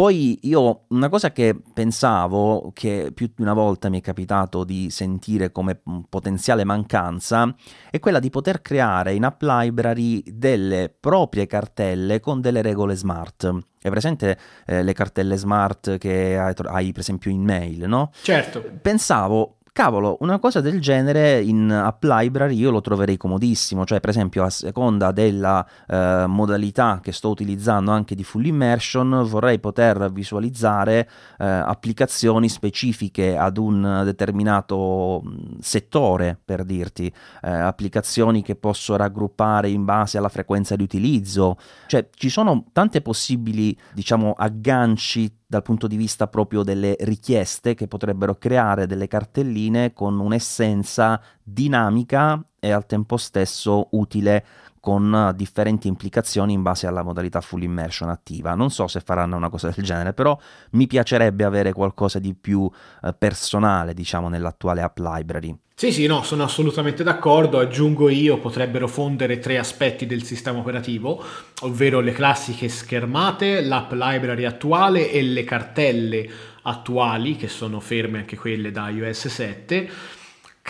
Poi 0.00 0.38
io 0.44 0.84
una 0.88 1.10
cosa 1.10 1.30
che 1.30 1.54
pensavo, 1.74 2.70
che 2.72 3.12
più 3.12 3.30
di 3.36 3.42
una 3.42 3.52
volta 3.52 3.90
mi 3.90 3.98
è 3.98 4.00
capitato 4.00 4.64
di 4.64 4.88
sentire 4.88 5.52
come 5.52 5.78
potenziale 6.08 6.64
mancanza, 6.64 7.54
è 7.90 7.98
quella 7.98 8.18
di 8.18 8.30
poter 8.30 8.62
creare 8.62 9.12
in 9.12 9.24
App 9.24 9.42
Library 9.42 10.22
delle 10.26 10.88
proprie 10.88 11.46
cartelle 11.46 12.18
con 12.18 12.40
delle 12.40 12.62
regole 12.62 12.94
smart. 12.94 13.54
È 13.78 13.90
presente 13.90 14.38
eh, 14.64 14.82
le 14.82 14.94
cartelle 14.94 15.36
smart 15.36 15.98
che 15.98 16.38
hai, 16.38 16.54
hai, 16.56 16.92
per 16.92 17.00
esempio 17.02 17.30
in 17.30 17.42
mail, 17.42 17.86
no? 17.86 18.10
Certo. 18.22 18.64
Pensavo 18.80 19.58
cavolo, 19.72 20.16
una 20.20 20.38
cosa 20.38 20.60
del 20.60 20.80
genere 20.80 21.40
in 21.40 21.70
App 21.70 22.02
Library 22.04 22.56
io 22.56 22.70
lo 22.70 22.80
troverei 22.80 23.16
comodissimo, 23.16 23.84
cioè 23.84 24.00
per 24.00 24.10
esempio 24.10 24.44
a 24.44 24.50
seconda 24.50 25.12
della 25.12 25.66
eh, 25.88 26.24
modalità 26.26 27.00
che 27.02 27.12
sto 27.12 27.30
utilizzando 27.30 27.90
anche 27.90 28.14
di 28.14 28.24
full 28.24 28.44
immersion 28.44 29.24
vorrei 29.26 29.58
poter 29.58 30.10
visualizzare 30.12 31.08
eh, 31.38 31.46
applicazioni 31.46 32.48
specifiche 32.48 33.36
ad 33.36 33.56
un 33.58 34.02
determinato 34.04 35.22
settore, 35.60 36.38
per 36.44 36.64
dirti, 36.64 37.12
eh, 37.42 37.50
applicazioni 37.50 38.42
che 38.42 38.56
posso 38.56 38.96
raggruppare 38.96 39.68
in 39.68 39.84
base 39.84 40.18
alla 40.18 40.28
frequenza 40.28 40.76
di 40.76 40.82
utilizzo, 40.82 41.56
cioè 41.86 42.08
ci 42.14 42.28
sono 42.28 42.66
tante 42.72 43.00
possibili, 43.00 43.76
diciamo, 43.92 44.34
agganci 44.36 45.38
dal 45.50 45.62
punto 45.62 45.88
di 45.88 45.96
vista 45.96 46.28
proprio 46.28 46.62
delle 46.62 46.94
richieste 47.00 47.74
che 47.74 47.88
potrebbero 47.88 48.36
creare 48.36 48.86
delle 48.86 49.08
cartelline 49.08 49.92
con 49.92 50.20
un'essenza 50.20 51.20
dinamica 51.42 52.40
e 52.60 52.70
al 52.70 52.86
tempo 52.86 53.16
stesso 53.16 53.88
utile 53.90 54.44
con 54.78 55.32
differenti 55.34 55.88
implicazioni 55.88 56.52
in 56.52 56.62
base 56.62 56.86
alla 56.86 57.02
modalità 57.02 57.40
full 57.40 57.62
immersion 57.62 58.10
attiva. 58.10 58.54
Non 58.54 58.70
so 58.70 58.86
se 58.86 59.00
faranno 59.00 59.36
una 59.36 59.48
cosa 59.48 59.70
del 59.74 59.84
genere, 59.84 60.12
però 60.12 60.38
mi 60.70 60.86
piacerebbe 60.86 61.42
avere 61.42 61.72
qualcosa 61.72 62.20
di 62.20 62.32
più 62.32 62.70
eh, 63.02 63.12
personale, 63.12 63.92
diciamo, 63.92 64.28
nell'attuale 64.28 64.82
app 64.82 64.98
library. 65.00 65.58
Sì, 65.80 65.92
sì, 65.92 66.04
no, 66.04 66.22
sono 66.24 66.42
assolutamente 66.42 67.02
d'accordo. 67.02 67.58
Aggiungo 67.58 68.10
io, 68.10 68.36
potrebbero 68.36 68.86
fondere 68.86 69.38
tre 69.38 69.56
aspetti 69.56 70.04
del 70.04 70.24
sistema 70.24 70.58
operativo, 70.58 71.24
ovvero 71.62 72.00
le 72.00 72.12
classiche 72.12 72.68
schermate, 72.68 73.62
l'app 73.62 73.90
library 73.92 74.44
attuale 74.44 75.10
e 75.10 75.22
le 75.22 75.42
cartelle 75.42 76.28
attuali, 76.64 77.34
che 77.34 77.48
sono 77.48 77.80
ferme 77.80 78.18
anche 78.18 78.36
quelle 78.36 78.70
da 78.70 78.90
iOS 78.90 79.28
7 79.28 79.90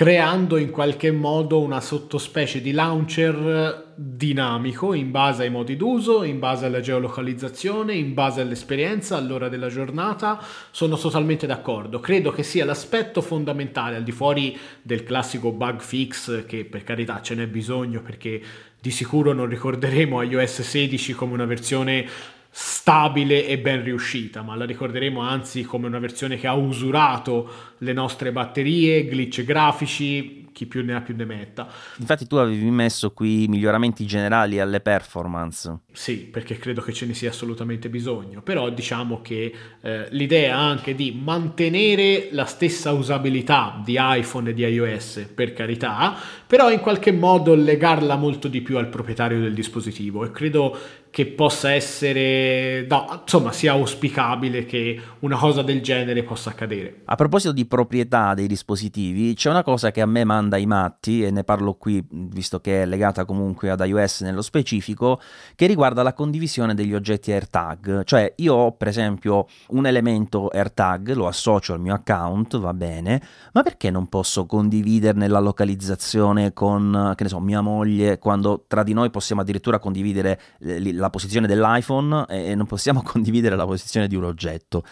creando 0.01 0.57
in 0.57 0.71
qualche 0.71 1.11
modo 1.11 1.61
una 1.61 1.83
sottospecie 1.83 2.63
di 2.63 2.73
launcher 2.73 3.93
dinamico 3.95 4.95
in 4.95 5.11
base 5.11 5.43
ai 5.43 5.51
modi 5.51 5.77
d'uso, 5.77 6.23
in 6.23 6.39
base 6.39 6.65
alla 6.65 6.81
geolocalizzazione, 6.81 7.93
in 7.93 8.15
base 8.15 8.41
all'esperienza, 8.41 9.19
all'ora 9.19 9.51
della 9.51 9.69
giornata. 9.69 10.43
Sono 10.71 10.97
totalmente 10.97 11.47
d'accordo. 11.47 12.01
Credo 12.01 12.31
che 12.31 12.43
sia 12.43 12.65
l'aspetto 12.65 13.21
fondamentale 13.21 13.97
al 13.97 14.03
di 14.03 14.11
fuori 14.11 14.59
del 14.81 15.05
classico 15.05 15.53
bug 15.53 15.83
fix, 15.83 16.47
che 16.47 16.65
per 16.65 16.83
carità 16.83 17.21
ce 17.21 17.35
n'è 17.35 17.47
bisogno 17.47 18.01
perché 18.01 18.41
di 18.81 18.91
sicuro 18.91 19.35
non 19.35 19.49
ricorderemo 19.49 20.23
iOS 20.23 20.63
16 20.63 21.13
come 21.13 21.35
una 21.35 21.45
versione 21.45 22.09
stabile 22.51 23.47
e 23.47 23.59
ben 23.59 23.83
riuscita, 23.83 24.43
ma 24.43 24.57
la 24.57 24.65
ricorderemo 24.65 25.21
anzi 25.21 25.63
come 25.63 25.87
una 25.87 26.01
versione 26.01 26.37
che 26.37 26.47
ha 26.47 26.55
usurato 26.55 27.49
le 27.79 27.93
nostre 27.93 28.33
batterie, 28.33 29.07
glitch 29.07 29.45
grafici, 29.45 30.41
chi 30.53 30.67
più 30.67 30.85
ne 30.85 30.95
ha 30.95 31.01
più 31.01 31.15
ne 31.17 31.25
metta. 31.25 31.69
Infatti 31.99 32.27
tu 32.27 32.37
avevi 32.37 32.69
messo 32.71 33.13
qui 33.13 33.47
miglioramenti 33.49 34.05
generali 34.05 34.61
alle 34.61 34.81
performance. 34.81 35.79
Sì, 35.93 36.17
perché 36.17 36.59
credo 36.59 36.83
che 36.83 36.93
ce 36.93 37.07
ne 37.07 37.15
sia 37.15 37.31
assolutamente 37.31 37.89
bisogno, 37.89 38.43
però 38.43 38.69
diciamo 38.69 39.23
che 39.23 39.53
eh, 39.81 40.09
l'idea 40.11 40.59
anche 40.59 40.95
di 40.95 41.19
mantenere 41.19 42.29
la 42.33 42.45
stessa 42.45 42.93
usabilità 42.93 43.81
di 43.85 43.97
iPhone 43.99 44.51
e 44.51 44.55
di 44.55 44.63
iOS, 44.65 45.29
per 45.35 45.53
carità, 45.53 46.17
però 46.47 46.71
in 46.71 46.81
qualche 46.81 47.13
modo 47.13 47.55
legarla 47.55 48.17
molto 48.17 48.49
di 48.49 48.61
più 48.61 48.77
al 48.77 48.89
proprietario 48.89 49.41
del 49.41 49.55
dispositivo 49.55 50.25
e 50.25 50.31
credo 50.31 50.79
che 51.11 51.27
possa 51.27 51.73
essere, 51.73 52.87
no, 52.89 53.21
insomma, 53.23 53.51
sia 53.51 53.73
auspicabile 53.73 54.65
che 54.65 55.01
una 55.21 55.37
cosa 55.37 55.63
del 55.63 55.83
genere 55.83 56.23
possa 56.23 56.51
accadere. 56.51 57.03
A 57.07 57.17
proposito 57.17 57.53
di 57.53 57.67
proprietà 57.67 58.33
dei 58.35 58.47
dispositivi, 58.47 59.35
c'è 59.35 59.51
una 59.51 59.65
cosa 59.65 59.91
che 59.91 60.01
a 60.01 60.07
me 60.07 60.23
manda 60.25 60.57
i 60.57 60.67
matti, 60.67 61.25
e 61.25 61.31
ne 61.31 61.43
parlo 61.43 61.75
qui 61.75 62.05
visto 62.09 62.61
che 62.61 62.83
è 62.83 62.87
legata 62.87 63.25
comunque 63.25 63.71
ad 63.71 63.85
iOS 63.85 64.21
nello 64.21 64.43
specifico, 64.43 65.21
che 65.57 65.67
riguarda 65.67 66.03
la 66.03 66.13
condivisione 66.13 66.75
degli 66.75 66.95
oggetti 66.95 67.33
AirTag. 67.33 68.05
Cioè, 68.05 68.35
io 68.37 68.55
ho 68.55 68.73
per 68.73 68.87
esempio 68.89 69.47
un 69.71 69.87
elemento 69.87 70.49
AirTag, 70.49 71.13
lo 71.15 71.27
associo 71.27 71.73
al 71.73 71.81
mio 71.81 71.95
account, 71.95 72.57
va 72.59 72.73
bene, 72.73 73.21
ma 73.53 73.63
perché 73.63 73.91
non 73.91 74.09
posso 74.09 74.47
condividerne 74.47 75.27
la 75.27 75.41
localizzazione 75.41 76.53
con, 76.53 77.15
che 77.17 77.25
ne 77.25 77.29
so, 77.29 77.41
mia 77.41 77.61
moglie, 77.61 78.19
quando 78.19 78.65
tra 78.69 78.85
di 78.85 78.93
noi 78.93 79.11
possiamo 79.11 79.41
addirittura 79.41 79.81
condividere 79.81 80.41
la 80.59 81.00
posizione 81.09 81.47
dell'iPhone 81.47 82.27
e 82.29 82.55
non 82.55 82.67
possiamo 82.67 83.01
condividere 83.07 83.57
la 83.57 83.65
posizione 83.65 84.09
di 84.09 84.17
un 84.17 84.25
oggetto. 84.25 84.83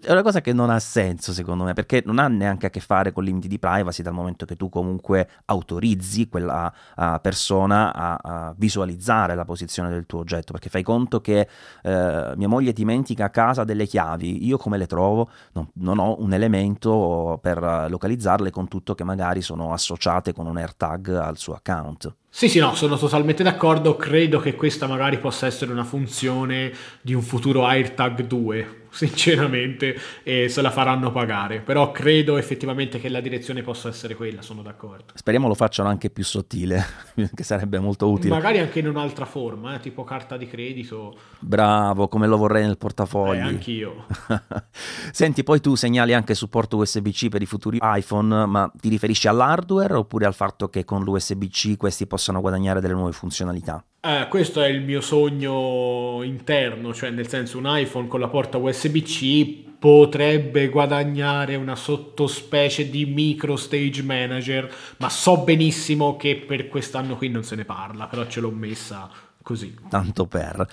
È 0.00 0.10
una 0.10 0.22
cosa 0.22 0.40
che 0.40 0.52
non 0.52 0.70
ha 0.70 0.80
senso 0.80 1.32
secondo 1.32 1.62
me, 1.64 1.74
perché 1.74 2.02
non 2.04 2.18
ha 2.18 2.26
neanche 2.26 2.66
a 2.66 2.70
che 2.70 2.80
fare 2.80 3.12
con 3.12 3.22
limiti 3.22 3.46
di 3.46 3.58
privacy 3.58 4.02
dal 4.02 4.12
momento 4.12 4.44
che 4.44 4.56
tu 4.56 4.68
comunque 4.68 5.28
autorizzi 5.44 6.28
quella 6.28 6.72
uh, 6.96 7.20
persona 7.20 7.94
a, 7.94 8.18
a, 8.20 8.54
visualizzare 8.56 9.34
la 9.34 9.44
posizione 9.44 9.90
del 9.90 10.06
tuo 10.06 10.20
oggetto, 10.20 10.52
perché 10.52 10.68
fai 10.68 10.82
conto 10.82 11.20
che 11.20 11.46
uh, 11.82 11.88
mia 12.34 12.48
moglie 12.48 12.72
dimentica 12.72 13.26
a 13.26 13.30
casa 13.30 13.64
delle 13.64 13.86
chiavi, 13.86 14.46
io 14.46 14.56
come 14.56 14.78
le 14.78 14.86
trovo? 14.86 15.28
No, 15.52 15.70
non 15.74 15.98
ho 15.98 16.16
un 16.20 16.32
elemento 16.32 17.38
per 17.40 17.86
localizzarle 17.88 18.50
con 18.50 18.68
tutto 18.68 18.94
che 18.94 19.04
magari 19.04 19.42
sono 19.42 19.72
associate 19.72 20.32
con 20.32 20.46
un 20.46 20.56
AirTag 20.56 21.08
al 21.08 21.36
suo 21.36 21.54
account. 21.54 22.14
Sì, 22.34 22.48
sì, 22.48 22.58
no, 22.58 22.74
sono 22.74 22.96
totalmente 22.96 23.42
d'accordo. 23.42 23.94
Credo 23.94 24.40
che 24.40 24.54
questa 24.54 24.86
magari 24.86 25.18
possa 25.18 25.46
essere 25.46 25.70
una 25.70 25.84
funzione 25.84 26.72
di 27.02 27.12
un 27.14 27.20
futuro 27.22 27.66
AirTag 27.66 28.22
2 28.22 28.80
sinceramente, 29.02 29.98
e 30.22 30.48
se 30.48 30.60
la 30.60 30.70
faranno 30.70 31.10
pagare. 31.10 31.60
Però 31.60 31.90
credo 31.90 32.36
effettivamente 32.36 33.00
che 33.00 33.08
la 33.08 33.20
direzione 33.20 33.62
possa 33.62 33.88
essere 33.88 34.14
quella, 34.14 34.42
sono 34.42 34.62
d'accordo. 34.62 35.12
Speriamo 35.14 35.48
lo 35.48 35.54
facciano 35.54 35.88
anche 35.88 36.10
più 36.10 36.24
sottile, 36.24 36.84
che 37.34 37.42
sarebbe 37.42 37.78
molto 37.78 38.10
utile. 38.10 38.34
Magari 38.34 38.58
anche 38.58 38.78
in 38.80 38.88
un'altra 38.88 39.24
forma, 39.24 39.74
eh, 39.74 39.80
tipo 39.80 40.04
carta 40.04 40.36
di 40.36 40.46
credito. 40.46 41.16
Bravo, 41.38 42.08
come 42.08 42.26
lo 42.26 42.36
vorrei 42.36 42.64
nel 42.64 42.76
portafoglio. 42.76 43.32
Eh, 43.32 43.52
anch'io. 43.52 44.06
Senti, 45.10 45.42
poi 45.42 45.60
tu 45.60 45.74
segnali 45.74 46.12
anche 46.12 46.34
supporto 46.34 46.76
USB-C 46.76 47.28
per 47.28 47.42
i 47.42 47.46
futuri 47.46 47.78
iPhone, 47.80 48.46
ma 48.46 48.70
ti 48.78 48.88
riferisci 48.88 49.26
all'hardware 49.26 49.94
oppure 49.94 50.26
al 50.26 50.34
fatto 50.34 50.68
che 50.68 50.84
con 50.84 51.02
l'USB-C 51.02 51.76
questi 51.76 52.06
possano 52.06 52.40
guadagnare 52.40 52.80
delle 52.80 52.94
nuove 52.94 53.12
funzionalità? 53.12 53.82
Eh, 54.04 54.26
questo 54.28 54.60
è 54.60 54.66
il 54.66 54.82
mio 54.82 55.00
sogno 55.00 56.24
interno, 56.24 56.92
cioè 56.92 57.10
nel 57.10 57.28
senso 57.28 57.56
un 57.58 57.66
iPhone 57.68 58.08
con 58.08 58.18
la 58.18 58.26
porta 58.26 58.58
USB-C 58.58 59.78
potrebbe 59.78 60.68
guadagnare 60.70 61.54
una 61.54 61.76
sottospecie 61.76 62.90
di 62.90 63.06
micro 63.06 63.54
stage 63.54 64.02
manager, 64.02 64.68
ma 64.96 65.08
so 65.08 65.44
benissimo 65.44 66.16
che 66.16 66.34
per 66.34 66.66
quest'anno 66.66 67.16
qui 67.16 67.28
non 67.28 67.44
se 67.44 67.54
ne 67.54 67.64
parla, 67.64 68.08
però 68.08 68.26
ce 68.26 68.40
l'ho 68.40 68.50
messa 68.50 69.08
così. 69.40 69.72
Tanto 69.88 70.26
per. 70.26 70.66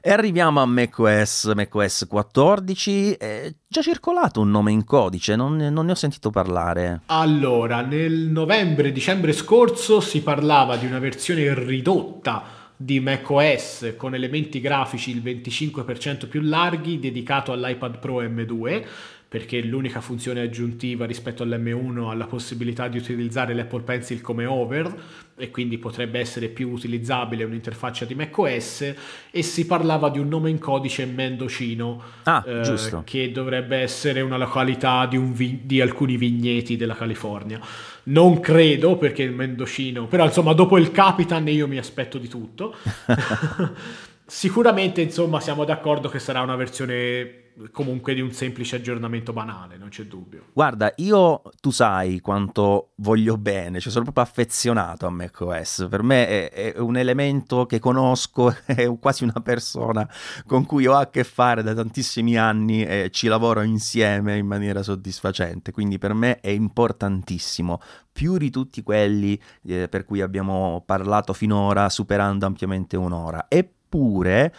E 0.00 0.12
arriviamo 0.12 0.60
a 0.60 0.64
macOS, 0.64 1.50
macOS 1.56 2.06
14, 2.08 3.14
è 3.14 3.52
già 3.66 3.82
circolato 3.82 4.40
un 4.40 4.50
nome 4.50 4.70
in 4.70 4.84
codice, 4.84 5.34
non, 5.34 5.56
non 5.56 5.84
ne 5.84 5.90
ho 5.90 5.96
sentito 5.96 6.30
parlare. 6.30 7.00
Allora, 7.06 7.80
nel 7.80 8.12
novembre-dicembre 8.12 9.32
scorso 9.32 9.98
si 9.98 10.22
parlava 10.22 10.76
di 10.76 10.86
una 10.86 11.00
versione 11.00 11.52
ridotta 11.54 12.57
di 12.80 13.00
macOS 13.00 13.94
con 13.96 14.14
elementi 14.14 14.60
grafici 14.60 15.10
il 15.10 15.20
25% 15.20 16.28
più 16.28 16.40
larghi 16.42 17.00
dedicato 17.00 17.50
all'iPad 17.50 17.98
Pro 17.98 18.22
M2 18.22 18.84
perché 19.28 19.60
l'unica 19.60 20.00
funzione 20.00 20.40
aggiuntiva 20.40 21.04
rispetto 21.04 21.42
all'M1 21.42 22.08
ha 22.08 22.14
la 22.14 22.26
possibilità 22.26 22.88
di 22.88 22.96
utilizzare 22.96 23.52
l'Apple 23.52 23.82
Pencil 23.82 24.22
come 24.22 24.46
over 24.46 25.26
e 25.36 25.50
quindi 25.50 25.76
potrebbe 25.76 26.18
essere 26.18 26.48
più 26.48 26.70
utilizzabile 26.70 27.44
un'interfaccia 27.44 28.06
di 28.06 28.14
macOS 28.14 28.94
e 29.30 29.42
si 29.42 29.66
parlava 29.66 30.08
di 30.08 30.18
un 30.18 30.28
nome 30.28 30.48
in 30.48 30.58
codice 30.58 31.04
mendocino 31.04 32.02
ah, 32.22 32.42
eh, 32.46 33.02
che 33.04 33.30
dovrebbe 33.30 33.76
essere 33.76 34.22
una 34.22 34.38
località 34.38 35.04
di, 35.04 35.18
un 35.18 35.34
vi- 35.34 35.60
di 35.62 35.82
alcuni 35.82 36.16
vigneti 36.16 36.76
della 36.76 36.94
California. 36.94 37.60
Non 38.08 38.40
credo 38.40 38.96
perché 38.96 39.22
il 39.22 39.32
mendocino, 39.32 40.06
però 40.06 40.24
insomma 40.24 40.52
dopo 40.52 40.78
il 40.78 40.90
Capitan 40.90 41.46
io 41.48 41.66
mi 41.66 41.78
aspetto 41.78 42.18
di 42.18 42.28
tutto. 42.28 42.74
Sicuramente 44.24 45.00
insomma 45.00 45.40
siamo 45.40 45.64
d'accordo 45.64 46.08
che 46.08 46.18
sarà 46.18 46.42
una 46.42 46.56
versione 46.56 47.47
comunque 47.72 48.14
di 48.14 48.20
un 48.20 48.32
semplice 48.32 48.76
aggiornamento 48.76 49.32
banale, 49.32 49.76
non 49.76 49.88
c'è 49.88 50.04
dubbio. 50.04 50.46
Guarda, 50.52 50.92
io 50.96 51.42
tu 51.60 51.70
sai 51.70 52.20
quanto 52.20 52.90
voglio 52.96 53.36
bene, 53.36 53.80
cioè 53.80 53.90
sono 53.90 54.04
proprio 54.04 54.24
affezionato 54.24 55.06
a 55.06 55.10
macOS, 55.10 55.86
per 55.90 56.02
me 56.02 56.50
è, 56.50 56.72
è 56.74 56.78
un 56.78 56.96
elemento 56.96 57.66
che 57.66 57.78
conosco, 57.78 58.54
è 58.64 58.96
quasi 58.98 59.24
una 59.24 59.40
persona 59.42 60.08
con 60.46 60.66
cui 60.66 60.86
ho 60.86 60.94
a 60.94 61.08
che 61.08 61.24
fare 61.24 61.62
da 61.62 61.74
tantissimi 61.74 62.36
anni 62.36 62.84
e 62.84 63.10
ci 63.10 63.26
lavoro 63.26 63.62
insieme 63.62 64.36
in 64.36 64.46
maniera 64.46 64.82
soddisfacente, 64.82 65.72
quindi 65.72 65.98
per 65.98 66.14
me 66.14 66.40
è 66.40 66.50
importantissimo, 66.50 67.80
più 68.12 68.36
di 68.36 68.50
tutti 68.50 68.82
quelli 68.82 69.40
eh, 69.66 69.88
per 69.88 70.04
cui 70.04 70.20
abbiamo 70.20 70.82
parlato 70.84 71.32
finora, 71.32 71.88
superando 71.88 72.46
ampiamente 72.46 72.96
un'ora. 72.96 73.46
Eppure 73.48 74.52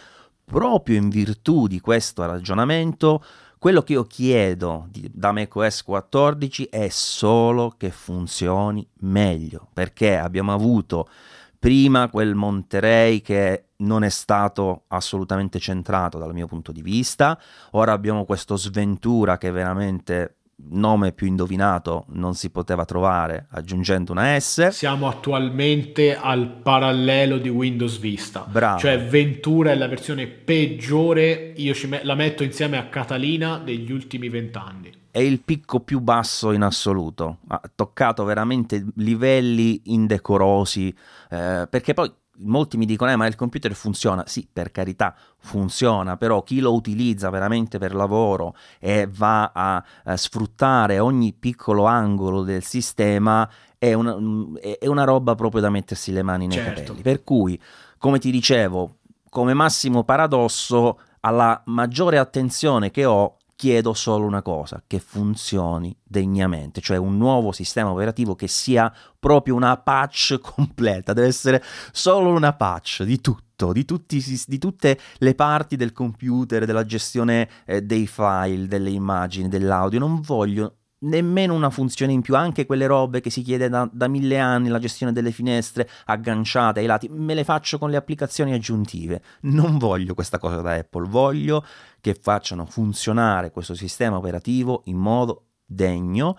proprio 0.50 0.96
in 0.96 1.08
virtù 1.10 1.68
di 1.68 1.78
questo 1.78 2.26
ragionamento, 2.26 3.22
quello 3.56 3.82
che 3.82 3.92
io 3.92 4.04
chiedo 4.04 4.88
di, 4.90 5.08
da 5.12 5.30
macOS 5.30 5.84
14 5.84 6.64
è 6.64 6.88
solo 6.88 7.74
che 7.76 7.90
funzioni 7.90 8.84
meglio, 9.00 9.68
perché 9.72 10.16
abbiamo 10.16 10.52
avuto 10.52 11.08
prima 11.56 12.08
quel 12.08 12.34
Monterey 12.34 13.20
che 13.20 13.66
non 13.76 14.02
è 14.02 14.08
stato 14.08 14.84
assolutamente 14.88 15.60
centrato 15.60 16.18
dal 16.18 16.34
mio 16.34 16.48
punto 16.48 16.72
di 16.72 16.82
vista, 16.82 17.38
ora 17.72 17.92
abbiamo 17.92 18.24
questo 18.24 18.56
Sventura 18.56 19.38
che 19.38 19.52
veramente 19.52 20.39
nome 20.68 21.12
più 21.12 21.26
indovinato 21.26 22.04
non 22.10 22.34
si 22.34 22.50
poteva 22.50 22.84
trovare 22.84 23.46
aggiungendo 23.50 24.12
una 24.12 24.38
S. 24.38 24.68
Siamo 24.68 25.08
attualmente 25.08 26.16
al 26.16 26.48
parallelo 26.48 27.38
di 27.38 27.48
Windows 27.48 27.98
Vista. 27.98 28.46
Bravo. 28.48 28.78
Cioè 28.78 29.00
Ventura 29.00 29.72
è 29.72 29.74
la 29.74 29.88
versione 29.88 30.26
peggiore, 30.26 31.52
io 31.56 31.74
me- 31.86 32.04
la 32.04 32.14
metto 32.14 32.42
insieme 32.42 32.76
a 32.76 32.86
Catalina 32.86 33.58
degli 33.58 33.90
ultimi 33.90 34.28
vent'anni. 34.28 34.92
È 35.10 35.18
il 35.18 35.40
picco 35.40 35.80
più 35.80 35.98
basso 36.00 36.52
in 36.52 36.62
assoluto, 36.62 37.38
ha 37.48 37.60
toccato 37.74 38.22
veramente 38.22 38.86
livelli 38.96 39.80
indecorosi, 39.86 40.94
eh, 41.30 41.66
perché 41.68 41.94
poi 41.94 42.12
molti 42.42 42.76
mi 42.76 42.86
dicono, 42.86 43.10
eh, 43.10 43.16
ma 43.16 43.26
il 43.26 43.36
computer 43.36 43.74
funziona. 43.74 44.24
Sì, 44.26 44.48
per 44.50 44.70
carità, 44.70 45.14
funziona, 45.38 46.16
però 46.16 46.42
chi 46.42 46.60
lo 46.60 46.74
utilizza 46.74 47.30
veramente 47.30 47.78
per 47.78 47.94
lavoro 47.94 48.54
e 48.78 49.08
va 49.10 49.52
a, 49.52 49.84
a 50.04 50.16
sfruttare 50.16 50.98
ogni 50.98 51.32
piccolo 51.32 51.84
angolo 51.84 52.42
del 52.42 52.62
sistema 52.62 53.48
è 53.78 53.94
una, 53.94 54.16
è 54.60 54.86
una, 54.86 55.04
roba 55.04 55.34
proprio 55.34 55.62
da 55.62 55.70
mettersi 55.70 56.12
le 56.12 56.22
mani 56.22 56.46
nei 56.46 56.58
certo. 56.58 56.80
capelli. 56.82 57.02
Per 57.02 57.24
cui, 57.24 57.60
come 57.98 58.18
ti 58.18 58.30
dicevo, 58.30 58.96
come 59.30 59.54
massimo 59.54 60.04
paradosso, 60.04 60.98
alla 61.20 61.60
maggiore 61.66 62.18
attenzione 62.18 62.90
che 62.90 63.04
ho 63.04 63.36
chiedo 63.60 63.92
solo 63.92 64.24
una 64.24 64.40
cosa, 64.40 64.82
che 64.86 65.00
funzioni 65.00 65.94
degnamente, 66.02 66.80
cioè 66.80 66.96
un 66.96 67.18
nuovo 67.18 67.52
sistema 67.52 67.90
operativo 67.90 68.34
che 68.34 68.48
sia 68.48 68.90
proprio 69.18 69.54
una 69.54 69.76
patch 69.76 70.38
completa, 70.40 71.12
deve 71.12 71.26
essere 71.26 71.62
solo 71.92 72.30
una 72.30 72.54
patch 72.54 73.02
di 73.02 73.20
tutto, 73.20 73.74
di, 73.74 73.84
tutti, 73.84 74.24
di 74.46 74.58
tutte 74.58 74.98
le 75.18 75.34
parti 75.34 75.76
del 75.76 75.92
computer, 75.92 76.64
della 76.64 76.86
gestione 76.86 77.50
eh, 77.66 77.82
dei 77.82 78.06
file, 78.06 78.66
delle 78.66 78.88
immagini, 78.88 79.50
dell'audio, 79.50 79.98
non 79.98 80.22
voglio 80.22 80.76
nemmeno 81.00 81.54
una 81.54 81.70
funzione 81.70 82.12
in 82.12 82.20
più, 82.20 82.36
anche 82.36 82.66
quelle 82.66 82.86
robe 82.86 83.20
che 83.20 83.30
si 83.30 83.42
chiede 83.42 83.68
da, 83.68 83.88
da, 83.92 84.08
mille 84.08 84.38
anni, 84.38 84.68
la 84.68 84.78
gestione 84.78 85.12
delle 85.12 85.30
finestre 85.30 85.88
agganciate 86.06 86.80
ai 86.80 86.86
lati, 86.86 87.08
me 87.08 87.34
le 87.34 87.44
faccio 87.44 87.78
con 87.78 87.90
le 87.90 87.96
applicazioni 87.96 88.52
aggiuntive. 88.52 89.22
Non 89.42 89.78
voglio 89.78 90.14
questa 90.14 90.38
cosa 90.38 90.60
da 90.60 90.74
Apple, 90.74 91.08
voglio 91.08 91.64
che 92.00 92.14
facciano 92.14 92.66
funzionare 92.66 93.50
questo 93.50 93.74
sistema 93.74 94.16
operativo 94.16 94.82
in 94.86 94.96
modo 94.96 95.44
degno 95.64 96.36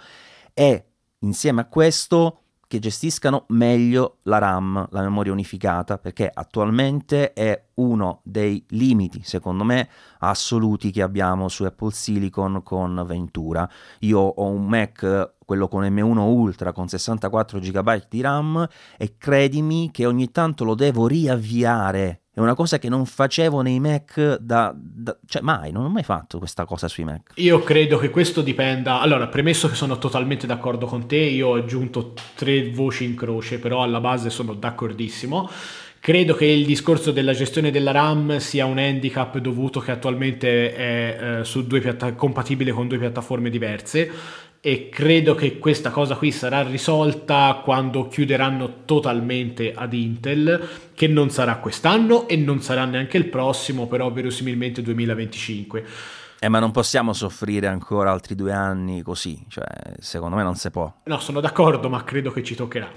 e 0.53 0.85
insieme 1.19 1.61
a 1.61 1.65
questo 1.65 2.41
che 2.71 2.79
gestiscano 2.79 3.43
meglio 3.49 4.19
la 4.23 4.37
RAM, 4.37 4.87
la 4.91 5.01
memoria 5.01 5.33
unificata, 5.33 5.97
perché 5.97 6.31
attualmente 6.33 7.33
è 7.33 7.65
uno 7.73 8.21
dei 8.23 8.63
limiti, 8.69 9.23
secondo 9.23 9.65
me, 9.65 9.89
assoluti 10.19 10.89
che 10.89 11.01
abbiamo 11.01 11.49
su 11.49 11.65
Apple 11.65 11.91
Silicon 11.91 12.63
con 12.63 13.03
Ventura. 13.05 13.69
Io 13.99 14.19
ho 14.19 14.45
un 14.45 14.67
Mac, 14.67 15.33
quello 15.43 15.67
con 15.67 15.83
M1 15.83 16.17
Ultra 16.19 16.71
con 16.71 16.87
64 16.87 17.59
GB 17.59 18.07
di 18.07 18.21
RAM 18.21 18.65
e 18.97 19.17
credimi 19.17 19.91
che 19.91 20.05
ogni 20.05 20.31
tanto 20.31 20.63
lo 20.63 20.73
devo 20.73 21.07
riavviare 21.07 22.20
è 22.33 22.39
una 22.39 22.55
cosa 22.55 22.79
che 22.79 22.87
non 22.87 23.05
facevo 23.05 23.61
nei 23.61 23.81
Mac 23.81 24.37
da, 24.37 24.73
da, 24.73 25.17
cioè 25.25 25.41
mai, 25.41 25.71
non 25.71 25.83
ho 25.83 25.89
mai 25.89 26.03
fatto 26.03 26.37
questa 26.37 26.63
cosa 26.63 26.87
sui 26.87 27.03
Mac. 27.03 27.33
Io 27.35 27.59
credo 27.59 27.97
che 27.97 28.09
questo 28.09 28.41
dipenda. 28.41 29.01
Allora, 29.01 29.27
premesso 29.27 29.67
che 29.67 29.75
sono 29.75 29.97
totalmente 29.97 30.47
d'accordo 30.47 30.85
con 30.85 31.07
te, 31.07 31.17
io 31.17 31.49
ho 31.49 31.55
aggiunto 31.55 32.13
tre 32.35 32.69
voci 32.71 33.03
in 33.03 33.15
croce, 33.15 33.59
però 33.59 33.83
alla 33.83 33.99
base 33.99 34.29
sono 34.29 34.53
d'accordissimo. 34.53 35.49
Credo 35.99 36.33
che 36.33 36.45
il 36.45 36.65
discorso 36.65 37.11
della 37.11 37.33
gestione 37.33 37.69
della 37.69 37.91
RAM 37.91 38.37
sia 38.37 38.65
un 38.65 38.77
handicap 38.77 39.37
dovuto 39.37 39.81
che 39.81 39.91
attualmente 39.91 40.73
è 40.73 41.43
eh, 41.43 41.79
piatta- 41.79 42.13
compatibile 42.13 42.71
con 42.71 42.87
due 42.87 42.97
piattaforme 42.97 43.49
diverse 43.49 44.09
e 44.63 44.89
credo 44.89 45.33
che 45.33 45.57
questa 45.57 45.89
cosa 45.89 46.15
qui 46.15 46.31
sarà 46.31 46.61
risolta 46.61 47.61
quando 47.63 48.07
chiuderanno 48.07 48.83
totalmente 48.85 49.73
ad 49.73 49.91
Intel, 49.91 50.69
che 50.93 51.07
non 51.07 51.31
sarà 51.31 51.57
quest'anno 51.57 52.27
e 52.27 52.35
non 52.35 52.61
sarà 52.61 52.85
neanche 52.85 53.17
il 53.17 53.25
prossimo, 53.25 53.87
però 53.87 54.11
verosimilmente 54.11 54.83
2025. 54.83 55.85
Eh, 56.39 56.47
ma 56.47 56.59
non 56.59 56.69
possiamo 56.69 57.11
soffrire 57.13 57.65
ancora 57.65 58.11
altri 58.11 58.35
due 58.35 58.51
anni 58.51 59.01
così, 59.01 59.43
cioè, 59.47 59.65
secondo 59.99 60.35
me 60.35 60.43
non 60.43 60.55
si 60.55 60.69
può. 60.69 60.91
No, 61.05 61.19
sono 61.19 61.39
d'accordo, 61.39 61.89
ma 61.89 62.03
credo 62.03 62.31
che 62.31 62.43
ci 62.43 62.53
toccherà. 62.53 62.89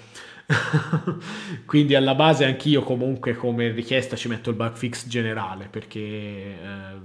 Quindi 1.64 1.94
alla 1.94 2.14
base 2.14 2.44
anch'io 2.44 2.82
comunque 2.82 3.34
come 3.34 3.70
richiesta 3.70 4.14
ci 4.16 4.28
metto 4.28 4.50
il 4.50 4.56
bug 4.56 4.74
fix 4.74 5.06
generale 5.08 5.68
perché 5.70 5.98
eh, 6.00 6.56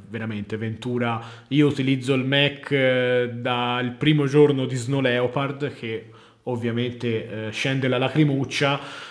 veramente 0.09 0.57
Ventura 0.57 1.21
io 1.49 1.67
utilizzo 1.67 2.13
il 2.13 2.25
Mac 2.25 2.69
eh, 2.71 3.29
dal 3.33 3.93
primo 3.93 4.25
giorno 4.27 4.65
di 4.65 4.75
Snow 4.75 4.99
Leopard 4.99 5.73
che 5.73 6.09
ovviamente 6.43 7.47
eh, 7.47 7.51
scende 7.51 7.87
la 7.87 7.97
lacrimuccia 7.97 9.07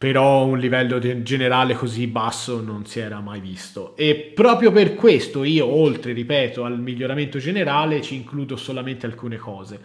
però 0.00 0.46
un 0.46 0.58
livello 0.58 0.98
generale 0.98 1.74
così 1.74 2.06
basso 2.06 2.62
non 2.62 2.86
si 2.86 3.00
era 3.00 3.20
mai 3.20 3.38
visto. 3.38 3.94
E 3.98 4.32
proprio 4.34 4.72
per 4.72 4.94
questo 4.94 5.44
io 5.44 5.66
oltre 5.66 6.14
ripeto 6.14 6.64
al 6.64 6.80
miglioramento 6.80 7.38
generale 7.38 8.00
ci 8.00 8.14
includo 8.14 8.56
solamente 8.56 9.04
alcune 9.04 9.36
cose 9.36 9.78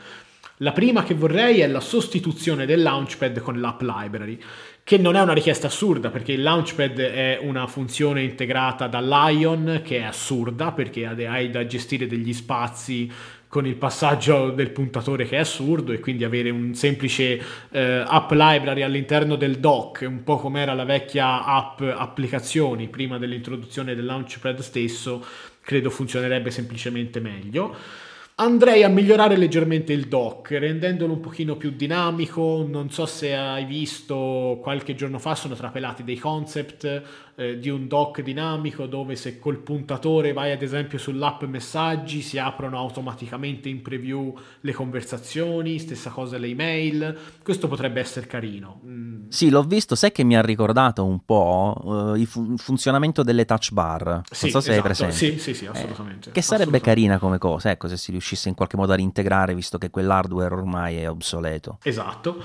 la 0.59 0.71
prima 0.71 1.03
che 1.03 1.13
vorrei 1.13 1.59
è 1.59 1.67
la 1.67 1.81
sostituzione 1.81 2.65
del 2.65 2.81
Launchpad 2.81 3.39
con 3.39 3.59
l'App 3.59 3.81
Library, 3.81 4.39
che 4.83 4.97
non 4.97 5.15
è 5.15 5.21
una 5.21 5.33
richiesta 5.33 5.67
assurda 5.67 6.09
perché 6.09 6.31
il 6.31 6.43
Launchpad 6.43 6.97
è 6.99 7.39
una 7.41 7.67
funzione 7.67 8.21
integrata 8.21 8.87
da 8.87 9.01
Lion 9.01 9.81
che 9.83 9.97
è 9.97 10.03
assurda 10.03 10.71
perché 10.71 11.05
hai 11.05 11.49
da 11.49 11.65
gestire 11.65 12.07
degli 12.07 12.33
spazi 12.33 13.11
con 13.47 13.65
il 13.65 13.75
passaggio 13.75 14.51
del 14.51 14.71
puntatore 14.71 15.25
che 15.25 15.37
è 15.37 15.39
assurdo 15.39 15.91
e 15.91 15.99
quindi 15.99 16.23
avere 16.23 16.49
un 16.49 16.73
semplice 16.73 17.41
eh, 17.71 18.03
app 18.05 18.31
library 18.31 18.81
all'interno 18.81 19.35
del 19.35 19.59
dock, 19.59 20.05
un 20.07 20.23
po' 20.23 20.37
come 20.37 20.61
era 20.61 20.73
la 20.73 20.83
vecchia 20.83 21.45
app 21.45 21.81
applicazioni 21.81 22.87
prima 22.87 23.17
dell'introduzione 23.17 23.95
del 23.95 24.05
Launchpad 24.05 24.59
stesso, 24.59 25.25
credo 25.61 25.89
funzionerebbe 25.89 26.51
semplicemente 26.51 27.19
meglio. 27.19 28.03
Andrei 28.37 28.83
a 28.83 28.89
migliorare 28.89 29.37
leggermente 29.37 29.93
il 29.93 30.09
dock, 30.09 30.51
rendendolo 30.51 31.13
un 31.13 31.21
pochino 31.21 31.55
più 31.55 31.71
dinamico. 31.71 32.65
Non 32.67 32.91
so 32.91 33.05
se 33.05 33.33
hai 33.33 33.63
visto 33.63 34.59
qualche 34.61 34.93
giorno 34.93 35.19
fa 35.19 35.35
sono 35.35 35.55
trapelati 35.55 36.03
dei 36.03 36.17
concept 36.17 37.01
eh, 37.35 37.59
di 37.59 37.69
un 37.69 37.87
dock 37.87 38.21
dinamico 38.21 38.85
dove 38.85 39.15
se 39.15 39.39
col 39.39 39.57
puntatore 39.57 40.33
vai 40.33 40.51
ad 40.51 40.61
esempio 40.61 40.97
sull'app 40.97 41.43
messaggi 41.43 42.21
si 42.21 42.37
aprono 42.37 42.77
automaticamente 42.77 43.69
in 43.69 43.81
preview 43.81 44.33
le 44.61 44.73
conversazioni, 44.73 45.77
stessa 45.79 46.09
cosa 46.09 46.37
le 46.37 46.47
email. 46.47 47.17
Questo 47.43 47.67
potrebbe 47.67 47.99
essere 47.99 48.25
carino. 48.25 48.81
Mm. 48.85 49.27
Sì, 49.29 49.49
l'ho 49.49 49.63
visto, 49.63 49.95
sai 49.95 50.11
che 50.11 50.23
mi 50.23 50.37
ha 50.37 50.41
ricordato 50.41 51.03
un 51.03 51.19
po' 51.25 51.75
uh, 51.83 52.15
il, 52.15 52.25
fu- 52.25 52.55
funzionamento 52.57 53.23
delle 53.23 53.45
touch 53.45 53.71
bar. 53.71 54.05
Non 54.05 54.23
sì, 54.31 54.49
so 54.49 54.61
se 54.61 54.71
esatto. 54.71 54.71
hai 54.71 54.81
presente. 54.81 55.15
Sì, 55.15 55.39
sì, 55.39 55.53
sì, 55.53 55.65
assolutamente. 55.65 56.29
Eh, 56.29 56.31
che 56.31 56.41
sarebbe 56.41 56.77
assolutamente. 56.77 56.89
carina 56.89 57.19
come 57.19 57.37
cosa, 57.37 57.69
ecco, 57.69 57.87
se 57.87 57.97
si 57.97 58.11
riuscisse 58.11 58.49
in 58.49 58.55
qualche 58.55 58.77
modo 58.77 58.93
a 58.93 58.95
reintegrare 58.95 59.53
visto 59.53 59.77
che 59.77 59.89
quell'hardware 59.89 60.53
ormai 60.53 60.97
è 60.97 61.09
obsoleto. 61.09 61.79
Esatto. 61.83 62.43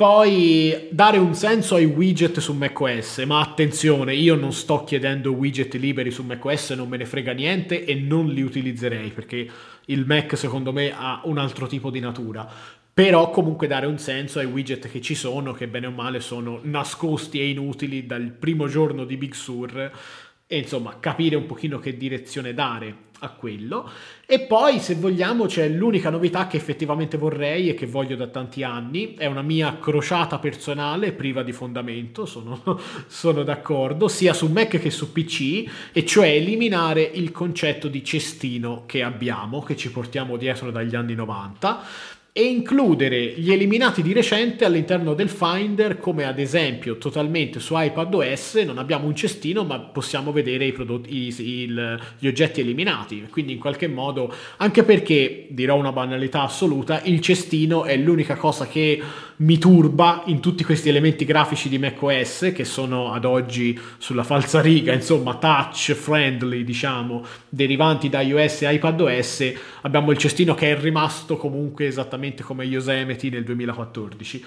Poi 0.00 0.88
dare 0.90 1.18
un 1.18 1.34
senso 1.34 1.74
ai 1.74 1.84
widget 1.84 2.38
su 2.38 2.54
macOS, 2.54 3.18
ma 3.26 3.40
attenzione, 3.40 4.14
io 4.14 4.34
non 4.34 4.50
sto 4.50 4.82
chiedendo 4.82 5.32
widget 5.32 5.74
liberi 5.74 6.10
su 6.10 6.22
macOS, 6.22 6.70
non 6.70 6.88
me 6.88 6.96
ne 6.96 7.04
frega 7.04 7.32
niente 7.32 7.84
e 7.84 7.94
non 7.96 8.28
li 8.28 8.40
utilizzerei 8.40 9.10
perché 9.10 9.46
il 9.84 10.06
Mac 10.06 10.38
secondo 10.38 10.72
me 10.72 10.90
ha 10.96 11.20
un 11.24 11.36
altro 11.36 11.66
tipo 11.66 11.90
di 11.90 12.00
natura. 12.00 12.50
Però 12.94 13.28
comunque 13.28 13.66
dare 13.66 13.84
un 13.84 13.98
senso 13.98 14.38
ai 14.38 14.46
widget 14.46 14.88
che 14.88 15.02
ci 15.02 15.14
sono, 15.14 15.52
che 15.52 15.68
bene 15.68 15.88
o 15.88 15.90
male 15.90 16.20
sono 16.20 16.60
nascosti 16.62 17.38
e 17.38 17.50
inutili 17.50 18.06
dal 18.06 18.30
primo 18.30 18.68
giorno 18.68 19.04
di 19.04 19.18
Big 19.18 19.34
Sur 19.34 19.92
e 20.46 20.56
insomma 20.56 20.96
capire 20.98 21.36
un 21.36 21.44
pochino 21.44 21.78
che 21.78 21.98
direzione 21.98 22.54
dare 22.54 23.08
a 23.20 23.30
quello. 23.30 23.88
E 24.26 24.40
poi, 24.40 24.78
se 24.78 24.94
vogliamo, 24.94 25.46
c'è 25.46 25.68
l'unica 25.68 26.10
novità 26.10 26.46
che 26.46 26.56
effettivamente 26.56 27.16
vorrei 27.16 27.68
e 27.68 27.74
che 27.74 27.86
voglio 27.86 28.16
da 28.16 28.26
tanti 28.26 28.62
anni. 28.62 29.14
È 29.14 29.26
una 29.26 29.42
mia 29.42 29.78
crociata 29.78 30.38
personale, 30.38 31.12
priva 31.12 31.42
di 31.42 31.52
fondamento, 31.52 32.26
sono, 32.26 32.60
sono 33.06 33.42
d'accordo, 33.42 34.08
sia 34.08 34.32
su 34.32 34.48
Mac 34.48 34.78
che 34.78 34.90
su 34.90 35.12
PC, 35.12 35.64
e 35.92 36.04
cioè 36.04 36.28
eliminare 36.28 37.02
il 37.02 37.32
concetto 37.32 37.88
di 37.88 38.04
cestino 38.04 38.84
che 38.86 39.02
abbiamo, 39.02 39.62
che 39.62 39.76
ci 39.76 39.90
portiamo 39.90 40.36
dietro 40.36 40.70
dagli 40.70 40.94
anni 40.94 41.14
90 41.14 42.18
e 42.32 42.44
includere 42.44 43.34
gli 43.36 43.50
eliminati 43.50 44.02
di 44.02 44.12
recente 44.12 44.64
all'interno 44.64 45.14
del 45.14 45.28
Finder 45.28 45.98
come 45.98 46.24
ad 46.24 46.38
esempio 46.38 46.96
totalmente 46.96 47.58
su 47.58 47.74
iPadOS 47.76 48.54
non 48.66 48.78
abbiamo 48.78 49.06
un 49.06 49.16
cestino 49.16 49.64
ma 49.64 49.80
possiamo 49.80 50.30
vedere 50.30 50.64
i 50.64 50.72
prodotti, 50.72 51.12
i, 51.12 51.34
il, 51.40 52.00
gli 52.18 52.26
oggetti 52.28 52.60
eliminati. 52.60 53.26
Quindi 53.30 53.52
in 53.52 53.58
qualche 53.58 53.88
modo 53.88 54.32
anche 54.58 54.84
perché 54.84 55.46
dirò 55.50 55.76
una 55.76 55.92
banalità 55.92 56.42
assoluta 56.42 57.02
il 57.02 57.20
cestino 57.20 57.84
è 57.84 57.96
l'unica 57.96 58.36
cosa 58.36 58.68
che 58.68 59.02
mi 59.40 59.58
turba 59.58 60.22
in 60.26 60.40
tutti 60.40 60.64
questi 60.64 60.88
elementi 60.88 61.24
grafici 61.24 61.68
di 61.68 61.78
macOS 61.78 62.52
che 62.54 62.64
sono 62.64 63.12
ad 63.12 63.24
oggi 63.24 63.78
sulla 63.98 64.24
falsa 64.24 64.60
riga, 64.60 64.92
insomma 64.92 65.36
touch 65.36 65.92
friendly 65.92 66.64
diciamo, 66.64 67.24
derivanti 67.48 68.08
da 68.08 68.20
iOS 68.20 68.62
e 68.62 68.74
iPadOS, 68.74 69.52
abbiamo 69.82 70.10
il 70.10 70.18
cestino 70.18 70.54
che 70.54 70.70
è 70.70 70.78
rimasto 70.78 71.36
comunque 71.36 71.86
esattamente 71.86 72.42
come 72.42 72.64
Yosemite 72.64 73.30
nel 73.30 73.44
2014 73.44 74.44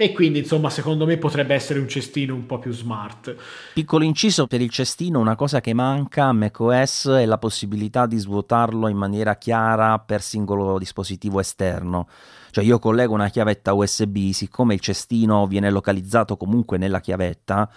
e 0.00 0.12
quindi 0.12 0.38
insomma 0.38 0.70
secondo 0.70 1.04
me 1.06 1.16
potrebbe 1.16 1.54
essere 1.54 1.80
un 1.80 1.88
cestino 1.88 2.32
un 2.32 2.46
po' 2.46 2.60
più 2.60 2.70
smart. 2.70 3.34
Piccolo 3.74 4.04
inciso 4.04 4.46
per 4.46 4.60
il 4.60 4.70
cestino, 4.70 5.18
una 5.18 5.34
cosa 5.34 5.60
che 5.60 5.74
manca 5.74 6.26
a 6.26 6.32
macOS 6.32 7.08
è 7.08 7.24
la 7.24 7.38
possibilità 7.38 8.06
di 8.06 8.16
svuotarlo 8.16 8.86
in 8.86 8.96
maniera 8.96 9.34
chiara 9.34 9.98
per 9.98 10.22
singolo 10.22 10.78
dispositivo 10.78 11.40
esterno. 11.40 12.06
Cioè 12.50 12.64
io 12.64 12.78
collego 12.78 13.14
una 13.14 13.28
chiavetta 13.28 13.72
USB, 13.72 14.30
siccome 14.30 14.74
il 14.74 14.80
cestino 14.80 15.46
viene 15.46 15.70
localizzato 15.70 16.36
comunque 16.36 16.78
nella 16.78 17.00
chiavetta, 17.00 17.70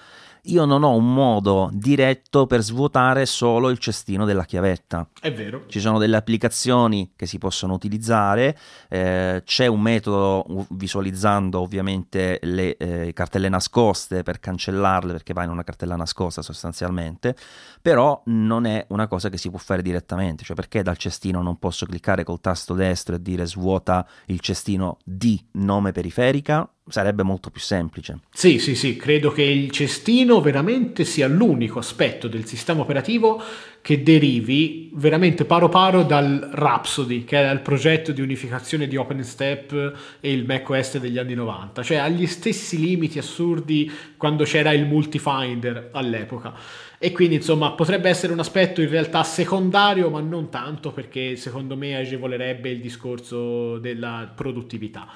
io 0.44 0.66
non 0.66 0.84
ho 0.84 0.96
un 0.96 1.14
modo 1.14 1.70
diretto 1.74 2.48
per 2.48 2.62
svuotare 2.62 3.26
solo 3.26 3.70
il 3.70 3.78
cestino 3.78 4.26
della 4.26 4.46
chiavetta. 4.46 5.08
È 5.20 5.32
vero. 5.32 5.66
Ci 5.68 5.80
sono 5.80 6.00
delle 6.00 6.18
applicazioni 6.18 7.14
che 7.16 7.26
si 7.26 7.38
possono 7.38 7.74
utilizzare, 7.74 8.58
eh, 8.90 9.44
c'è 9.46 9.68
un 9.68 9.82
metodo 9.82 10.46
visualizzando 10.70 11.60
ovviamente 11.60 12.40
le 12.44 12.78
eh, 12.78 13.14
cartelle 13.14 13.50
nascoste 13.50 14.24
per 14.24 14.40
cancellarle 14.40 15.12
perché 15.12 15.34
va 15.34 15.44
in 15.44 15.50
una 15.50 15.64
cartella 15.64 15.96
nascosta 15.96 16.42
sostanzialmente, 16.42 17.36
però 17.82 18.22
non 18.26 18.66
è 18.66 18.86
una 18.90 19.08
cosa 19.08 19.30
che 19.30 19.38
si 19.38 19.50
può 19.50 19.60
fare 19.60 19.82
direttamente, 19.82 20.44
cioè 20.44 20.56
perché 20.56 20.82
dal 20.82 20.98
cestino 20.98 21.42
non 21.42 21.60
posso 21.60 21.86
cliccare 21.86 22.24
col 22.24 22.42
tasto 22.42 22.74
destro 22.74 23.16
e 23.16 23.22
dire 23.22 23.46
svuota 23.46 24.08
il 24.26 24.40
cestino 24.40 24.98
di 25.04 25.44
nome 25.54 25.92
periferica? 25.92 26.68
Sarebbe 26.88 27.24
molto 27.24 27.50
più 27.50 27.62
semplice. 27.62 28.20
Sì, 28.32 28.60
sì, 28.60 28.76
sì, 28.76 28.96
credo 28.96 29.32
che 29.32 29.44
il 29.44 29.72
cestino 29.72 30.42
veramente 30.42 31.06
sia 31.06 31.28
l'unico 31.28 31.80
aspetto 31.80 32.28
del 32.28 32.46
sistema 32.46 32.82
operativo 32.82 33.42
che 33.82 34.04
derivi 34.04 34.92
veramente 34.94 35.46
paro 35.46 35.68
paro 35.68 36.04
dal 36.04 36.50
Rhapsody, 36.54 37.24
che 37.24 37.38
era 37.38 37.52
il 37.52 37.62
progetto 37.62 38.12
di 38.12 38.22
unificazione 38.22 38.88
di 38.88 38.96
OpenStep 38.96 39.94
e 40.20 40.32
il 40.32 40.46
macOS 40.46 41.00
degli 41.00 41.18
anni 41.18 41.34
90, 41.34 41.82
cioè 41.82 41.98
agli 41.98 42.28
stessi 42.28 42.80
limiti 42.80 43.18
assurdi 43.18 43.92
quando 44.18 44.44
c'era 44.44 44.72
il 44.72 44.86
multifinder 44.86 45.90
all'epoca. 45.94 46.54
E 47.00 47.12
quindi 47.12 47.36
insomma 47.36 47.72
potrebbe 47.72 48.10
essere 48.10 48.32
un 48.32 48.40
aspetto 48.40 48.82
in 48.82 48.90
realtà 48.90 49.24
secondario, 49.24 50.12
ma 50.12 50.20
non 50.20 50.50
tanto 50.50 50.92
perché 50.92 51.36
secondo 51.36 51.76
me 51.76 51.96
agevolerebbe 51.96 52.70
il 52.70 52.80
discorso 52.80 53.80
della 53.80 54.32
produttività. 54.36 55.08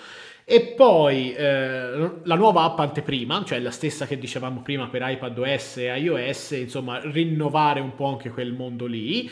E 0.48 0.62
poi 0.78 1.34
eh, 1.34 2.20
la 2.24 2.36
nuova 2.36 2.62
app 2.66 2.78
anteprima, 2.78 3.44
cioè 3.44 3.60
la 3.60 3.72
stessa 3.72 4.06
che 4.06 4.20
dicevamo 4.20 4.62
prima 4.62 4.88
per 4.90 5.02
iPadOS 5.04 5.78
e 5.78 5.98
iOS, 5.98 6.52
insomma 6.52 7.00
rinnovare 7.00 7.80
un 7.80 7.96
po' 7.96 8.06
anche 8.06 8.30
quel 8.30 8.54
mondo 8.54 8.86
lì. 8.86 9.28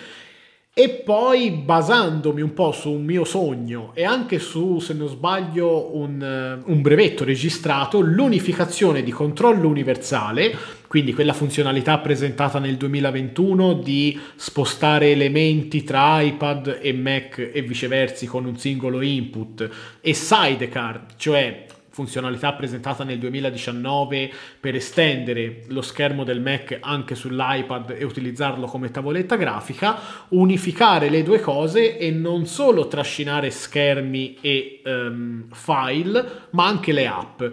E 0.76 0.90
poi 0.90 1.52
basandomi 1.52 2.42
un 2.42 2.56
po' 2.56 2.72
su 2.72 2.90
un 2.90 3.04
mio 3.04 3.26
sogno 3.26 3.92
e 3.94 4.06
anche 4.06 4.40
su, 4.40 4.80
se 4.80 4.96
non 4.96 5.08
sbaglio, 5.08 5.96
un, 5.96 6.20
eh, 6.20 6.64
un 6.66 6.82
brevetto 6.82 7.24
registrato, 7.24 8.00
l'unificazione 8.00 9.04
di 9.04 9.12
controllo 9.12 9.68
universale, 9.68 10.52
quindi 10.88 11.14
quella 11.14 11.34
funzionalità 11.34 12.00
presentata 12.00 12.58
nel 12.58 12.78
2021 12.78 13.74
di 13.74 14.20
spostare 14.36 15.12
elementi 15.12 15.84
tra 15.84 16.20
iPad 16.22 16.80
e 16.82 16.92
Mac 16.92 17.52
e 17.54 17.62
viceversa 17.62 18.26
con 18.26 18.46
un 18.46 18.58
singolo 18.58 19.02
input, 19.02 19.70
e 20.02 20.14
Sidecar, 20.16 21.06
cioè 21.18 21.66
funzionalità 21.94 22.54
presentata 22.54 23.04
nel 23.04 23.20
2019 23.20 24.32
per 24.60 24.74
estendere 24.74 25.62
lo 25.68 25.84
schermo 25.84 26.24
del 26.24 26.42
Mac 26.42 26.80
anche 26.82 27.14
sull'iPad 27.14 27.92
e 27.92 28.04
utilizzarlo 28.04 28.66
come 28.66 28.90
tavoletta 28.90 29.36
grafica, 29.36 30.00
unificare 30.30 31.10
le 31.10 31.22
due 31.22 31.40
cose 31.40 32.00
e 32.00 32.10
non 32.10 32.48
solo 32.48 32.88
trascinare 32.88 33.52
schermi 33.52 34.38
e 34.42 34.82
um, 34.86 35.46
file, 35.52 36.48
ma 36.50 36.66
anche 36.66 36.92
le 36.94 37.06
app. 37.06 37.44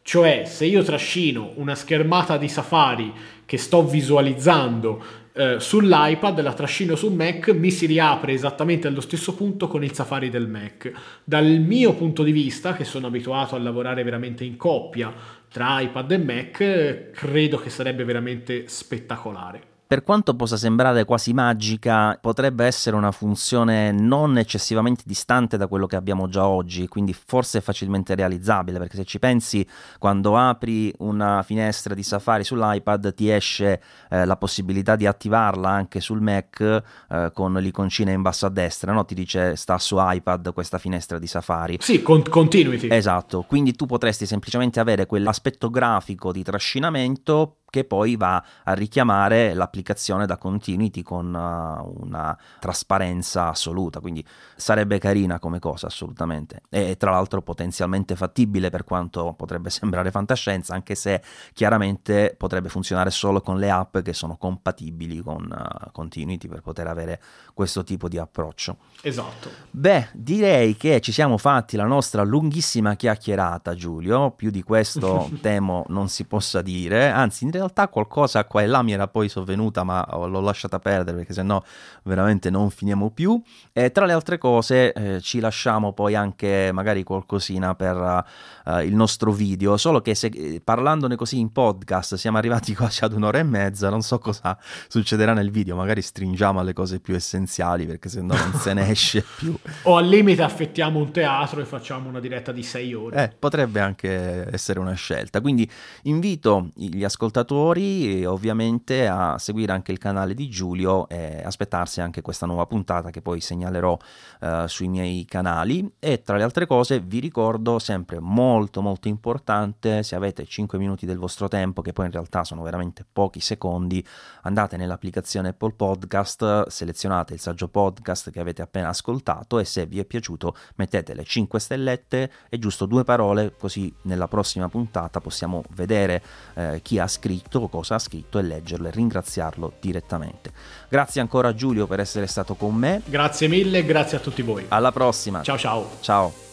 Cioè, 0.00 0.44
se 0.46 0.64
io 0.64 0.82
trascino 0.82 1.52
una 1.56 1.74
schermata 1.74 2.38
di 2.38 2.48
Safari 2.48 3.12
che 3.44 3.58
sto 3.58 3.86
visualizzando 3.86 5.04
eh, 5.34 5.60
sull'iPad, 5.60 6.40
la 6.40 6.52
trascino 6.52 6.94
sul 6.94 7.12
Mac, 7.12 7.48
mi 7.48 7.70
si 7.70 7.86
riapre 7.86 8.32
esattamente 8.32 8.86
allo 8.86 9.00
stesso 9.00 9.34
punto 9.34 9.66
con 9.66 9.82
il 9.82 9.92
Safari 9.92 10.30
del 10.30 10.48
Mac. 10.48 10.92
Dal 11.24 11.46
mio 11.46 11.94
punto 11.94 12.22
di 12.22 12.32
vista, 12.32 12.74
che 12.74 12.84
sono 12.84 13.06
abituato 13.06 13.54
a 13.54 13.58
lavorare 13.58 14.02
veramente 14.02 14.44
in 14.44 14.56
coppia 14.56 15.12
tra 15.50 15.80
iPad 15.80 16.10
e 16.12 16.18
Mac, 16.18 17.10
credo 17.12 17.58
che 17.58 17.70
sarebbe 17.70 18.04
veramente 18.04 18.68
spettacolare 18.68 19.71
per 19.92 20.04
quanto 20.04 20.34
possa 20.34 20.56
sembrare 20.56 21.04
quasi 21.04 21.34
magica, 21.34 22.16
potrebbe 22.18 22.64
essere 22.64 22.96
una 22.96 23.12
funzione 23.12 23.92
non 23.92 24.38
eccessivamente 24.38 25.02
distante 25.04 25.58
da 25.58 25.66
quello 25.66 25.86
che 25.86 25.96
abbiamo 25.96 26.28
già 26.28 26.46
oggi, 26.46 26.88
quindi 26.88 27.12
forse 27.12 27.60
facilmente 27.60 28.14
realizzabile, 28.14 28.78
perché 28.78 28.96
se 28.96 29.04
ci 29.04 29.18
pensi, 29.18 29.68
quando 29.98 30.34
apri 30.38 30.90
una 31.00 31.42
finestra 31.42 31.92
di 31.92 32.02
Safari 32.02 32.42
sull'iPad 32.42 33.12
ti 33.12 33.28
esce 33.28 33.82
eh, 34.08 34.24
la 34.24 34.38
possibilità 34.38 34.96
di 34.96 35.04
attivarla 35.04 35.68
anche 35.68 36.00
sul 36.00 36.22
Mac 36.22 36.82
eh, 37.10 37.30
con 37.34 37.52
l'iconcina 37.52 38.12
in 38.12 38.22
basso 38.22 38.46
a 38.46 38.48
destra, 38.48 38.94
no? 38.94 39.04
ti 39.04 39.12
dice 39.12 39.56
sta 39.56 39.76
su 39.76 39.96
iPad 39.98 40.54
questa 40.54 40.78
finestra 40.78 41.18
di 41.18 41.26
Safari. 41.26 41.76
Sì, 41.80 42.00
con- 42.00 42.22
continuity. 42.22 42.88
Esatto, 42.88 43.44
quindi 43.46 43.74
tu 43.74 43.84
potresti 43.84 44.24
semplicemente 44.24 44.80
avere 44.80 45.04
quell'aspetto 45.04 45.68
grafico 45.68 46.32
di 46.32 46.42
trascinamento 46.42 47.56
che 47.72 47.84
poi 47.84 48.16
va 48.16 48.44
a 48.64 48.74
richiamare 48.74 49.54
l'applicazione 49.54 50.26
da 50.26 50.36
continuity 50.36 51.00
con 51.00 51.32
uh, 51.32 52.02
una 52.02 52.36
trasparenza 52.58 53.48
assoluta, 53.48 53.98
quindi 53.98 54.22
sarebbe 54.56 54.98
carina 54.98 55.38
come 55.38 55.58
cosa 55.58 55.86
assolutamente 55.86 56.60
e 56.68 56.98
tra 56.98 57.12
l'altro 57.12 57.40
potenzialmente 57.40 58.14
fattibile 58.14 58.68
per 58.68 58.84
quanto 58.84 59.32
potrebbe 59.32 59.70
sembrare 59.72 60.10
fantascienza, 60.10 60.74
anche 60.74 60.94
se 60.94 61.22
chiaramente 61.54 62.34
potrebbe 62.36 62.68
funzionare 62.68 63.08
solo 63.08 63.40
con 63.40 63.58
le 63.58 63.70
app 63.70 63.96
che 64.00 64.12
sono 64.12 64.36
compatibili 64.36 65.22
con 65.22 65.42
uh, 65.50 65.90
continuity 65.92 66.48
per 66.48 66.60
poter 66.60 66.88
avere 66.88 67.22
questo 67.54 67.84
tipo 67.84 68.06
di 68.06 68.18
approccio. 68.18 68.76
Esatto. 69.00 69.48
Beh, 69.70 70.10
direi 70.12 70.76
che 70.76 71.00
ci 71.00 71.10
siamo 71.10 71.38
fatti 71.38 71.76
la 71.76 71.86
nostra 71.86 72.22
lunghissima 72.22 72.96
chiacchierata, 72.96 73.74
Giulio, 73.74 74.32
più 74.32 74.50
di 74.50 74.62
questo 74.62 75.30
temo 75.40 75.86
non 75.88 76.10
si 76.10 76.26
possa 76.26 76.60
dire, 76.60 77.08
anzi 77.08 77.44
in 77.44 77.50
realtà 77.50 77.60
realtà 77.62 77.88
qualcosa 77.88 78.44
qua 78.44 78.62
e 78.62 78.66
là 78.66 78.82
mi 78.82 78.92
era 78.92 79.08
poi 79.08 79.28
sovvenuta, 79.28 79.84
ma 79.84 80.06
l'ho 80.10 80.40
lasciata 80.40 80.78
perdere 80.78 81.18
perché 81.18 81.32
sennò 81.32 81.62
veramente 82.04 82.50
non 82.50 82.70
finiamo 82.70 83.10
più. 83.10 83.40
E 83.72 83.90
tra 83.92 84.04
le 84.04 84.12
altre 84.12 84.38
cose 84.38 84.92
eh, 84.92 85.20
ci 85.20 85.40
lasciamo 85.40 85.92
poi 85.92 86.14
anche 86.14 86.70
magari 86.72 87.02
qualcosina 87.02 87.74
per 87.74 88.24
uh, 88.64 88.78
il 88.80 88.94
nostro 88.94 89.32
video, 89.32 89.76
solo 89.76 90.00
che 90.00 90.14
se 90.14 90.26
eh, 90.26 90.60
parlandone 90.62 91.16
così 91.16 91.38
in 91.38 91.52
podcast 91.52 92.16
siamo 92.16 92.38
arrivati 92.38 92.74
quasi 92.76 93.04
ad 93.04 93.12
un'ora 93.12 93.38
e 93.38 93.44
mezza, 93.44 93.88
non 93.88 94.02
so 94.02 94.18
cosa 94.18 94.58
succederà 94.88 95.32
nel 95.32 95.50
video, 95.50 95.76
magari 95.76 96.02
stringiamo 96.02 96.60
alle 96.60 96.72
cose 96.72 97.00
più 97.00 97.14
essenziali 97.14 97.86
perché 97.86 98.08
sennò 98.08 98.34
non 98.34 98.54
se 98.54 98.74
ne 98.74 98.88
esce 98.90 99.24
più. 99.36 99.54
O 99.82 99.96
al 99.96 100.06
limite 100.06 100.42
affettiamo 100.42 100.98
un 100.98 101.12
teatro 101.12 101.60
e 101.60 101.64
facciamo 101.64 102.08
una 102.08 102.20
diretta 102.20 102.52
di 102.52 102.62
sei 102.62 102.92
ore. 102.94 103.22
Eh, 103.22 103.36
potrebbe 103.38 103.80
anche 103.80 104.50
essere 104.50 104.78
una 104.78 104.94
scelta. 104.94 105.40
Quindi 105.40 105.68
invito 106.02 106.70
gli 106.74 107.04
ascoltatori 107.04 107.51
ascoltatori 107.52 108.24
ovviamente 108.24 109.06
a 109.06 109.38
seguire 109.38 109.72
anche 109.72 109.92
il 109.92 109.98
canale 109.98 110.34
di 110.34 110.48
Giulio 110.48 111.06
e 111.08 111.42
aspettarsi 111.44 112.00
anche 112.00 112.22
questa 112.22 112.46
nuova 112.46 112.66
puntata 112.66 113.10
che 113.10 113.20
poi 113.20 113.40
segnalerò 113.40 113.96
uh, 114.40 114.66
sui 114.66 114.88
miei 114.88 115.24
canali. 115.26 115.92
E 115.98 116.22
tra 116.22 116.36
le 116.36 116.42
altre 116.42 116.66
cose 116.66 117.00
vi 117.00 117.18
ricordo 117.18 117.78
sempre 117.78 118.18
molto 118.20 118.80
molto 118.80 119.08
importante 119.08 120.02
se 120.02 120.16
avete 120.16 120.46
5 120.46 120.78
minuti 120.78 121.04
del 121.06 121.18
vostro 121.18 121.48
tempo 121.48 121.82
che 121.82 121.92
poi 121.92 122.06
in 122.06 122.12
realtà 122.12 122.44
sono 122.44 122.62
veramente 122.62 123.04
pochi 123.10 123.40
secondi 123.40 124.04
andate 124.42 124.76
nell'applicazione 124.76 125.48
Apple 125.48 125.72
Podcast 125.72 126.68
selezionate 126.68 127.34
il 127.34 127.40
saggio 127.40 127.68
podcast 127.68 128.30
che 128.30 128.40
avete 128.40 128.62
appena 128.62 128.88
ascoltato 128.88 129.58
e 129.58 129.64
se 129.64 129.86
vi 129.86 129.98
è 129.98 130.04
piaciuto 130.04 130.56
mettete 130.76 131.14
le 131.14 131.24
5 131.24 131.60
stellette 131.60 132.30
e 132.48 132.58
giusto 132.58 132.86
due 132.86 133.04
parole 133.04 133.54
così 133.58 133.92
nella 134.02 134.28
prossima 134.28 134.68
puntata 134.68 135.20
possiamo 135.20 135.62
vedere 135.70 136.22
eh, 136.54 136.80
chi 136.82 136.98
ha 136.98 137.06
scritto 137.06 137.41
scritto, 137.42 137.68
cosa 137.68 137.96
ha 137.96 137.98
scritto 137.98 138.38
e 138.38 138.42
leggerlo 138.42 138.88
e 138.88 138.90
ringraziarlo 138.90 139.72
direttamente. 139.80 140.52
Grazie 140.88 141.20
ancora 141.20 141.54
Giulio 141.54 141.86
per 141.86 142.00
essere 142.00 142.26
stato 142.26 142.54
con 142.54 142.74
me. 142.74 143.02
Grazie 143.04 143.48
mille, 143.48 143.84
grazie 143.84 144.18
a 144.18 144.20
tutti 144.20 144.42
voi. 144.42 144.64
Alla 144.68 144.92
prossima. 144.92 145.42
Ciao 145.42 145.58
ciao. 145.58 145.88
Ciao. 146.00 146.51